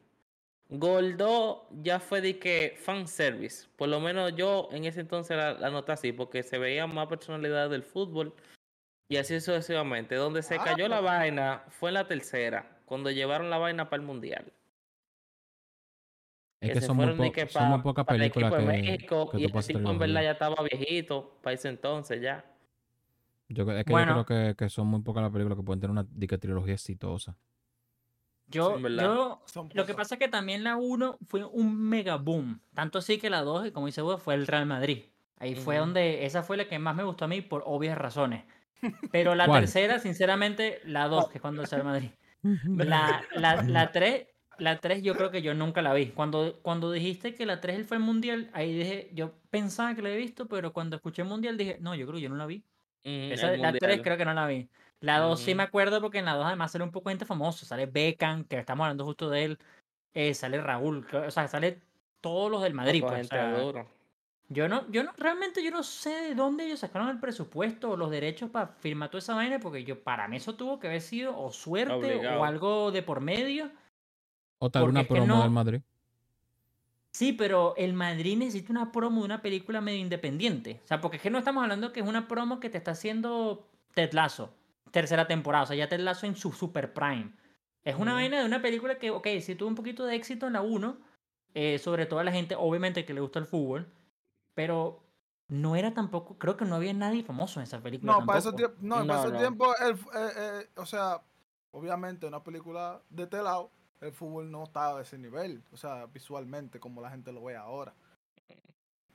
Gol 0.69 1.17
2 1.17 1.59
ya 1.83 2.01
fue 2.01 2.21
de 2.21 2.39
que 2.41 2.77
fanservice, 2.77 3.69
por 3.77 3.89
lo 3.89 4.01
menos 4.01 4.35
yo 4.35 4.69
en 4.73 4.85
ese 4.85 5.01
entonces 5.01 5.37
la, 5.37 5.53
la 5.55 5.71
noté 5.71 5.93
así, 5.93 6.13
porque 6.13 6.43
se 6.43 6.59
veía 6.59 6.87
más 6.89 7.07
personalidad 7.07 7.71
del 7.71 7.85
fútbol 7.85 8.35
y 9.09 9.17
así 9.17 9.39
sucesivamente. 9.41 10.17
Donde 10.17 10.43
se 10.43 10.57
Ah, 10.57 10.65
cayó 10.65 10.89
la 10.89 11.01
vaina 11.01 11.63
fue 11.69 11.91
en 11.91 11.95
la 11.95 12.09
tercera, 12.09 12.81
cuando 12.85 13.11
llevaron 13.13 13.49
la 13.49 13.59
vaina 13.59 13.89
para 13.89 14.01
el 14.01 14.07
mundial. 14.07 14.53
Es 16.61 16.69
que 16.71 16.75
que 16.75 16.81
se 16.81 16.87
son 16.89 16.97
muy, 16.97 17.07
fueron 17.07 17.33
que 17.33 17.47
son 17.47 17.69
muy 17.69 17.77
pa- 17.79 17.83
pocas 17.85 18.07
películas 18.07 18.51
de 18.51 18.59
que, 18.59 18.65
México, 18.65 19.31
que 19.31 19.39
y 19.39 19.45
el 19.45 19.53
tipo 19.53 19.91
en 19.91 19.99
verdad 19.99 20.23
ya 20.23 20.31
estaba 20.33 20.57
viejito 20.65 21.39
para 21.43 21.55
ese 21.55 21.69
entonces 21.69 22.21
ya. 22.21 22.45
Yo, 23.49 23.71
es 23.71 23.85
que 23.85 23.93
Bueno. 23.93 24.17
yo 24.17 24.25
creo 24.25 24.49
que, 24.49 24.57
que 24.57 24.69
son 24.69 24.89
muy 24.89 25.03
pocas 25.03 25.23
las 25.23 25.31
películas 25.31 25.57
que 25.59 25.63
pueden 25.65 25.81
tener 25.81 25.93
una 25.93 26.39
trilogía 26.41 26.75
exitosa. 26.75 27.37
Yo, 28.49 28.79
yo 28.79 29.41
Lo 29.75 29.87
que 29.87 29.95
pasa 29.95 30.15
es 30.15 30.19
que 30.19 30.29
también 30.29 30.63
la 30.65 30.77
1 30.77 31.19
fue 31.27 31.45
un 31.45 31.77
mega 31.81 32.17
boom. 32.17 32.61
Tanto 32.75 32.99
así 32.99 33.19
que 33.19 33.29
la 33.31 33.43
2, 33.43 33.71
como 33.73 33.87
dice 33.87 34.03
vos, 34.03 34.23
fue 34.23 34.35
el 34.35 34.47
Real 34.47 34.67
Madrid. 34.67 35.05
Ahí 35.39 35.55
fue 35.55 35.79
donde, 35.79 36.25
esa 36.25 36.43
fue 36.43 36.57
la 36.57 36.67
que 36.69 36.79
más 36.79 36.95
me 36.97 37.03
gustó 37.03 37.25
a 37.27 37.29
mí 37.29 37.41
por 37.43 37.63
obvias 37.67 37.99
razones. 37.99 38.45
Pero 39.11 39.35
la 39.35 39.47
¿Cuál? 39.47 39.63
tercera, 39.63 39.99
sinceramente, 39.99 40.81
la 40.85 41.09
2, 41.09 41.29
que 41.29 41.39
es 41.39 41.43
cuando 41.43 41.63
es 41.63 41.73
el 41.73 41.85
Madrid. 41.85 42.11
La, 42.43 43.25
la, 43.35 43.63
la 43.63 43.91
3, 43.93 44.27
la 44.59 44.79
3 44.79 45.03
yo 45.03 45.15
creo 45.17 45.31
que 45.31 45.43
yo 45.43 45.53
nunca 45.55 45.83
la 45.83 45.93
vi. 45.93 46.07
Cuando, 46.07 46.61
cuando 46.63 46.93
dijiste 46.93 47.35
que 47.35 47.45
la 47.47 47.61
3 47.61 47.87
fue 47.87 47.97
el 47.97 48.03
mundial, 48.03 48.51
ahí 48.53 48.73
dije, 48.73 49.11
yo 49.13 49.35
pensaba 49.51 49.95
que 49.95 50.03
la 50.03 50.09
había 50.11 50.21
visto, 50.21 50.47
pero 50.47 50.73
cuando 50.73 50.97
escuché 50.97 51.25
mundial 51.25 51.57
dije, 51.57 51.79
no, 51.81 51.95
yo 51.95 52.07
creo 52.07 52.17
que 52.17 52.23
yo 52.23 52.29
no 52.29 52.37
la 52.37 52.47
vi. 52.47 52.65
Mm, 53.05 53.33
Esa, 53.33 53.57
la 53.57 53.73
3 53.73 53.83
mundial. 53.83 54.03
creo 54.03 54.17
que 54.17 54.25
no 54.25 54.35
la 54.35 54.47
vi. 54.47 54.69
La 55.01 55.19
2 55.19 55.41
sí 55.41 55.51
Ujú. 55.51 55.57
me 55.59 55.63
acuerdo 55.63 56.01
porque 56.01 56.19
en 56.19 56.25
la 56.25 56.35
2 56.35 56.47
además 56.47 56.73
sale 56.73 56.85
un 56.85 56.91
poco 56.91 57.11
gente 57.11 57.25
famosa. 57.25 57.67
Sale 57.67 57.87
Beckham, 57.87 58.45
que 58.45 58.59
estamos 58.59 58.85
hablando 58.85 59.05
justo 59.05 59.29
de 59.31 59.45
él. 59.45 59.59
eh, 60.15 60.33
sale 60.33 60.59
Raúl, 60.61 61.07
o 61.13 61.31
sea, 61.31 61.47
sale 61.47 61.79
todos 62.23 62.51
los 62.51 62.63
del 62.63 62.73
Madrid. 62.73 63.03
Pues, 63.03 63.13
o 63.13 63.17
gente 63.17 63.37
sea, 63.37 63.59
duro. 63.59 63.87
yo 64.49 64.67
no, 64.67 64.91
yo 64.91 65.03
no, 65.05 65.13
realmente 65.19 65.63
yo 65.63 65.71
no 65.71 65.83
sé 65.83 66.09
de 66.11 66.35
dónde 66.35 66.65
ellos 66.65 66.81
sacaron 66.81 67.11
el 67.11 67.21
presupuesto 67.21 67.91
o 67.91 67.97
los 67.99 68.11
derechos 68.11 68.49
para 68.51 68.69
firmar 68.69 69.11
toda 69.11 69.19
esa 69.19 69.35
vaina, 69.35 69.59
porque 69.61 69.85
yo, 69.85 70.03
para 70.03 70.27
mí 70.27 70.37
eso 70.39 70.55
tuvo 70.55 70.79
que 70.79 70.87
haber 70.87 71.03
sido 71.03 71.39
o 71.39 71.53
suerte 71.53 71.93
Obligado. 71.95 72.41
o 72.41 72.45
algo 72.45 72.91
de 72.93 73.03
por 73.03 73.21
medio. 73.21 73.71
O 74.59 74.71
tal 74.71 74.85
una 74.85 75.05
promo 75.05 75.27
no- 75.27 75.43
del 75.43 75.51
Madrid. 75.51 75.81
Sí, 77.13 77.33
pero 77.33 77.75
el 77.77 77.93
Madrid 77.95 78.37
necesita 78.39 78.73
una 78.73 78.93
promo 78.93 79.21
de 79.21 79.27
una 79.27 79.43
película 79.43 79.81
medio 79.83 80.01
independiente. 80.01 80.81
O 80.85 80.87
sea, 80.87 81.01
porque 81.03 81.17
es 81.19 81.23
que 81.23 81.31
no 81.31 81.39
estamos 81.39 81.63
hablando 81.63 81.93
que 81.93 82.01
es 82.01 82.07
una 82.07 82.27
promo 82.29 82.59
que 82.61 82.69
te 82.71 82.79
está 82.79 82.91
haciendo 82.93 83.67
Ted 83.95 84.13
Lasso, 84.13 84.53
tercera 84.97 85.27
temporada. 85.27 85.65
O 85.65 85.67
sea, 85.67 85.77
ya 85.77 85.91
Ted 85.91 86.01
Lasso 86.01 86.25
en 86.25 86.37
su 86.37 86.53
super 86.53 86.95
prime. 86.95 87.31
Es 87.85 87.97
una 87.97 88.13
Ujú. 88.13 88.21
vaina 88.23 88.41
de 88.41 88.47
una 88.47 88.63
película 88.63 88.99
que, 88.99 89.11
ok, 89.11 89.27
sí 89.43 89.55
tuvo 89.55 89.69
un 89.69 89.75
poquito 89.75 90.07
de 90.07 90.15
éxito 90.17 90.47
en 90.47 90.55
la 90.55 90.63
1, 90.63 90.97
eh, 91.53 91.79
sobre 91.79 92.07
todo 92.07 92.19
a 92.21 92.25
la 92.25 92.33
gente, 92.33 92.55
obviamente, 92.57 93.05
que 93.05 93.13
le 93.13 93.21
gusta 93.21 93.39
el 93.39 93.45
fútbol, 93.45 93.93
pero 94.55 95.03
no 95.49 95.77
era 95.77 95.93
tampoco, 95.93 96.39
creo 96.39 96.57
que 96.57 96.65
no 96.65 96.77
había 96.77 96.95
nadie 96.95 97.23
famoso 97.23 97.61
en 97.61 97.65
esa 97.65 97.83
película. 97.83 98.15
No, 98.15 98.25
para 98.27 98.39
esos 98.39 98.57
tampoco. 98.57 98.75
tiempos, 98.75 98.83
no, 98.83 99.01
No, 99.01 99.07
para 99.07 99.21
esos 99.21 99.33
no. 99.33 99.39
tiempos, 99.39 99.77
el, 99.83 99.93
eh, 99.93 100.33
eh, 100.39 100.69
o 100.77 100.87
sea, 100.87 101.21
obviamente 101.73 102.27
una 102.27 102.43
película 102.43 103.03
de 103.11 103.25
este 103.25 103.43
lado, 103.43 103.71
el 104.01 104.13
fútbol 104.13 104.51
no 104.51 104.65
estaba 104.65 105.01
a 105.01 105.03
ese 105.03 105.19
nivel, 105.19 105.63
o 105.73 105.77
sea, 105.77 106.07
visualmente 106.07 106.81
como 106.81 107.03
la 107.03 107.11
gente 107.11 107.33
lo 107.33 107.45
ve 107.45 107.55
ahora. 107.55 107.93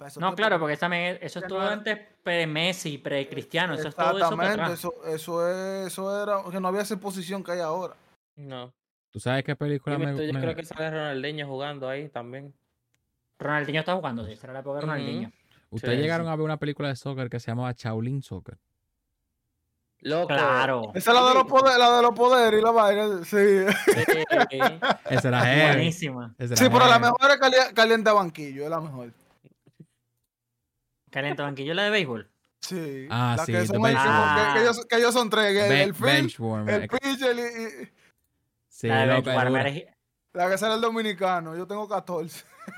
No, 0.06 0.10
tiempos, 0.10 0.36
claro, 0.36 0.60
porque 0.60 0.78
también 0.78 1.18
eso 1.22 1.40
no 1.42 1.62
era- 1.62 1.72
antes 1.74 2.00
pre-Messi, 2.24 2.98
pre-Cristiano, 2.98 3.74
eso 3.74 3.88
es 3.90 3.96
todo 3.96 4.18
eso 4.18 4.36
para 4.38 4.74
eso, 4.74 4.94
eso, 5.06 5.48
es, 5.50 5.88
eso 5.88 6.24
era, 6.24 6.44
que 6.52 6.60
no 6.60 6.68
había 6.68 6.82
esa 6.82 6.94
exposición 6.96 7.44
que 7.44 7.52
hay 7.54 7.60
ahora. 7.60 7.94
No. 8.36 8.72
¿Tú 9.12 9.20
sabes 9.20 9.44
qué 9.44 9.56
película 9.56 9.98
Dime 9.98 10.12
me, 10.14 10.18
tú, 10.18 10.24
yo 10.26 10.34
me- 10.34 10.40
creo 10.42 10.56
que 10.56 10.64
sale 10.64 10.90
Ronaldinho 10.90 11.46
jugando 11.48 11.90
ahí 11.90 12.08
también. 12.10 12.54
Ronaldinho 13.40 13.80
está 13.82 13.96
jugando, 13.96 14.26
sí, 14.26 14.36
será 14.36 14.54
la 14.54 14.60
época 14.60 14.76
de. 14.76 14.82
Ronaldinho. 14.82 15.32
Ustedes 15.70 15.96
Sí, 15.98 16.02
llegaron 16.02 16.28
sí. 16.28 16.32
a 16.32 16.36
ver 16.36 16.44
una 16.46 16.58
película 16.58 16.88
de 16.90 16.96
soccer 16.96 17.30
que 17.30 17.40
se 17.40 17.48
llamaba 17.52 17.72
Shaolin 17.74 18.22
Soccer. 18.22 18.58
Loco. 20.04 20.28
Claro. 20.30 20.92
Esa 20.96 21.12
es 21.12 21.16
la 21.18 21.28
de 21.30 21.34
los 21.36 21.44
poderes, 21.46 21.78
la 21.78 21.96
de 21.98 22.02
los 22.02 22.12
poderes 22.16 22.60
y 22.60 22.64
la 22.64 22.72
vaina, 22.72 23.24
sí. 23.24 23.38
Sí. 23.86 24.60
Esa 25.10 25.28
era. 25.28 25.68
Buenísima. 25.74 26.34
Esa 26.40 26.54
era 26.54 26.56
Sí, 26.58 26.70
pero 26.72 26.88
la 26.88 26.98
mejor 27.00 27.30
es 27.32 27.38
cali- 27.38 27.74
caliente 27.76 28.12
banquillo, 28.12 28.64
es 28.64 28.70
la 28.70 28.80
mejor. 28.82 29.12
Caliente 31.12 31.41
banquillo 31.43 31.74
la 31.76 31.84
de 31.84 31.89
béisbol. 31.91 32.30
Sí. 32.62 33.08
Ah, 33.10 33.36
la 33.38 33.45
sí, 33.45 33.52
que 33.52 33.65
son 33.67 33.76
el- 33.78 33.82
Bench 33.82 33.97
Warmer. 33.97 34.47
que, 34.47 34.54
que 34.54 34.62
ellos, 34.62 34.86
que 34.88 34.95
ellos 34.97 35.13
son 35.13 35.30
tres, 35.30 35.45
el, 35.56 35.69
Be- 35.69 35.84
el 35.84 35.93
field, 35.93 36.12
Benchwarmer. 36.13 36.82
el 36.82 36.88
pitcher 36.89 37.36
y, 37.38 37.41
y- 37.41 37.89
Sí, 38.67 38.88
la 38.88 39.02
de 39.02 39.08
Bench 39.08 39.28
Warmer 39.28 39.67
es- 39.67 39.86
la 40.34 40.50
que 40.50 40.58
sale 40.58 40.76
el 40.76 40.82
dominicano. 40.82 41.58
Yo 41.58 41.67
tengo 41.67 41.88
14. 41.89 42.45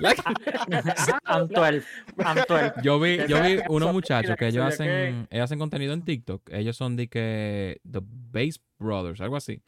I'm 1.26 1.48
12. 1.48 1.84
I'm 2.18 2.36
12. 2.48 2.72
Yo 2.82 2.98
vi, 2.98 3.18
yo 3.28 3.42
vi 3.42 3.60
unos 3.68 3.92
muchachos 3.92 4.34
que 4.36 4.48
ellos 4.48 4.64
hacen, 4.66 5.28
ellos 5.30 5.44
hacen 5.44 5.58
contenido 5.58 5.92
en 5.92 6.02
TikTok. 6.02 6.48
Ellos 6.50 6.76
son 6.76 6.96
de 6.96 7.08
que 7.08 7.80
The 7.90 8.00
Base 8.02 8.58
Brothers, 8.78 9.20
algo 9.20 9.36
así. 9.36 9.62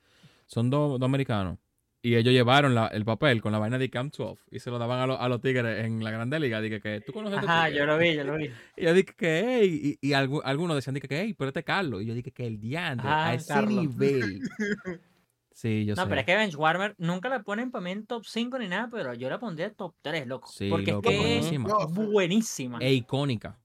Son 0.46 0.70
dos 0.70 0.98
dos 0.98 1.06
americanos. 1.06 1.58
Y 2.06 2.14
ellos 2.14 2.32
llevaron 2.32 2.72
la- 2.72 2.86
el 2.86 3.04
papel 3.04 3.42
con 3.42 3.50
la 3.50 3.58
vaina 3.58 3.78
de 3.78 3.90
Camp 3.90 4.14
12 4.16 4.40
y 4.52 4.60
se 4.60 4.70
lo 4.70 4.78
daban 4.78 5.00
a, 5.00 5.06
los- 5.08 5.20
a 5.20 5.28
los 5.28 5.40
tigres 5.40 5.84
en 5.84 6.04
la 6.04 6.12
Grande 6.12 6.38
Liga. 6.38 6.60
Dije 6.60 6.80
que 6.80 7.00
tú 7.00 7.12
conoces 7.12 7.38
Ajá, 7.40 7.64
tigres?" 7.64 7.80
yo 7.80 7.84
lo 7.86 7.98
vi, 7.98 8.14
yo 8.14 8.22
lo 8.22 8.36
vi. 8.36 8.48
Y 8.76 8.84
yo 8.84 8.94
dije 8.94 9.12
que, 9.16 9.44
hey, 9.44 9.98
y, 10.00 10.08
y 10.08 10.12
algu- 10.12 10.42
algunos 10.44 10.76
decían 10.76 10.94
dije 10.94 11.08
que, 11.08 11.18
hey, 11.20 11.34
pero 11.36 11.48
este 11.48 11.60
es 11.60 11.66
Carlos. 11.66 12.02
Y 12.02 12.06
yo 12.06 12.14
dije 12.14 12.30
que 12.30 12.46
el 12.46 12.60
diante, 12.60 13.02
Ah, 13.08 13.30
a 13.30 13.34
ese 13.34 13.48
Carlos. 13.52 13.72
nivel. 13.74 14.40
Sí, 15.50 15.84
yo 15.86 15.94
No, 15.96 16.02
sé. 16.02 16.08
pero 16.10 16.20
es 16.20 16.26
que 16.26 16.36
Benchwarmer 16.36 16.94
nunca 16.98 17.28
la 17.30 17.42
ponen 17.42 17.70
para 17.72 17.82
mí 17.82 17.90
en 17.90 18.06
top 18.06 18.24
5 18.26 18.56
ni 18.58 18.68
nada, 18.68 18.88
pero 18.88 19.14
yo 19.14 19.28
la 19.30 19.38
pondría 19.40 19.72
top 19.72 19.94
3, 20.02 20.26
loco. 20.28 20.48
Sí, 20.48 20.68
porque 20.70 20.92
loco, 20.92 21.08
es 21.10 21.16
que 21.16 21.22
buenísima. 21.22 21.68
Es 21.80 21.94
buenísima. 21.94 22.78
E 22.82 22.92
icónica. 22.92 23.58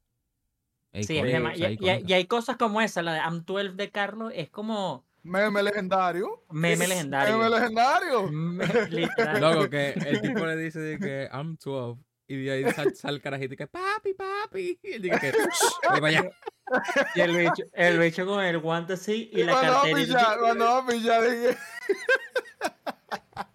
E 0.94 1.04
Sí, 1.04 1.18
es 1.18 1.20
icónica, 1.20 1.38
dema- 1.38 1.50
o 1.52 1.54
y, 1.54 1.58
sea, 1.58 1.70
y- 1.70 1.74
icónica. 1.74 2.00
y 2.08 2.14
hay 2.14 2.26
cosas 2.26 2.56
como 2.58 2.82
esa, 2.82 3.02
la 3.04 3.14
de 3.14 3.20
I'm 3.20 3.44
12 3.46 3.76
de 3.76 3.92
Carlos, 3.92 4.32
es 4.34 4.50
como 4.50 5.06
Meme 5.24 5.62
legendario. 5.64 6.44
meme 6.50 6.88
legendario. 6.88 7.38
Meme 7.38 7.50
legendario. 7.50 8.28
Me- 8.32 8.90
literal. 8.90 9.40
Luego 9.40 9.70
que 9.70 9.90
el 9.92 10.22
tipo 10.22 10.46
le 10.46 10.56
dice 10.58 10.80
de 10.80 10.98
que 11.00 11.30
I'm 11.32 11.58
12 11.64 12.02
y 12.28 12.44
de 12.46 12.52
ahí 12.52 12.72
sale 12.74 12.96
sal 12.96 13.16
el 13.16 13.22
carajito 13.22 13.54
y 13.54 13.58
que 13.58 13.68
papi, 13.68 14.14
papi. 14.14 14.80
Y 14.84 14.94
él 14.94 15.02
dice 15.02 15.20
que 15.20 15.32
"Shh, 15.32 15.94
ve 15.94 16.02
para 16.02 16.08
allá. 16.08 16.32
Y 17.16 17.20
el 17.20 17.36
bicho, 17.38 17.64
el 17.74 18.00
bicho 18.00 18.26
con 18.26 18.44
el 18.44 18.58
guante 18.60 18.94
así 18.94 19.30
y 19.34 19.44
la 19.44 19.52
cuando 19.54 19.72
va 19.74 19.78
a 19.80 19.82
cartera. 19.82 20.00
y- 20.02 20.06
pillar, 20.06 20.40
cuando 20.40 20.66
va 20.66 20.78
a 20.78 20.88
pillar, 20.88 21.22
dije, 21.24 21.58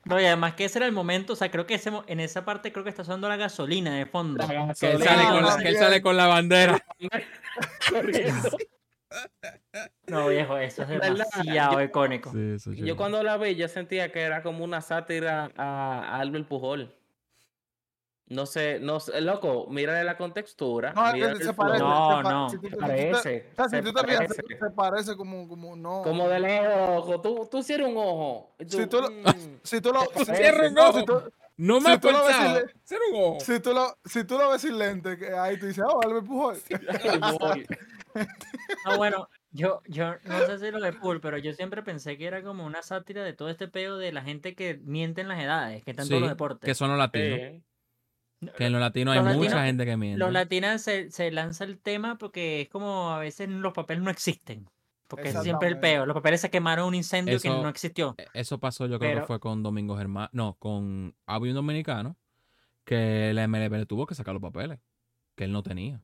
No, 0.04 0.20
y 0.20 0.24
además 0.24 0.54
que 0.54 0.66
ese 0.66 0.78
era 0.78 0.86
el 0.86 0.92
momento, 0.92 1.32
o 1.32 1.36
sea, 1.36 1.50
creo 1.50 1.66
que 1.66 1.74
ese, 1.74 1.90
en 2.06 2.20
esa 2.20 2.44
parte 2.44 2.70
creo 2.70 2.84
que 2.84 2.90
está 2.90 3.02
sonando 3.02 3.28
la 3.28 3.36
gasolina 3.36 3.94
de 3.96 4.06
fondo. 4.06 4.46
La 4.46 4.72
Que 4.78 4.92
él, 4.92 5.02
sale 5.02 5.24
con 5.24 5.42
la, 5.44 5.56
que 5.58 5.68
él 5.68 5.76
sale 5.78 6.00
con 6.02 6.16
la 6.16 6.26
bandera. 6.28 6.84
No, 10.08 10.28
viejo, 10.28 10.56
eso 10.56 10.82
es 10.82 10.88
demasiado 11.00 11.72
Yo- 11.74 11.82
icónico. 11.82 12.30
Sí, 12.32 12.52
eso 12.56 12.72
Yo 12.72 12.96
cuando 12.96 13.22
la 13.22 13.36
vi, 13.36 13.54
yo 13.56 13.68
sentía 13.68 14.12
que 14.12 14.22
era 14.22 14.42
como 14.42 14.64
una 14.64 14.80
sátira 14.80 15.50
a, 15.56 16.18
Albert 16.20 16.46
Pujol. 16.48 16.92
No 18.28 18.44
sé, 18.44 18.80
no 18.80 18.98
sé, 18.98 19.20
loco, 19.20 19.68
mírale 19.70 20.02
la 20.02 20.16
contextura. 20.16 20.92
No, 20.92 21.12
se 21.38 21.52
parece. 21.54 21.78
No, 21.84 22.22
no, 22.22 22.50
se 22.50 22.58
parece, 22.58 23.44
si 23.70 23.82
tú 23.82 23.92
te 23.92 24.04
fijas, 24.04 24.34
se- 24.34 24.70
parece 24.74 25.16
como, 25.16 25.46
como 25.48 25.76
no. 25.76 26.02
Como 26.02 26.28
de 26.28 26.40
lejos, 26.40 26.74
ojo. 26.88 27.20
Tú, 27.20 27.48
tú 27.48 27.62
cierras 27.62 27.88
un 27.88 27.96
ojo. 27.96 28.52
tú, 28.58 28.78
Si 28.78 28.86
tú 28.88 29.00
lo- 29.00 29.10
mm, 29.10 29.24
Si 29.62 29.80
tú 29.80 29.92
lo. 29.92 30.00
si- 30.16 30.24
Cierra 30.24 30.68
un 30.68 30.78
ojo. 30.78 30.98
si 30.98 31.04
tú- 31.06 31.22
No 31.58 31.80
me 31.80 31.98
Si 32.00 32.08
un 32.08 32.14
ojo. 33.14 33.38
Si 33.40 33.60
tú 33.60 33.72
lo, 33.72 33.96
si 34.04 34.24
tú 34.24 34.36
lo 34.38 34.50
ves 34.50 34.60
sin 34.60 34.76
lente, 34.76 35.16
que 35.16 35.30
ahí 35.32 35.56
tú 35.58 35.66
dices, 35.66 35.84
oh, 35.86 36.00
Albert 36.02 36.26
Pujol. 36.26 36.58
Voy. 37.38 37.66
No, 38.86 38.96
bueno, 38.96 39.28
yo, 39.56 39.82
yo 39.86 40.14
no 40.24 40.38
sé 40.46 40.58
si 40.58 40.70
lo 40.70 40.80
de 40.80 40.92
Pool, 40.92 41.20
pero 41.20 41.38
yo 41.38 41.52
siempre 41.52 41.82
pensé 41.82 42.16
que 42.16 42.26
era 42.26 42.42
como 42.42 42.64
una 42.66 42.82
sátira 42.82 43.24
de 43.24 43.32
todo 43.32 43.48
este 43.48 43.68
peo 43.68 43.96
de 43.96 44.12
la 44.12 44.22
gente 44.22 44.54
que 44.54 44.78
miente 44.84 45.20
en 45.22 45.28
las 45.28 45.40
edades, 45.42 45.82
que 45.84 45.90
está 45.90 46.02
en 46.02 46.08
todos 46.08 46.20
los 46.20 46.30
deportes. 46.30 46.66
que 46.66 46.74
son 46.74 46.90
los 46.90 46.98
latinos. 46.98 47.38
Que 48.56 48.66
en 48.66 48.72
los 48.72 48.80
latinos 48.80 49.16
hay 49.16 49.22
mucha 49.38 49.64
gente 49.64 49.84
que 49.86 49.96
miente. 49.96 50.18
Los 50.18 50.32
latinos 50.32 50.82
se, 50.82 51.10
se 51.10 51.30
lanza 51.30 51.64
el 51.64 51.78
tema 51.78 52.18
porque 52.18 52.60
es 52.62 52.68
como 52.68 53.10
a 53.10 53.18
veces 53.18 53.48
los 53.48 53.72
papeles 53.72 54.02
no 54.02 54.10
existen. 54.10 54.68
Porque 55.08 55.28
es 55.28 55.34
siempre 55.44 55.68
el 55.68 55.78
peo. 55.80 56.04
Los 56.04 56.14
papeles 56.14 56.40
se 56.40 56.50
quemaron 56.50 56.84
en 56.84 56.88
un 56.88 56.94
incendio 56.96 57.34
que 57.40 57.48
no 57.62 57.68
existió. 57.68 58.14
E- 58.18 58.26
Eso 58.34 58.58
pasó, 58.58 58.86
yo 58.86 58.98
creo 58.98 59.10
que 59.20 59.26
fue 59.26 59.40
con 59.40 59.62
Domingo 59.62 59.96
Germán. 59.96 60.28
No, 60.32 60.54
con 60.58 61.14
había 61.26 61.52
un 61.52 61.56
dominicano 61.56 62.16
que 62.84 63.32
la 63.32 63.46
MLB 63.48 63.72
le 63.78 63.86
tuvo 63.86 64.06
que 64.06 64.14
sacar 64.14 64.34
los 64.34 64.42
papeles. 64.42 64.80
Que 65.36 65.44
él 65.44 65.52
no 65.52 65.62
tenía. 65.62 66.02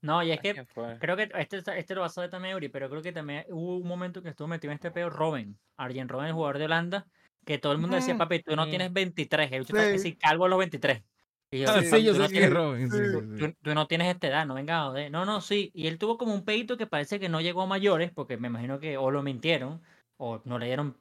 No, 0.00 0.22
y 0.22 0.30
es 0.30 0.38
¿A 0.38 0.42
que 0.42 0.64
fue? 0.64 0.96
creo 0.98 1.16
que 1.16 1.28
este, 1.34 1.58
este 1.76 1.94
lo 1.94 2.02
va 2.02 2.06
a 2.06 2.10
saber 2.10 2.30
también 2.30 2.54
Uri, 2.54 2.68
pero 2.68 2.88
creo 2.88 3.02
que 3.02 3.12
también 3.12 3.44
hubo 3.48 3.76
un 3.78 3.88
momento 3.88 4.22
que 4.22 4.28
estuvo 4.28 4.46
metido 4.48 4.70
en 4.70 4.76
este 4.76 4.90
peo 4.90 5.10
Robin. 5.10 5.58
Arjen 5.76 6.08
Robben, 6.08 6.26
el 6.28 6.32
jugador 6.34 6.58
de 6.58 6.64
Holanda, 6.66 7.06
que 7.44 7.58
todo 7.58 7.72
el 7.72 7.78
mundo 7.78 7.96
decía, 7.96 8.14
Mm, 8.14 8.18
papi, 8.18 8.42
tú 8.42 8.54
no 8.56 8.68
tienes 8.68 8.92
23. 8.92 9.50
El 9.52 9.66
que 9.66 9.92
Sí. 9.92 9.98
sí, 9.98 10.16
calvo 10.16 10.44
a 10.44 10.48
los 10.48 10.58
23. 10.58 11.02
Y 11.50 11.60
yo, 11.60 11.70
Ah, 11.70 11.82
Sí, 11.82 12.02
yo 12.04 12.12
"Tú 12.12 12.18
no 12.18 12.26
que 12.28 12.32
tienes- 12.34 12.50
Robin. 12.52 12.90
sí, 12.90 12.98
tú, 13.38 13.54
tú 13.62 13.74
no 13.74 13.86
tienes 13.86 14.08
esta 14.14 14.26
edad, 14.28 14.46
no 14.46 14.54
venga 14.54 14.82
a 14.82 14.86
joder. 14.88 15.10
No, 15.10 15.24
no, 15.24 15.40
sí. 15.40 15.70
Y 15.74 15.86
él 15.86 15.98
tuvo 15.98 16.18
como 16.18 16.34
un 16.34 16.44
peito 16.44 16.76
que 16.76 16.86
parece 16.86 17.18
que 17.18 17.28
no 17.30 17.40
llegó 17.40 17.62
a 17.62 17.66
mayores, 17.66 18.10
porque 18.12 18.36
me 18.36 18.48
imagino 18.48 18.78
que 18.78 18.98
o 18.98 19.10
lo 19.10 19.22
mintieron, 19.22 19.80
o 20.18 20.42
no 20.44 20.58
le 20.58 20.66
dieron 20.66 20.96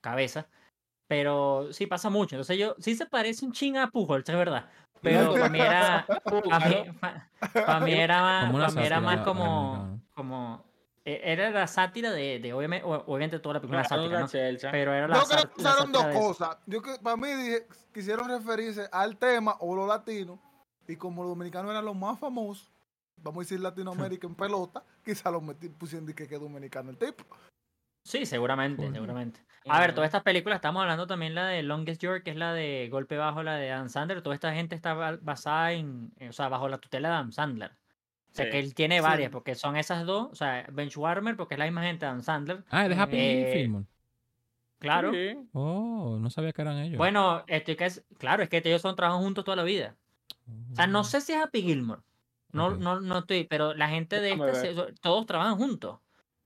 cabeza. 0.00 0.48
Pero 1.08 1.72
sí 1.72 1.86
pasa 1.86 2.08
mucho. 2.08 2.36
Entonces 2.36 2.56
yo, 2.58 2.76
sí 2.78 2.94
se 2.94 3.06
parece 3.06 3.44
un 3.44 3.52
ching 3.52 3.76
a 3.76 3.88
Pujols, 3.90 4.28
es 4.28 4.34
verdad. 4.36 4.70
Pero 5.02 5.32
para 5.32 5.48
mí 5.48 5.60
era, 5.60 6.06
para 6.24 7.80
mí, 7.80 7.92
era 7.92 8.22
más, 8.22 8.44
Como 8.44 8.56
una 8.56 8.66
pa' 8.66 8.72
mí 8.72 8.86
era 8.86 9.00
más 9.00 9.20
como, 9.20 10.00
como, 10.14 10.64
e- 11.04 11.20
era 11.24 11.50
la 11.50 11.66
sátira 11.66 12.10
de, 12.10 12.38
de 12.38 12.52
obviamente, 12.52 12.86
obviamente 12.86 13.38
toda 13.38 13.54
la 13.54 13.60
película 13.60 13.82
Claro, 13.84 14.02
sátira, 14.02 14.20
¿no? 14.20 14.70
Pero 14.70 14.94
era 14.94 15.08
la, 15.08 15.16
Yo 15.16 15.24
creo 15.26 15.54
que 15.54 15.60
usaron 15.60 15.92
dos 15.92 16.06
cosas. 16.06 16.56
Yo 16.66 16.82
que 16.82 16.96
para 17.02 17.16
mí 17.16 17.28
dije, 17.28 17.66
quisieron 17.92 18.28
referirse 18.28 18.88
al 18.92 19.16
tema 19.16 19.56
o 19.60 19.74
los 19.74 19.88
latinos. 19.88 20.38
Y 20.86 20.96
como 20.96 21.22
los 21.22 21.30
dominicanos 21.30 21.70
eran 21.70 21.84
los 21.84 21.96
más 21.96 22.18
famosos, 22.18 22.70
vamos 23.16 23.38
a 23.38 23.42
decir 23.44 23.60
Latinoamérica 23.60 24.26
en 24.26 24.34
pelota, 24.34 24.82
quizá 25.04 25.30
los 25.30 25.42
metí, 25.42 25.68
pusieron 25.68 26.06
de 26.06 26.14
que 26.14 26.26
que 26.26 26.34
es 26.34 26.40
dominicano 26.40 26.90
el 26.90 26.98
tipo. 26.98 27.24
Sí, 28.02 28.26
seguramente, 28.26 28.90
seguramente. 28.90 29.40
A 29.68 29.78
ver, 29.80 29.94
todas 29.94 30.08
estas 30.08 30.22
películas, 30.22 30.56
estamos 30.56 30.80
hablando 30.80 31.06
también 31.06 31.34
la 31.34 31.46
de 31.48 31.62
Longest 31.62 32.00
Yard, 32.02 32.22
que 32.22 32.30
es 32.30 32.36
la 32.36 32.54
de 32.54 32.88
Golpe 32.90 33.16
Bajo, 33.18 33.42
la 33.42 33.56
de 33.56 33.70
Adam 33.70 33.88
Sandler. 33.90 34.22
Toda 34.22 34.34
esta 34.34 34.52
gente 34.54 34.74
está 34.74 34.94
ba- 34.94 35.18
basada 35.20 35.72
en, 35.72 36.12
en- 36.16 36.30
o 36.30 36.32
sea, 36.32 36.48
bajo 36.48 36.68
la 36.68 36.78
tutela 36.78 37.08
de 37.10 37.14
Adam 37.14 37.30
Sandler. 37.32 37.70
O 37.72 38.34
sea, 38.34 38.46
Sí. 38.46 38.50
que 38.52 38.58
él 38.58 38.74
tiene 38.74 38.96
Sí. 38.96 39.02
varias, 39.02 39.30
porque 39.30 39.54
son 39.54 39.76
esas 39.76 40.06
dos, 40.06 40.28
o 40.32 40.34
sea, 40.34 40.66
Benchwarmer, 40.72 41.36
porque 41.36 41.54
es 41.54 41.58
la 41.58 41.66
misma 41.66 41.82
gente 41.82 42.06
de 42.06 42.10
Adam 42.10 42.22
Sandler. 42.22 42.64
Ah, 42.70 42.88
de 42.88 42.94
Happy 42.94 43.16
Eh. 43.18 43.70
Claro. 44.78 45.12
Sí. 45.12 45.36
Oh, 45.52 46.16
no 46.18 46.30
sabía 46.30 46.52
que 46.52 46.62
eran 46.62 46.78
ellos. 46.78 46.96
Bueno, 46.96 47.44
estoy 47.46 47.76
que 47.76 47.84
es, 47.84 48.02
claro, 48.18 48.42
es 48.42 48.48
que 48.48 48.62
ellos 48.64 48.80
son 48.80 48.96
trabajan 48.96 49.20
juntos 49.22 49.44
toda 49.44 49.56
la 49.56 49.62
vida. 49.64 49.94
O 50.72 50.74
sea, 50.74 50.86
no 50.86 51.04
sé 51.04 51.20
si 51.20 51.32
es 51.32 51.42
Happy 51.42 51.60
Gilmore. 51.62 52.00
No, 52.52 52.70
no, 52.76 52.98
no 53.00 53.18
estoy, 53.18 53.44
pero 53.44 53.74
la 53.74 53.88
gente 53.88 54.16
de 54.16 54.30
Déjame 54.30 54.50
este, 54.50 54.74
se- 54.74 54.92
todos 55.02 55.26
trabajan 55.26 55.56
juntos. 55.56 55.98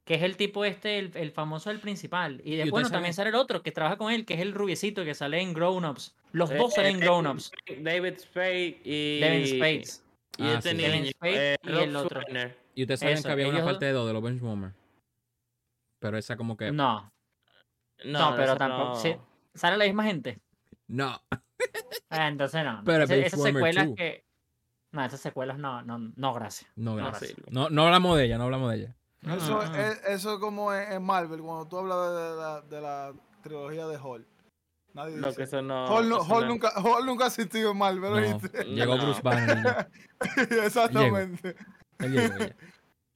Que 0.05 0.17
es 0.17 0.23
el 0.23 0.37
tipo 0.37 0.65
este, 0.67 0.99
el, 0.99 1.11
el 1.15 1.31
famoso, 1.31 1.71
el 1.71 1.81
principal. 1.81 2.43
Y 2.45 2.57
después, 2.57 2.71
bueno, 2.73 2.91
también 2.91 3.15
sale 3.15 3.31
el 3.31 3.37
otro 3.37 3.63
que 3.63 3.73
trabaja 3.73 3.97
con 3.97 4.13
él, 4.13 4.27
que 4.27 4.35
es 4.35 4.41
el 4.41 4.53
rubiecito 4.53 5.03
que 5.05 5.15
sale 5.15 5.41
en 5.41 5.55
Grown 5.55 5.85
Ups. 5.85 6.15
Los 6.33 6.51
Eh, 6.51 6.57
dos 6.57 6.75
salen 6.75 6.97
en 6.97 7.03
eh, 7.03 7.05
Grown 7.07 7.27
Ups. 7.27 7.51
David 7.81 8.19
Spade 8.19 8.81
y. 8.85 9.47
Spades. 9.57 10.05
Y 10.37 10.43
Ah, 10.43 10.55
este 10.59 10.71
sí. 10.71 10.77
niño, 10.77 10.89
Devin 10.89 11.07
Spade 11.13 11.53
eh, 11.55 11.57
y 11.63 11.69
Rob 11.69 11.81
el 11.83 11.97
otro. 11.97 12.21
Y 12.75 12.83
ustedes 12.83 13.01
saben 13.01 13.15
Eso, 13.15 13.29
que 13.29 13.33
había 13.33 13.49
una 13.49 13.65
parte 13.65 13.87
de 13.87 13.93
dos 13.93 14.07
de 14.07 14.13
los 14.13 14.23
Benchwarmer. 14.23 14.73
Pero 16.01 16.19
esa 16.19 16.37
como 16.37 16.57
que. 16.57 16.71
No, 16.73 17.11
No, 18.05 18.31
no, 18.31 18.37
pero 18.37 18.57
tampoco. 18.57 18.89
no. 18.91 18.97
sí, 18.97 19.17
¿Sale 19.55 19.77
la 19.79 19.85
misma 19.87 20.05
gente? 20.05 20.39
No. 20.89 21.19
Ah, 22.11 22.29
entonces 22.29 22.63
no. 22.65 22.83
Pero 22.85 23.05
Ese- 23.05 23.25
esas 23.27 23.43
secuelas 23.43 23.87
two. 23.87 23.95
que. 23.95 24.25
No, 24.93 25.05
esas 25.05 25.21
secuelas 25.21 25.59
no, 25.59 25.83
no, 25.83 25.99
no, 25.99 26.35
gracias. 26.35 26.71
No, 26.77 26.97
No, 26.97 27.07
gracias. 27.07 27.35
No, 27.51 27.71
no 27.71 27.85
hablamos 27.87 28.19
de 28.19 28.25
ella, 28.27 28.37
no 28.39 28.45
hablamos 28.45 28.71
de 28.73 28.77
ella. 28.79 28.97
Eso, 29.25 29.57
Mm, 29.63 29.67
mm, 29.69 29.73
mm. 29.73 29.75
es, 29.81 30.03
eso 30.07 30.35
es 30.35 30.39
como 30.41 30.73
en, 30.75 31.03
Marvel, 31.03 31.41
cuando 31.41 31.67
tú 31.67 31.79
hablas 31.79 31.99
de 31.99 32.37
la, 32.37 32.61
de 32.63 32.81
la 32.81 33.13
trilogía 33.43 33.87
de 33.87 33.97
Hall. 33.99 34.27
Nadie 34.93 35.17
Lo 35.17 35.27
dice. 35.29 35.37
que 35.39 35.43
eso 35.45 35.61
no. 35.63 35.87
Hall, 35.87 36.09
no- 36.09 36.17
eso 36.23 36.33
Hall 36.35 36.43
no- 36.43 36.49
nunca, 36.49 36.69
Hall 36.77 37.05
nunca 37.07 37.25
ha 37.25 37.27
asistido 37.29 37.73
en 37.73 37.79
Marvel, 37.79 38.11
No, 38.13 38.17
¿oíste? 38.17 38.65
llegó 38.65 38.97
No. 38.97 39.03
Bruce 39.05 39.23
Banner. 39.23 39.89
Exactamente. 40.65 41.57
Él 41.99 42.13
llegó 42.13 42.39
ya. 42.39 42.57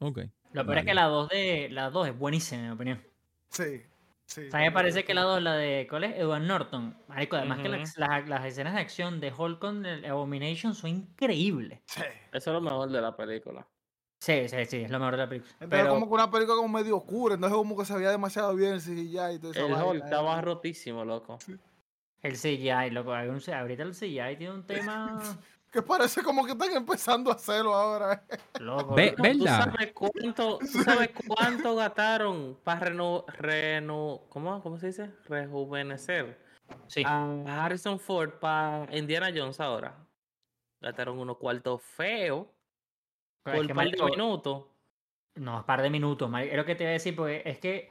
Ok. 0.00 0.18
Lo 0.52 0.64
peor 0.64 0.78
es 0.78 0.84
que 0.86 0.94
la 0.94 1.04
2 1.04 1.28
de 1.28 1.68
la 1.70 1.90
2 1.90 2.08
es 2.08 2.18
buenísima, 2.18 2.60
en 2.62 2.66
mi 2.68 2.74
opinión. 2.74 3.02
Sí, 3.50 3.82
sí. 4.26 4.46
O 4.48 4.50
sea, 4.50 4.60
me 4.60 4.72
parece 4.72 5.04
que 5.04 5.14
la 5.14 5.22
2, 5.22 5.42
la 5.42 5.54
de. 5.54 5.86
¿Cuál 5.88 6.04
es? 6.04 6.16
Edward 6.16 6.42
Norton. 6.42 6.96
Marico, 7.06 7.36
además 7.36 7.60
que 7.60 7.68
las- 7.68 7.96
las 8.28 8.44
escenas 8.44 8.74
de 8.74 8.80
acción 8.80 9.20
de 9.20 9.32
Hulk 9.32 9.58
con 9.58 9.84
el 9.86 10.04
Abomination 10.06 10.74
son 10.74 10.90
increíbles. 10.90 11.80
Sí. 11.86 12.02
Eso 12.32 12.50
es 12.50 12.54
lo 12.54 12.60
mejor 12.60 12.90
de 12.90 13.00
la 13.00 13.14
película. 13.16 13.66
Sí, 14.20 14.48
sí, 14.48 14.64
sí, 14.66 14.76
es 14.82 14.90
lo 14.90 14.98
mejor 14.98 15.12
de 15.16 15.18
la 15.22 15.28
película. 15.28 15.52
Entonces 15.60 15.78
Pero, 15.80 15.94
como 15.94 16.08
que 16.08 16.14
una 16.14 16.30
película 16.30 16.56
como 16.56 16.68
medio 16.68 16.96
oscura, 16.96 17.34
entonces 17.36 17.56
como 17.56 17.76
que 17.76 17.84
se 17.84 17.94
veía 17.94 18.10
demasiado 18.10 18.54
bien 18.54 18.72
el 18.74 18.80
CGI 18.80 19.34
y 19.34 19.38
todo 19.38 19.52
eso. 19.52 19.66
El 19.66 19.72
Hulk 19.74 20.04
estaba 20.04 20.40
rotísimo, 20.40 21.04
loco. 21.04 21.38
el 22.22 22.36
CGI, 22.36 22.90
loco, 22.90 23.12
hay 23.14 23.28
un- 23.28 23.40
ahorita 23.54 23.82
el 23.84 23.94
CGI 23.94 24.36
tiene 24.36 24.50
un 24.54 24.66
tema. 24.66 25.20
Que 25.70 25.82
parece 25.82 26.22
como 26.22 26.46
que 26.46 26.52
están 26.52 26.72
empezando 26.72 27.30
a 27.30 27.34
hacerlo 27.34 27.74
ahora. 27.74 28.24
Loco. 28.58 28.94
Ve- 28.94 29.10
loco. 29.10 29.22
ve- 29.22 29.34
¿Tú 29.34 29.44
¿Verdad? 29.44 29.64
sabes 29.64 29.92
cuánto, 29.92 30.58
tú 30.60 30.66
sabes 30.82 31.10
cuánto 31.26 31.76
gastaron 31.76 32.58
para 32.64 32.80
reno, 32.86 33.26
reno, 33.36 34.22
¿cómo, 34.30 34.62
¿cómo 34.62 34.78
se 34.78 34.86
dice? 34.86 35.10
Rejuvenecer 35.28 36.38
Sí. 36.86 37.02
a 37.04 37.64
Harrison 37.66 38.00
Ford 38.00 38.30
para 38.40 38.88
Indiana 38.96 39.28
Jones 39.34 39.60
ahora? 39.60 39.94
Gastaron 40.80 41.18
unos 41.18 41.36
cuartos 41.36 41.82
feos 41.82 42.46
Pero 43.42 43.56
por 43.56 43.64
es 43.64 43.66
que, 43.66 43.72
un 43.72 43.76
par 43.76 43.90
de 43.90 44.10
minutos. 44.10 44.66
No, 45.36 45.58
es 45.60 45.64
par 45.64 45.82
de 45.82 45.90
minutos. 45.90 46.30
Es 46.40 46.56
lo 46.56 46.64
que 46.64 46.74
te 46.74 46.84
iba 46.84 46.90
a 46.90 46.94
decir, 46.94 47.14
porque 47.16 47.42
es 47.44 47.58
que 47.58 47.90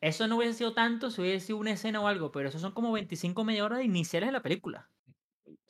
eso 0.00 0.26
no 0.28 0.36
hubiese 0.36 0.54
sido 0.54 0.74
tanto 0.74 1.10
si 1.10 1.20
hubiese 1.20 1.46
sido 1.46 1.58
una 1.58 1.72
escena 1.72 2.00
o 2.00 2.06
algo, 2.06 2.30
pero 2.30 2.48
eso 2.48 2.58
son 2.58 2.72
como 2.72 2.92
25 2.92 3.44
media 3.44 3.64
hora 3.64 3.78
de 3.78 3.84
iniciales 3.84 4.28
de 4.28 4.32
la 4.32 4.42
película. 4.42 4.90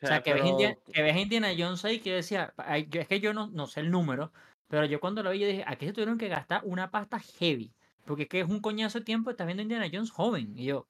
O 0.03 0.07
sea, 0.07 0.23
que, 0.23 0.35
ves 0.35 0.45
India- 0.45 0.79
pero- 0.85 0.93
que 0.93 1.03
ves 1.03 1.15
a 1.17 1.21
Indiana 1.21 1.49
Jones 1.57 1.85
ahí 1.85 2.01
que 2.01 2.11
yo 2.11 2.17
decía, 2.17 2.55
es 2.93 3.09
que 3.09 3.21
yo 3.21 3.33
no, 3.33 3.49
no 3.49 3.67
sé 3.67 3.81
el 3.81 3.91
número, 3.91 4.33
pero 4.69 4.85
yo 4.85 5.01
cuando 5.01 5.23
lo 5.23 5.31
vi 5.31 5.41
yo 5.41 5.47
dije, 5.49 5.65
aquí 5.67 5.87
se 5.87 5.93
tuvieron 5.93 6.19
que 6.19 6.29
gastar 6.29 6.63
una 6.65 6.91
pasta 6.91 7.19
heavy, 7.19 7.73
porque 8.05 8.25
es 8.25 8.29
que 8.29 8.41
es 8.41 8.49
un 8.49 8.61
coñazo 8.61 8.99
de 9.01 9.05
tiempo, 9.05 9.31
estás 9.31 9.47
viendo 9.47 9.61
a 9.61 9.65
Indiana 9.65 9.89
Jones 9.93 10.11
joven, 10.11 10.57
y 10.57 10.65
yo, 10.67 10.89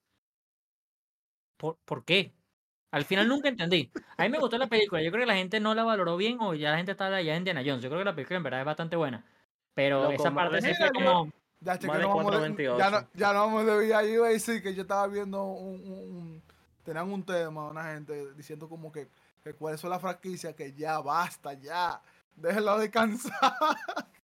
¿por, 1.56 1.78
¿por 1.84 2.04
qué? 2.04 2.37
Al 2.90 3.04
final 3.04 3.28
nunca 3.28 3.48
entendí. 3.48 3.90
A 4.16 4.22
mí 4.22 4.28
me 4.30 4.38
gustó 4.38 4.56
la 4.58 4.66
película, 4.66 5.02
yo 5.02 5.10
creo 5.10 5.22
que 5.22 5.26
la 5.26 5.36
gente 5.36 5.60
no 5.60 5.74
la 5.74 5.84
valoró 5.84 6.16
bien 6.16 6.38
o 6.40 6.54
ya 6.54 6.70
la 6.70 6.76
gente 6.78 6.92
está 6.92 7.08
ya 7.20 7.32
en 7.32 7.38
Indiana 7.38 7.62
Jones, 7.64 7.82
yo 7.82 7.88
creo 7.90 8.00
que 8.00 8.04
la 8.06 8.14
película 8.14 8.36
en 8.38 8.42
verdad 8.42 8.60
es 8.60 8.66
bastante 8.66 8.96
buena, 8.96 9.24
pero 9.74 10.02
Loco, 10.04 10.12
esa 10.14 10.34
parte 10.34 10.62
sí 10.62 10.74
fue 10.74 10.90
como... 10.92 11.30
Ya, 11.60 11.76
che, 11.76 11.88
que 11.88 11.98
no 11.98 12.14
vamos 12.14 12.32
de, 12.32 12.38
4.28. 12.54 12.78
ya, 12.78 12.90
no, 12.90 13.08
ya 13.14 13.32
no 13.32 13.40
vamos 13.40 13.66
de 13.66 13.76
VI, 13.78 13.88
yo 13.88 14.14
iba 14.14 14.26
a 14.28 14.30
decir 14.30 14.62
que 14.62 14.74
yo 14.74 14.82
estaba 14.82 15.06
viendo 15.08 15.42
un, 15.44 15.74
un- 15.80 16.16
un- 16.16 16.42
tenían 16.84 17.10
un 17.10 17.24
tema, 17.24 17.68
una 17.68 17.82
gente 17.92 18.32
diciendo 18.34 18.68
como 18.68 18.90
que, 18.92 19.08
que 19.42 19.52
cuáles 19.54 19.80
son 19.80 19.90
las 19.90 20.00
franquicias, 20.00 20.54
que 20.54 20.72
ya 20.72 21.00
basta, 21.00 21.52
ya, 21.54 22.00
déjenlo 22.36 22.78
descansar. 22.78 23.32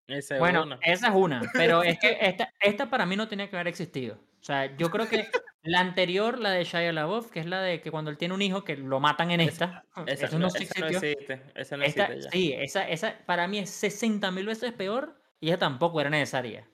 Esa 0.08 0.34
es 0.34 0.40
Bueno, 0.40 0.64
una. 0.64 0.78
esa 0.82 1.06
es 1.08 1.14
una, 1.14 1.40
pero 1.52 1.84
es 1.84 1.98
que 2.00 2.18
esta, 2.20 2.52
esta 2.60 2.90
para 2.90 3.06
mí 3.06 3.16
no 3.16 3.28
tenía 3.28 3.48
que 3.48 3.54
haber 3.56 3.68
existido. 3.68 4.16
O 4.16 4.44
sea, 4.44 4.76
yo 4.76 4.90
creo 4.90 5.08
que 5.08 5.30
la 5.62 5.80
anterior, 5.80 6.38
la 6.38 6.50
de 6.50 6.64
Shia 6.64 6.92
LaBeouf, 6.92 7.30
que 7.30 7.40
es 7.40 7.46
la 7.46 7.60
de 7.60 7.80
que 7.80 7.90
cuando 7.90 8.10
él 8.10 8.16
tiene 8.18 8.34
un 8.34 8.42
hijo 8.42 8.64
que 8.64 8.76
lo 8.76 8.98
matan 9.00 9.30
en 9.30 9.40
esta, 9.40 9.84
Esa, 10.06 10.26
eso 10.26 10.38
no, 10.38 10.46
esa 10.48 10.80
no 10.80 10.86
existe. 10.88 11.42
Esa 11.54 11.76
no 11.76 11.84
Esta- 11.84 12.04
existe 12.06 12.22
ya. 12.24 12.30
sí, 12.30 12.52
esa, 12.54 12.88
esa 12.88 13.18
para 13.26 13.46
mí 13.48 13.58
es 13.58 13.70
60 13.70 14.30
mil 14.30 14.46
veces 14.46 14.72
peor 14.72 15.20
y 15.40 15.48
esa 15.50 15.58
tampoco 15.58 16.00
era 16.00 16.10
necesaria. 16.10 16.66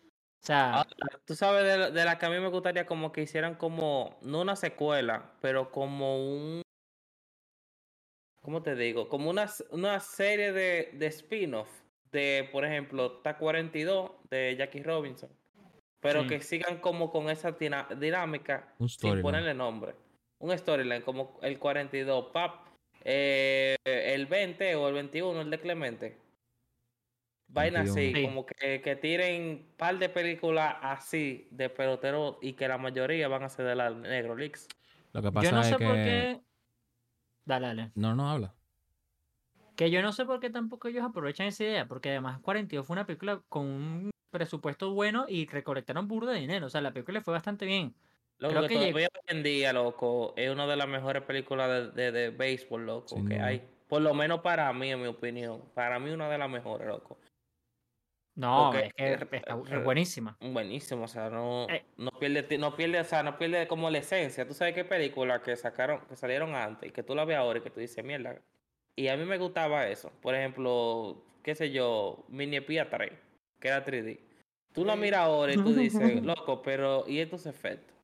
O 0.42 0.46
sea, 0.46 0.74
Ahora, 0.74 0.90
Tú 1.24 1.34
sabes 1.34 1.64
de, 1.64 1.76
la- 1.78 1.90
de 1.90 2.04
la 2.04 2.18
que 2.18 2.26
a 2.26 2.30
mí 2.30 2.38
me 2.38 2.48
gustaría 2.48 2.86
como 2.86 3.10
que 3.10 3.22
hicieran 3.22 3.56
como, 3.56 4.18
no 4.22 4.40
una 4.42 4.54
secuela, 4.54 5.32
pero 5.40 5.72
como 5.72 6.24
un, 6.24 6.62
¿cómo 8.42 8.62
te 8.62 8.76
digo? 8.76 9.08
Como 9.08 9.28
una, 9.30 9.46
una 9.70 9.98
serie 9.98 10.52
de, 10.52 10.90
de 10.94 11.06
spin-off 11.08 11.68
de, 12.12 12.48
por 12.52 12.64
ejemplo, 12.64 13.22
T42 13.24 14.12
de 14.30 14.54
Jackie 14.56 14.82
Robinson. 14.84 15.30
Pero 16.00 16.22
Sí. 16.22 16.28
que 16.28 16.40
sigan 16.40 16.78
como 16.78 17.10
con 17.10 17.30
esa 17.30 17.52
dinámica 17.52 18.74
Un 18.78 18.88
sin 18.88 19.22
ponerle 19.22 19.54
nombre. 19.54 19.94
Un 20.38 20.56
storyline 20.56 21.02
como 21.02 21.38
el 21.42 21.58
42, 21.58 22.26
pap, 22.32 22.66
eh, 23.02 23.76
el 23.84 24.26
20 24.26 24.74
o 24.76 24.88
el 24.88 24.94
21, 24.94 25.40
el 25.40 25.50
de 25.50 25.58
Clemente. 25.60 26.18
Vaina 27.48 27.82
así, 27.82 28.12
21. 28.12 28.18
Sí. 28.18 28.26
como 28.26 28.46
que, 28.46 28.82
que 28.82 28.96
tiren 28.96 29.72
par 29.76 29.98
de 29.98 30.08
películas 30.08 30.76
así 30.82 31.48
de 31.52 31.70
pelotero 31.70 32.38
y 32.42 32.54
que 32.54 32.68
la 32.68 32.76
mayoría 32.76 33.28
van 33.28 33.44
a 33.44 33.48
ser 33.48 33.66
de 33.66 33.76
la 33.76 33.90
Negro 33.90 34.36
Leaks. 34.36 34.68
Lo 35.12 35.22
que 35.22 35.32
pasa 35.32 35.46
yo 35.48 35.52
no 35.54 35.60
es 35.62 35.66
sé 35.68 35.76
que 35.76 35.84
por 35.84 35.94
qué. 35.94 36.40
Dale, 37.44 37.66
dale. 37.68 37.92
No, 37.94 38.14
no 38.14 38.28
habla. 38.28 38.54
Que 39.76 39.90
yo 39.90 40.02
no 40.02 40.12
sé 40.12 40.24
por 40.24 40.40
qué 40.40 40.50
tampoco 40.50 40.88
ellos 40.88 41.04
aprovechan 41.04 41.46
esa 41.46 41.64
idea, 41.64 41.86
porque 41.86 42.10
además 42.10 42.40
42 42.40 42.86
fue 42.86 42.94
una 42.94 43.06
película 43.06 43.40
con 43.48 43.66
un 43.66 44.10
presupuesto 44.36 44.92
bueno 44.92 45.24
y 45.28 45.46
recolectaron 45.46 46.06
burro 46.08 46.26
de 46.26 46.38
dinero. 46.40 46.66
O 46.66 46.70
sea, 46.70 46.80
la 46.80 46.92
película 46.92 47.18
le 47.18 47.24
fue 47.24 47.32
bastante 47.34 47.64
bien. 47.66 47.94
Creo 48.38 48.50
que 48.62 48.68
que 48.68 48.74
todavía 48.74 49.08
hoy 49.14 49.20
en 49.28 49.42
día, 49.42 49.72
loco, 49.72 50.34
es 50.36 50.50
una 50.50 50.66
de 50.66 50.76
las 50.76 50.86
mejores 50.88 51.22
películas 51.22 51.94
de, 51.94 52.02
de, 52.02 52.12
de 52.12 52.30
béisbol, 52.30 52.84
loco, 52.84 53.08
Sin 53.08 53.26
que 53.28 53.36
duda. 53.36 53.46
hay. 53.46 53.62
Por 53.88 54.02
lo 54.02 54.12
menos 54.14 54.40
para 54.40 54.70
mí, 54.74 54.90
en 54.92 55.00
mi 55.00 55.06
opinión. 55.08 55.62
Para 55.74 55.98
mí, 55.98 56.10
una 56.10 56.28
de 56.28 56.36
las 56.38 56.50
mejores, 56.50 56.86
loco. 56.86 57.18
No, 58.34 58.70
Porque 58.70 58.86
es 58.88 58.92
que 58.94 59.12
es- 59.14 59.22
está- 59.22 59.54
es- 59.64 59.72
es 59.72 59.84
buenísima. 59.84 60.36
Buenísimo, 60.40 61.04
o 61.04 61.08
sea, 61.08 61.30
no, 61.30 61.66
Eh. 61.70 61.82
no 61.96 62.10
pierde, 62.10 62.58
no 62.58 62.76
pierde, 62.76 63.00
o 63.00 63.04
sea, 63.04 63.22
no 63.22 63.38
pierde 63.38 63.66
como 63.66 63.88
la 63.88 63.98
esencia. 63.98 64.46
Tú 64.46 64.52
sabes 64.52 64.74
qué 64.74 64.84
películas 64.84 65.40
que 65.40 65.56
sacaron, 65.56 66.00
que 66.06 66.16
salieron 66.16 66.54
antes 66.54 66.90
y 66.90 66.92
que 66.92 67.02
tú 67.02 67.14
la 67.14 67.24
ves 67.24 67.38
ahora 67.38 67.60
y 67.60 67.62
que 67.62 67.70
tú 67.70 67.80
dices, 67.80 68.04
mierda. 68.04 68.38
Y 68.94 69.08
a 69.08 69.16
mí 69.16 69.24
me 69.24 69.38
gustaba 69.38 69.88
eso. 69.88 70.12
Por 70.20 70.34
ejemplo, 70.34 71.24
qué 71.42 71.54
sé 71.54 71.70
yo, 71.70 72.26
Mini 72.28 72.56
Espía 72.58 72.90
3, 72.90 73.12
que 73.58 73.68
era 73.68 73.82
3D. 73.84 74.20
Tú 74.76 74.84
la 74.84 74.94
miras 74.94 75.20
ahora 75.20 75.54
y 75.54 75.56
tú 75.56 75.72
dices, 75.74 76.22
loco, 76.22 76.60
pero 76.60 77.04
¿y 77.08 77.18
estos 77.20 77.46
efectos? 77.46 77.96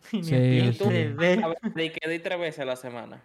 Sí, 0.00 0.20
Y 0.22 0.70
tú 0.78 0.84
de 0.88 1.92
que 1.92 2.08
di 2.08 2.18
tres 2.20 2.38
veces 2.38 2.60
a 2.60 2.64
la 2.64 2.76
semana. 2.76 3.22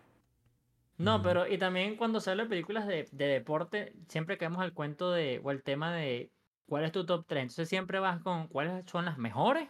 No, 0.97 1.15
Ujú. 1.15 1.23
pero 1.23 1.47
y 1.47 1.57
también 1.59 1.95
cuando 1.95 2.19
se 2.19 2.31
habla 2.31 2.43
de 2.43 2.49
películas 2.49 2.87
de, 2.87 3.07
de 3.11 3.25
deporte, 3.27 3.93
siempre 4.07 4.37
quedamos 4.39 4.59
al 4.59 4.73
cuento 4.73 5.11
de, 5.11 5.39
o 5.43 5.51
el 5.51 5.61
tema 5.63 5.93
de 5.93 6.31
cuál 6.67 6.83
es 6.83 6.91
tu 6.91 7.05
top 7.05 7.25
3. 7.27 7.43
Entonces 7.43 7.69
siempre 7.69 7.99
vas 7.99 8.21
con 8.21 8.47
cuáles 8.47 8.83
son 8.89 9.05
las 9.05 9.17
mejores 9.19 9.69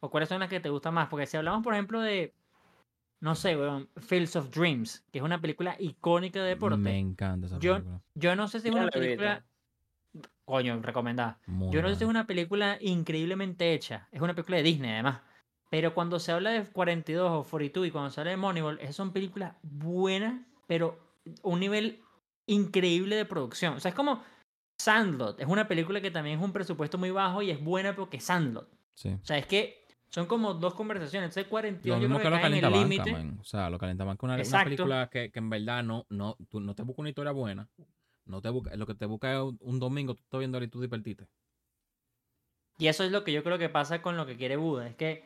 o 0.00 0.10
cuáles 0.10 0.28
son 0.28 0.40
las 0.40 0.50
que 0.50 0.60
te 0.60 0.68
gustan 0.68 0.92
más. 0.92 1.08
Porque 1.08 1.26
si 1.26 1.36
hablamos, 1.36 1.62
por 1.62 1.72
ejemplo, 1.72 2.00
de, 2.02 2.34
no 3.20 3.34
sé, 3.36 3.56
weón, 3.56 3.88
Fields 3.96 4.34
of 4.36 4.50
Dreams, 4.50 5.02
que 5.12 5.20
es 5.20 5.24
una 5.24 5.40
película 5.40 5.76
icónica 5.78 6.42
de 6.42 6.48
deporte. 6.48 6.76
Me 6.78 6.98
encanta 6.98 7.46
esa 7.46 7.58
Yo- 7.60 7.74
película. 7.76 8.02
Yo 8.14 8.36
no 8.36 8.48
sé 8.48 8.60
si 8.60 8.68
es 8.68 8.74
Yo 8.74 8.80
una 8.80 8.90
película... 8.90 9.44
Coño, 10.44 10.80
recomendada. 10.80 11.38
Muy 11.46 11.72
Yo 11.72 11.82
no 11.82 11.88
sé 11.88 12.04
es 12.04 12.10
una 12.10 12.26
película 12.26 12.78
increíblemente 12.80 13.72
hecha. 13.74 14.08
Es 14.12 14.20
una 14.20 14.34
película 14.34 14.58
de 14.58 14.62
Disney, 14.62 14.92
además. 14.92 15.20
Pero 15.70 15.94
cuando 15.94 16.20
se 16.20 16.30
habla 16.32 16.50
de 16.50 16.64
42 16.64 17.30
o 17.30 17.48
42 17.48 17.88
y 17.88 17.90
cuando 17.90 18.10
se 18.10 18.20
habla 18.20 18.30
de 18.30 18.36
Moneyball, 18.36 18.78
esas 18.80 18.94
son 18.94 19.12
películas 19.12 19.54
buenas, 19.62 20.40
pero 20.66 20.98
un 21.42 21.58
nivel 21.58 22.00
increíble 22.46 23.16
de 23.16 23.24
producción. 23.24 23.74
O 23.74 23.80
sea, 23.80 23.88
es 23.88 23.94
como 23.94 24.22
Sandlot. 24.78 25.40
Es 25.40 25.48
una 25.48 25.66
película 25.66 26.00
que 26.00 26.10
también 26.12 26.38
es 26.38 26.44
un 26.44 26.52
presupuesto 26.52 26.98
muy 26.98 27.10
bajo 27.10 27.42
y 27.42 27.50
es 27.50 27.62
buena 27.62 27.96
porque 27.96 28.18
es 28.18 28.24
Sandlot. 28.24 28.68
Sí. 28.94 29.10
O 29.10 29.24
sea, 29.24 29.38
es 29.38 29.46
que 29.46 29.84
son 30.08 30.26
como 30.26 30.54
dos 30.54 30.74
conversaciones. 30.74 31.30
Entonces, 31.30 31.50
42 31.50 31.96
Lo 31.96 32.02
yo 32.02 32.08
mismo 32.08 32.18
creo 32.20 32.30
que 32.30 32.36
que 32.36 32.36
lo 32.36 32.42
calienta 32.42 32.68
banca, 32.68 32.82
límite. 32.88 33.12
man. 33.12 33.38
O 33.40 33.44
sea, 33.44 33.68
lo 33.68 33.78
calienta 33.78 34.04
banca 34.04 34.24
una, 34.26 34.36
una 34.36 34.64
película 34.64 35.08
que, 35.10 35.30
que 35.30 35.38
en 35.40 35.50
verdad 35.50 35.82
no, 35.82 36.06
no, 36.08 36.36
tú 36.48 36.60
no 36.60 36.74
te 36.74 36.82
busca 36.82 37.02
una 37.02 37.08
historia 37.08 37.32
buena. 37.32 37.68
No 38.26 38.42
te 38.42 38.50
busca, 38.50 38.74
lo 38.76 38.86
que 38.86 38.94
te 38.94 39.06
busca 39.06 39.34
es 39.34 39.54
un, 39.60 39.78
domingo, 39.78 40.14
tú 40.14 40.22
estás 40.22 40.38
viendo 40.38 40.62
y 40.62 40.68
tú 40.68 40.80
divertiste. 40.80 41.26
Y 42.78 42.88
eso 42.88 43.04
es 43.04 43.12
lo 43.12 43.24
que 43.24 43.32
yo 43.32 43.42
creo 43.42 43.56
que 43.56 43.68
pasa 43.68 44.02
con 44.02 44.16
lo 44.16 44.26
que 44.26 44.36
quiere 44.36 44.56
Buda. 44.56 44.88
Es 44.88 44.96
que, 44.96 45.24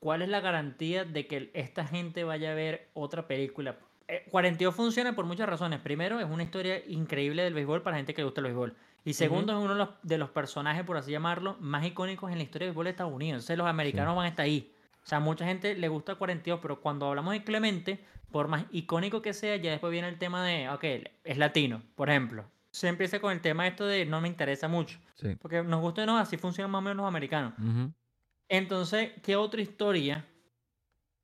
¿cuál 0.00 0.22
es 0.22 0.28
la 0.28 0.40
garantía 0.40 1.04
de 1.04 1.26
que 1.26 1.50
esta 1.54 1.86
gente 1.86 2.24
vaya 2.24 2.52
a 2.52 2.54
ver 2.54 2.90
otra 2.94 3.28
película? 3.28 3.78
Eh, 4.08 4.26
42 4.30 4.74
funciona 4.74 5.14
por 5.14 5.26
muchas 5.26 5.48
razones. 5.48 5.80
Primero, 5.80 6.18
es 6.18 6.26
una 6.26 6.42
historia 6.42 6.82
increíble 6.86 7.42
del 7.42 7.54
béisbol 7.54 7.82
para 7.82 7.96
gente 7.96 8.14
que 8.14 8.22
le 8.22 8.26
gusta 8.26 8.40
el 8.40 8.46
béisbol. 8.46 8.74
Y 9.04 9.12
segundo, 9.12 9.52
es 9.52 9.58
uno 9.58 9.74
de 9.74 9.78
los, 9.78 9.88
de 10.02 10.18
los 10.18 10.30
personajes, 10.30 10.84
por 10.84 10.96
así 10.96 11.12
llamarlo, 11.12 11.56
más 11.60 11.84
icónicos 11.84 12.32
en 12.32 12.38
la 12.38 12.44
historia 12.44 12.66
del 12.66 12.72
béisbol 12.72 12.84
de 12.86 12.90
Estados 12.90 13.12
Unidos. 13.12 13.36
Entonces, 13.36 13.58
los 13.58 13.68
americanos 13.68 14.16
van 14.16 14.24
a 14.24 14.28
estar 14.28 14.44
ahí. 14.44 14.72
O 15.04 15.08
sea, 15.08 15.20
mucha 15.20 15.44
gente 15.44 15.76
le 15.76 15.86
gusta 15.86 16.16
42, 16.16 16.58
pero 16.60 16.80
cuando 16.80 17.06
hablamos 17.06 17.32
de 17.32 17.44
Clemente, 17.44 18.00
por 18.36 18.48
más 18.48 18.66
icónico 18.70 19.22
que 19.22 19.32
sea, 19.32 19.56
ya 19.56 19.70
después 19.70 19.90
viene 19.90 20.08
el 20.08 20.18
tema 20.18 20.44
de, 20.44 20.68
ok, 20.68 20.84
es 21.24 21.38
latino, 21.38 21.80
por 21.94 22.10
ejemplo. 22.10 22.44
Se 22.70 22.86
empieza 22.86 23.18
con 23.18 23.32
el 23.32 23.40
tema 23.40 23.66
esto 23.66 23.86
de 23.86 24.04
no 24.04 24.20
me 24.20 24.28
interesa 24.28 24.68
mucho. 24.68 24.98
Sí. 25.14 25.36
Porque 25.40 25.62
nos 25.62 25.80
gusta 25.80 26.02
o 26.02 26.06
no, 26.06 26.18
así 26.18 26.36
funcionan 26.36 26.70
más 26.70 26.80
o 26.80 26.82
menos 26.82 26.98
los 26.98 27.06
americanos. 27.06 27.54
Ujú. 27.58 27.90
Entonces, 28.50 29.12
¿qué 29.22 29.36
otra 29.36 29.62
historia 29.62 30.26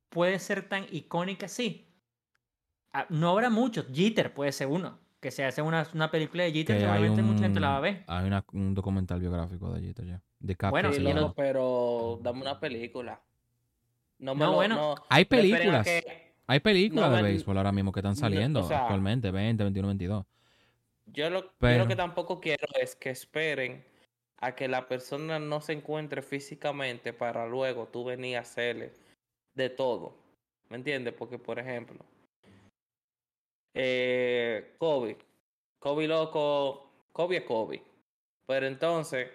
puede 0.08 0.38
ser 0.38 0.66
tan 0.66 0.86
icónica 0.90 1.44
así? 1.44 1.86
Ah, 2.94 3.04
no 3.10 3.28
habrá 3.28 3.50
muchos. 3.50 3.84
Jeter 3.92 4.32
puede 4.32 4.50
ser 4.52 4.68
uno. 4.68 4.98
Que 5.20 5.30
se 5.30 5.44
hace 5.44 5.60
una, 5.60 5.86
una 5.92 6.10
película 6.10 6.44
de 6.44 6.52
Jeter, 6.52 6.76
Que 6.76 6.80
seguramente 6.80 7.20
mucha 7.20 7.42
gente 7.42 7.60
la 7.60 7.68
va 7.68 7.74
a 7.74 7.78
un, 7.80 7.82
ver. 7.82 8.04
hay 8.06 8.26
una- 8.26 8.44
un 8.54 8.72
documental 8.72 9.20
biográfico 9.20 9.70
de 9.74 9.82
Jeter 9.82 10.06
ya. 10.06 10.22
De 10.40 10.56
Capra 10.56 10.70
Bueno, 10.88 10.92
Sí, 11.28 11.32
pero 11.36 12.18
dame 12.22 12.40
una 12.40 12.58
película. 12.58 13.20
No, 14.18 14.34
me 14.34 14.40
No, 14.46 14.50
lo- 14.52 14.56
bueno. 14.56 14.74
no- 14.76 14.94
Hay 15.10 15.26
películas. 15.26 15.84
que- 15.84 16.32
Hay 16.53 16.61
películas 16.61 17.09
No, 17.09 17.16
de 17.16 17.22
ven- 17.22 17.32
béisbol 17.32 17.57
ahora 17.57 17.72
mismo 17.72 17.92
que 17.92 18.00
están 18.00 18.14
saliendo 18.14 18.61
o 18.61 18.68
sea- 18.68 18.82
actualmente, 18.82 19.30
20, 19.30 19.64
21, 19.64 19.88
22. 19.88 20.26
Yo 21.07 21.30
lo, 21.30 21.42
yo 21.44 21.50
Pero- 21.59 21.78
lo 21.84 21.88
que 21.88 21.96
tampoco 21.96 22.40
quiero 22.40 22.66
es 22.78 22.94
que 22.94 23.09
esperen 23.09 23.82
a 24.36 24.55
que 24.55 24.68
la 24.68 24.86
persona 24.86 25.38
no 25.38 25.62
se 25.62 25.72
encuentre 25.72 26.20
físicamente 26.20 27.14
para 27.14 27.46
luego 27.46 27.86
tú 27.88 28.05
venir 28.05 28.36
a 28.36 28.40
hacerle 28.40 28.92
de 29.55 29.70
todo. 29.70 30.14
¿Me 30.68 30.76
entiendes? 30.76 31.14
Porque, 31.14 31.38
por 31.38 31.59
ejemplo, 31.59 32.05
eh, 33.74 34.74
Kobe. 34.78 35.16
Kobe 35.78 36.07
loco. 36.07 36.90
Kobe 37.12 37.38
es 37.38 37.44
Kobe. 37.44 37.82
Pero 38.46 38.66
entonces, 38.66 39.28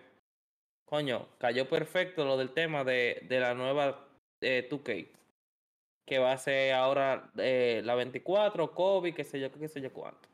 coño, 0.86 1.28
cayó 1.39 1.68
perfecto 1.68 2.26
lo 2.26 2.38
del 2.38 2.51
tema 2.51 2.84
de, 2.84 3.26
de 3.28 3.39
la 3.39 3.53
nueva 3.55 4.05
eh, 4.41 4.68
2K. 4.70 5.07
Que 6.08 6.18
va 6.20 6.32
a 6.32 6.38
ser 6.38 6.74
ahora 6.74 7.30
eh, 7.38 7.82
la 7.84 7.93
24, 7.93 8.72
Kobe, 8.74 9.14
qué 9.14 9.24
sé 9.26 9.39
yo, 9.39 9.51
qué 9.51 9.68
sé 9.68 9.82
yo 9.82 9.91
cuánto. 9.93 10.28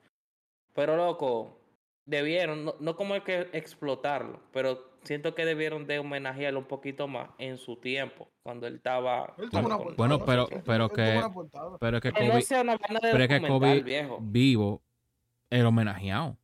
Pero 0.73 0.95
loco, 0.95 1.59
debieron, 2.05 2.63
no, 2.63 2.75
no 2.79 2.95
como 2.95 3.15
hay 3.15 3.21
que 3.21 3.49
explotarlo, 3.53 4.39
pero 4.51 4.93
siento 5.03 5.33
que 5.35 5.45
debieron 5.45 5.85
de 5.87 5.97
homenajearlo 5.99 6.59
un 6.59 6.65
poquito 6.67 7.07
más 7.07 7.29
en 7.39 7.57
su 7.57 7.75
tiempo, 7.77 8.29
cuando 8.43 8.67
él 8.67 8.75
estaba... 8.75 9.33
Él 9.37 9.49
tuvo 9.49 9.65
una 9.65 9.75
con- 9.77 9.83
portada, 9.85 9.95
Bueno, 9.97 10.17
¿no? 10.19 10.25
pero- 10.25 10.47
pero 10.63 10.89
que- 10.89 11.17
una 11.17 11.33
portada. 11.33 11.77
Pero 11.79 11.97
es 11.97 12.03
que 12.03 12.09
no 12.11 12.17
Kobe, 12.19 12.27
de 12.27 13.11
pero 13.11 13.23
es 13.23 13.29
que 13.29 13.47
Kobe 13.47 13.81
viejo. 13.81 14.19
vivo 14.21 14.81
era 15.49 15.67
homenajeado. 15.67 16.37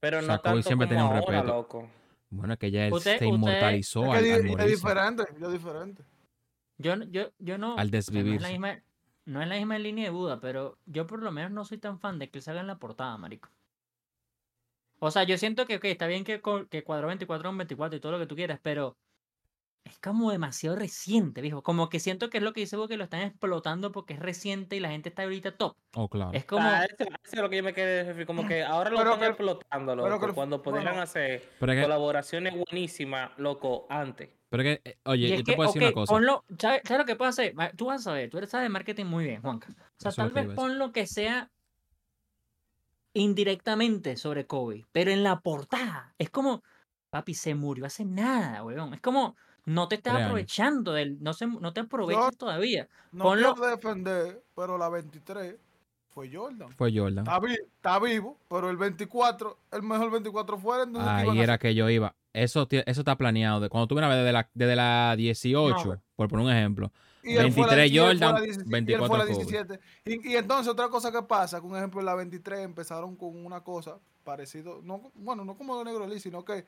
Pero 0.00 0.18
o 0.18 0.20
no 0.22 0.26
sea, 0.28 0.38
Kobe 0.38 0.42
tanto 0.54 0.62
siempre 0.68 0.86
como 0.86 0.98
tenía 0.98 1.04
un 1.04 1.16
ahora, 1.16 1.30
respeto. 1.42 1.54
loco. 1.54 1.88
Bueno, 2.30 2.52
es 2.54 2.58
que 2.58 2.70
ya 2.70 2.86
él 2.86 2.92
Usted- 2.92 3.18
se 3.18 3.24
usted- 3.26 3.26
inmortalizó 3.26 4.04
Es, 4.04 4.10
al, 4.18 4.24
que 4.24 4.32
al 4.32 4.60
es, 4.60 4.66
diferente, 4.70 5.22
es 5.40 5.52
diferente. 5.52 6.02
Yo, 6.78 6.96
no- 6.96 7.04
yo, 7.06 7.30
yo 7.38 7.58
no. 7.58 7.76
Al 7.78 7.90
sea, 7.90 7.98
no 7.98 7.98
es 7.98 8.12
la 8.12 8.22
desvivirse. 8.22 8.48
misma- 8.52 8.82
no 9.24 9.42
es 9.42 9.48
la 9.48 9.56
misma 9.56 9.78
línea 9.78 10.04
de 10.04 10.10
Buda, 10.10 10.40
pero 10.40 10.78
yo 10.86 11.06
por 11.06 11.22
lo 11.22 11.32
menos 11.32 11.50
no 11.50 11.64
soy 11.64 11.78
tan 11.78 11.98
fan 11.98 12.18
de 12.18 12.30
que 12.30 12.40
salga 12.40 12.60
en 12.60 12.66
la 12.68 12.78
portada, 12.78 13.16
marico. 13.18 13.48
O 14.98 15.10
sea, 15.10 15.24
yo 15.24 15.36
siento 15.36 15.66
que 15.66 15.76
ok, 15.76 15.84
está 15.86 16.06
bien 16.06 16.24
que, 16.24 16.40
que 16.70 16.84
cuadro 16.84 17.08
24 17.08 17.48
es 17.48 17.52
un 17.52 17.58
24 17.58 17.96
y 17.96 18.00
todo 18.00 18.12
lo 18.12 18.18
que 18.18 18.26
tú 18.26 18.34
quieras, 18.36 18.60
pero 18.62 18.96
es 19.88 19.98
como 19.98 20.30
demasiado 20.32 20.76
reciente, 20.76 21.40
viejo. 21.40 21.62
Como 21.62 21.88
que 21.88 22.00
siento 22.00 22.28
que 22.28 22.38
es 22.38 22.42
lo 22.44 22.52
que 22.52 22.60
dice 22.60 22.76
Buda, 22.76 22.88
que 22.88 22.96
lo 22.96 23.04
están 23.04 23.20
explotando 23.22 23.92
porque 23.92 24.14
es 24.14 24.18
reciente 24.20 24.76
y 24.76 24.80
la 24.80 24.88
gente 24.90 25.08
está 25.08 25.22
ahorita 25.22 25.56
top. 25.56 25.76
Oh, 25.94 26.08
claro. 26.08 26.32
Es 26.32 26.44
como. 26.44 26.66
Ah, 26.66 26.84
eso, 26.84 26.96
eso 27.04 27.08
es 27.36 27.38
lo 27.40 27.48
que 27.48 27.56
yo 27.58 27.62
me 27.62 27.72
quedé 27.72 28.26
como 28.26 28.46
que 28.46 28.64
ahora 28.64 28.90
lo 28.90 28.96
Pero 28.98 29.10
están 29.10 29.20
que- 29.20 29.26
explotando, 29.28 29.96
pero 30.02 30.20
que- 30.20 30.32
cuando 30.32 30.62
pudieran 30.62 30.86
bueno. 30.94 31.02
hacer 31.02 31.48
Pero 31.60 31.72
es 31.72 31.76
que, 31.78 31.82
colaboraciones 31.82 32.54
buenísimas, 32.54 33.30
loco, 33.38 33.86
antes. 33.88 34.30
pero 34.48 34.62
es 34.64 34.78
que, 34.80 34.90
eh, 34.90 34.98
oye, 35.04 35.28
yo 35.28 35.36
te 35.36 35.44
que, 35.44 35.56
puedo 35.56 35.68
decir 35.68 35.82
una 35.82 35.92
cosa. 35.92 36.12
ponlo, 36.12 36.44
¿sabes, 36.58 36.82
sabes 36.84 36.98
lo 37.00 37.06
que 37.06 37.16
puedo 37.16 37.28
hacer? 37.28 37.54
Tú 37.76 37.86
vas 37.86 38.00
a 38.00 38.04
saber, 38.04 38.28
tú 38.30 38.38
eres 38.38 38.50
sabes 38.50 38.64
de 38.64 38.70
marketing 38.70 39.04
muy 39.06 39.24
bien, 39.24 39.40
Juanca. 39.42 39.68
O 39.70 39.74
sea, 39.98 40.10
Eso 40.10 40.16
tal 40.22 40.28
lo 40.28 40.34
vez 40.34 40.44
decir. 40.44 40.56
ponlo 40.56 40.92
que 40.92 41.06
sea 41.06 41.50
indirectamente 43.14 44.16
sobre 44.16 44.46
Kobe, 44.46 44.84
pero 44.92 45.10
en 45.10 45.22
la 45.22 45.40
portada 45.40 46.14
es 46.18 46.28
como, 46.30 46.62
papi, 47.10 47.34
se 47.34 47.54
murió 47.54 47.86
hace 47.86 48.04
nada, 48.04 48.62
weón. 48.62 48.92
Es 48.94 49.00
como, 49.00 49.36
no 49.66 49.88
te 49.88 49.96
estás 49.96 50.14
años. 50.14 50.26
aprovechando 50.26 50.92
del, 50.92 51.22
no, 51.22 51.34
se, 51.34 51.46
no 51.46 51.72
te 51.72 51.80
aprovechas 51.80 52.36
todavía. 52.36 52.88
No 53.12 53.24
Ponlo- 53.24 53.54
quiero 53.54 53.70
defender, 53.76 54.42
pero 54.54 54.78
la 54.78 54.88
23 54.88 55.56
fue 56.08 56.30
Jordan. 56.32 56.70
Fue 56.76 56.90
Jordan. 56.96 57.26
Está, 57.26 57.38
vi- 57.40 57.52
está 57.54 57.98
vivo, 57.98 58.38
pero 58.48 58.70
el 58.70 58.76
24, 58.78 59.58
el 59.72 59.82
mejor 59.82 60.10
24 60.10 60.58
fuera. 60.58 60.84
entonces, 60.84 61.10
¿qué 61.16 61.22
iban 61.24 61.36
Ahí 61.36 61.42
era 61.42 61.58
que 61.58 61.74
yo 61.74 61.90
iba. 61.90 62.14
Eso, 62.32 62.66
eso 62.70 63.00
está 63.00 63.16
planeado. 63.16 63.68
Cuando 63.68 63.86
tú 63.86 63.94
vienes 63.94 64.14
desde 64.16 64.32
la, 64.32 64.48
desde 64.54 64.76
la 64.76 65.14
18, 65.16 65.84
No, 65.84 66.02
por 66.16 66.28
poner 66.28 66.46
un 66.46 66.52
ejemplo. 66.52 66.90
Y 67.22 67.36
él 67.36 67.50
fue 67.52 67.66
la 67.66 67.74
23 67.74 67.90
y 67.90 67.98
él 67.98 68.00
fue 68.00 68.08
Jordan, 68.08 68.34
la 68.34 68.40
17, 68.40 68.62
y 68.62 68.62
él 68.62 68.70
24 68.70 69.06
fue 69.08 69.18
la 69.18 69.24
Kobe. 69.24 69.44
17. 69.44 69.80
Y, 70.04 70.32
y 70.32 70.36
entonces 70.36 70.68
otra 70.72 70.88
cosa 70.88 71.10
que 71.10 71.22
pasa, 71.22 71.60
un 71.60 71.76
ejemplo 71.76 71.98
en 72.00 72.06
la 72.06 72.14
23 72.14 72.60
empezaron 72.60 73.16
con 73.16 73.44
una 73.44 73.60
cosa 73.62 73.98
parecido, 74.22 74.80
no, 74.84 75.10
bueno, 75.16 75.44
no 75.44 75.56
como 75.56 75.76
de 75.78 75.84
Negro 75.86 76.06
Lee, 76.06 76.20
sino 76.20 76.44
que 76.44 76.64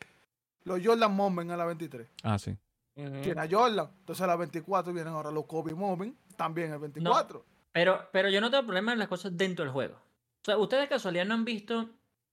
los 0.64 0.80
Jordan 0.84 1.14
Moment 1.14 1.51
en 1.51 1.57
la 1.59 1.64
23. 1.64 2.09
Ah, 2.24 2.38
sí. 2.38 2.57
Ujú. 2.99 3.20
Tiene 3.22 3.40
a 3.40 3.49
Jordan. 3.49 3.88
Entonces 4.01 4.22
a 4.22 4.26
la 4.26 4.36
24 4.36 4.92
vienen 4.92 5.12
ahora 5.14 5.30
los 5.30 5.46
Kobe 5.46 5.74
Moment, 5.74 6.16
también 6.36 6.72
el 6.72 6.78
24. 6.80 7.44
Pero, 7.72 8.09
pero 8.12 8.28
yo 8.28 8.40
no 8.40 8.51
tengo 8.51 8.64
problema 8.64 8.92
en 8.92 8.99
las 8.99 9.09
cosas 9.09 9.36
dentro 9.36 9.64
del 9.64 9.72
juego. 9.72 9.94
O 9.94 10.44
sea, 10.44 10.57
ustedes 10.59 10.84
de 10.84 10.88
casualidad 10.88 11.24
no 11.26 11.34
han 11.34 11.44
visto. 11.44 11.88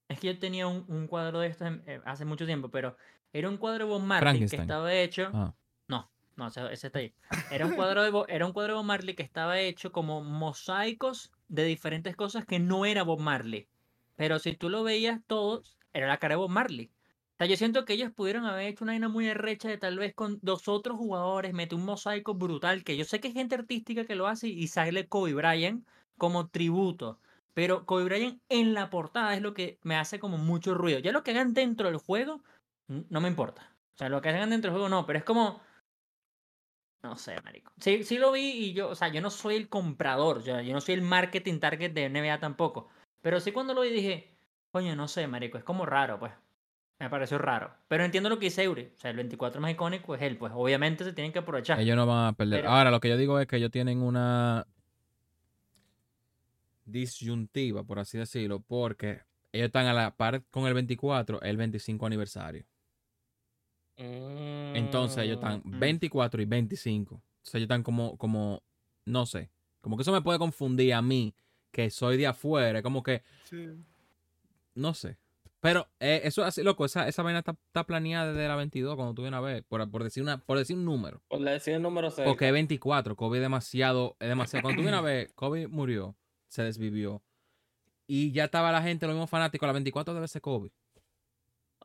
Es 0.08 0.20
que 0.20 0.28
yo 0.34 0.40
tenía 0.40 0.68
un, 0.68 0.86
un 0.88 1.08
cuadro 1.08 1.40
de 1.40 1.48
estos 1.48 1.68
en- 1.68 1.84
eh, 1.88 2.00
hace 2.06 2.26
mucho 2.26 2.46
tiempo, 2.46 2.70
pero 2.70 2.96
era 3.34 3.50
un 3.50 3.58
cuadro 3.58 3.86
de 3.86 3.92
Bob 3.92 4.02
Marley 4.02 4.34
que 4.40 4.46
estaba 4.64 4.94
hecho. 4.94 5.30
Ah. 5.34 5.54
No, 5.88 6.10
no, 6.36 6.48
ese, 6.48 6.62
ese 6.72 6.88
está 6.88 7.00
ahí. 7.00 7.14
Era 7.52 7.66
un 7.66 7.74
cuadro 7.76 8.04
de 8.04 8.10
Bo- 8.12 8.26
era 8.30 8.46
un 8.46 8.54
cuadro 8.54 8.74
de 8.74 8.78
Bob 8.78 8.86
Marley 8.86 9.16
que 9.16 9.24
estaba 9.24 9.60
hecho 9.60 9.92
como 9.92 10.22
mosaicos 10.24 11.32
de 11.48 11.64
diferentes 11.66 12.16
cosas 12.16 12.46
que 12.46 12.60
no 12.60 12.86
era 12.86 13.04
Bob 13.04 13.20
Marley. 13.20 13.68
Pero 14.16 14.40
si 14.40 14.56
tú 14.56 14.70
lo 14.70 14.84
veías 14.84 15.20
todos, 15.28 15.78
era 15.94 16.08
la 16.08 16.18
cara 16.18 16.34
de 16.34 16.38
Bob 16.38 16.50
Marley. 16.50 16.90
O 17.36 17.38
sea, 17.38 17.48
yo 17.48 17.58
siento 17.58 17.84
que 17.84 17.92
ellos 17.92 18.14
pudieron 18.14 18.46
haber 18.46 18.68
hecho 18.68 18.86
una 18.86 18.94
vaina 18.94 19.10
muy 19.10 19.28
arrecha 19.28 19.68
de 19.68 19.78
tal 19.78 20.00
vez 20.00 20.16
con 20.16 20.40
dos 20.42 20.70
otros 20.70 20.98
jugadores, 20.98 21.54
mete 21.54 21.76
un 21.76 21.84
mosaico 21.84 22.34
brutal, 22.34 22.86
que 22.86 22.96
yo 22.96 23.04
sé 23.04 23.20
que 23.20 23.28
hay 23.28 23.34
gente 23.34 23.56
artística 23.56 24.06
que 24.06 24.16
lo 24.16 24.28
hace 24.28 24.48
y 24.48 24.68
sale 24.68 25.10
Kobe 25.10 25.34
Bryant 25.34 25.86
como 26.18 26.48
tributo. 26.48 27.20
Pero 27.54 27.86
Kobe 27.86 28.06
Bryant 28.06 28.42
en 28.48 28.74
la 28.74 28.90
portada 28.90 29.36
es 29.36 29.42
lo 29.42 29.54
que 29.54 29.80
me 29.84 29.98
hace 29.98 30.18
como 30.18 30.38
mucho 30.38 30.76
ruido. 30.76 31.00
Ya 31.00 31.12
lo 31.12 31.24
que 31.24 31.32
hagan 31.32 31.54
dentro 31.54 31.88
del 31.90 31.98
juego, 31.98 32.42
no 32.88 33.20
me 33.20 33.28
importa. 33.28 33.76
O 33.96 33.98
sea, 33.98 34.08
lo 34.08 34.22
que 34.22 34.30
hagan 34.30 34.52
dentro 34.52 34.72
del 34.72 34.78
juego 34.78 34.90
no, 34.90 35.06
pero 35.06 35.20
es 35.20 35.26
como... 35.26 35.62
No 37.04 37.18
sé, 37.18 37.42
marico. 37.42 37.74
Sí, 37.82 38.06
sí 38.06 38.18
lo 38.18 38.32
vi 38.32 38.50
y 38.50 38.74
yo, 38.74 38.90
o 38.90 38.96
sea, 38.96 39.10
yo 39.10 39.20
no 39.20 39.30
soy 39.30 39.58
el 39.58 39.68
comprador, 39.68 40.42
yo, 40.44 40.62
yo 40.62 40.74
no 40.74 40.80
soy 40.80 40.96
el 40.96 41.02
marketing 41.02 41.60
target 41.60 41.92
de 41.92 42.10
NBA 42.10 42.40
tampoco. 42.40 42.88
Pero 43.22 43.42
sí 43.42 43.52
cuando 43.52 43.74
lo 43.74 43.82
vi 43.82 43.90
dije, 43.90 44.38
coño, 44.72 44.96
no 44.96 45.10
sé, 45.10 45.28
marico, 45.28 45.58
es 45.58 45.66
como 45.66 45.86
raro, 45.86 46.18
pues. 46.18 46.32
Me 47.00 47.10
pareció 47.10 47.38
raro. 47.38 47.74
Pero 47.90 48.06
entiendo 48.06 48.30
lo 48.30 48.40
que 48.40 48.46
dice 48.46 48.64
Eury. 48.64 48.92
O 48.96 49.00
sea, 49.00 49.12
el 49.12 49.18
24 49.18 49.60
más 49.60 49.72
icónico 49.72 50.16
es 50.16 50.22
él, 50.22 50.38
pues 50.38 50.54
obviamente 50.56 51.04
se 51.04 51.12
tienen 51.14 51.34
que 51.34 51.40
aprovechar. 51.40 51.80
Ellos 51.80 51.96
no 51.98 52.06
van 52.06 52.28
a 52.28 52.34
perder. 52.34 52.62
Pero- 52.62 52.72
Ahora, 52.72 52.90
lo 52.92 53.00
que 53.02 53.10
yo 53.10 53.18
digo 53.18 53.40
es 53.40 53.48
que 53.48 53.58
ellos 53.58 53.72
tienen 53.72 54.02
una 54.02 54.66
disyuntiva, 56.86 57.84
por 57.84 58.00
así 58.00 58.18
decirlo, 58.18 58.60
porque 58.62 59.22
ellos 59.52 59.68
están 59.68 59.88
a 59.88 59.94
la 59.94 60.16
par 60.16 60.44
con 60.52 60.68
el 60.68 60.74
24, 60.74 61.42
el 61.42 61.58
25 61.58 62.06
aniversario. 62.06 62.66
Entonces 63.98 65.24
ellos 65.24 65.36
están 65.36 65.62
Mm. 65.64 65.80
24 65.80 66.42
y 66.42 66.46
25. 66.46 67.16
Entonces 67.38 67.56
ellos 67.56 67.66
están 67.66 67.84
como, 67.84 68.18
como, 68.18 68.62
no 69.06 69.26
sé, 69.26 69.50
como 69.82 69.96
que 69.98 70.02
eso 70.02 70.12
me 70.12 70.22
puede 70.22 70.38
confundir 70.40 70.94
a 70.94 71.02
mí, 71.02 71.34
que 71.72 71.90
soy 71.90 72.18
de 72.18 72.28
afuera, 72.28 72.82
como 72.82 73.04
que, 73.04 73.22
Sí. 73.46 73.68
no 74.76 74.94
sé. 74.94 75.18
Pero 75.62 75.88
eh, 76.00 76.22
eso 76.24 76.42
es 76.44 76.50
así, 76.50 76.62
loco, 76.64 76.86
esa, 76.86 77.08
esa 77.08 77.24
vaina 77.24 77.40
está, 77.40 77.52
está 77.68 77.86
planeada 77.86 78.34
desde 78.34 78.48
la 78.48 78.56
22, 78.56 78.96
cuando 78.96 79.14
tú 79.16 79.24
vienes 79.24 79.38
a 79.38 79.42
ver, 79.42 79.64
por, 79.64 79.90
por 79.90 80.04
decir 80.04 80.22
una, 80.22 80.38
por 80.38 80.58
decir 80.60 80.76
un 80.76 80.86
número. 80.86 81.22
Por 81.28 81.40
decir 81.42 81.74
el 81.76 81.82
número 81.82 82.12
6. 82.12 82.28
Porque 82.28 82.48
es 82.48 82.54
24, 82.54 83.16
Kobe 83.16 83.38
es 83.40 83.42
demasiado, 83.42 84.16
es 84.20 84.28
demasiado. 84.30 84.62
Cuando 84.64 84.78
tú 84.78 84.84
vienes 84.84 85.00
a 85.00 85.04
ver, 85.04 85.34
Kobe 85.36 85.68
murió, 85.68 86.16
se 86.48 86.62
desvivió. 86.64 87.24
Y 88.08 88.32
ya 88.32 88.46
estaba 88.46 88.72
la 88.72 88.84
gente, 88.84 89.08
los 89.08 89.16
mismos 89.16 89.30
fanáticos, 89.32 89.66
la 89.66 89.74
24 89.74 90.14
debe 90.14 90.28
ser 90.28 90.42
Kobe. 90.42 90.72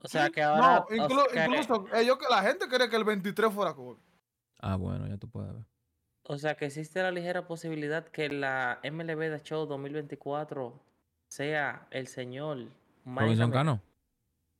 O 0.02 0.08
sea 0.08 0.28
que 0.30 0.42
ahora. 0.42 0.84
No, 0.90 1.02
o 1.04 1.08
inclu- 1.08 1.30
que- 1.30 1.44
incluso 1.44 1.86
ellos 1.94 2.18
que 2.18 2.26
la 2.30 2.42
gente 2.42 2.68
cree 2.68 2.88
que 2.90 2.96
el 2.96 3.04
23 3.04 3.52
fuera 3.52 3.72
Kobe. 3.74 3.98
Ah, 4.58 4.76
bueno, 4.76 5.06
ya 5.08 5.16
tú 5.16 5.28
puedes 5.30 5.52
ver. 5.54 5.64
O 6.24 6.36
sea 6.38 6.54
que 6.56 6.66
existe 6.66 7.02
la 7.02 7.10
ligera 7.10 7.46
posibilidad 7.46 8.06
que 8.06 8.28
la 8.28 8.78
MLB 8.84 9.18
The 9.30 9.40
Show 9.42 9.66
2024 9.66 10.78
sea 11.30 11.86
el 11.90 12.06
señor 12.06 12.68
Robinson 13.04 13.50
Cano. 13.50 13.80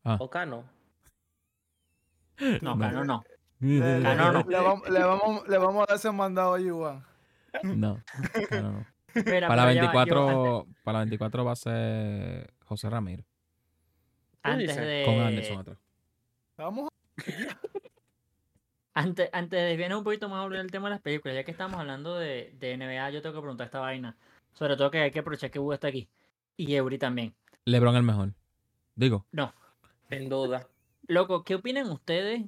Cano. 0.03 0.17
Ocano. 0.25 0.65
No, 2.63 2.79
Cano 2.79 3.05
no. 3.05 3.23
Cano 3.61 4.33
no. 4.33 4.45
le 4.49 4.57
vamos, 4.57 4.89
le, 4.89 5.01
vamos, 5.01 5.49
le 5.49 5.59
vamos 5.59 5.83
a 5.83 5.87
dar 5.87 5.97
ese 5.97 6.11
mandado 6.11 6.55
a 6.55 6.61
Yuan. 6.61 7.05
No, 7.63 8.03
Cano 8.49 8.73
no. 8.73 8.87
Mira, 9.15 9.49
Para 9.49 9.67
la 9.67 9.69
pero 9.69 9.75
ya 9.75 9.93
va, 9.93 10.05
yo 10.05 10.15
24, 10.15 10.67
para 10.85 10.99
la 10.99 11.05
24 11.05 11.45
va 11.45 11.53
a 11.53 11.57
ser 11.57 12.55
José 12.65 12.89
Ramírez. 12.89 13.27
antes, 14.43 14.77
de, 14.77 15.03
Con 15.05 15.19
Anderson 15.19 15.59
atrás. 15.59 15.79
Vamos 16.57 16.91
Antes, 18.95 19.31
antes 19.33 19.59
de 19.59 19.67
desviarnos 19.67 19.99
un 19.99 20.05
poquito 20.05 20.29
más 20.29 20.39
a 20.39 20.43
hablar 20.43 20.63
del 20.63 20.71
tema 20.71 20.89
de 20.89 20.95
las 20.95 21.03
películas, 21.03 21.35
ya 21.35 21.45
que 21.45 21.51
estamos 21.51 21.79
hablando 21.79 22.17
de, 22.17 22.55
de 22.59 22.77
NBA, 22.77 23.11
yo 23.11 23.23
tengo 23.23 23.35
que 23.35 23.41
preguntar 23.41 23.67
esta 23.67 23.81
vaina. 23.81 24.17
Sobre 24.53 24.77
todo 24.77 24.91
que 24.91 24.99
hay 24.99 25.11
que 25.11 25.21
aprovechar 25.21 25.51
que 25.51 25.59
Hugo 25.59 25.75
está 25.75 25.89
aquí. 25.89 26.09
Y 26.57 26.75
Eury 26.75 26.99
también. 26.99 27.35
LeBron 27.65 27.97
el 27.97 28.03
mejor. 28.03 28.35
Digo, 28.95 29.27
No. 29.33 29.53
Sin 30.09 30.29
duda. 30.29 30.67
Loco, 31.07 31.45
¿qué 31.45 31.55
opinan 31.55 31.91
ustedes 31.91 32.43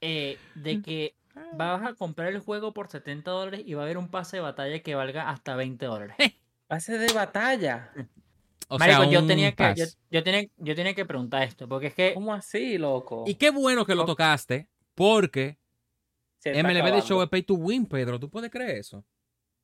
eh, 0.00 0.38
de 0.54 0.82
que 0.82 1.14
vas 1.54 1.82
a 1.84 1.94
comprar 1.94 2.32
el 2.32 2.40
juego 2.40 2.72
por 2.72 2.88
70 2.88 3.30
dólares 3.30 3.62
y 3.64 3.74
va 3.74 3.82
a 3.82 3.84
haber 3.84 3.98
un 3.98 4.08
pase 4.08 4.36
de 4.36 4.42
batalla 4.42 4.80
que 4.80 4.94
valga 4.94 5.30
hasta 5.30 5.54
20 5.54 5.86
dólares? 5.86 6.16
Pase 6.66 6.98
de 6.98 7.12
batalla. 7.12 7.92
o 8.66 8.76
Marico, 8.76 9.02
sea, 9.02 9.10
yo 9.10 9.24
tenía 9.24 9.52
que 9.52 9.74
yo, 10.10 10.24
tenía 10.24 10.48
yo 10.56 10.74
tenía 10.74 10.94
que 10.94 11.04
preguntar 11.04 11.44
esto, 11.44 11.68
porque 11.68 11.86
es 11.86 11.94
que 11.94 12.12
¿Cómo 12.12 12.34
así, 12.34 12.76
loco? 12.76 13.22
Y 13.24 13.36
qué 13.36 13.50
bueno 13.50 13.86
que 13.86 13.94
lo 13.94 14.04
tocaste, 14.04 14.68
porque 14.96 15.58
MLB 16.44 16.92
de. 16.92 17.02
Show 17.02 17.22
es 17.22 17.28
pay 17.28 17.42
to 17.42 17.54
win, 17.54 17.86
Pedro. 17.86 18.18
¿Tú 18.18 18.28
puedes 18.28 18.50
creer 18.50 18.78
eso? 18.78 19.04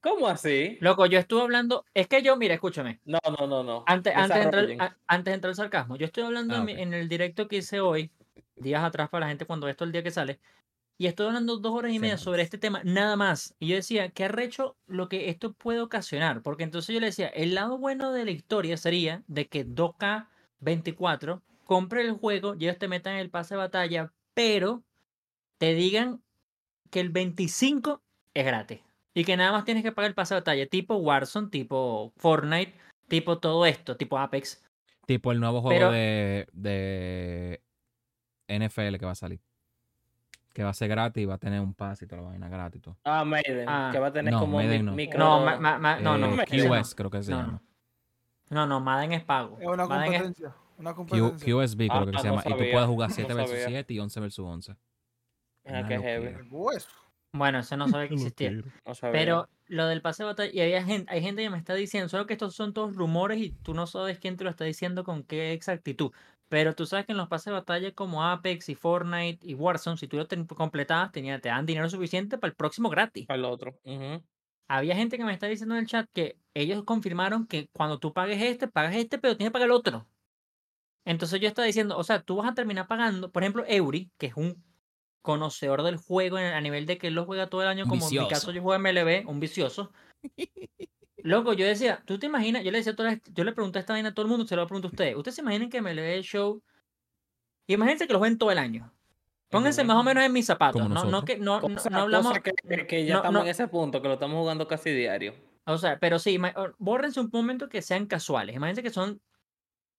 ¿Cómo 0.02 0.26
así? 0.26 0.78
loco, 0.80 1.06
yo 1.06 1.18
estuve 1.20 1.42
hablando, 1.42 1.84
es 1.94 2.08
que 2.08 2.22
yo, 2.22 2.36
mira, 2.36 2.54
escúchame, 2.54 3.00
No, 3.04 3.20
no, 3.38 3.46
no, 3.46 3.62
no. 3.62 3.84
Antes, 3.86 4.12
antes, 4.14 4.34
de 4.34 4.42
entrar, 4.42 4.66
a- 4.80 4.96
antes 5.06 5.30
de 5.30 5.34
entrar 5.34 5.50
al 5.50 5.54
sarcasmo, 5.56 5.96
yo 5.96 6.06
estoy 6.06 6.24
hablando 6.24 6.56
Ah, 6.56 6.66
en, 6.68 6.92
el 6.92 7.08
directo 7.08 7.46
que 7.46 7.58
hice 7.58 7.80
hoy, 7.80 8.10
días 8.56 8.82
atrás 8.82 9.08
para 9.08 9.26
la 9.26 9.28
gente 9.28 9.46
cuando 9.46 9.68
esto 9.68 9.84
el 9.84 9.92
día 9.92 10.02
que 10.02 10.10
sale, 10.10 10.40
y 10.98 11.06
estoy 11.06 11.26
hablando 11.28 11.56
dos 11.56 11.72
horas 11.72 11.92
y 11.92 11.98
media 12.00 12.18
sobre 12.18 12.42
este 12.42 12.58
tema, 12.58 12.82
nada 12.84 13.16
más. 13.16 13.54
Y 13.58 13.68
yo 13.68 13.76
decía, 13.76 14.10
qué 14.10 14.24
arrecho 14.24 14.76
lo 14.86 15.08
que 15.08 15.30
esto 15.30 15.52
puede 15.52 15.80
ocasionar, 15.80 16.42
porque 16.42 16.64
entonces 16.64 16.92
yo 16.92 17.00
le 17.00 17.06
decía, 17.06 17.28
el 17.28 17.54
lado 17.54 17.78
bueno 17.78 18.12
de 18.12 18.24
la 18.24 18.30
historia 18.32 18.76
sería 18.76 19.22
de 19.26 19.46
que 19.46 19.64
2K24 19.64 21.42
compre 21.64 22.02
el 22.02 22.12
juego 22.12 22.54
y 22.58 22.64
ellos 22.64 22.78
te 22.78 22.88
metan 22.88 23.16
el 23.16 23.30
pase 23.30 23.54
de 23.54 23.58
batalla, 23.58 24.12
pero 24.34 24.82
te 25.58 25.74
digan 25.74 26.22
que 26.90 27.00
el 27.00 27.10
25 27.10 28.02
es 28.34 28.44
gratis. 28.44 28.80
Y 29.14 29.24
que 29.24 29.36
nada 29.36 29.52
más 29.52 29.64
tienes 29.64 29.82
que 29.82 29.92
pagar 29.92 30.08
el 30.10 30.14
pase 30.14 30.34
de 30.34 30.40
batalla, 30.40 30.66
tipo 30.66 30.96
Warzone, 30.96 31.48
tipo 31.48 32.12
Fortnite, 32.16 32.74
tipo 33.08 33.38
todo 33.38 33.66
esto, 33.66 33.96
tipo 33.96 34.18
Apex. 34.18 34.62
Tipo 35.06 35.32
el 35.32 35.40
nuevo 35.40 35.60
juego 35.60 35.76
Pero- 35.78 35.90
de, 35.92 36.46
de 36.52 37.60
NFL 38.48 38.98
que 38.98 39.04
va 39.04 39.12
a 39.12 39.16
salir. 39.16 39.40
Que 40.54 40.62
va 40.64 40.70
a 40.70 40.74
ser 40.74 40.88
gratis 40.88 41.22
y 41.22 41.26
va 41.26 41.34
a 41.34 41.38
tener 41.38 41.60
un 41.60 41.72
pase 41.74 42.04
y 42.04 42.08
toda 42.08 42.22
la 42.22 42.28
vaina 42.28 42.48
gratis. 42.48 42.78
y 42.78 42.82
todo. 42.82 42.96
Ah, 43.04 43.24
Maiden. 43.24 43.66
Ah. 43.68 43.88
Que 43.92 43.98
va 43.98 44.08
a 44.08 44.12
tener 44.12 44.32
No, 44.32 44.40
como 44.40 44.58
Maiden 44.58 44.80
mi- 44.82 44.90
no. 44.90 44.92
micro. 44.94 45.18
No, 45.18 45.40
ma- 45.44 45.56
ma- 45.58 45.78
ma- 45.78 45.98
no, 46.00 46.18
no, 46.18 46.26
Eh, 46.26 46.36
no. 46.36 46.44
QS 46.44 46.94
creo 46.94 47.10
que 47.10 47.22
se 47.22 47.32
llama. 47.32 47.60
No, 48.50 48.66
no, 48.66 48.80
Madden 48.80 49.12
es 49.12 49.24
pago. 49.24 49.58
Es 49.60 49.66
una 49.66 49.86
Madden 49.86 50.12
es- 50.12 50.20
competencia. 50.22 50.54
Una 50.78 50.90
Q- 50.90 50.96
competencia. 50.96 51.46
QSB 51.46 51.88
creo 51.88 52.00
Ah, 52.00 52.04
que 52.06 52.12
no 52.12 52.18
se 52.18 52.28
llama. 52.28 52.42
y 52.44 52.50
tú 52.50 52.56
puedes 52.58 52.86
jugar 52.86 53.08
no 53.08 53.14
7 53.14 53.34
vs 53.34 53.48
sabía. 53.48 53.66
7 53.68 53.94
y 53.94 53.98
11 53.98 54.20
vs 54.20 54.38
11. 54.40 54.72
Ah, 54.72 54.76
Una 55.64 55.88
qué 55.88 55.98
heavy. 55.98 56.48
hueso. 56.50 56.88
Bueno, 57.32 57.58
eso 57.58 57.76
no 57.76 57.88
sabe 57.88 58.08
que 58.08 58.14
existía. 58.14 58.52
No 58.86 58.94
sabía. 58.94 59.12
Pero 59.18 59.48
lo 59.66 59.86
del 59.86 60.02
pase 60.02 60.22
de 60.22 60.28
batalla, 60.28 60.52
y 60.52 60.60
había 60.60 60.84
gente, 60.84 61.12
hay 61.12 61.22
gente 61.22 61.42
que 61.42 61.50
me 61.50 61.58
está 61.58 61.74
diciendo, 61.74 62.08
solo 62.08 62.26
que 62.26 62.34
estos 62.34 62.54
son 62.54 62.72
todos 62.72 62.94
rumores 62.94 63.38
y 63.38 63.50
tú 63.50 63.74
no 63.74 63.86
sabes 63.86 64.18
quién 64.18 64.36
te 64.36 64.44
lo 64.44 64.50
está 64.50 64.64
diciendo 64.64 65.04
con 65.04 65.22
qué 65.22 65.52
exactitud. 65.52 66.12
Pero 66.48 66.74
tú 66.74 66.84
sabes 66.84 67.06
que 67.06 67.12
en 67.12 67.18
los 67.18 67.28
pases 67.28 67.46
de 67.46 67.52
batalla 67.52 67.92
como 67.92 68.22
Apex 68.22 68.68
y 68.68 68.74
Fortnite 68.74 69.38
y 69.46 69.54
Warzone, 69.54 69.96
si 69.96 70.06
tú 70.06 70.18
lo 70.18 70.26
ten- 70.26 70.46
completabas, 70.46 71.10
tenía, 71.10 71.40
te 71.40 71.48
dan 71.48 71.64
dinero 71.64 71.88
suficiente 71.88 72.36
para 72.36 72.50
el 72.50 72.54
próximo 72.54 72.90
gratis. 72.90 73.26
Para 73.26 73.38
el 73.38 73.46
otro. 73.46 73.74
Había 74.68 74.94
gente 74.94 75.16
que 75.16 75.24
me 75.24 75.32
está 75.32 75.46
diciendo 75.46 75.74
en 75.74 75.80
el 75.80 75.86
chat 75.86 76.06
que 76.12 76.36
ellos 76.52 76.84
confirmaron 76.84 77.46
que 77.46 77.68
cuando 77.72 77.98
tú 77.98 78.12
pagues 78.12 78.42
este, 78.42 78.68
pagas 78.68 78.94
este, 78.96 79.18
pero 79.18 79.36
tienes 79.36 79.50
que 79.50 79.52
pagar 79.52 79.68
el 79.68 79.72
otro. 79.72 80.06
Entonces 81.04 81.40
yo 81.40 81.48
estaba 81.48 81.66
diciendo, 81.66 81.96
o 81.96 82.04
sea, 82.04 82.22
tú 82.22 82.36
vas 82.36 82.50
a 82.50 82.54
terminar 82.54 82.86
pagando, 82.86 83.32
por 83.32 83.42
ejemplo, 83.42 83.64
Eury, 83.66 84.10
que 84.18 84.26
es 84.26 84.36
un 84.36 84.62
conocedor 85.22 85.82
del 85.82 85.96
juego 85.96 86.36
a 86.36 86.60
nivel 86.60 86.84
de 86.86 86.98
que 86.98 87.06
él 87.08 87.14
lo 87.14 87.24
juega 87.24 87.46
todo 87.48 87.62
el 87.62 87.68
año, 87.68 87.84
como 87.86 88.04
en 88.06 88.10
mi 88.10 88.16
caso 88.28 88.48
vicioso. 88.48 88.52
yo 88.52 88.62
juego 88.62 88.78
MLB, 88.78 89.26
un 89.28 89.40
vicioso. 89.40 89.92
Loco, 91.18 91.52
yo 91.52 91.64
decía, 91.64 92.02
¿tú 92.04 92.18
te 92.18 92.26
imaginas? 92.26 92.64
Yo 92.64 92.72
le 92.72 92.78
decía 92.78 92.92
a 92.92 92.96
toda 92.96 93.12
la- 93.12 93.20
yo 93.32 93.44
le 93.44 93.52
pregunté 93.52 93.78
esta 93.78 93.92
vaina 93.92 94.08
a 94.08 94.14
todo 94.14 94.24
el 94.26 94.30
mundo, 94.30 94.44
se 94.46 94.56
lo 94.56 94.66
pregunto 94.66 94.88
a 94.88 94.90
ustedes. 94.90 95.16
¿Ustedes 95.16 95.36
se 95.36 95.40
imaginan 95.42 95.70
que 95.70 95.80
MLB 95.80 96.14
el 96.16 96.22
show? 96.24 96.60
Imagínense 97.68 98.06
que 98.08 98.12
lo 98.12 98.18
ven 98.20 98.38
todo 98.38 98.50
el 98.50 98.58
año. 98.58 98.92
Pónganse 99.48 99.84
más 99.84 99.96
o 99.98 100.02
menos 100.02 100.24
en 100.24 100.32
mis 100.32 100.46
zapatos. 100.46 100.88
No, 100.88 101.04
no, 101.04 101.24
que, 101.24 101.38
no, 101.38 101.60
no, 101.60 101.74
Cosa- 101.74 101.90
no 101.90 101.98
hablamos. 101.98 102.32
que, 102.40 102.86
que- 102.86 103.04
ya 103.06 103.14
no- 103.14 103.18
estamos 103.20 103.32
no- 103.40 103.44
en 103.44 103.50
ese 103.50 103.68
punto, 103.68 104.02
que 104.02 104.08
lo 104.08 104.14
estamos 104.14 104.36
jugando 104.38 104.66
casi 104.66 104.90
diario. 104.90 105.34
O 105.66 105.78
sea, 105.78 105.98
pero 106.00 106.18
sí, 106.18 106.40
bórrense 106.78 107.20
un 107.20 107.30
momento 107.32 107.68
que 107.68 107.82
sean 107.82 108.06
casuales. 108.06 108.56
Imagínense 108.56 108.82
que 108.82 108.90
son, 108.90 109.20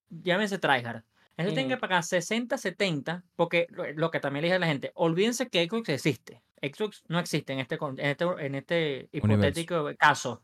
llámense 0.10 0.58
tryhard. 0.58 1.04
Entonces 1.36 1.54
tienen 1.56 1.68
que 1.70 1.74
Ujú. 1.76 1.82
pagar 1.82 2.04
60, 2.04 2.58
70, 2.58 3.24
porque 3.36 3.66
lo, 3.72 3.92
lo 3.94 4.12
que 4.12 4.20
también 4.20 4.42
le 4.44 4.48
dije 4.48 4.56
a 4.56 4.60
la 4.60 4.68
gente, 4.68 4.92
olvídense 4.94 5.50
que 5.50 5.68
Xbox 5.68 5.90
existe. 5.90 6.44
Xbox 6.62 7.04
no 7.08 7.20
existe 7.20 7.54
en 7.54 7.60
este, 7.60 7.76
en 7.82 8.00
este, 8.00 8.38
en 8.38 8.56
este 8.56 9.10
hipotético 9.12 9.90
caso. 9.98 10.44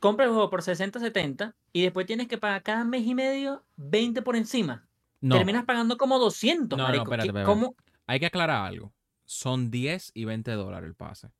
Compra 0.00 0.24
el 0.24 0.32
juego 0.32 0.50
por 0.50 0.62
60, 0.62 0.98
70 0.98 1.54
y 1.72 1.82
después 1.82 2.06
tienes 2.06 2.26
que 2.26 2.38
pagar 2.38 2.62
cada 2.62 2.84
mes 2.84 3.06
y 3.06 3.14
medio 3.14 3.64
20 3.76 4.20
por 4.22 4.34
encima. 4.36 4.86
No, 5.20 5.36
Terminas 5.36 5.64
pagando 5.64 5.96
como 5.96 6.18
200, 6.18 6.76
No, 6.76 6.82
no, 6.82 6.88
marico. 6.88 7.04
espérate, 7.04 7.22
¿Qué- 7.22 7.28
espérate. 7.28 7.46
¿Cómo? 7.46 7.76
hay 8.08 8.18
que 8.18 8.26
aclarar 8.26 8.66
algo. 8.66 8.92
Son 9.24 9.70
10 9.70 10.10
y 10.14 10.24
20 10.24 10.50
dólares 10.52 10.88
el 10.88 10.96
pase. 10.96 11.30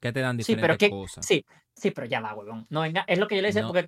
¿Qué 0.00 0.12
te 0.12 0.20
dan 0.20 0.36
Sí, 0.36 0.54
diferentes 0.54 0.62
pero 0.66 0.78
¿qué- 0.78 0.90
cosas? 0.90 1.26
Sí, 1.26 1.44
sí, 1.76 1.90
pero 1.90 2.06
ya 2.06 2.20
va, 2.20 2.34
huevón. 2.34 2.66
No, 2.70 2.80
venga, 2.80 3.04
es 3.06 3.18
lo 3.18 3.28
que 3.28 3.36
yo 3.36 3.42
le 3.42 3.48
decía, 3.48 3.62
No. 3.62 3.68
porque, 3.72 3.84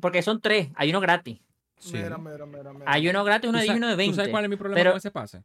porque 0.00 0.22
son 0.22 0.40
tres, 0.40 0.70
hay 0.74 0.90
uno 0.90 1.00
gratis. 1.00 1.40
Sí. 1.80 1.94
Mira, 1.96 2.18
mira, 2.18 2.46
mira, 2.46 2.72
mira. 2.72 2.84
Hay 2.86 3.08
uno 3.08 3.24
gratis, 3.24 3.42
¿Tú 3.42 3.48
uno 3.50 3.58
de 3.58 3.64
10 3.64 3.64
y 3.64 3.68
sabes- 3.68 3.78
uno 3.78 3.86
de 3.88 3.94
¿Tú 3.94 3.98
20. 3.98 4.16
sabes 4.16 4.30
cuál 4.30 4.44
es 4.44 4.50
mi 4.50 4.56
problema 4.56 4.78
pero- 4.80 4.90
con 4.92 4.98
ese 4.98 5.10
pase? 5.10 5.44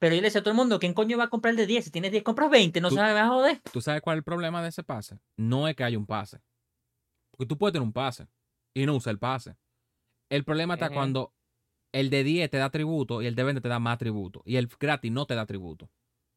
Pero 0.00 0.14
yo 0.16 0.20
le 0.22 0.26
decía 0.26 0.40
a 0.40 0.42
todo 0.42 0.50
el 0.52 0.56
mundo, 0.56 0.78
¿quién 0.80 0.92
coño 0.92 1.16
va 1.16 1.24
a 1.24 1.28
comprar 1.28 1.50
el 1.52 1.56
de 1.56 1.66
10? 1.66 1.84
Si 1.84 1.90
tienes 1.90 2.10
10, 2.10 2.22
compras 2.24 2.50
20, 2.50 2.80
no 2.80 2.88
Tú- 2.88 2.96
se 2.96 3.02
me 3.02 3.12
va 3.12 3.22
a 3.22 3.28
joder. 3.28 3.60
¿Tú 3.72 3.80
sabes 3.80 4.02
cuál 4.02 4.16
es 4.16 4.18
el 4.18 4.24
problema 4.24 4.62
de 4.62 4.68
ese 4.70 4.82
pase? 4.82 5.18
No 5.36 5.68
es 5.68 5.76
que 5.76 5.84
haya 5.84 5.96
un 5.98 6.06
pase. 6.06 6.40
Porque 7.30 7.46
tú 7.46 7.56
puedes 7.56 7.72
tener 7.72 7.86
un 7.86 7.92
pase 7.92 8.26
y 8.74 8.84
no 8.86 8.96
usar 8.96 9.12
el 9.12 9.18
pase. 9.18 9.56
El 10.30 10.44
problema 10.44 10.74
está 10.74 10.86
Ujú. 10.86 10.94
cuando 10.94 11.32
el 11.92 12.10
de 12.10 12.24
10 12.24 12.50
te 12.50 12.58
da 12.58 12.70
tributo 12.70 13.22
y 13.22 13.26
el 13.26 13.34
de 13.34 13.44
20 13.44 13.60
te 13.60 13.68
da 13.68 13.78
más 13.78 13.98
tributo. 13.98 14.42
Y 14.44 14.56
el 14.56 14.66
gratis 14.66 15.12
no 15.12 15.26
te 15.26 15.34
da 15.34 15.46
tributo. 15.46 15.88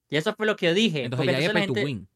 Y 0.10 0.18
eso 0.18 0.34
fue 0.36 0.46
lo 0.46 0.56
que 0.56 0.68
yo 0.68 0.74
dije. 0.74 1.06
Entonces 1.06 1.26
ya 1.28 1.40
es 1.40 1.52
pay 1.52 1.68
to 1.68 1.74
gente- 1.74 1.86
win. 1.86 2.10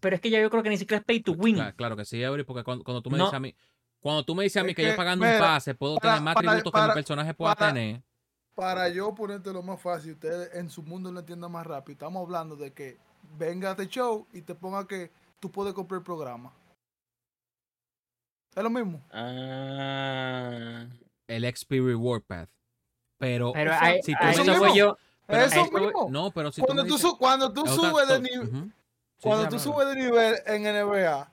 Pero 0.00 0.16
es 0.16 0.20
que 0.22 0.30
ya 0.30 0.40
yo 0.40 0.50
creo 0.50 0.62
que 0.62 0.70
ni 0.70 0.78
siquiera 0.78 0.98
es 0.98 1.04
pay 1.04 1.20
to 1.20 1.32
win. 1.32 1.56
Claro, 1.56 1.76
claro 1.76 1.96
que 1.96 2.04
sí, 2.04 2.22
Eury, 2.22 2.44
porque 2.44 2.64
cuando, 2.64 2.84
cuando 2.84 3.02
tú 3.02 3.10
me 3.10 3.18
No. 3.18 3.24
dices 3.24 3.36
a 3.36 3.40
mí, 3.40 3.54
cuando 4.04 4.22
tú 4.22 4.34
me 4.34 4.42
dices 4.44 4.60
a 4.60 4.64
mí 4.64 4.70
Es 4.72 4.76
que, 4.76 4.82
yo 4.84 4.90
que, 4.90 4.96
pagando 4.98 5.24
un 5.24 5.38
pase 5.38 5.74
puedo 5.74 5.96
para- 5.96 6.12
tener 6.16 6.24
más 6.24 6.34
para- 6.34 6.48
tributos 6.50 6.72
que 6.72 6.78
mi 6.78 6.82
para- 6.82 6.94
personaje 6.94 7.32
pueda 7.34 7.54
para- 7.54 7.72
tener. 7.72 8.02
Para 8.54 8.88
yo 8.90 9.14
ponerte 9.14 9.50
lo 9.50 9.62
más 9.62 9.80
fácil, 9.80 10.12
ustedes 10.12 10.54
en 10.54 10.68
su 10.68 10.82
mundo 10.82 11.10
lo 11.10 11.20
entiendan 11.20 11.50
más 11.50 11.66
rápido. 11.66 11.94
Estamos 11.94 12.22
hablando 12.22 12.54
de 12.54 12.70
que 12.74 12.98
venga 13.38 13.70
a 13.70 13.72
este 13.72 13.88
show 13.88 14.26
y 14.34 14.42
te 14.42 14.54
ponga 14.54 14.86
que 14.86 15.10
tú 15.40 15.50
puedes 15.50 15.72
comprar 15.72 16.00
el 16.00 16.04
programa. 16.04 16.52
Es 18.54 18.62
lo 18.62 18.68
mismo. 18.70 19.00
Ah. 19.10 20.84
El 21.26 21.44
XP 21.46 21.80
Reward 21.80 22.22
Path. 22.22 22.50
Pero, 23.18 23.52
si 24.02 24.12
tú 24.14 24.24
eso 24.26 24.42
dices- 24.42 24.58
voy 24.58 24.76
yo. 24.76 24.98
pero 25.26 25.44
Eso 25.46 25.64
mismo. 25.72 26.08
no, 26.10 26.30
pero 26.30 26.52
si 26.52 26.60
tú 26.60 26.66
cuando, 26.66 26.82
me 26.84 26.88
tú, 26.90 26.94
dices- 26.96 27.10
su- 27.10 27.16
cuando 27.18 27.52
tú 27.52 27.66
subes 27.66 28.06
de 28.08 28.20
nivel. 28.20 28.48
Sí, 29.16 29.22
cuando 29.22 29.44
sí, 29.44 29.50
tú 29.50 29.58
subes 29.58 29.88
de 29.88 29.96
nivel 29.96 30.36
en 30.46 30.66
NBA, 30.66 31.30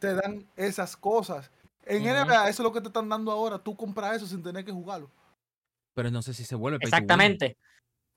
te 0.00 0.14
dan 0.14 0.46
esas 0.56 0.96
cosas. 0.96 1.50
En. 1.88 2.02
NBA, 2.04 2.48
eso 2.48 2.62
es 2.62 2.64
lo 2.64 2.72
que 2.72 2.80
te 2.80 2.88
están 2.88 3.08
dando 3.08 3.30
ahora. 3.32 3.58
Tú 3.58 3.76
compras 3.76 4.16
eso 4.16 4.26
sin 4.26 4.42
tener 4.42 4.64
que 4.64 4.72
jugarlo. 4.72 5.10
Pero 5.94 6.10
no 6.10 6.22
sé 6.22 6.34
si 6.34 6.44
se 6.44 6.54
vuelve. 6.54 6.78
Exactamente. 6.82 7.56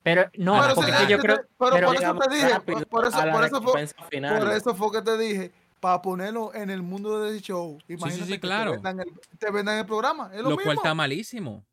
Pero 0.03 0.23
no, 0.37 0.59
pero 0.61 0.75
porque 0.75 0.91
si- 0.91 0.97
es 0.97 1.03
que 1.05 1.11
yo 1.11 1.17
te- 1.17 1.23
creo. 1.23 1.37
pero 1.59 1.71
pero- 1.71 1.87
por 1.87 1.95
eso 1.95 2.15
te 2.15 2.35
dije, 2.35 2.49
rápido 2.49 2.79
por 2.87 3.05
eso, 3.05 3.17
por 3.31 3.43
eso 3.45 3.61
fue, 3.61 3.87
por 4.39 4.51
eso 4.51 4.75
fue 4.75 4.91
que 4.91 5.01
te 5.03 5.17
dije, 5.17 5.51
para 5.79 6.01
ponerlo 6.01 6.53
en 6.55 6.69
el 6.71 6.81
mundo 6.81 7.21
del 7.21 7.39
show. 7.41 7.77
Imagínate 7.87 8.25
sí, 8.25 8.31
que 8.33 8.39
claro. 8.39 8.71
te, 8.71 8.77
vendan 8.77 8.99
el, 8.99 9.37
te 9.39 9.51
vendan 9.51 9.77
el 9.77 9.85
programa. 9.85 10.29
Es 10.33 10.37
lo, 10.41 10.43
Lo 10.43 10.49
mismo. 10.51 10.63
cual 10.63 10.77
está 10.77 10.93
malísimo. 10.95 11.65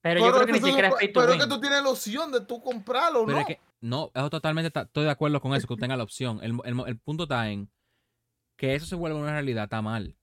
Pero 0.00 0.20
yo 0.20 0.32
creo 0.32 0.46
que 0.46 0.52
ni 0.52 0.60
tú- 0.60 0.66
siquiera 0.66 0.88
es 0.88 0.94
pay 0.94 1.12
to 1.12 1.20
pero 1.20 1.32
win. 1.32 1.40
es 1.40 1.46
que 1.46 1.52
tú 1.54 1.60
tienes 1.60 1.82
la 1.82 1.88
opción 1.88 2.32
de 2.32 2.40
tú 2.40 2.60
comprarlo, 2.60 3.24
Pero 3.24 3.36
¿no? 3.36 3.40
es 3.40 3.46
que, 3.46 3.60
no, 3.80 4.10
yo 4.14 4.30
totalmente 4.30 4.70
ta- 4.70 4.82
estoy 4.82 5.04
de 5.04 5.10
acuerdo 5.10 5.40
con 5.40 5.54
eso, 5.54 5.66
que 5.68 5.74
tú 5.74 5.80
tengas 5.80 5.96
la 5.98 6.04
opción. 6.04 6.40
El, 6.42 6.58
el- 6.64 6.84
el 6.88 6.98
punto 6.98 7.24
está 7.24 7.48
en 7.50 7.68
que 8.56 8.74
eso 8.74 8.86
se 8.86 8.94
vuelve 8.96 9.18
una 9.18 9.32
realidad, 9.32 9.64
está 9.64 9.80
mal. 9.82 10.16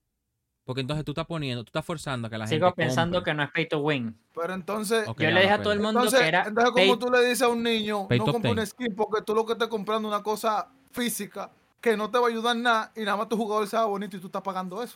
Porque 0.70 0.82
entonces 0.82 1.04
tú 1.04 1.14
estás 1.14 1.26
poniendo, 1.26 1.64
tú 1.64 1.70
estás 1.70 1.84
forzando 1.84 2.28
a 2.28 2.30
que 2.30 2.38
la 2.38 2.46
Sigo 2.46 2.68
gente 2.68 2.84
pensando 2.84 3.18
compre. 3.18 3.32
que 3.32 3.36
no 3.38 3.42
es 3.42 3.50
pay 3.50 3.68
to 3.68 3.80
win. 3.80 4.16
Pero 4.36 4.54
entonces, 4.54 5.04
Yo 5.18 5.32
le 5.32 5.42
dije 5.42 5.50
a 5.54 5.62
todo 5.64 5.74
el 5.74 5.80
mundo 5.80 6.02
entonces, 6.02 6.20
que 6.20 6.28
era 6.28 6.44
entonces 6.48 6.72
como 6.74 7.00
tú 7.00 7.12
le 7.12 7.22
dices 7.22 7.42
a 7.42 7.48
un 7.48 7.64
niño, 7.64 8.08
Pay 8.08 8.20
no 8.20 8.26
top 8.26 8.34
compres 8.34 8.52
un 8.52 8.58
10. 8.58 8.70
skin 8.70 8.96
porque 8.96 9.24
tú 9.24 9.34
lo 9.34 9.48
que 9.48 9.54
estás 9.54 9.68
comprando 9.68 10.08
es 10.08 10.14
una 10.14 10.22
cosa 10.22 10.70
física 10.92 11.50
que 11.82 11.98
no 11.98 12.12
te 12.12 12.20
va 12.20 12.28
a 12.28 12.30
ayudar 12.30 12.56
en 12.56 12.62
nada 12.62 12.92
y 12.96 13.00
nada 13.00 13.18
más 13.18 13.28
tu 13.30 13.36
jugador 13.36 13.66
sea 13.68 13.86
bonito 13.86 14.16
y 14.16 14.20
tú 14.20 14.28
estás 14.28 14.44
pagando 14.44 14.84
eso. 14.84 14.96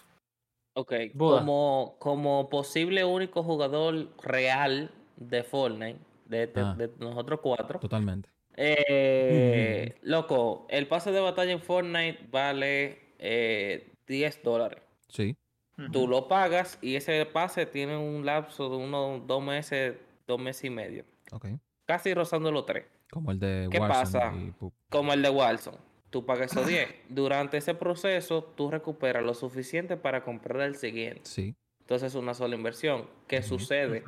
Ok, 0.76 0.94
Buda. 1.16 1.40
como, 1.40 1.96
como 1.98 2.50
posible 2.52 3.04
único 3.04 3.42
jugador 3.42 4.10
real 4.22 4.92
de 5.18 5.42
Fortnite, 5.44 5.98
de, 6.28 6.44
este- 6.44 6.60
Ah. 6.60 6.76
de 6.78 6.92
nosotros 7.00 7.40
cuatro, 7.42 7.80
Totalmente. 7.80 8.30
eh, 8.56 9.96
loco, 10.04 10.68
el 10.70 10.88
pase 10.88 11.12
de 11.12 11.20
batalla 11.20 11.52
en 11.52 11.62
Fortnite 11.64 12.28
vale 12.30 13.16
eh, 13.18 13.92
10 14.06 14.44
dólares. 14.44 14.80
Sí. 15.08 15.36
Tú 15.92 16.08
lo 16.08 16.28
pagas 16.28 16.78
y 16.82 16.96
ese 16.96 17.26
pase 17.26 17.66
tiene 17.66 17.98
un 17.98 18.26
lapso 18.26 18.70
de 18.70 18.76
unos 18.78 19.26
dos 19.26 19.42
meses, 19.44 19.96
dos 20.28 20.40
meses 20.40 20.66
y 20.66 20.70
medio. 20.70 21.04
Casi 21.86 22.14
rozando 22.14 22.52
los 22.52 22.66
tres. 22.66 22.86
Como 23.12 23.32
el 23.32 23.40
de 23.40 23.68
¿Qué 23.72 23.80
pasa? 23.80 24.34
y. 24.36 24.54
Como 24.90 25.14
el 25.14 25.22
de 25.22 25.30
Walson. 25.30 25.76
Tú 26.10 26.26
pagas 26.26 26.52
esos 26.52 26.68
10. 26.68 26.88
Durante 27.10 27.58
ese 27.58 27.74
proceso, 27.74 28.44
tú 28.56 28.70
recuperas 28.70 29.24
lo 29.24 29.34
suficiente 29.34 29.98
para 29.98 30.24
comprar 30.24 30.62
el 30.62 30.76
siguiente. 30.76 31.22
Sí. 31.24 31.56
Entonces 31.82 32.14
es 32.14 32.16
una 32.16 32.34
sola 32.34 32.56
inversión. 32.56 33.10
¿Qué 33.28 33.42
sucede? 33.42 34.04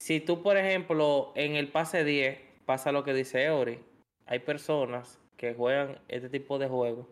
Si 0.00 0.20
tú, 0.20 0.42
por 0.42 0.56
ejemplo, 0.56 1.32
en 1.36 1.56
el 1.56 1.68
pase 1.68 2.04
10 2.04 2.38
pasa 2.66 2.92
lo 2.92 3.02
que 3.04 3.14
dice 3.14 3.44
Eury, 3.44 3.80
hay 4.26 4.40
personas 4.40 5.18
que 5.36 5.54
juegan 5.54 5.98
este 6.08 6.28
tipo 6.28 6.58
de 6.58 6.68
juegos 6.68 7.06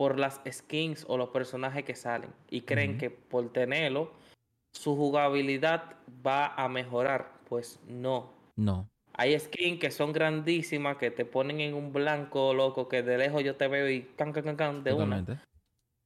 por 0.00 0.18
las 0.18 0.40
skins 0.50 1.04
o 1.08 1.18
los 1.18 1.28
personajes 1.28 1.84
que 1.84 1.94
salen 1.94 2.32
y 2.48 2.62
creen 2.62 2.96
que 2.96 3.10
por 3.10 3.52
tenerlo 3.52 4.10
su 4.72 4.96
jugabilidad 4.96 5.96
va 6.26 6.54
a 6.54 6.70
mejorar. 6.70 7.34
Pues 7.50 7.78
no. 7.86 8.32
No. 8.56 8.88
Hay 9.12 9.38
skins 9.38 9.78
que 9.78 9.90
son 9.90 10.14
grandísimas 10.14 10.96
que 10.96 11.10
te 11.10 11.26
ponen 11.26 11.60
en 11.60 11.74
un 11.74 11.92
blanco 11.92 12.54
loco 12.54 12.88
que 12.88 13.02
de 13.02 13.18
lejos 13.18 13.44
yo 13.44 13.56
te 13.56 13.68
veo 13.68 13.90
y 13.90 14.04
can 14.16 14.32
can 14.32 14.42
can, 14.42 14.56
can 14.56 14.84
de 14.84 14.94
una. 14.94 15.18
Totalmente. 15.18 15.46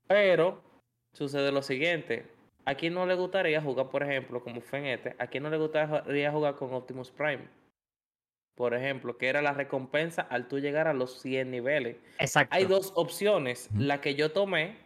Pero 0.09 0.61
sucede 1.13 1.53
lo 1.53 1.63
siguiente. 1.63 2.27
¿A 2.65 2.75
quién 2.75 2.95
no 2.95 3.07
le 3.07 3.15
gustaría 3.15 3.63
jugar, 3.63 3.91
por 3.91 4.03
ejemplo, 4.03 4.43
como 4.43 4.61
fue 4.61 4.81
en 4.81 4.87
este? 4.87 5.15
¿A 5.21 5.29
quién 5.29 5.45
no 5.45 5.51
le 5.51 5.57
gustaría 5.59 6.33
jugar 6.33 6.57
con 6.57 6.75
Optimus 6.75 7.13
Prime? 7.13 7.47
Por 8.55 8.75
ejemplo, 8.75 9.19
que 9.19 9.29
era 9.29 9.43
la 9.43 9.53
recompensa 9.53 10.23
al 10.23 10.47
tú 10.47 10.61
llegar 10.61 10.87
a 10.87 10.95
los 10.95 11.21
100 11.21 11.51
niveles. 11.51 11.97
Exacto. 12.19 12.55
Hay 12.55 12.67
dos 12.67 12.93
opciones. 12.95 13.69
La 13.77 14.01
que 14.01 14.15
yo 14.15 14.31
tomé, 14.31 14.77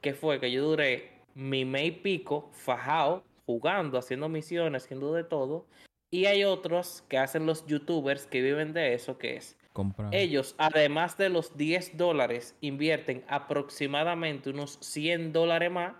que 0.00 0.14
fue 0.14 0.40
que 0.40 0.50
yo 0.50 0.64
duré 0.64 1.10
mi 1.34 1.64
mes 1.64 1.86
y 1.86 1.90
pico 1.92 2.50
fajado, 2.52 3.24
jugando, 3.46 3.98
haciendo 3.98 4.28
misiones, 4.28 4.84
haciendo 4.84 5.12
de 5.14 5.24
todo. 5.24 5.66
Y 6.10 6.26
hay 6.26 6.44
otros 6.44 7.04
que 7.08 7.18
hacen 7.18 7.46
los 7.46 7.66
youtubers 7.66 8.26
que 8.26 8.42
viven 8.42 8.72
de 8.72 8.94
eso, 8.94 9.18
que 9.18 9.36
es 9.36 9.56
Compra. 9.72 10.10
ellos, 10.12 10.54
además 10.58 11.16
de 11.16 11.30
los 11.30 11.56
10 11.56 11.96
dólares, 11.96 12.54
invierten 12.60 13.24
aproximadamente 13.28 14.50
unos 14.50 14.78
100 14.82 15.32
dólares 15.32 15.70
más 15.70 15.94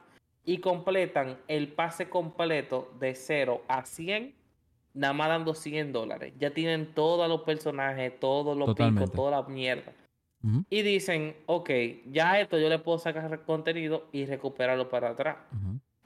y 0.44 0.58
completan 0.58 1.38
el 1.48 1.68
pase 1.68 2.10
completo 2.10 2.92
de 2.98 3.14
0 3.14 3.62
a 3.68 3.86
100, 3.86 4.34
nada 4.94 5.12
más 5.12 5.28
dando 5.28 5.54
100 5.54 5.92
dólares. 5.92 6.32
Ya 6.38 6.50
tienen 6.50 6.94
todos 6.94 7.28
los 7.28 7.42
personajes, 7.42 8.18
todos 8.20 8.56
los 8.56 8.66
Totalmente. 8.66 9.02
picos, 9.02 9.16
toda 9.16 9.30
la 9.30 9.42
mierda. 9.48 9.92
Y 10.70 10.82
dicen, 10.82 11.36
ok, 11.46 11.70
ya 12.10 12.40
esto 12.40 12.58
yo 12.58 12.68
le 12.68 12.80
puedo 12.80 12.98
sacar 12.98 13.44
contenido 13.44 14.08
y 14.10 14.26
recuperarlo 14.26 14.88
para 14.88 15.10
atrás. 15.10 15.36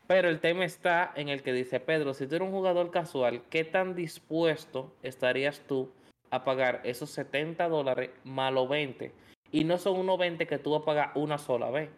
Pero 0.06 0.28
el 0.28 0.40
tema 0.40 0.64
está 0.66 1.10
en 1.16 1.30
el 1.30 1.42
que 1.42 1.54
dice 1.54 1.80
Pedro, 1.80 2.12
si 2.12 2.26
tú 2.26 2.36
eres 2.36 2.46
un 2.46 2.52
jugador 2.54 2.90
casual, 2.90 3.42
¿qué 3.48 3.64
tan 3.64 3.94
dispuesto 3.94 4.92
estarías 5.02 5.60
tú 5.66 5.90
a 6.30 6.44
pagar 6.44 6.82
esos 6.84 7.10
70 7.10 7.66
dólares 7.68 8.10
más 8.24 8.52
los 8.52 8.68
20? 8.68 9.10
Y 9.52 9.64
no 9.64 9.78
son 9.78 9.98
unos 9.98 10.18
20 10.18 10.46
que 10.46 10.58
tú 10.58 10.72
vas 10.72 10.82
a 10.82 10.84
pagar 10.84 11.12
una 11.14 11.38
sola 11.38 11.70
vez, 11.70 11.88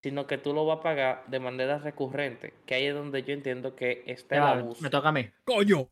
sino 0.00 0.26
que 0.28 0.38
tú 0.38 0.54
lo 0.54 0.64
vas 0.66 0.78
a 0.78 0.82
pagar 0.82 1.24
de 1.26 1.40
manera 1.40 1.78
recurrente, 1.78 2.54
que 2.64 2.76
ahí 2.76 2.84
es 2.86 2.94
donde 2.94 3.24
yo 3.24 3.32
entiendo 3.34 3.74
que 3.74 4.04
está 4.06 4.36
el 4.36 4.42
abuso. 4.60 4.82
me 4.82 4.88
toca 4.90 5.08
a 5.08 5.12
mí. 5.12 5.28
¡Coño! 5.44 5.88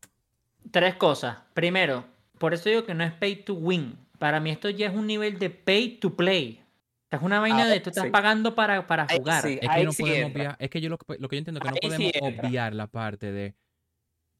Tres 0.71 0.95
cosas. 0.95 1.37
Primero, 1.53 2.05
por 2.37 2.53
eso 2.53 2.69
digo 2.69 2.83
que 2.85 2.93
no 2.93 3.03
es 3.03 3.13
pay 3.13 3.37
to 3.43 3.53
win. 3.53 3.97
Para 4.19 4.39
mí 4.39 4.49
esto 4.49 4.69
ya 4.69 4.87
es 4.87 4.93
un 4.95 5.07
nivel 5.07 5.37
de 5.39 5.49
pay 5.49 5.97
to 5.99 6.15
play. 6.15 6.63
Es 7.09 7.21
una 7.21 7.39
vaina 7.39 7.59
Ahora 7.59 7.69
de 7.71 7.79
tú 7.79 7.89
estás 7.89 8.03
sí. 8.05 8.09
pagando 8.09 8.53
para, 8.55 8.85
para 8.85 9.07
jugar. 9.07 9.43
sí. 9.43 9.59
Es 9.61 9.69
que 9.69 9.83
no 9.83 9.91
sí 9.93 10.03
podemos 10.03 10.27
entra. 10.27 10.41
obviar. 10.41 10.55
Es 10.59 10.69
que 10.69 10.81
yo 10.81 10.89
lo, 10.89 10.97
que- 10.97 11.17
lo 11.19 11.29
que 11.29 11.35
yo 11.35 11.39
entiendo 11.39 11.59
es 11.59 11.63
que 11.63 11.71
no 11.71 11.77
podemos 11.95 12.11
obviar 12.21 12.73
la 12.75 12.87
parte 12.87 13.31
de. 13.31 13.55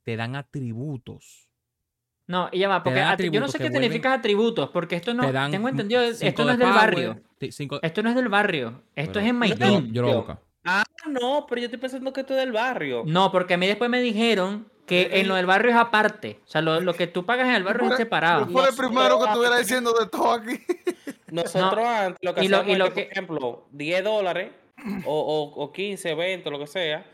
Te 0.03 0.15
dan 0.15 0.35
atributos. 0.35 1.47
No, 2.27 2.49
y 2.51 2.59
ya 2.59 2.67
va, 2.67 2.83
porque 2.83 3.29
yo 3.31 3.39
no 3.39 3.47
sé 3.47 3.57
qué 3.57 3.69
significa 3.71 4.13
atributos, 4.13 4.69
porque 4.71 4.97
esto 4.97 5.13
no, 5.13 5.25
te 5.25 5.31
dan. 5.31 5.49
tengo 5.49 5.69
entendido, 5.69 6.01
cinco 6.13 6.27
esto 6.27 6.41
no 6.43 6.47
de 6.47 6.53
es 6.55 6.59
del 6.59 6.69
barrio. 6.69 7.21
Esto 7.81 8.03
no 8.03 8.09
es 8.09 8.15
del 8.15 8.27
barrio, 8.27 8.83
esto 8.95 9.13
pero 9.13 9.19
es 9.25 9.29
en 9.29 9.39
My 9.39 9.47
yo, 9.49 9.55
Team. 9.55 9.91
lo-. 9.93 10.39
Ah, 10.65 10.83
no, 11.09 11.45
pero 11.47 11.61
yo 11.61 11.65
estoy 11.67 11.79
pensando 11.79 12.11
que 12.11 12.21
esto 12.21 12.33
es 12.33 12.39
del 12.41 12.51
barrio. 12.51 13.03
No, 13.05 13.31
porque 13.31 13.53
a 13.53 13.57
mí 13.57 13.65
después 13.65 13.89
me 13.89 14.01
dijeron 14.01 14.67
que 14.87 15.19
en 15.19 15.27
lo 15.27 15.35
del 15.35 15.45
barrio 15.45 15.69
es 15.71 15.77
aparte. 15.77 16.39
O 16.45 16.47
sea, 16.47 16.61
lo, 16.61 16.79
lo 16.79 16.93
que 16.95 17.05
tú 17.07 17.25
pagas 17.25 17.47
en 17.49 17.53
el 17.55 17.63
barrio 17.63 17.91
es 17.91 17.97
separado. 17.97 18.45
Fue 18.45 18.61
el 18.61 18.67
Nosotros- 18.69 18.75
primero 18.87 19.19
que 19.19 19.25
estuviera 19.25 19.57
diciendo 19.57 19.93
de 19.93 20.07
todo 20.07 20.31
aquí. 20.31 20.59
Nosotros 21.31 21.85
antes 21.85 22.17
lo 22.21 22.33
que 22.33 22.45
y 22.45 22.47
lo- 22.47 22.57
hacíamos 22.57 22.69
y 22.69 22.71
es 22.71 22.77
lo 22.79 22.85
que, 22.85 22.93
que- 22.93 23.03
por 23.03 23.11
ejemplo, 23.11 23.65
10 23.71 24.03
dólares 24.03 24.51
o, 25.05 25.13
o, 25.53 25.63
o 25.63 25.71
15, 25.71 26.15
20, 26.15 26.49
lo 26.49 26.59
que 26.59 26.67
sea, 26.67 27.05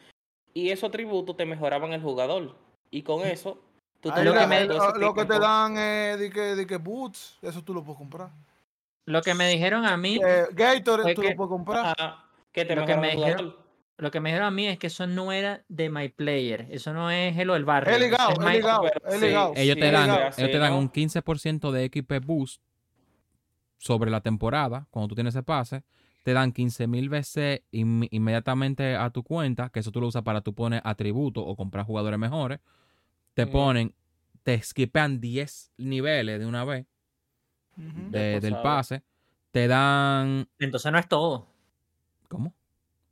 y 0.54 0.70
esos 0.70 0.92
tributos 0.92 1.36
te 1.36 1.46
mejoraban 1.46 1.94
el 1.94 2.02
jugador. 2.02 2.56
Y 2.92 3.02
con 3.02 3.26
eso, 3.26 3.58
tú 4.02 4.12
Ahí 4.14 4.24
lo 4.24 4.34
que 4.34 4.46
me- 4.48 4.66
lo, 4.66 4.92
lo 4.96 5.14
que 5.16 5.26
te 5.26 5.40
dan 5.40 5.78
es 5.78 6.20
de 6.20 6.30
que, 6.30 6.42
de 6.56 6.68
que 6.68 6.78
boots, 6.78 7.40
eso 7.42 7.64
tú 7.64 7.74
lo 7.74 7.84
puedes 7.84 7.98
comprar. 7.98 8.30
Lo 9.06 9.22
que 9.22 9.34
me 9.34 9.50
dijeron 9.50 9.84
a 9.86 9.98
mí, 9.98 10.20
Eh, 10.24 10.46
Fue 10.56 11.16
tú 11.16 11.22
que- 11.22 11.30
lo 11.32 11.36
puedes 11.36 11.50
comprar. 11.50 11.96
Ajá, 11.98 12.24
que 12.52 12.66
te 12.66 12.76
Lo 12.76 12.86
que 12.86 12.96
me 12.98 13.12
dijeron- 13.16 13.38
jugador. 13.48 13.63
Lo 13.98 14.12
que 14.12 14.20
me 14.20 14.30
dijeron 14.30 14.48
a 14.48 14.52
mí 14.52 14.68
es 14.68 14.78
que 14.80 14.88
eso 14.88 15.06
no 15.08 15.32
era 15.32 15.64
de 15.70 15.90
My 15.90 16.10
Player. 16.10 16.68
Eso 16.72 16.94
no 16.94 17.10
es 17.12 17.36
lo 17.46 17.54
del 17.54 17.64
barrio. 17.66 17.92
Eso 17.96 18.04
ligado, 18.04 18.32
es 18.32 18.40
My- 18.40 18.52
ligado, 18.54 18.84
sí. 19.54 19.62
Ellos 19.62 19.76
Sí, 19.76 19.80
te 19.80 19.92
dan, 19.92 20.04
ligado, 20.10 20.20
ellos 20.38 20.52
te 20.52 20.58
dan 20.58 20.72
¿no? 20.72 20.80
un 20.80 20.90
15% 20.92 21.72
de 21.72 21.86
XP 21.90 22.20
boost 22.26 22.62
sobre 23.78 24.10
la 24.10 24.22
temporada, 24.22 24.88
cuando 24.90 25.10
tú 25.10 25.16
tienes 25.16 25.36
ese 25.36 25.44
pase. 25.44 25.84
Te 26.24 26.32
dan 26.34 26.54
15.000 26.54 27.10
veces 27.10 27.62
inm- 27.74 28.08
inmediatamente 28.10 28.96
a 28.96 29.10
tu 29.10 29.24
cuenta, 29.24 29.70
que 29.70 29.82
eso 29.82 29.92
tú 29.92 30.00
lo 30.00 30.08
usas 30.08 30.24
para 30.24 30.40
tú 30.42 30.54
poner 30.56 30.82
atributos 30.86 31.44
o 31.46 31.56
comprar 31.56 31.86
jugadores 31.86 32.18
mejores. 32.18 32.60
Te 33.34 33.46
ponen, 33.46 33.94
te 34.44 34.62
skipean 34.62 35.20
10 35.20 35.72
niveles 35.78 36.40
de 36.40 36.46
una 36.46 36.64
vez 36.64 36.86
de- 37.76 38.40
del 38.40 38.56
pase. 38.62 39.04
Te 39.52 39.68
dan. 39.68 40.48
Entonces 40.60 40.92
no 40.92 40.98
es 40.98 41.08
todo. 41.10 41.48
¿Cómo? 42.30 42.54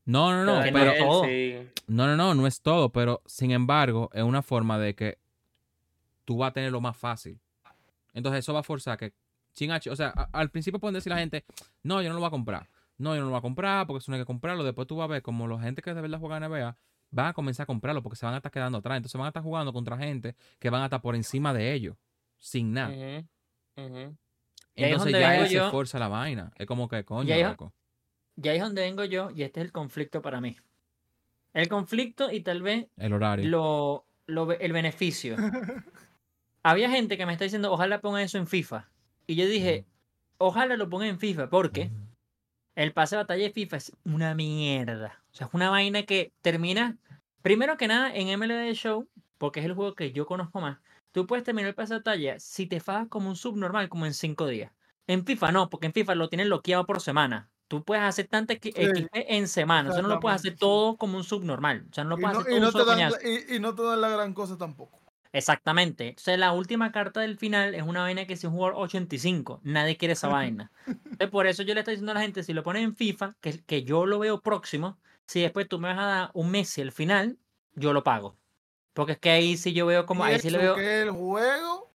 No, 0.05 0.31
no, 0.31 0.43
no, 0.45 0.53
pero 0.73 0.85
no 0.85 0.91
es 0.91 0.99
todo. 0.99 1.23
sí. 1.25 1.69
No, 1.87 2.07
no, 2.07 2.15
no, 2.15 2.33
no 2.33 2.47
es 2.47 2.61
todo, 2.61 2.89
pero 2.89 3.21
sin 3.25 3.51
embargo, 3.51 4.09
es 4.13 4.23
una 4.23 4.41
forma 4.41 4.77
de 4.79 4.95
que 4.95 5.17
tú 6.25 6.37
vas 6.37 6.51
a 6.51 6.53
tener 6.53 6.71
lo 6.71 6.81
más 6.81 6.95
fácil. 6.97 7.39
Entonces, 8.13 8.39
eso 8.39 8.53
va 8.53 8.59
a 8.61 8.63
forzar 8.63 8.97
que 8.97 9.13
H, 9.69 9.89
o 9.89 9.95
sea, 9.95 10.13
a- 10.15 10.29
al 10.31 10.49
principio 10.49 10.79
pueden 10.79 10.93
decir 10.95 11.11
la 11.11 11.19
gente, 11.19 11.43
no, 11.83 12.01
yo 12.01 12.09
no 12.09 12.15
lo 12.15 12.21
voy 12.21 12.27
a 12.27 12.31
comprar. 12.31 12.69
No, 12.97 13.13
yo 13.15 13.19
no 13.21 13.25
lo 13.25 13.31
voy 13.31 13.39
a 13.39 13.41
comprar 13.41 13.85
porque 13.87 13.99
eso 13.99 14.11
no 14.11 14.15
hay 14.15 14.21
que 14.21 14.25
comprarlo. 14.25 14.63
Después 14.63 14.87
tú 14.87 14.95
vas 14.95 15.05
a 15.05 15.07
ver 15.07 15.21
como 15.21 15.47
la 15.47 15.59
gente 15.59 15.81
que 15.81 15.93
de 15.93 16.01
verdad 16.01 16.19
juega 16.19 16.37
NBA 16.39 16.77
van 17.11 17.25
a 17.27 17.33
comenzar 17.33 17.63
a 17.63 17.67
comprarlo 17.67 18.01
porque 18.01 18.15
se 18.15 18.25
van 18.25 18.33
a 18.35 18.37
estar 18.37 18.51
quedando 18.51 18.77
atrás. 18.77 18.97
Entonces 18.97 19.17
van 19.19 19.25
a 19.25 19.29
estar 19.29 19.43
jugando 19.43 19.73
contra 19.73 19.97
gente 19.97 20.35
que 20.59 20.69
van 20.69 20.81
a 20.81 20.85
estar 20.85 21.01
por 21.01 21.15
encima 21.15 21.53
de 21.53 21.73
ellos, 21.73 21.97
sin 22.39 22.73
nada. 22.73 22.93
Entonces 24.75 25.11
ya 25.19 25.27
se 25.49 25.53
yo- 25.55 25.71
fuerza 25.71 25.99
la 25.99 26.07
vaina. 26.07 26.51
Es 26.55 26.65
como 26.67 26.87
que, 26.87 27.03
coño, 27.03 27.27
loco. 27.49 27.73
Y 28.35 28.47
ahí 28.49 28.57
es 28.57 28.63
donde 28.63 28.81
vengo 28.81 29.03
yo, 29.05 29.29
y 29.35 29.43
este 29.43 29.59
es 29.59 29.65
el 29.67 29.71
conflicto 29.71 30.21
para 30.21 30.41
mí. 30.41 30.57
El 31.53 31.67
conflicto 31.67 32.31
y 32.31 32.41
tal 32.41 32.61
vez 32.61 32.87
El 32.97 33.13
horario. 33.13 33.49
lo, 33.49 34.05
lo 34.27 34.45
be- 34.45 34.57
el 34.61 34.71
beneficio. 34.73 35.35
Había 36.63 36.89
gente 36.89 37.17
que 37.17 37.25
me 37.25 37.33
está 37.33 37.43
diciendo, 37.45 37.71
ojalá 37.71 38.01
ponga 38.01 38.21
eso 38.21 38.37
en 38.37 38.47
FIFA. 38.47 38.89
Y 39.27 39.35
yo 39.35 39.45
dije, 39.47 39.85
ojalá 40.37 40.77
lo 40.77 40.89
ponga 40.89 41.07
en 41.07 41.19
FIFA, 41.19 41.49
porque 41.49 41.89
el 42.75 42.93
pase 42.93 43.15
de 43.15 43.23
batalla 43.23 43.43
de 43.43 43.51
FIFA 43.51 43.77
es 43.77 43.91
una 44.05 44.35
mierda. 44.35 45.21
O 45.31 45.35
sea, 45.35 45.47
es 45.47 45.53
una 45.53 45.69
vaina 45.69 46.03
que 46.03 46.31
termina, 46.41 46.97
primero 47.41 47.77
que 47.77 47.87
nada, 47.87 48.13
en 48.15 48.27
MLB 48.29 48.73
Show, 48.73 49.07
porque 49.37 49.59
es 49.59 49.65
el 49.65 49.73
juego 49.73 49.95
que 49.95 50.11
yo 50.11 50.25
conozco 50.25 50.61
más. 50.61 50.77
Tú 51.11 51.25
puedes 51.27 51.43
terminar 51.43 51.69
el 51.69 51.75
pase 51.75 51.93
de 51.95 51.99
batalla 51.99 52.39
si 52.39 52.67
te 52.67 52.79
fajas 52.79 53.07
como 53.09 53.27
un 53.29 53.35
subnormal, 53.35 53.89
como 53.89 54.05
en 54.05 54.13
cinco 54.13 54.47
días. 54.47 54.71
En 55.07 55.25
FIFA 55.25 55.51
no, 55.51 55.69
porque 55.69 55.87
en 55.87 55.93
FIFA 55.93 56.15
lo 56.15 56.29
tienen 56.29 56.47
bloqueado 56.47 56.85
por 56.85 57.01
semana. 57.01 57.49
Tú 57.71 57.81
puedes 57.85 58.03
hacer 58.03 58.27
tanta 58.27 58.53
XP 58.53 58.75
Sí, 58.75 59.07
en 59.13 59.47
semana. 59.47 59.91
O 59.91 59.93
sea, 59.93 60.01
no 60.01 60.09
lo 60.09 60.19
puedes 60.19 60.41
hacer 60.41 60.57
todo 60.57 60.97
como 60.97 61.15
un 61.15 61.23
subnormal. 61.23 61.85
O 61.89 61.93
sea, 61.93 62.03
no 62.03 62.09
lo 62.09 62.17
y, 62.17 62.21
puedes 62.21 62.35
no, 62.35 62.41
hacer 62.41 62.51
y 62.51 62.55
todo 62.55 62.59
no 62.59 62.67
un 62.67 62.73
te 62.73 62.79
solo 62.79 62.95
dan, 62.97 63.11
y, 63.23 63.55
y 63.55 63.59
no 63.61 63.75
te 63.75 63.83
dan 63.83 64.01
la 64.01 64.09
gran 64.09 64.33
cosa 64.33 64.57
tampoco. 64.57 64.99
Exactamente. 65.31 66.09
Entonces, 66.09 66.37
la 66.37 66.51
última 66.51 66.91
carta 66.91 67.21
del 67.21 67.37
final 67.37 67.73
es 67.73 67.83
una 67.83 68.01
vaina 68.01 68.27
que 68.27 68.33
es 68.33 68.43
un 68.43 68.51
jugador 68.51 68.75
85. 68.75 69.61
Nadie 69.63 69.95
quiere 69.95 70.15
esa 70.15 70.27
vaina. 70.27 70.69
Entonces, 70.85 71.29
por 71.29 71.47
eso 71.47 71.63
yo 71.63 71.73
le 71.73 71.79
estoy 71.79 71.93
diciendo 71.93 72.11
a 72.11 72.15
la 72.15 72.21
gente, 72.21 72.43
si 72.43 72.51
lo 72.51 72.61
pones 72.61 72.83
en 72.83 72.93
FIFA, 72.93 73.37
que, 73.39 73.63
que 73.63 73.83
yo 73.83 74.05
lo 74.05 74.19
veo 74.19 74.41
próximo, 74.41 74.97
si 75.25 75.39
después 75.39 75.69
tú 75.69 75.79
me 75.79 75.87
vas 75.87 75.97
a 75.97 76.05
dar 76.05 76.31
un 76.33 76.51
Messi 76.51 76.81
al 76.81 76.91
final, 76.91 77.37
yo 77.75 77.93
lo 77.93 78.03
pago. 78.03 78.35
Porque 78.91 79.13
es 79.13 79.19
que 79.19 79.29
ahí 79.29 79.55
sí 79.55 79.71
yo 79.71 79.85
veo 79.85 80.05
como, 80.05 80.27
Y 80.27 80.31
ahí 80.31 80.39
sí 80.41 80.49
le 80.49 80.57
veo... 80.57 80.75
que 80.75 81.03
el 81.03 81.11
juego 81.11 81.89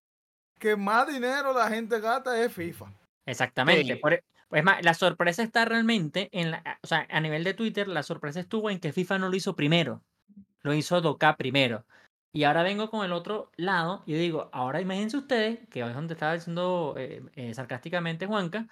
que 0.59 0.76
más 0.76 1.07
dinero 1.07 1.51
la 1.51 1.67
gente 1.67 1.99
gasta 1.99 2.39
es 2.39 2.53
FIFA. 2.53 2.93
Exactamente. 3.26 3.95
Sí. 3.95 3.99
por 3.99 4.13
e- 4.54 4.60
es 4.60 4.64
más, 4.64 4.84
la 4.84 4.93
sorpresa 4.93 5.43
está 5.43 5.66
realmente 5.66 6.30
en 6.32 6.51
la, 6.51 6.80
o 6.82 6.88
sea, 6.88 7.08
a 7.10 7.20
nivel 7.20 7.43
de 7.43 7.54
Twitter, 7.54 7.88
la 7.88 8.04
sorpresa 8.04 8.39
estuvo 8.39 8.70
en 8.70 8.80
que 8.80 8.93
FIFA 8.93 9.20
no 9.20 9.30
lo 9.30 9.36
hizo 9.36 9.56
primero. 9.56 10.01
Lo 10.62 10.74
hizo 10.74 11.01
Doka 11.01 11.36
primero. 11.36 11.86
Y 12.36 12.45
ahora 12.45 12.64
vengo 12.64 12.89
con 12.89 13.06
el 13.06 13.12
otro 13.12 13.51
lado 13.58 14.01
y 14.08 14.14
digo, 14.14 14.49
ahora 14.54 14.82
imagínense 14.82 15.18
ustedes, 15.18 15.60
que 15.70 15.82
es 15.82 15.93
donde 15.93 16.14
estaba 16.14 16.34
diciendo 16.34 16.95
eh, 16.97 17.24
eh, 17.36 17.54
sarcásticamente 17.54 18.26
Juanca, 18.26 18.68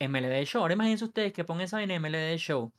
MLD 0.00 0.44
Show. 0.44 0.60
Ahora 0.62 0.74
imagínense 0.74 1.06
ustedes 1.06 1.32
que 1.32 1.44
pongan 1.44 1.64
esa 1.64 1.78
vaina 1.78 1.94
en 1.94 2.02
MLD 2.02 2.36
Show. 2.36 2.72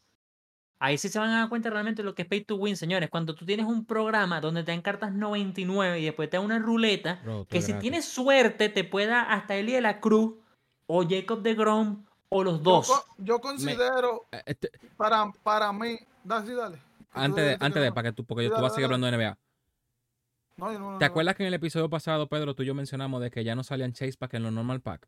Ahí 0.77 0.97
sí 0.97 1.09
se 1.09 1.17
van 1.17 1.29
a 1.29 1.39
dar 1.39 1.49
cuenta 1.49 1.69
realmente 1.69 2.03
lo 2.03 2.13
que 2.13 2.23
es 2.23 2.27
pay 2.27 2.41
to 2.41 2.57
win, 2.57 2.75
señores. 2.77 3.09
Cuando 3.09 3.33
tú 3.33 3.45
tienes 3.45 3.65
un 3.65 3.85
programa 3.85 4.41
donde 4.41 4.63
te 4.63 4.71
dan 4.71 4.81
cartas 4.81 5.13
99 5.13 5.99
y 5.99 6.05
después 6.05 6.29
te 6.29 6.37
dan 6.37 6.45
una 6.45 6.59
ruleta, 6.59 7.21
Bro, 7.23 7.47
que 7.49 7.61
si 7.61 7.71
gratis. 7.71 7.81
tienes 7.81 8.05
suerte 8.05 8.69
te 8.69 8.83
pueda 8.83 9.23
hasta 9.23 9.55
Eli 9.55 9.71
de 9.71 9.81
la 9.81 9.99
Cruz 10.01 10.35
o 10.85 11.03
Jacob 11.07 11.41
de 11.41 11.55
Grom 11.55 12.04
o 12.29 12.43
los 12.43 12.57
Yo, 12.59 12.63
dos. 12.63 13.05
yo 13.17 13.39
considero, 13.39 14.25
Eh, 14.31 14.41
este- 14.45 14.71
para, 14.97 15.31
para 15.43 15.71
mí, 15.73 15.97
dale, 16.23 16.47
sí, 16.47 16.53
dale. 16.53 16.77
antes 17.11 17.45
de, 17.45 17.57
antes 17.59 17.81
de, 17.83 17.91
para 17.91 18.09
que 18.09 18.13
tú, 18.15 18.25
porque 18.25 18.43
Sí, 18.43 18.49
tú 18.49 18.53
dale, 18.53 18.63
vas 18.63 18.71
a 18.71 18.75
seguir 18.75 18.85
hablando 18.85 19.07
de 19.07 19.11
NBA. 19.17 19.37
No, 20.57 20.71
yo 20.71 20.79
no, 20.79 20.91
no, 20.93 20.97
¿Te 20.97 21.05
no. 21.05 21.11
acuerdas 21.11 21.35
que 21.35 21.43
en 21.43 21.47
el 21.47 21.53
episodio 21.53 21.89
pasado, 21.89 22.27
Pedro, 22.27 22.55
tú 22.55 22.63
y 22.63 22.65
yo 22.65 22.73
mencionamos 22.73 23.21
de 23.21 23.29
que 23.29 23.43
ya 23.43 23.55
no 23.55 23.63
salían 23.63 23.91
Chase 23.93 24.15
Pack 24.17 24.35
en 24.35 24.43
los 24.43 24.53
normal 24.53 24.81
pack? 24.81 25.07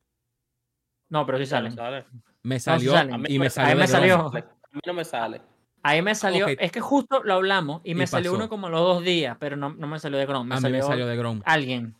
No, 1.09 1.25
pero 1.25 1.37
sí 1.37 1.45
salen. 1.45 1.71
sale. 1.73 2.05
Me 2.43 2.59
sí 2.59 2.65
salió 2.65 2.91
salen. 2.91 3.15
A 3.15 3.17
mí 3.17 3.25
y 3.29 3.37
no 3.37 3.43
me 3.45 3.49
salió. 3.49 3.71
a 3.71 3.75
mí 3.75 3.79
me 3.79 3.87
de 3.87 3.91
Grom. 4.09 4.31
salió. 4.31 4.43
A 4.43 4.75
mí 4.75 4.81
no 4.85 4.93
me 4.93 5.05
sale. 5.05 5.41
Ahí 5.83 6.01
me 6.01 6.15
salió, 6.15 6.47
es 6.47 6.71
que 6.71 6.81
justo 6.81 7.23
lo 7.23 7.35
hablamos 7.35 7.79
y 7.85 7.91
Y 7.91 7.95
me 7.95 8.07
salió 8.07 8.33
uno 8.33 8.49
como 8.49 8.67
los 8.67 8.81
dos 8.81 9.03
días, 9.03 9.37
pero 9.39 9.55
no, 9.55 9.69
no 9.69 9.87
me 9.87 9.99
salió 9.99 10.17
de 10.19 10.25
Grom, 10.25 10.45
me 10.47 10.55
A 10.55 10.57
mí 10.57 10.61
salió, 10.63 10.77
me 10.79 10.83
salió 10.83 11.07
de 11.07 11.15
Grom. 11.15 11.41
alguien. 11.45 11.95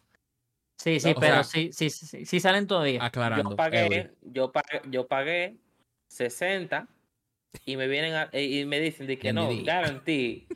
Sí, 0.80 0.99
sí, 0.99 1.11
O 1.15 1.19
pero 1.19 1.36
sea- 1.36 1.43
sí, 1.43 1.71
sí, 1.73 1.89
sí, 1.89 2.25
sí 2.25 2.39
salen 2.39 2.67
todavía. 2.67 3.03
Aclarando. 3.03 3.49
Yo 3.51 3.55
pagué, 3.55 4.11
yo 4.21 4.51
pagué, 4.51 4.82
yo 4.89 5.07
pagué 5.07 5.57
60 6.09 6.88
y 7.65 7.78
me 7.78 7.88
vienen 7.88 8.13
a- 8.13 8.30
y 8.39 8.63
me 8.65 8.80
dicen 8.80 9.07
de 9.07 9.17
que 9.17 9.34
no, 9.34 9.49
ND. 9.49 9.63
guarantee 9.63 10.47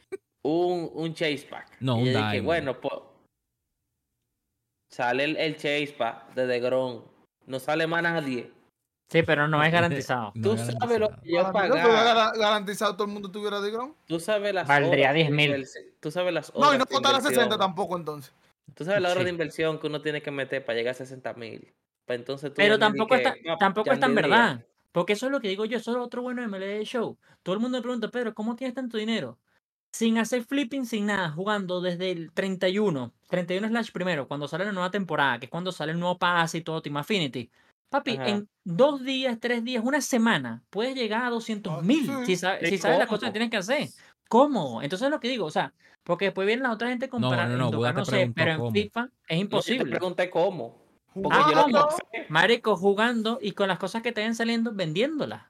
un, 0.43 0.89
un 0.93 1.13
chase 1.15 1.47
pack. 1.49 1.77
No, 1.79 1.97
y 1.99 2.09
un 2.09 2.21
dije, 2.21 2.41
bueno, 2.41 2.79
pues 2.79 2.93
sale 4.91 5.23
el, 5.23 5.37
el 5.37 5.55
chase 5.55 5.95
pack 5.97 6.33
de 6.35 6.47
Degron. 6.47 7.03
No 7.47 7.59
sale 7.59 7.87
más 7.87 8.03
nadie. 8.03 8.51
Sí, 9.09 9.23
pero 9.23 9.47
no 9.47 9.63
es 9.63 9.71
garantizado. 9.73 10.31
No 10.35 10.41
Tú 10.49 10.53
es 10.53 10.61
sabes 10.61 10.99
lo 10.99 11.07
garantizado. 11.09 11.21
que 11.23 11.31
yo 11.31 11.51
pagaba. 11.51 12.31
gar- 12.31 12.37
garantizado 12.37 12.93
todo 12.95 13.07
el 13.07 13.13
mundo 13.13 13.31
tuviera 13.31 13.59
de 13.59 13.71
Grom. 13.71 13.95
Tú 14.05 14.19
sabes 14.19 14.53
las 14.53 14.67
Valdría 14.67 15.09
horas 15.09 15.13
de 15.15 15.19
10,000. 15.23 15.51
inversi- 15.55 15.93
Tú 15.99 16.11
sabes 16.11 16.33
las 16.33 16.53
No, 16.53 16.59
y 16.59 16.63
horas 16.67 16.79
no 16.79 16.85
de 16.85 16.91
costara 16.91 17.15
60 17.21 17.33
inversión. 17.43 17.59
tampoco 17.59 17.97
entonces. 17.97 18.33
Tú 18.75 18.83
sabes 18.85 19.01
la 19.01 19.09
hora 19.09 19.19
Sí. 19.21 19.25
de 19.25 19.29
inversión 19.31 19.79
que 19.79 19.87
uno 19.87 20.01
tiene 20.01 20.21
que 20.21 20.31
meter 20.31 20.63
para 20.65 20.77
llegar 20.77 20.91
a 20.91 20.95
60 20.95 21.33
mil. 21.33 21.73
entonces 22.07 22.49
tú 22.49 22.55
Pero 22.57 22.77
tampoco 22.77 23.15
que, 23.15 23.21
está, 23.21 23.35
"Ah, 23.49 23.55
tampoco 23.57 23.89
es 23.93 23.99
tan 23.99 24.13
Yandiría". 24.13 24.37
verdad. 24.37 24.65
Porque 24.91 25.13
eso 25.13 25.27
es 25.27 25.31
lo 25.31 25.39
que 25.39 25.47
digo 25.47 25.63
yo, 25.63 25.77
eso 25.77 25.91
es 25.91 25.97
otro 25.97 26.21
bueno 26.21 26.41
de 26.41 26.47
MLB 26.49 26.83
Show. 26.83 27.17
Todo 27.41 27.55
el 27.55 27.61
mundo 27.61 27.77
me 27.77 27.81
pregunta, 27.81 28.09
Pedro, 28.09 28.33
¿cómo 28.33 28.57
tienes 28.57 28.73
tanto 28.75 28.97
dinero? 28.97 29.37
Sin 29.93 30.17
hacer 30.17 30.43
flipping, 30.43 30.85
sin 30.85 31.05
nada, 31.05 31.29
jugando 31.29 31.79
desde 31.79 32.11
el 32.11 32.31
31, 32.33 33.13
31 33.29 33.69
slash 33.69 33.91
primero, 33.93 34.27
cuando 34.27 34.47
sale 34.49 34.65
la 34.65 34.73
nueva 34.73 34.91
temporada, 34.91 35.39
que 35.39 35.45
es 35.45 35.49
cuando 35.49 35.71
sale 35.71 35.93
el 35.93 35.99
nuevo 35.99 36.17
pase 36.17 36.57
y 36.57 36.61
todo, 36.61 36.81
Team 36.81 36.97
Affinity. 36.97 37.49
Papi, 37.89 38.15
Ajá. 38.17 38.27
en 38.29 38.49
dos 38.65 39.03
días, 39.03 39.37
tres 39.39 39.63
días, 39.63 39.83
una 39.85 40.01
semana, 40.01 40.63
puedes 40.69 40.95
llegar 40.95 41.23
a 41.25 41.29
200 41.29 41.73
Ah, 41.77 41.81
mil 41.81 42.05
sí. 42.05 42.11
si, 42.25 42.35
sa- 42.37 42.57
¿Y 42.61 42.65
si 42.67 42.77
sabes 42.77 42.99
las 42.99 43.07
cosas 43.07 43.29
que 43.29 43.31
tienes 43.31 43.49
que 43.51 43.57
hacer. 43.57 43.87
¿Cómo? 44.31 44.81
Entonces 44.81 45.07
es 45.07 45.11
lo 45.11 45.19
que 45.19 45.27
digo, 45.27 45.45
o 45.45 45.51
sea, 45.51 45.73
porque 46.05 46.23
después 46.25 46.47
viene 46.47 46.61
la 46.63 46.71
otra 46.71 46.87
gente 46.87 47.09
comparar, 47.09 47.49
no, 47.49 47.69
no, 47.69 47.91
no 47.91 48.05
sé, 48.05 48.31
pero 48.33 48.51
en 48.51 48.57
cómo. 48.59 48.71
FIFA 48.71 49.01
es 49.03 49.09
No, 49.09 49.09
yo 49.09 49.27
te 49.27 49.37
imposible. 49.41 49.89
pregunté 49.91 50.29
cómo. 50.29 50.81
Porque 51.13 51.37
Ah, 51.37 51.51
yo 51.51 51.65
pensé, 51.65 52.27
Marico, 52.29 52.77
jugando 52.77 53.39
y 53.41 53.51
con 53.51 53.67
las 53.67 53.77
cosas 53.77 54.01
que 54.01 54.13
te 54.13 54.21
vayan 54.21 54.33
saliendo, 54.35 54.71
vendiéndolas. 54.73 55.43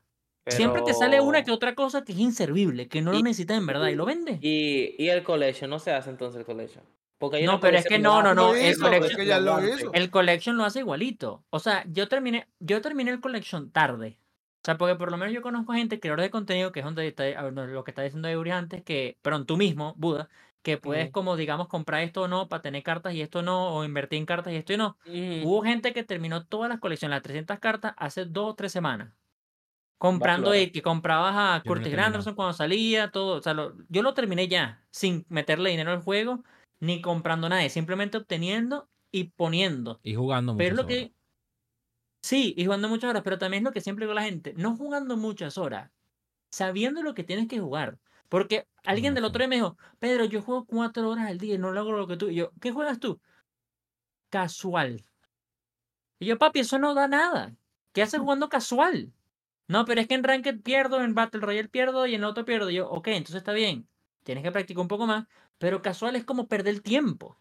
Siempre 0.47 0.81
te 0.81 0.95
sale 0.95 1.21
una 1.21 1.43
que 1.43 1.51
otra 1.51 1.75
cosa 1.75 2.03
que 2.03 2.13
es 2.13 2.17
inservible, 2.17 2.87
que 2.87 3.03
no 3.03 3.11
lo 3.13 3.21
necesitas 3.21 3.59
en 3.59 3.67
verdad 3.67 3.89
y 3.89 3.95
lo 3.95 4.05
vende. 4.05 4.39
Y, 4.41 4.95
y 4.97 5.09
el 5.09 5.21
collection, 5.23 5.69
no 5.69 5.77
se 5.77 5.91
hace 5.91 6.09
entonces 6.09 6.39
el 6.39 6.45
collection. 6.47 6.83
Porque 7.19 7.45
No, 7.45 7.59
pero 7.59 7.77
es 7.77 7.85
que 7.85 7.99
no, 7.99 8.23
no, 8.23 8.33
no, 8.33 8.55
el 8.55 8.71
hizo, 8.71 8.87
collection- 8.87 9.11
es 9.11 9.15
que 9.15 9.25
ya 9.27 9.39
lo 9.39 9.63
hizo. 9.63 9.91
El 9.93 10.09
collection 10.09 10.57
lo 10.57 10.63
hace 10.65 10.79
igualito. 10.79 11.43
O 11.51 11.59
sea, 11.59 11.85
yo 11.87 12.07
terminé, 12.07 12.47
yo 12.59 12.81
terminé 12.81 13.11
el 13.11 13.21
collection 13.21 13.69
tarde. 13.69 14.17
O 14.63 14.65
sea, 14.65 14.77
porque 14.77 14.95
por 14.95 15.09
lo 15.11 15.17
menos 15.17 15.33
yo 15.33 15.41
conozco 15.41 15.73
gente, 15.73 15.99
creadores 15.99 16.25
de 16.27 16.31
contenido, 16.31 16.71
que 16.71 16.79
es 16.81 16.85
donde 16.85 17.07
está, 17.07 17.51
lo 17.51 17.83
que 17.83 17.91
está 17.91 18.03
diciendo 18.03 18.27
Eury 18.29 18.51
antes, 18.51 18.83
que, 18.83 19.17
perdón, 19.23 19.45
tú 19.47 19.57
mismo, 19.57 19.95
Buda, 19.97 20.29
que 20.61 20.77
puedes 20.77 21.09
como, 21.09 21.35
digamos, 21.35 21.67
comprar 21.67 22.03
esto 22.03 22.23
o 22.23 22.27
no 22.27 22.47
para 22.47 22.61
tener 22.61 22.83
cartas 22.83 23.13
y 23.15 23.21
esto 23.21 23.41
no, 23.41 23.75
o 23.75 23.83
invertir 23.83 24.19
en 24.19 24.25
cartas 24.27 24.53
y 24.53 24.57
esto 24.57 24.73
y 24.73 24.77
no. 24.77 24.97
Hubo 25.39 25.63
gente 25.63 25.93
que 25.93 26.03
terminó 26.03 26.45
todas 26.45 26.69
las 26.69 26.79
colecciones, 26.79 27.15
las 27.15 27.23
300 27.23 27.57
cartas, 27.59 27.93
hace 27.97 28.25
dos 28.25 28.51
o 28.51 28.55
tres 28.55 28.71
semanas. 28.71 29.13
Comprando 29.97 30.55
y 30.55 30.71
que 30.71 30.81
comprabas 30.81 31.35
a 31.37 31.63
Yo 31.63 31.67
Curtis. 31.67 31.91
Granderson 31.91 32.33
cuando 32.35 32.53
salía, 32.53 33.11
todo. 33.11 33.37
O 33.37 33.41
sea, 33.41 33.53
lo- 33.53 33.75
yo 33.89 34.01
lo 34.01 34.13
terminé 34.15 34.47
ya, 34.47 34.83
sin 34.91 35.25
meterle 35.29 35.69
dinero 35.69 35.91
al 35.91 36.01
juego, 36.01 36.43
ni 36.79 37.01
comprando 37.01 37.49
nada, 37.49 37.67
simplemente 37.69 38.17
obteniendo 38.17 38.89
y 39.11 39.25
poniendo. 39.25 39.99
Y 40.03 40.15
jugando 40.15 40.53
Pero 40.55 40.69
muchas 40.69 40.81
lo 40.81 40.87
que. 40.87 41.13
Sí, 42.21 42.53
y 42.55 42.65
jugando 42.65 42.87
muchas 42.89 43.09
horas, 43.09 43.23
pero 43.23 43.37
también 43.37 43.63
es 43.63 43.65
lo 43.65 43.71
que 43.71 43.81
siempre 43.81 44.05
digo 44.05 44.11
a 44.11 44.15
la 44.15 44.23
gente, 44.23 44.53
no 44.55 44.75
jugando 44.75 45.17
muchas 45.17 45.57
horas, 45.57 45.91
sabiendo 46.51 47.03
lo 47.03 47.13
que 47.15 47.23
tienes 47.23 47.47
que 47.47 47.59
jugar. 47.59 47.99
Porque 48.29 48.67
alguien 48.85 49.13
del 49.13 49.25
otro 49.25 49.39
día 49.39 49.47
me 49.49 49.55
dijo, 49.55 49.77
Pedro, 49.99 50.25
yo 50.25 50.41
juego 50.41 50.65
cuatro 50.65 51.09
horas 51.09 51.27
al 51.27 51.37
día 51.37 51.55
y 51.55 51.57
no 51.57 51.71
logro 51.71 51.97
lo 51.97 52.07
que 52.07 52.17
tú. 52.17 52.29
Y 52.29 52.35
yo, 52.35 52.51
¿qué 52.61 52.71
juegas 52.71 52.99
tú? 52.99 53.19
Casual. 54.29 55.03
Y 56.19 56.27
yo, 56.27 56.37
papi, 56.37 56.59
eso 56.59 56.79
no 56.79 56.93
da 56.93 57.07
nada. 57.07 57.55
¿Qué 57.93 58.01
haces 58.01 58.19
jugando 58.19 58.47
casual? 58.47 59.13
No, 59.67 59.85
pero 59.85 60.01
es 60.01 60.07
que 60.07 60.15
en 60.15 60.23
Ranked 60.23 60.61
pierdo, 60.61 61.01
en 61.01 61.15
Battle 61.15 61.41
Royale 61.41 61.69
pierdo 61.69 62.05
y 62.07 62.15
en 62.15 62.23
otro 62.23 62.45
pierdo. 62.45 62.69
Y 62.69 62.75
yo, 62.75 62.89
ok, 62.89 63.07
entonces 63.07 63.37
está 63.37 63.53
bien. 63.53 63.87
Tienes 64.23 64.43
que 64.43 64.51
practicar 64.51 64.81
un 64.81 64.87
poco 64.87 65.07
más, 65.07 65.27
pero 65.57 65.81
casual 65.81 66.15
es 66.15 66.23
como 66.25 66.47
perder 66.47 66.75
el 66.75 66.81
tiempo. 66.83 67.37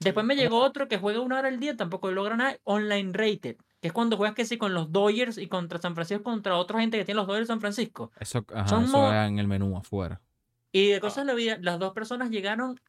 Después 0.00 0.26
me 0.26 0.36
llegó 0.36 0.60
otro 0.60 0.88
que 0.88 0.98
juega 0.98 1.20
una 1.20 1.38
hora 1.38 1.48
al 1.48 1.60
día, 1.60 1.76
tampoco 1.76 2.10
logra 2.10 2.36
nada, 2.36 2.58
online 2.64 3.12
rated, 3.12 3.56
que 3.86 3.90
es 3.90 3.92
cuando 3.92 4.16
juegas 4.16 4.34
que 4.34 4.44
sí 4.44 4.58
con 4.58 4.74
los 4.74 4.90
Dodgers 4.90 5.38
y 5.38 5.46
contra 5.46 5.80
San 5.80 5.94
Francisco, 5.94 6.24
contra 6.24 6.56
otra 6.56 6.80
gente 6.80 6.98
que 6.98 7.04
tiene 7.04 7.16
los 7.16 7.28
Dodgers 7.28 7.46
de 7.46 7.52
San 7.52 7.60
Francisco. 7.60 8.10
Eso, 8.18 8.44
ajá, 8.52 8.66
Son 8.66 8.84
eso 8.84 9.08
era 9.08 9.28
en 9.28 9.38
el 9.38 9.46
menú 9.46 9.76
afuera. 9.76 10.20
Y 10.72 10.88
de 10.88 11.00
cosas 11.00 11.24
de 11.24 11.32
la 11.32 11.34
vida, 11.34 11.58
las 11.60 11.78
dos 11.78 11.92
personas 11.92 12.30
llegaron 12.30 12.80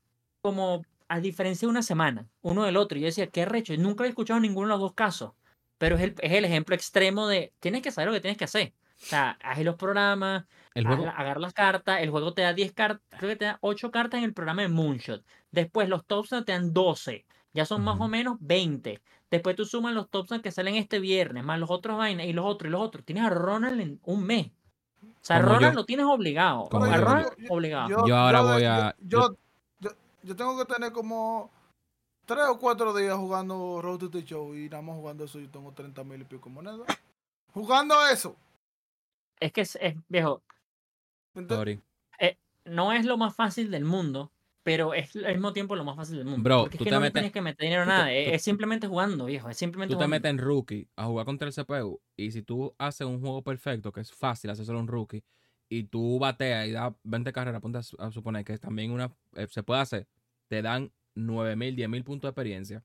como 0.42 0.84
a 1.08 1.20
diferencia 1.20 1.68
de 1.68 1.70
una 1.70 1.84
semana, 1.84 2.28
uno 2.42 2.64
del 2.64 2.78
otro. 2.78 2.98
Y 2.98 3.02
yo 3.02 3.06
decía, 3.06 3.28
qué 3.28 3.46
recho, 3.46 3.74
y 3.74 3.78
nunca 3.78 4.04
había 4.04 4.10
escuchado 4.10 4.40
ninguno 4.40 4.68
de 4.68 4.74
los 4.74 4.80
dos 4.80 4.94
casos. 4.94 5.34
Pero 5.78 5.98
es 5.98 6.02
el, 6.02 6.16
es 6.20 6.32
el 6.32 6.46
ejemplo 6.46 6.74
extremo 6.74 7.28
de, 7.28 7.54
tienes 7.60 7.84
que 7.84 7.92
saber 7.92 8.08
lo 8.08 8.14
que 8.14 8.22
tienes 8.22 8.38
que 8.40 8.46
hacer. 8.46 8.74
sea, 8.96 9.38
haz 9.44 9.60
los 9.60 9.76
programas, 9.76 10.46
El 10.74 10.88
juego, 10.88 11.06
agarra 11.06 11.40
las 11.40 11.54
cartas, 11.54 12.02
el 12.02 12.10
juego 12.10 12.34
te 12.34 12.42
da 12.42 12.54
10 12.54 12.74
cartas, 12.74 13.06
creo 13.20 13.30
que 13.30 13.36
te 13.36 13.46
da 13.46 13.60
8 13.62 13.92
cartas 13.92 14.18
en 14.18 14.24
el 14.24 14.34
programa 14.34 14.64
de 14.64 14.70
Moonshot. 14.70 15.24
Después 15.52 15.90
los 15.90 16.08
Thompson 16.08 16.44
te 16.44 16.54
dan 16.54 16.74
12, 16.74 17.28
ya 17.58 17.66
son 17.66 17.84
más 17.84 18.00
o 18.00 18.08
menos 18.08 18.38
20. 18.40 19.02
Después 19.32 19.56
tú 19.56 19.66
sumas 19.66 19.94
los 19.96 20.10
Thompson 20.12 20.42
que 20.44 20.52
salen 20.52 20.76
este 20.76 21.00
viernes, 21.00 21.44
más 21.44 21.60
los 21.60 21.72
otros 21.72 21.98
vainas 21.98 22.28
y 22.28 22.34
los 22.34 22.46
otros 22.46 22.70
y 22.70 22.72
los 22.72 22.82
otros. 22.82 23.04
Tienes 23.04 23.24
a 23.26 23.30
Ronald 23.32 23.82
en 23.82 24.00
un 24.04 24.24
mes. 24.24 24.52
O 25.04 25.08
sea, 25.22 25.40
Ronald 25.42 25.74
yo. 25.74 25.80
lo 25.80 25.86
tienes 25.86 26.06
obligado. 26.06 26.70
Como 26.70 26.86
a 26.86 26.96
yo. 26.96 27.04
Ronald 27.04 27.30
Yo- 27.30 27.36
yo- 27.48 27.54
obligado. 27.54 28.08
Yo 28.08 28.16
ahora 28.16 28.42
voy 28.42 28.64
a- 28.64 28.96
Yo, 29.00 29.36
yo, 29.80 29.90
yo 30.22 30.36
tengo 30.36 30.56
que 30.58 30.72
tener 30.72 30.92
como 30.92 31.50
tres 32.26 32.46
o 32.48 32.60
cuatro 32.60 32.94
días 32.96 33.16
jugando 33.16 33.82
Road 33.82 33.98
to 34.00 34.10
the 34.12 34.24
Show 34.24 34.54
y 34.56 34.70
nada 34.70 34.84
más 34.84 34.96
jugando 34.96 35.24
eso 35.26 35.40
yo 35.40 35.50
tengo 35.50 35.72
30 35.74 36.04
mil 36.04 36.22
y 36.22 36.26
pico 36.26 36.50
monedas. 36.50 36.86
Jugando 37.54 37.96
eso. 38.08 38.36
Es 39.40 39.52
que 39.52 39.62
es, 39.62 39.76
es- 39.82 39.96
viejo, 40.08 40.42
Entonces, 41.34 41.58
sorry. 41.58 41.82
no 42.66 42.92
es 42.94 43.06
lo 43.06 43.18
más 43.18 43.36
fácil 43.36 43.72
del 43.72 43.84
mundo, 43.86 44.32
pero 44.68 44.94
es 44.94 45.16
al 45.16 45.36
mismo 45.36 45.54
tiempo 45.54 45.78
lo 45.78 45.86
más 45.86 45.96
fácil 45.96 46.18
del 46.18 46.26
mundo. 46.26 46.44
Bro, 46.44 46.64
porque 46.64 46.76
es 46.76 46.80
tú 46.80 46.84
que 46.84 46.90
te 46.90 46.96
no 46.96 47.00
metes- 47.00 47.14
tienes 47.14 47.32
que 47.32 47.42
meter 47.42 47.64
dinero 47.64 47.84
tú 47.84 47.90
nada. 47.90 48.12
Es, 48.12 48.28
tú- 48.28 48.34
es 48.36 48.42
simplemente 48.42 48.88
jugando, 48.88 49.26
viejo. 49.26 49.50
Es 49.50 49.56
simplemente 49.56 49.94
Tú 49.94 49.98
te 49.98 50.04
jugando. 50.04 50.16
metes 50.18 50.30
en 50.30 50.38
rookie 50.40 50.90
a 50.98 51.06
jugar 51.06 51.26
contra 51.26 51.48
el 51.48 51.54
CPU 51.54 52.02
y 52.18 52.32
si 52.32 52.42
tú 52.44 52.76
haces 52.78 53.08
un 53.08 53.22
juego 53.22 53.42
perfecto, 53.44 53.94
que 53.94 54.02
es 54.02 54.12
fácil 54.12 54.50
hacer 54.50 54.66
solo 54.66 54.80
un 54.82 54.90
rookie, 54.90 55.24
y 55.70 55.84
tú 55.86 56.20
bateas 56.20 56.68
y 56.68 56.72
das 56.74 56.94
20 57.04 57.32
carreras, 57.32 57.62
ponte 57.62 57.78
a, 57.78 57.84
su- 57.84 57.96
a 58.00 58.12
suponer 58.12 58.44
que 58.44 58.58
también 58.58 58.92
una 58.92 59.10
eh, 59.36 59.48
se 59.50 59.64
puede 59.64 59.80
hacer, 59.80 60.06
te 60.50 60.62
dan 60.62 60.92
9000, 61.16 61.74
10000 61.78 62.04
puntos 62.04 62.28
de 62.28 62.32
experiencia 62.32 62.84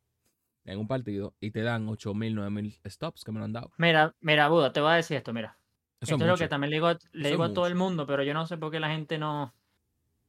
en 0.65 0.79
un 0.79 0.87
partido 0.87 1.35
y 1.41 1.51
te 1.51 1.63
dan 1.63 1.89
8000, 1.89 2.33
9000 2.37 2.79
stops 2.87 3.25
que 3.25 3.33
me 3.33 3.41
lo 3.41 3.45
han 3.47 3.53
dado. 3.53 3.73
Mira, 3.77 4.15
mira, 4.21 4.49
Buda, 4.49 4.73
te 4.73 4.81
voy 4.81 4.93
a 4.93 4.95
decir 4.95 5.17
esto, 5.17 5.33
mira. 5.33 5.59
Eso 6.01 6.15
esto 6.15 6.15
es 6.17 6.21
es 6.23 6.29
lo 6.29 6.37
que 6.37 6.49
también 6.49 6.71
le 6.71 6.77
digo, 6.77 6.87
a- 6.87 6.99
le 7.13 7.21
Eso 7.23 7.29
digo 7.31 7.45
es 7.45 7.51
a 7.51 7.55
todo 7.55 7.67
el 7.67 7.75
mundo, 7.75 8.07
pero 8.07 8.23
yo 8.23 8.35
no 8.35 8.47
sé 8.47 8.57
por 8.57 8.71
qué 8.71 8.79
la 8.79 8.89
gente 8.91 9.19
no. 9.19 9.53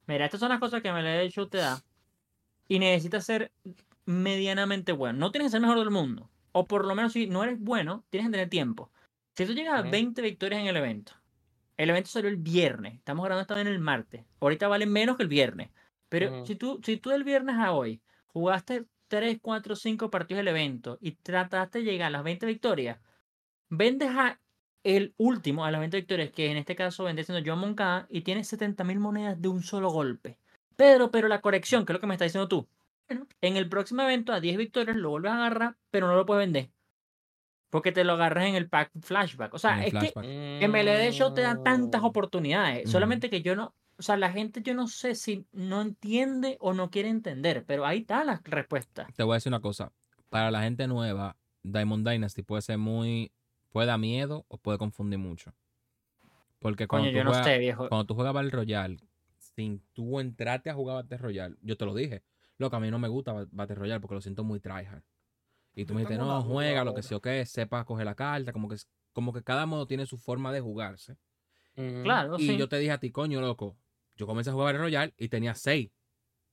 Mira, 0.07 0.25
estas 0.25 0.39
son 0.39 0.49
las 0.49 0.59
cosas 0.59 0.81
que 0.81 0.91
me 0.91 1.01
le 1.01 1.19
he 1.19 1.23
dicho 1.23 1.47
te 1.47 1.59
da. 1.59 1.81
Y 2.67 2.79
necesitas 2.79 3.25
ser 3.25 3.51
medianamente 4.05 4.91
bueno. 4.91 5.19
No 5.19 5.31
tienes 5.31 5.47
que 5.47 5.51
ser 5.51 5.61
mejor 5.61 5.79
del 5.79 5.91
mundo. 5.91 6.29
O 6.51 6.67
por 6.67 6.85
lo 6.85 6.95
menos 6.95 7.13
si 7.13 7.27
no 7.27 7.43
eres 7.43 7.59
bueno, 7.59 8.05
tienes 8.09 8.27
que 8.27 8.31
tener 8.33 8.49
tiempo. 8.49 8.91
Si 9.35 9.45
tú 9.45 9.53
llegas 9.53 9.75
a 9.75 9.81
Ujú. 9.81 9.91
20 9.91 10.21
victorias 10.21 10.61
en 10.61 10.67
el 10.67 10.77
evento, 10.77 11.13
el 11.77 11.89
evento 11.89 12.09
salió 12.09 12.29
el 12.29 12.37
viernes, 12.37 12.95
estamos 12.95 13.25
grabando 13.25 13.41
esta 13.41 13.55
vez 13.55 13.65
en 13.65 13.73
el 13.73 13.79
martes. 13.79 14.25
Ahorita 14.39 14.67
vale 14.67 14.85
menos 14.85 15.17
que 15.17 15.23
el 15.23 15.29
viernes. 15.29 15.71
Pero 16.09 16.45
si 16.45 16.55
tú, 16.55 16.79
si 16.83 16.97
tú 16.97 17.09
del 17.09 17.23
viernes 17.23 17.55
a 17.57 17.71
hoy 17.71 18.01
jugaste 18.27 18.85
3, 19.07 19.39
4, 19.41 19.75
5 19.75 20.11
partidos 20.11 20.39
del 20.39 20.49
evento 20.49 20.97
y 21.01 21.13
trataste 21.13 21.79
de 21.79 21.85
llegar 21.85 22.07
a 22.07 22.11
las 22.11 22.23
20 22.23 22.45
victorias, 22.45 22.99
vendes 23.69 24.09
a 24.09 24.39
el 24.83 25.13
último 25.17 25.65
a 25.65 25.71
las 25.71 25.79
20 25.79 25.97
victorias, 25.97 26.31
que 26.31 26.51
en 26.51 26.57
este 26.57 26.75
caso 26.75 27.03
vende 27.05 27.23
siendo 27.23 27.43
John 27.49 27.59
Moncada, 27.59 28.07
y 28.09 28.21
tienes 28.21 28.47
70 28.47 28.83
mil 28.83 28.99
monedas 28.99 29.41
de 29.41 29.47
un 29.47 29.63
solo 29.63 29.89
golpe. 29.89 30.37
Pedro, 30.75 31.11
pero 31.11 31.27
la 31.27 31.41
corrección, 31.41 31.85
que 31.85 31.93
es 31.93 31.95
lo 31.95 31.99
que 32.01 32.07
me 32.07 32.15
está 32.15 32.25
diciendo 32.25 32.47
tú. 32.47 32.67
Bueno, 33.07 33.27
en 33.41 33.57
el 33.57 33.69
próximo 33.69 34.01
evento 34.01 34.33
a 34.33 34.39
10 34.39 34.57
victorias 34.57 34.95
lo 34.97 35.09
vuelves 35.11 35.31
a 35.31 35.35
agarrar, 35.37 35.75
pero 35.91 36.07
no 36.07 36.15
lo 36.15 36.25
puedes 36.25 36.45
vender. 36.45 36.69
Porque 37.69 37.91
te 37.91 38.03
lo 38.03 38.13
agarras 38.13 38.45
en 38.45 38.55
el 38.55 38.69
pack 38.69 38.91
flashback. 39.01 39.53
O 39.53 39.59
sea, 39.59 39.77
En 39.77 39.83
es 39.85 39.93
que 39.93 40.11
flashback. 40.11 40.25
MLD 40.69 41.11
Show 41.11 41.33
te 41.33 41.41
da 41.41 41.61
tantas 41.63 42.01
Mm. 42.01 42.05
oportunidades. 42.05 42.89
Solamente 42.89 43.29
que 43.29 43.41
yo 43.41 43.55
no. 43.55 43.73
O 43.97 44.01
sea, 44.01 44.17
la 44.17 44.31
gente 44.31 44.61
yo 44.63 44.73
no 44.73 44.87
sé 44.87 45.15
si 45.15 45.45
no 45.51 45.81
entiende 45.81 46.57
o 46.59 46.73
no 46.73 46.89
quiere 46.89 47.09
entender, 47.09 47.63
pero 47.65 47.85
ahí 47.85 47.99
está 47.99 48.23
la 48.23 48.41
respuesta. 48.43 49.07
Te 49.15 49.23
voy 49.23 49.33
a 49.33 49.35
decir 49.35 49.49
una 49.51 49.59
cosa. 49.59 49.91
Para 50.29 50.49
la 50.51 50.63
gente 50.63 50.87
nueva, 50.87 51.35
Diamond 51.63 52.07
Dynasty 52.07 52.41
puede 52.43 52.61
ser 52.63 52.77
muy. 52.79 53.31
Puede 53.73 53.87
dar 53.87 53.99
miedo 53.99 54.45
o 54.47 54.57
puede 54.57 54.77
confundir 54.77 55.19
mucho. 55.19 55.53
Porque 56.59 56.87
cuando, 56.87 57.07
Coño, 57.07 57.11
tú, 57.11 57.17
yo 57.17 57.23
no 57.25 57.31
juegas, 57.31 57.47
sé, 57.47 57.57
viejo. 57.59 57.89
cuando 57.89 58.05
tú 58.05 58.15
juegas 58.15 58.33
Battle 58.33 58.51
Royale, 58.51 58.97
sin 59.37 59.81
tú 59.93 60.19
entrarte 60.19 60.69
a 60.69 60.73
jugar 60.73 61.03
Battle 61.03 61.17
Royale, 61.17 61.55
yo 61.61 61.75
te 61.75 61.85
lo 61.85 61.93
dije. 61.93 62.23
Loco, 62.57 62.75
a 62.75 62.79
mí 62.79 62.89
no 62.89 62.99
me 62.99 63.09
gusta 63.09 63.33
Bat- 63.33 63.49
Battle 63.51 63.75
Royale 63.75 63.99
porque 63.99 64.15
lo 64.15 64.21
siento 64.21 64.43
muy 64.43 64.59
tryhard. 64.59 65.03
Y 65.75 65.85
tú 65.85 65.89
Yo 65.93 65.95
me 65.95 66.01
dijiste, 66.01 66.17
no, 66.23 66.41
juega 66.43 66.83
lo 66.85 66.93
que 66.93 67.01
sea 67.01 67.17
o 67.17 67.21
qué, 67.21 67.45
sepa 67.45 67.83
coger 67.83 68.05
la 68.05 68.15
carta, 68.15 68.53
como 68.53 68.69
que, 68.69 68.77
como 69.11 69.33
que 69.33 69.43
cada 69.43 69.65
modo 69.65 69.87
tiene 69.87 70.05
su 70.05 70.17
forma 70.17 70.53
de 70.53 70.61
jugarse. 70.61 71.17
Ujú. 71.75 72.03
Claro, 72.03 72.37
Y 72.39 72.47
sí. 72.47 72.57
yo 72.57 72.69
te 72.69 72.77
dije 72.77 72.91
a 72.91 72.99
ti, 72.99 73.11
coño, 73.11 73.41
loco, 73.41 73.75
yo 74.15 74.27
comencé 74.27 74.51
a 74.51 74.53
jugar 74.53 74.67
Battle 74.67 74.81
Royale 74.83 75.13
y 75.17 75.29
tenía 75.29 75.55
seis 75.55 75.89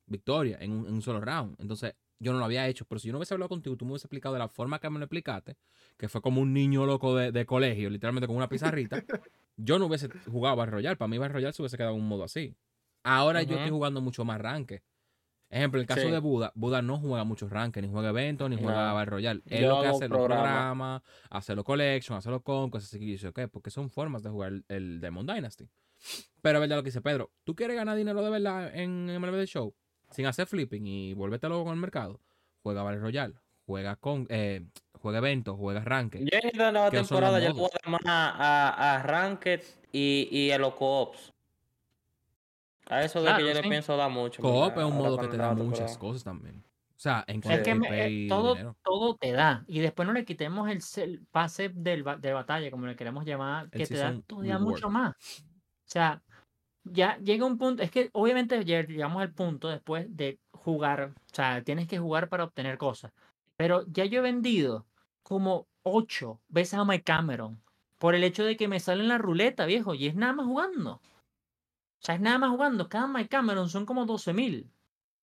victorias 0.07 0.61
en 0.63 0.73
un, 0.73 0.87
en 0.87 0.95
un 0.95 1.03
solo 1.03 1.21
round. 1.21 1.57
Entonces, 1.61 1.95
yo 2.21 2.33
no 2.33 2.39
lo 2.39 2.45
había 2.45 2.69
hecho. 2.69 2.85
Pero 2.85 3.01
si 3.01 3.09
yo 3.09 3.13
no 3.13 3.19
hubiese 3.19 3.35
hablado 3.35 3.49
contigo, 3.49 3.77
tú 3.77 3.85
me 3.85 3.91
hubiese 3.93 4.07
explicado 4.07 4.35
de 4.35 4.39
la 4.39 4.49
forma 4.49 4.79
que 4.79 4.89
me 4.91 4.99
lo 5.01 5.07
explicaste, 5.07 5.57
que 5.97 6.09
fue 6.09 6.21
como 6.23 6.41
un 6.41 6.53
niño 6.53 6.87
loco 6.87 7.17
de, 7.17 7.33
de 7.33 7.45
colegio, 7.47 7.91
literalmente 7.91 8.27
con 8.29 8.37
una 8.37 8.49
pizarrita, 8.49 9.03
yo 9.57 9.79
no 9.79 9.87
hubiese 9.87 10.09
jugado 10.31 10.55
Battle 10.57 10.73
Royale. 10.73 10.97
Para 10.97 11.09
mí 11.09 11.19
Battle 11.19 11.35
Royale 11.35 11.53
se 11.53 11.63
hubiese 11.63 11.77
quedado 11.77 11.95
en 11.97 12.01
un 12.03 12.09
modo 12.09 12.23
así. 12.25 12.55
Ahora 13.03 13.43
yo 13.43 13.57
estoy 13.57 13.71
jugando 13.71 14.01
mucho 14.01 14.25
más 14.25 14.41
ranque. 14.41 14.83
Ejemplo, 15.53 15.81
en 15.81 15.83
el 15.83 15.89
caso 15.89 16.03
Sí. 16.03 16.11
de 16.13 16.19
Buda, 16.21 16.53
Buda 16.55 16.81
no 16.81 16.99
juega 16.99 17.25
muchos 17.25 17.51
ranques, 17.51 17.83
ni 17.83 17.89
juega 17.89 18.11
eventos, 18.11 18.49
ni 18.49 18.57
juega 18.57 18.87
No. 18.91 18.95
Battle 18.95 19.11
Royale. 19.11 19.43
Él 19.47 19.63
Yo 19.63 19.69
lo 19.77 19.83
que 19.83 19.89
hace 19.89 20.09
los 20.09 20.19
programa. 20.19 20.43
programas, 20.45 21.03
hace 21.29 21.55
los 21.57 21.65
collections, 21.65 22.19
hace 22.19 22.31
los 22.31 22.43
concos, 22.43 22.85
así 22.85 23.01
que 23.01 23.05
dice, 23.07 23.27
ok, 23.29 23.41
porque 23.51 23.71
son 23.71 23.91
formas 23.91 24.23
de 24.23 24.31
jugar 24.31 24.53
el, 24.53 24.65
el 24.69 25.01
Demon 25.01 25.27
Dynasty. 25.27 25.69
Pero 26.41 26.59
es 26.59 26.61
verdad 26.61 26.77
lo 26.77 26.83
que 26.85 26.89
dice 26.91 27.01
Pedro, 27.01 27.33
¿tú 27.43 27.57
quieres 27.57 27.75
ganar 27.75 27.97
dinero 27.97 28.23
de 28.23 28.31
verdad 28.31 28.73
en 28.77 29.07
MLB 29.21 29.45
Show? 29.47 29.75
Sin 30.11 30.27
hacer 30.27 30.47
flipping 30.47 30.87
y 30.87 31.15
volverte 31.15 31.49
loco 31.49 31.65
con 31.65 31.75
el 31.75 31.81
mercado, 31.81 32.21
juega 32.63 32.83
Battle 32.83 33.01
Royale, 33.01 33.35
juega 33.67 33.97
con 33.97 34.27
eh, 34.29 34.67
juega 35.01 35.19
eventos, 35.19 35.57
juega 35.57 35.81
ranque. 35.81 36.19
Yo 36.21 36.39
en 36.39 36.47
esta 36.49 36.73
nueva 36.73 36.91
¿Qué 36.91 36.97
son 37.05 37.21
los 37.21 37.31
temporada 37.31 37.39
ya 37.41 37.53
le 37.53 37.61
a 37.61 37.63
dar 37.63 37.89
más 37.91 38.01
a, 38.05 38.95
a 38.97 39.03
Ranked 39.03 39.63
y, 39.93 40.29
y 40.31 40.51
a 40.51 40.59
los 40.59 40.75
co-ops. 40.75 41.33
A 42.89 43.05
eso 43.05 43.21
de 43.21 43.27
Claro, 43.27 43.39
que 43.39 43.49
yo 43.49 43.55
le 43.55 43.63
sí. 43.63 43.69
pienso 43.69 43.97
da 43.97 44.09
mucho. 44.09 44.43
Co-op 44.43 44.77
es 44.79 44.85
un 44.85 44.97
modo 44.97 45.17
que 45.19 45.29
te 45.29 45.37
la 45.37 45.47
da 45.49 45.55
muchas 45.55 45.71
temporada. 45.73 45.99
cosas 45.99 46.25
también. 46.25 46.65
O 46.97 47.03
sea, 47.03 47.25
en 47.29 47.37
Es 47.37 47.43
cuanto 47.47 47.65
que 47.65 47.71
a 47.71 47.75
me- 47.77 48.07
eh, 48.25 48.29
todo, 48.29 48.55
dinero. 48.55 48.77
todo 48.83 49.15
te 49.17 49.33
da. 49.33 49.65
Y 49.69 49.79
después 49.79 50.07
no 50.07 50.13
le 50.13 50.25
quitemos 50.25 50.69
el, 50.69 51.25
pase 51.31 51.71
del, 51.71 52.05
de 52.19 52.33
batalla, 52.33 52.71
como 52.71 52.87
le 52.87 52.97
queremos 52.97 53.25
llamar, 53.25 53.71
que 53.71 53.87
te 53.87 53.97
da 53.97 54.21
todavía 54.27 54.59
mucho 54.59 54.91
más. 54.91 55.15
O 55.15 55.93
sea, 55.93 56.23
ya 56.85 57.19
llega 57.19 57.45
un 57.45 57.59
punto, 57.59 57.83
es 57.83 57.91
que 57.91 58.11
obviamente 58.13 58.59
lleg- 58.65 58.89
llegamos 58.89 59.23
al 59.23 59.33
punto 59.33 59.69
después 59.69 60.07
de 60.17 60.39
jugar, 60.53 61.13
o 61.17 61.35
sea, 61.35 61.63
tienes 61.63 61.87
que 61.89 61.99
jugar 61.99 62.29
para 62.29 62.45
obtener 62.45 62.79
cosas. 62.79 63.13
Pero 63.57 63.85
ya 63.89 64.05
yo 64.05 64.19
he 64.21 64.23
vendido 64.23 64.87
como 65.23 65.67
ocho 65.83 66.41
veces 66.49 66.75
a 66.75 66.85
Mike 66.85 67.05
Cameron 67.05 67.61
por 67.99 68.15
el 68.15 68.25
hecho 68.25 68.45
de 68.45 68.57
que 68.57 68.69
me 68.69 68.81
sale 68.81 69.03
en 69.03 69.09
la 69.09 69.19
ruleta, 69.19 69.67
viejo, 69.67 69.95
y 69.95 70.07
es 70.07 70.15
nada 70.15 70.33
más 70.33 70.47
jugando. 70.47 70.93
O 70.95 72.03
sea, 72.03 72.15
es 72.15 72.21
nada 72.23 72.39
más 72.39 72.51
jugando. 72.51 72.89
Cada 72.89 73.07
Mike 73.07 73.29
Cameron 73.29 73.69
son 73.69 73.85
como 73.85 74.07
12 74.07 74.33
mil. 74.33 74.71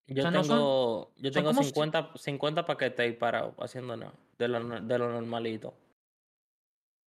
Yo 0.05 0.21
sea, 0.21 0.31
no 0.31 0.43
son- 0.43 0.57
tengo, 0.57 1.11
yo 1.17 1.23
son 1.29 1.33
tengo 1.33 1.49
como 1.49 1.63
si- 1.63 1.69
50, 1.69 2.11
50 2.15 2.65
paquetes 2.65 2.99
ahí 2.99 3.13
parados 3.13 3.55
haciendo 3.59 3.97
nada. 3.97 4.13
De 4.37 4.47
lo, 4.47 4.59
de 4.79 4.97
lo 4.99 5.09
normalito. 5.11 5.73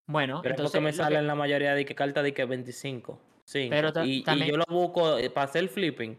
Bueno, 0.06 0.40
Pero 0.42 0.54
es 0.54 0.58
entonces 0.58 0.72
porque 0.80 0.84
me 0.84 0.90
lo 0.90 0.96
que- 0.96 1.02
salen 1.04 1.26
la 1.28 1.34
mayoría 1.36 1.74
de 1.74 1.84
que 1.84 1.94
carta 1.94 2.22
de 2.22 2.34
que 2.34 2.44
25. 2.44 3.18
Sí. 3.50 3.66
Pero 3.68 3.90
y, 4.04 4.22
yo 4.22 4.56
lo 4.56 4.64
busco 4.68 5.18
eh, 5.18 5.28
para 5.28 5.46
hacer 5.46 5.68
flipping. 5.68 6.16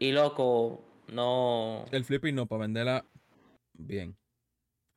Y 0.00 0.10
loco, 0.10 0.84
no. 1.06 1.84
El 1.92 2.04
flipping 2.04 2.34
no, 2.34 2.46
para 2.46 2.62
venderla 2.62 3.04
bien. 3.72 4.16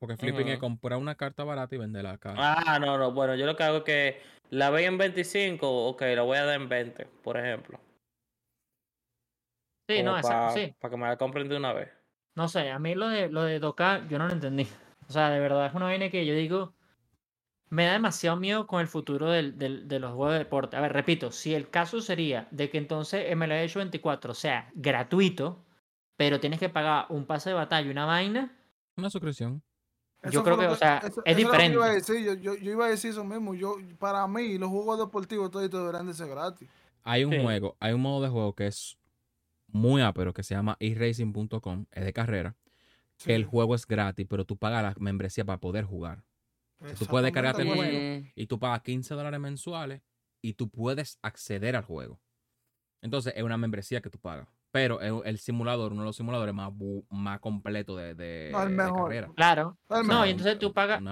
Porque 0.00 0.16
flipping 0.16 0.48
es 0.48 0.58
comprar 0.58 0.98
una 0.98 1.14
carta 1.14 1.44
barata 1.44 1.76
y 1.76 1.78
venderla 1.78 2.18
cara. 2.18 2.36
Ah, 2.38 2.80
no, 2.80 2.98
no. 2.98 3.12
Bueno, 3.12 3.36
yo 3.36 3.46
lo 3.46 3.54
que 3.54 3.62
hago 3.62 3.76
es 3.78 3.82
que 3.84 4.20
la 4.50 4.70
veo 4.70 4.88
en 4.88 4.98
25, 4.98 5.86
ok, 5.86 6.02
la 6.16 6.22
voy 6.22 6.38
a 6.38 6.44
dar 6.44 6.60
en 6.60 6.68
20, 6.68 7.06
por 7.22 7.36
ejemplo. 7.36 7.78
Sí, 9.88 10.02
no, 10.02 10.18
esa- 10.18 10.28
para 10.28 10.50
sí. 10.54 10.74
que 10.80 10.96
me 10.96 11.06
la 11.06 11.16
compren 11.18 11.48
de 11.48 11.56
una 11.56 11.72
vez. 11.72 11.88
No 12.34 12.48
sé, 12.48 12.68
a 12.68 12.80
mí 12.80 12.96
lo 12.96 13.08
de 13.08 13.28
lo 13.28 13.44
de 13.44 13.60
Doka 13.60 14.08
yo 14.08 14.18
no 14.18 14.26
lo 14.26 14.32
entendí. 14.32 14.66
O 15.08 15.12
sea, 15.12 15.30
de 15.30 15.38
verdad 15.38 15.66
es 15.66 15.74
una 15.74 15.86
vaina 15.86 16.10
que 16.10 16.26
yo 16.26 16.34
digo, 16.34 16.74
me 17.70 17.84
da 17.86 17.92
demasiado 17.92 18.36
miedo 18.36 18.66
con 18.66 18.80
el 18.80 18.86
futuro 18.88 19.30
del, 19.30 19.56
del- 19.58 19.86
de 19.88 19.98
los 20.00 20.12
juegos 20.12 20.32
de 20.32 20.38
deporte. 20.40 20.76
A 20.76 20.80
ver, 20.80 20.92
repito, 20.92 21.30
si 21.32 21.54
el 21.54 21.70
caso 21.70 22.00
sería 22.00 22.48
de 22.50 22.68
que 22.68 22.78
entonces 22.78 23.34
MLB 23.34 23.66
Show 23.68 23.80
24 23.80 24.34
sea 24.34 24.70
gratuito, 24.74 25.64
pero 26.16 26.40
tienes 26.40 26.58
que 26.58 26.68
pagar 26.68 27.06
un 27.08 27.24
pase 27.26 27.50
de 27.50 27.54
batalla 27.54 27.86
y 27.86 27.90
una 27.90 28.04
vaina, 28.06 28.56
Una 28.96 29.08
suscripción. 29.08 29.62
Yo 30.24 30.28
Eso 30.28 30.44
creo 30.44 30.58
que, 30.58 30.66
o 30.66 30.76
sea, 30.76 30.98
eso- 30.98 31.06
es 31.06 31.38
eso 31.38 31.48
lo 31.48 31.56
que 31.56 31.66
iba 31.66 31.86
a 31.86 31.92
diferente. 31.94 31.94
decir. 31.94 32.24
Yo, 32.26 32.34
yo, 32.34 32.54
yo 32.60 32.72
iba 32.72 32.84
a 32.84 32.88
decir 32.90 33.10
eso 33.12 33.24
mismo. 33.24 33.54
Yo, 33.54 33.76
para 33.98 34.26
mí, 34.26 34.58
los 34.58 34.68
juegos 34.68 34.98
deportivos 34.98 35.50
todos 35.50 35.70
deberán 35.70 36.06
de 36.06 36.12
ser 36.12 36.28
gratis. 36.28 36.68
Hay 37.04 37.24
un 37.24 37.32
Sí. 37.32 37.40
juego, 37.40 37.76
hay 37.80 37.94
un 37.94 38.02
modo 38.02 38.22
de 38.22 38.28
juego 38.28 38.54
que 38.54 38.66
es 38.66 38.98
muy 39.68 40.02
ápero 40.02 40.34
que 40.34 40.42
se 40.42 40.54
llama 40.54 40.76
eracing.com, 40.80 41.86
es 41.92 42.04
de 42.04 42.12
carrera. 42.12 42.56
Que 43.16 43.34
el 43.34 43.44
juego 43.46 43.74
es 43.74 43.86
gratis, 43.86 44.26
pero 44.28 44.44
tú 44.44 44.56
pagas 44.58 44.82
la 44.82 44.94
membresía 44.98 45.44
para 45.46 45.58
poder 45.60 45.84
jugar. 45.84 46.22
Tú 46.98 47.06
puedes 47.06 47.24
descargarte 47.24 47.62
el 47.62 47.74
juego. 47.74 48.26
Y 48.34 48.46
tú 48.46 48.58
pagas 48.58 48.82
15 48.82 49.14
dólares 49.14 49.40
mensuales 49.40 50.02
y 50.42 50.54
tú 50.54 50.68
puedes 50.70 51.18
acceder 51.22 51.76
al 51.76 51.84
juego. 51.84 52.20
Entonces 53.02 53.32
es 53.36 53.42
una 53.42 53.56
membresía 53.56 54.00
que 54.00 54.10
tú 54.10 54.18
pagas. 54.18 54.48
Pero 54.72 55.00
es 55.00 55.12
el 55.24 55.38
simulador, 55.38 55.92
uno 55.92 56.02
de 56.02 56.06
los 56.06 56.16
simuladores 56.16 56.54
más, 56.54 56.70
más 57.08 57.40
completos 57.40 57.98
de, 57.98 58.14
de, 58.14 58.50
No, 58.52 58.62
el 58.62 58.76
de 58.76 58.92
carrera. 58.92 59.30
claro. 59.34 59.78
El 59.88 60.06
No, 60.06 60.24
y 60.24 60.30
entonces 60.30 60.58
tú 60.58 60.72
pagas, 60.72 61.02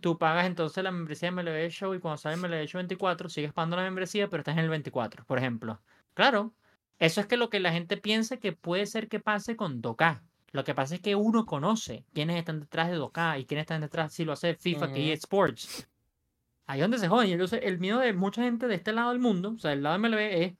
tú 0.00 0.18
pagas 0.18 0.46
entonces 0.46 0.84
la 0.84 0.92
membresía 0.92 1.30
de 1.30 1.42
MLB 1.42 1.70
Show 1.70 1.94
y 1.94 1.98
cuando 1.98 2.18
sale 2.18 2.36
MLB 2.36 2.66
Show 2.66 2.78
24 2.78 3.28
sigues 3.28 3.52
pagando 3.52 3.76
la 3.76 3.82
membresía, 3.82 4.28
pero 4.28 4.42
estás 4.42 4.56
en 4.56 4.64
el 4.64 4.70
24, 4.70 5.24
por 5.24 5.38
ejemplo. 5.38 5.80
Claro, 6.14 6.54
eso 6.98 7.20
es 7.20 7.26
que 7.26 7.36
lo 7.36 7.50
que 7.50 7.58
la 7.58 7.72
gente 7.72 7.96
piensa 7.96 8.36
que 8.36 8.52
puede 8.52 8.86
ser 8.86 9.08
que 9.08 9.18
pase 9.18 9.56
con 9.56 9.82
2K. 9.82 10.22
Lo 10.54 10.62
que 10.62 10.72
pasa 10.72 10.94
es 10.94 11.00
que 11.00 11.16
uno 11.16 11.44
conoce 11.46 12.04
quiénes 12.14 12.36
están 12.36 12.60
detrás 12.60 12.88
de 12.88 12.96
2K 12.96 13.40
y 13.40 13.44
quiénes 13.44 13.64
están 13.64 13.80
detrás 13.80 14.12
si 14.12 14.24
lo 14.24 14.32
hace 14.34 14.54
FIFA, 14.54 14.86
que 14.92 15.00
Ujú. 15.00 15.08
EA 15.08 15.14
Sports. 15.14 15.88
Ahí 16.66 16.78
es 16.78 16.84
donde 16.84 16.98
se 16.98 17.08
joden. 17.08 17.28
Y 17.28 17.32
entonces 17.32 17.58
el 17.64 17.78
miedo 17.80 17.98
de 17.98 18.12
mucha 18.12 18.42
gente 18.44 18.68
de 18.68 18.76
este 18.76 18.92
lado 18.92 19.10
del 19.10 19.18
mundo, 19.18 19.54
o 19.56 19.58
sea, 19.58 19.70
del 19.72 19.82
lado 19.82 19.98
de 19.98 20.08
MLB, 20.08 20.18
es, 20.44 20.52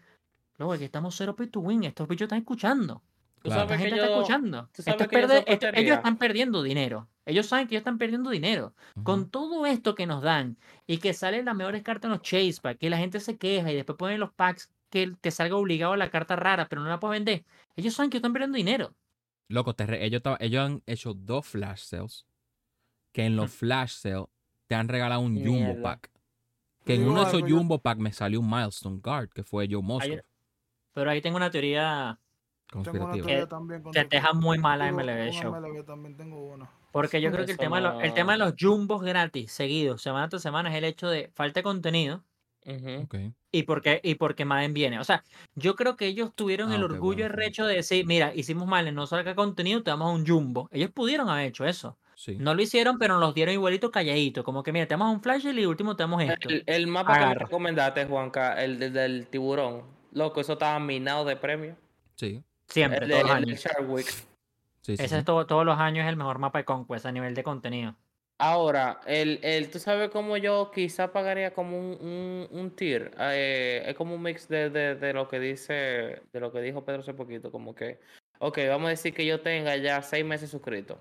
luego 0.59 0.73
aquí 0.73 0.83
estamos 0.85 1.15
cero 1.17 1.37
pay 1.37 1.47
to 1.47 1.61
win, 1.61 1.85
estos 1.85 2.09
bichos 2.09 2.27
están 2.27 2.41
escuchando. 2.41 3.03
Tú 3.41 3.51
Claro. 3.51 3.69
Que 3.69 3.79
gente 3.79 3.95
está 3.95 4.07
yo, 4.09 4.15
escuchando. 4.17 4.69
tú 4.75 4.83
sabes 4.83 5.01
es 5.01 5.07
que 5.09 5.21
yo 5.21 5.29
esto- 5.47 5.67
ellos 5.75 5.97
están 5.99 6.17
perdiendo 6.19 6.63
dinero. 6.65 7.09
Ellos 7.25 7.47
saben 7.47 7.69
que 7.69 7.75
ellos 7.77 7.83
están 7.83 7.97
perdiendo 7.99 8.31
dinero. 8.31 8.75
Con 9.05 9.31
todo 9.31 9.65
esto 9.65 9.95
que 9.95 10.07
nos 10.07 10.23
dan 10.23 10.57
y 10.89 10.99
que 10.99 11.15
salen 11.15 11.45
las 11.45 11.55
mejores 11.55 11.83
cartas 11.85 12.09
en 12.09 12.13
los 12.13 12.23
chase 12.23 12.57
packs, 12.61 12.81
que 12.81 12.91
la 12.91 12.99
gente 12.99 13.21
se 13.21 13.39
queja 13.39 13.71
y 13.71 13.77
después 13.77 13.97
ponen 13.97 14.19
los 14.19 14.33
packs 14.33 14.71
que 14.91 15.13
te 15.21 15.31
salga 15.31 15.55
obligado 15.57 15.95
la 15.97 16.11
carta 16.11 16.37
rara, 16.37 16.69
pero 16.69 16.83
no 16.83 16.89
la 16.89 16.99
puedes 17.01 17.19
vender. 17.21 17.45
Ellos 17.77 17.95
saben 17.95 18.11
que 18.11 18.19
están 18.19 18.33
perdiendo 18.33 18.57
dinero. 18.57 18.93
Loco, 19.49 19.75
te 19.75 19.87
re- 19.87 20.05
ellos, 20.05 20.23
ellos 20.41 20.65
han 20.65 20.83
hecho 20.87 21.15
dos 21.15 21.47
flash 21.47 21.81
sales. 21.81 22.27
Que 23.13 23.27
en 23.27 23.37
los 23.37 23.51
flash 23.53 23.91
sales 23.93 24.27
te 24.67 24.75
han 24.75 24.89
regalado 24.89 25.21
un 25.21 25.43
Jumbo. 25.45 25.81
Pack. 25.83 26.11
Que 26.85 26.95
en 26.97 27.09
uno 27.09 27.23
de 27.23 27.29
esos 27.29 27.43
Jumbo 27.51 27.79
Pack 27.79 27.99
me 27.99 28.13
salió 28.13 28.41
un 28.41 28.51
Milestone 28.51 29.01
Guard, 29.03 29.29
que 29.31 29.43
fue 29.45 29.67
Joe 29.71 29.83
Mosley. 29.83 30.21
Pero 30.93 31.11
ahí 31.11 31.21
tengo 31.23 31.37
una 31.37 31.51
teoría 31.51 32.19
Tengo 32.71 32.81
una 32.91 33.01
Conspirativo. 33.13 33.27
teoría 33.27 33.93
Que- 33.93 34.09
te 34.09 34.17
deja 34.17 34.33
muy 34.33 34.59
mal 34.59 34.81
a 34.83 34.87
digo, 34.87 34.99
MLB 34.99 35.31
Show. 35.33 35.55
MLB 35.55 35.85
también 35.85 36.17
tengo 36.17 36.41
una. 36.53 36.71
Porque 36.93 37.21
yo 37.21 37.31
creo 37.33 37.45
que 37.47 37.53
el 37.53 37.59
tema, 37.59 37.77
de 37.77 37.83
los, 37.83 38.03
el 38.05 38.15
tema 38.15 38.33
de 38.33 38.39
los 38.39 38.55
jumbos 38.59 39.03
gratis, 39.03 39.51
seguidos, 39.53 40.01
semana 40.03 40.29
tras 40.29 40.43
semana, 40.43 40.71
es 40.71 40.77
el 40.77 40.85
hecho 40.85 41.09
de 41.09 41.29
falta 41.35 41.61
de 41.61 41.65
contenido 41.65 42.23
Y 43.53 43.63
porque, 43.65 44.01
y 44.03 44.15
porque 44.17 44.45
Madden 44.45 44.73
viene. 44.75 44.99
O 44.99 45.05
sea, 45.05 45.23
yo 45.55 45.75
creo 45.77 45.97
que 45.97 46.07
ellos 46.07 46.33
tuvieron 46.35 46.73
Ah, 46.73 46.77
el 46.77 46.85
orgullo 46.85 47.25
bueno, 47.25 47.35
sí. 47.35 47.41
recho 47.41 47.67
de 47.67 47.75
decir, 47.77 48.07
mira, 48.07 48.35
hicimos 48.35 48.67
mal, 48.67 48.93
no 48.95 49.07
salga 49.07 49.35
contenido, 49.35 49.83
te 49.83 49.91
damos 49.91 50.15
un 50.19 50.27
jumbo. 50.27 50.69
Ellos 50.73 50.91
pudieron 50.91 51.29
haber 51.29 51.47
hecho 51.47 51.65
eso. 51.67 51.99
Sí. 52.17 52.37
No 52.39 52.55
lo 52.55 52.63
hicieron, 52.63 52.99
pero 52.99 53.15
nos 53.15 53.21
los 53.23 53.35
dieron 53.35 53.53
igualito 53.55 53.91
calladito. 53.91 54.45
Como 54.45 54.63
que, 54.63 54.73
mira, 54.73 54.87
te 54.87 54.95
damos 54.95 55.13
un 55.13 55.21
flash 55.21 55.47
y 55.47 55.67
último 55.67 55.95
te 55.97 56.05
damos 56.05 56.23
esto. 56.23 56.49
El, 56.49 56.63
el 56.67 56.87
mapa 56.87 57.13
que 57.13 57.19
Agarra. 57.19 57.35
me 57.41 57.45
recomendaste, 57.47 58.05
Juanca, 58.07 58.63
el 58.65 58.79
del, 58.79 58.93
del 58.93 59.27
tiburón. 59.27 59.83
Loco, 60.13 60.41
eso 60.41 60.55
estaba 60.55 60.79
minado 60.79 61.25
de 61.25 61.37
premio. 61.37 61.77
Sí. 62.15 62.43
Siempre, 62.69 63.05
El, 63.05 63.11
todos 63.11 63.23
los 63.25 63.31
el 63.31 63.37
años. 63.37 63.61
Sí, 64.81 64.97
sí, 64.97 65.03
Ese 65.03 65.09
sí. 65.09 65.15
es 65.17 65.25
todo- 65.25 65.47
todos 65.47 65.65
los 65.67 65.79
años 65.79 66.05
es 66.05 66.09
el 66.11 66.17
mejor 66.17 66.39
mapa 66.39 66.59
de 66.59 66.65
Conquest 66.65 67.05
a 67.07 67.13
nivel 67.13 67.35
de 67.35 67.43
contenido. 67.43 67.97
Ahora, 68.39 69.01
el, 69.07 69.39
el, 69.43 69.71
tú 69.71 69.79
sabes 69.79 70.11
cómo 70.11 70.37
yo 70.37 70.71
quizá 70.75 71.13
pagaría 71.13 71.55
como 71.55 71.79
un, 71.79 71.99
un, 72.01 72.49
un 72.51 72.71
tier. 72.75 73.13
eh, 73.21 73.85
es 73.87 73.95
como 73.95 74.17
un 74.17 74.23
mix 74.23 74.49
de, 74.49 74.71
de, 74.71 74.97
de 74.97 75.13
lo 75.13 75.29
que 75.29 75.39
dice, 75.39 75.73
de 76.33 76.41
lo 76.41 76.53
que 76.53 76.61
dijo 76.61 76.85
Pedro 76.85 77.01
hace 77.01 77.15
poquito, 77.15 77.53
como 77.53 77.75
que, 77.75 78.01
ok, 78.41 78.59
vamos 78.69 78.89
a 78.89 78.91
decir 78.91 79.15
que 79.15 79.25
yo 79.25 79.41
tenga 79.41 79.77
ya 79.77 80.03
seis 80.03 80.25
meses 80.25 80.51
suscrito. 80.51 80.99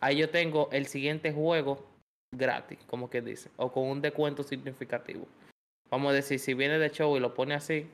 Ahí 0.00 0.18
yo 0.18 0.28
tengo 0.28 0.68
el 0.70 0.86
siguiente 0.86 1.32
juego 1.32 1.82
gratis, 2.30 2.78
como 2.86 3.08
que 3.08 3.22
dice, 3.22 3.50
o 3.56 3.72
con 3.72 3.84
un 3.84 4.02
descuento 4.02 4.42
significativo. 4.42 5.26
Vamos 5.90 6.10
a 6.12 6.16
decir, 6.16 6.38
si 6.38 6.52
viene 6.52 6.78
de 6.78 6.90
show 6.90 7.16
y 7.16 7.20
lo 7.20 7.32
pone 7.32 7.54
así, 7.54 7.88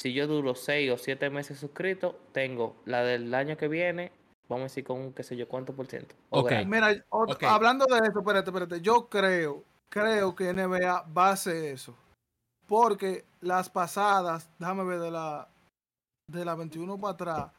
si 0.00 0.14
yo 0.14 0.26
duro 0.26 0.54
seis 0.54 0.90
o 0.90 0.96
siete 0.96 1.28
meses 1.28 1.58
suscrito, 1.58 2.18
tengo 2.32 2.76
la 2.86 3.04
del 3.04 3.34
año 3.34 3.58
que 3.58 3.68
viene, 3.68 4.10
vamos 4.48 4.62
a 4.62 4.64
decir 4.64 4.84
con 4.84 5.00
un 5.00 5.12
qué 5.12 5.22
sé 5.22 5.36
yo 5.36 5.48
cuánto 5.48 5.72
por 5.74 5.86
ciento. 5.86 6.14
o 6.30 6.40
Ok. 6.40 6.50
gratis. 6.50 6.68
Mira, 6.68 7.04
hablando 7.48 7.86
de 7.86 7.98
eso, 8.08 8.18
espérate, 8.20 8.50
espérate. 8.50 8.80
Yo 8.80 9.08
creo, 9.08 9.64
creo 9.88 10.34
que 10.34 10.50
NBA 10.52 11.02
va 11.16 11.28
a 11.28 11.32
hacer 11.32 11.64
eso. 11.64 11.94
Porque 12.66 13.24
las 13.40 13.68
pasadas, 13.68 14.48
déjame 14.58 14.84
ver 14.84 15.00
de 15.00 15.10
la 15.10 15.48
de 16.28 16.44
la 16.44 16.54
21 16.54 16.96
para 16.98 17.12
atrás, 17.12 17.50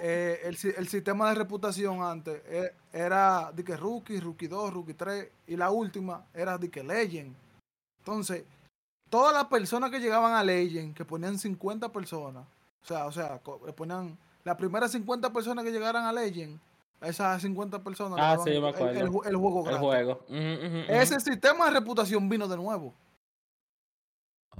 eh, 0.00 0.40
el, 0.44 0.56
si- 0.56 0.72
el 0.74 0.88
sistema 0.88 1.28
de 1.28 1.34
reputación 1.34 2.02
antes 2.02 2.40
eh, 2.46 2.72
era 2.92 3.50
de 3.52 3.64
que 3.64 3.76
rookie, 3.76 4.20
rookie 4.20 4.46
2, 4.46 4.72
rookie 4.72 4.94
3, 4.94 5.28
y 5.48 5.56
la 5.56 5.70
última 5.70 6.24
era 6.32 6.56
de 6.56 6.70
que 6.70 6.82
legend. 6.82 7.34
Entonces, 7.98 8.44
todas 9.10 9.34
las 9.34 9.46
personas 9.46 9.90
que 9.90 9.98
llegaban 10.00 10.32
a 10.34 10.44
legend, 10.44 10.94
que 10.94 11.04
ponían 11.04 11.38
50 11.38 11.90
personas, 11.92 12.46
o 12.82 12.86
sea, 12.86 13.06
o 13.06 13.12
sea, 13.12 13.40
le 13.66 13.72
ponían 13.74 14.16
las 14.48 14.56
primeras 14.56 14.90
50 14.92 15.32
personas 15.32 15.64
que 15.64 15.70
llegaran 15.70 16.04
a 16.06 16.12
legend, 16.12 16.58
esas 17.00 17.40
50 17.42 17.82
personas 17.82 18.18
Ah, 18.20 18.30
daban 18.30 18.44
sí, 18.44 18.54
yo 18.54 18.60
me 18.62 18.68
el- 19.28 19.36
juego 19.36 19.66
El. 20.28 20.86
Ese 20.88 21.20
sistema 21.20 21.66
de 21.66 21.72
reputación 21.78 22.28
vino 22.28 22.48
de 22.48 22.56
nuevo. 22.56 22.94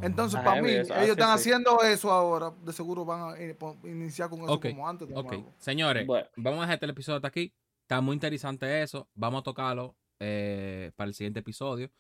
Entonces, 0.01 0.39
Ah, 0.41 0.45
para 0.45 0.57
es 0.59 0.62
mí, 0.62 0.70
eso. 0.70 0.93
Ah, 0.95 0.97
ellos 0.99 1.07
sí, 1.07 1.11
están 1.20 1.28
sí. 1.28 1.34
haciendo 1.51 1.82
eso 1.82 2.12
ahora. 2.12 2.53
De 2.62 2.72
seguro 2.72 3.05
van 3.05 3.32
a 3.34 3.39
eh, 3.41 3.57
iniciar 3.84 4.30
con 4.30 4.41
eso 4.43 4.61
como 4.61 4.89
antes. 4.89 5.09
De 5.09 5.14
Ok, 5.16 5.32
nuevo. 5.32 5.53
señores, 5.59 6.07
Bueno. 6.07 6.28
vamos 6.36 6.59
a 6.61 6.66
dejar 6.66 6.78
el 6.82 6.91
episodio 6.91 7.16
hasta 7.16 7.28
aquí. 7.28 7.53
Está 7.82 8.01
muy 8.01 8.14
interesante 8.14 8.82
eso. 8.82 9.09
Vamos 9.14 9.41
a 9.41 9.43
tocarlo 9.45 9.97
eh, 10.20 10.93
para 10.95 11.09
el 11.09 11.14
siguiente 11.14 11.41
episodio. 11.41 11.91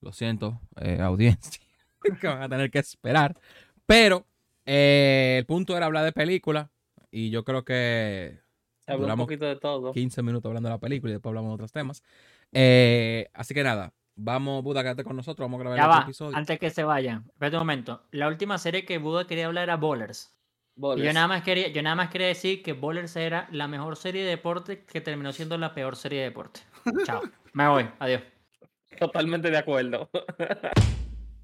Lo 0.00 0.12
siento, 0.12 0.60
eh, 0.80 1.00
audiencia, 1.00 1.62
que 2.20 2.26
van 2.26 2.42
a 2.42 2.48
tener 2.48 2.70
que 2.70 2.78
esperar. 2.80 3.38
Pero 3.86 4.26
eh, 4.64 5.36
el 5.38 5.46
punto 5.46 5.76
era 5.76 5.86
hablar 5.86 6.04
de 6.04 6.12
película 6.12 6.68
y 7.18 7.30
yo 7.30 7.44
creo 7.44 7.64
que 7.64 8.38
Se 8.80 8.92
habló 8.92 9.06
un 9.06 9.16
poquito 9.20 9.46
de 9.46 9.56
todo. 9.56 9.92
15 9.92 10.22
minutos 10.22 10.48
hablando 10.50 10.68
de 10.68 10.74
la 10.74 10.78
película 10.78 11.10
y 11.10 11.14
después 11.14 11.30
hablamos 11.30 11.50
de 11.50 11.54
otros 11.54 11.72
temas. 11.72 12.02
Eh, 12.52 13.30
así 13.32 13.54
que 13.54 13.64
nada, 13.64 13.94
vamos, 14.16 14.62
Buda, 14.62 14.82
quédate 14.82 15.02
con 15.02 15.16
nosotros. 15.16 15.44
Vamos 15.46 15.60
a 15.60 15.62
grabar 15.62 15.78
Ya 15.78 15.84
el 15.84 15.88
otro 15.90 16.00
va, 16.00 16.04
episodio. 16.04 16.36
antes 16.36 16.58
que 16.58 16.68
se 16.70 16.84
vayan. 16.84 17.24
Espérate 17.28 17.56
un 17.56 17.60
momento. 17.60 18.02
La 18.10 18.28
última 18.28 18.58
serie 18.58 18.84
que 18.84 18.98
Buda 18.98 19.26
quería 19.26 19.46
hablar 19.46 19.64
era 19.64 19.76
Bowlers. 19.76 20.34
Y 20.76 20.80
yo 20.80 20.88
Bowlers. 20.88 21.14
nada 21.14 21.26
más 21.28 21.42
quería, 21.42 21.68
yo 21.68 21.82
nada 21.82 21.96
más 21.96 22.10
quería 22.10 22.26
decir 22.26 22.62
que 22.62 22.74
Bowlers 22.74 23.16
era 23.16 23.48
la 23.50 23.66
mejor 23.66 23.96
serie 23.96 24.22
de 24.22 24.28
deporte 24.28 24.84
que 24.84 25.00
terminó 25.00 25.32
siendo 25.32 25.56
la 25.56 25.72
peor 25.72 25.96
serie 25.96 26.18
de 26.18 26.24
deporte. 26.26 26.60
Chao. 27.06 27.22
Me 27.54 27.66
voy. 27.66 27.88
Adiós. 27.98 28.20
Totalmente 28.98 29.50
de 29.50 29.56
acuerdo. 29.56 30.10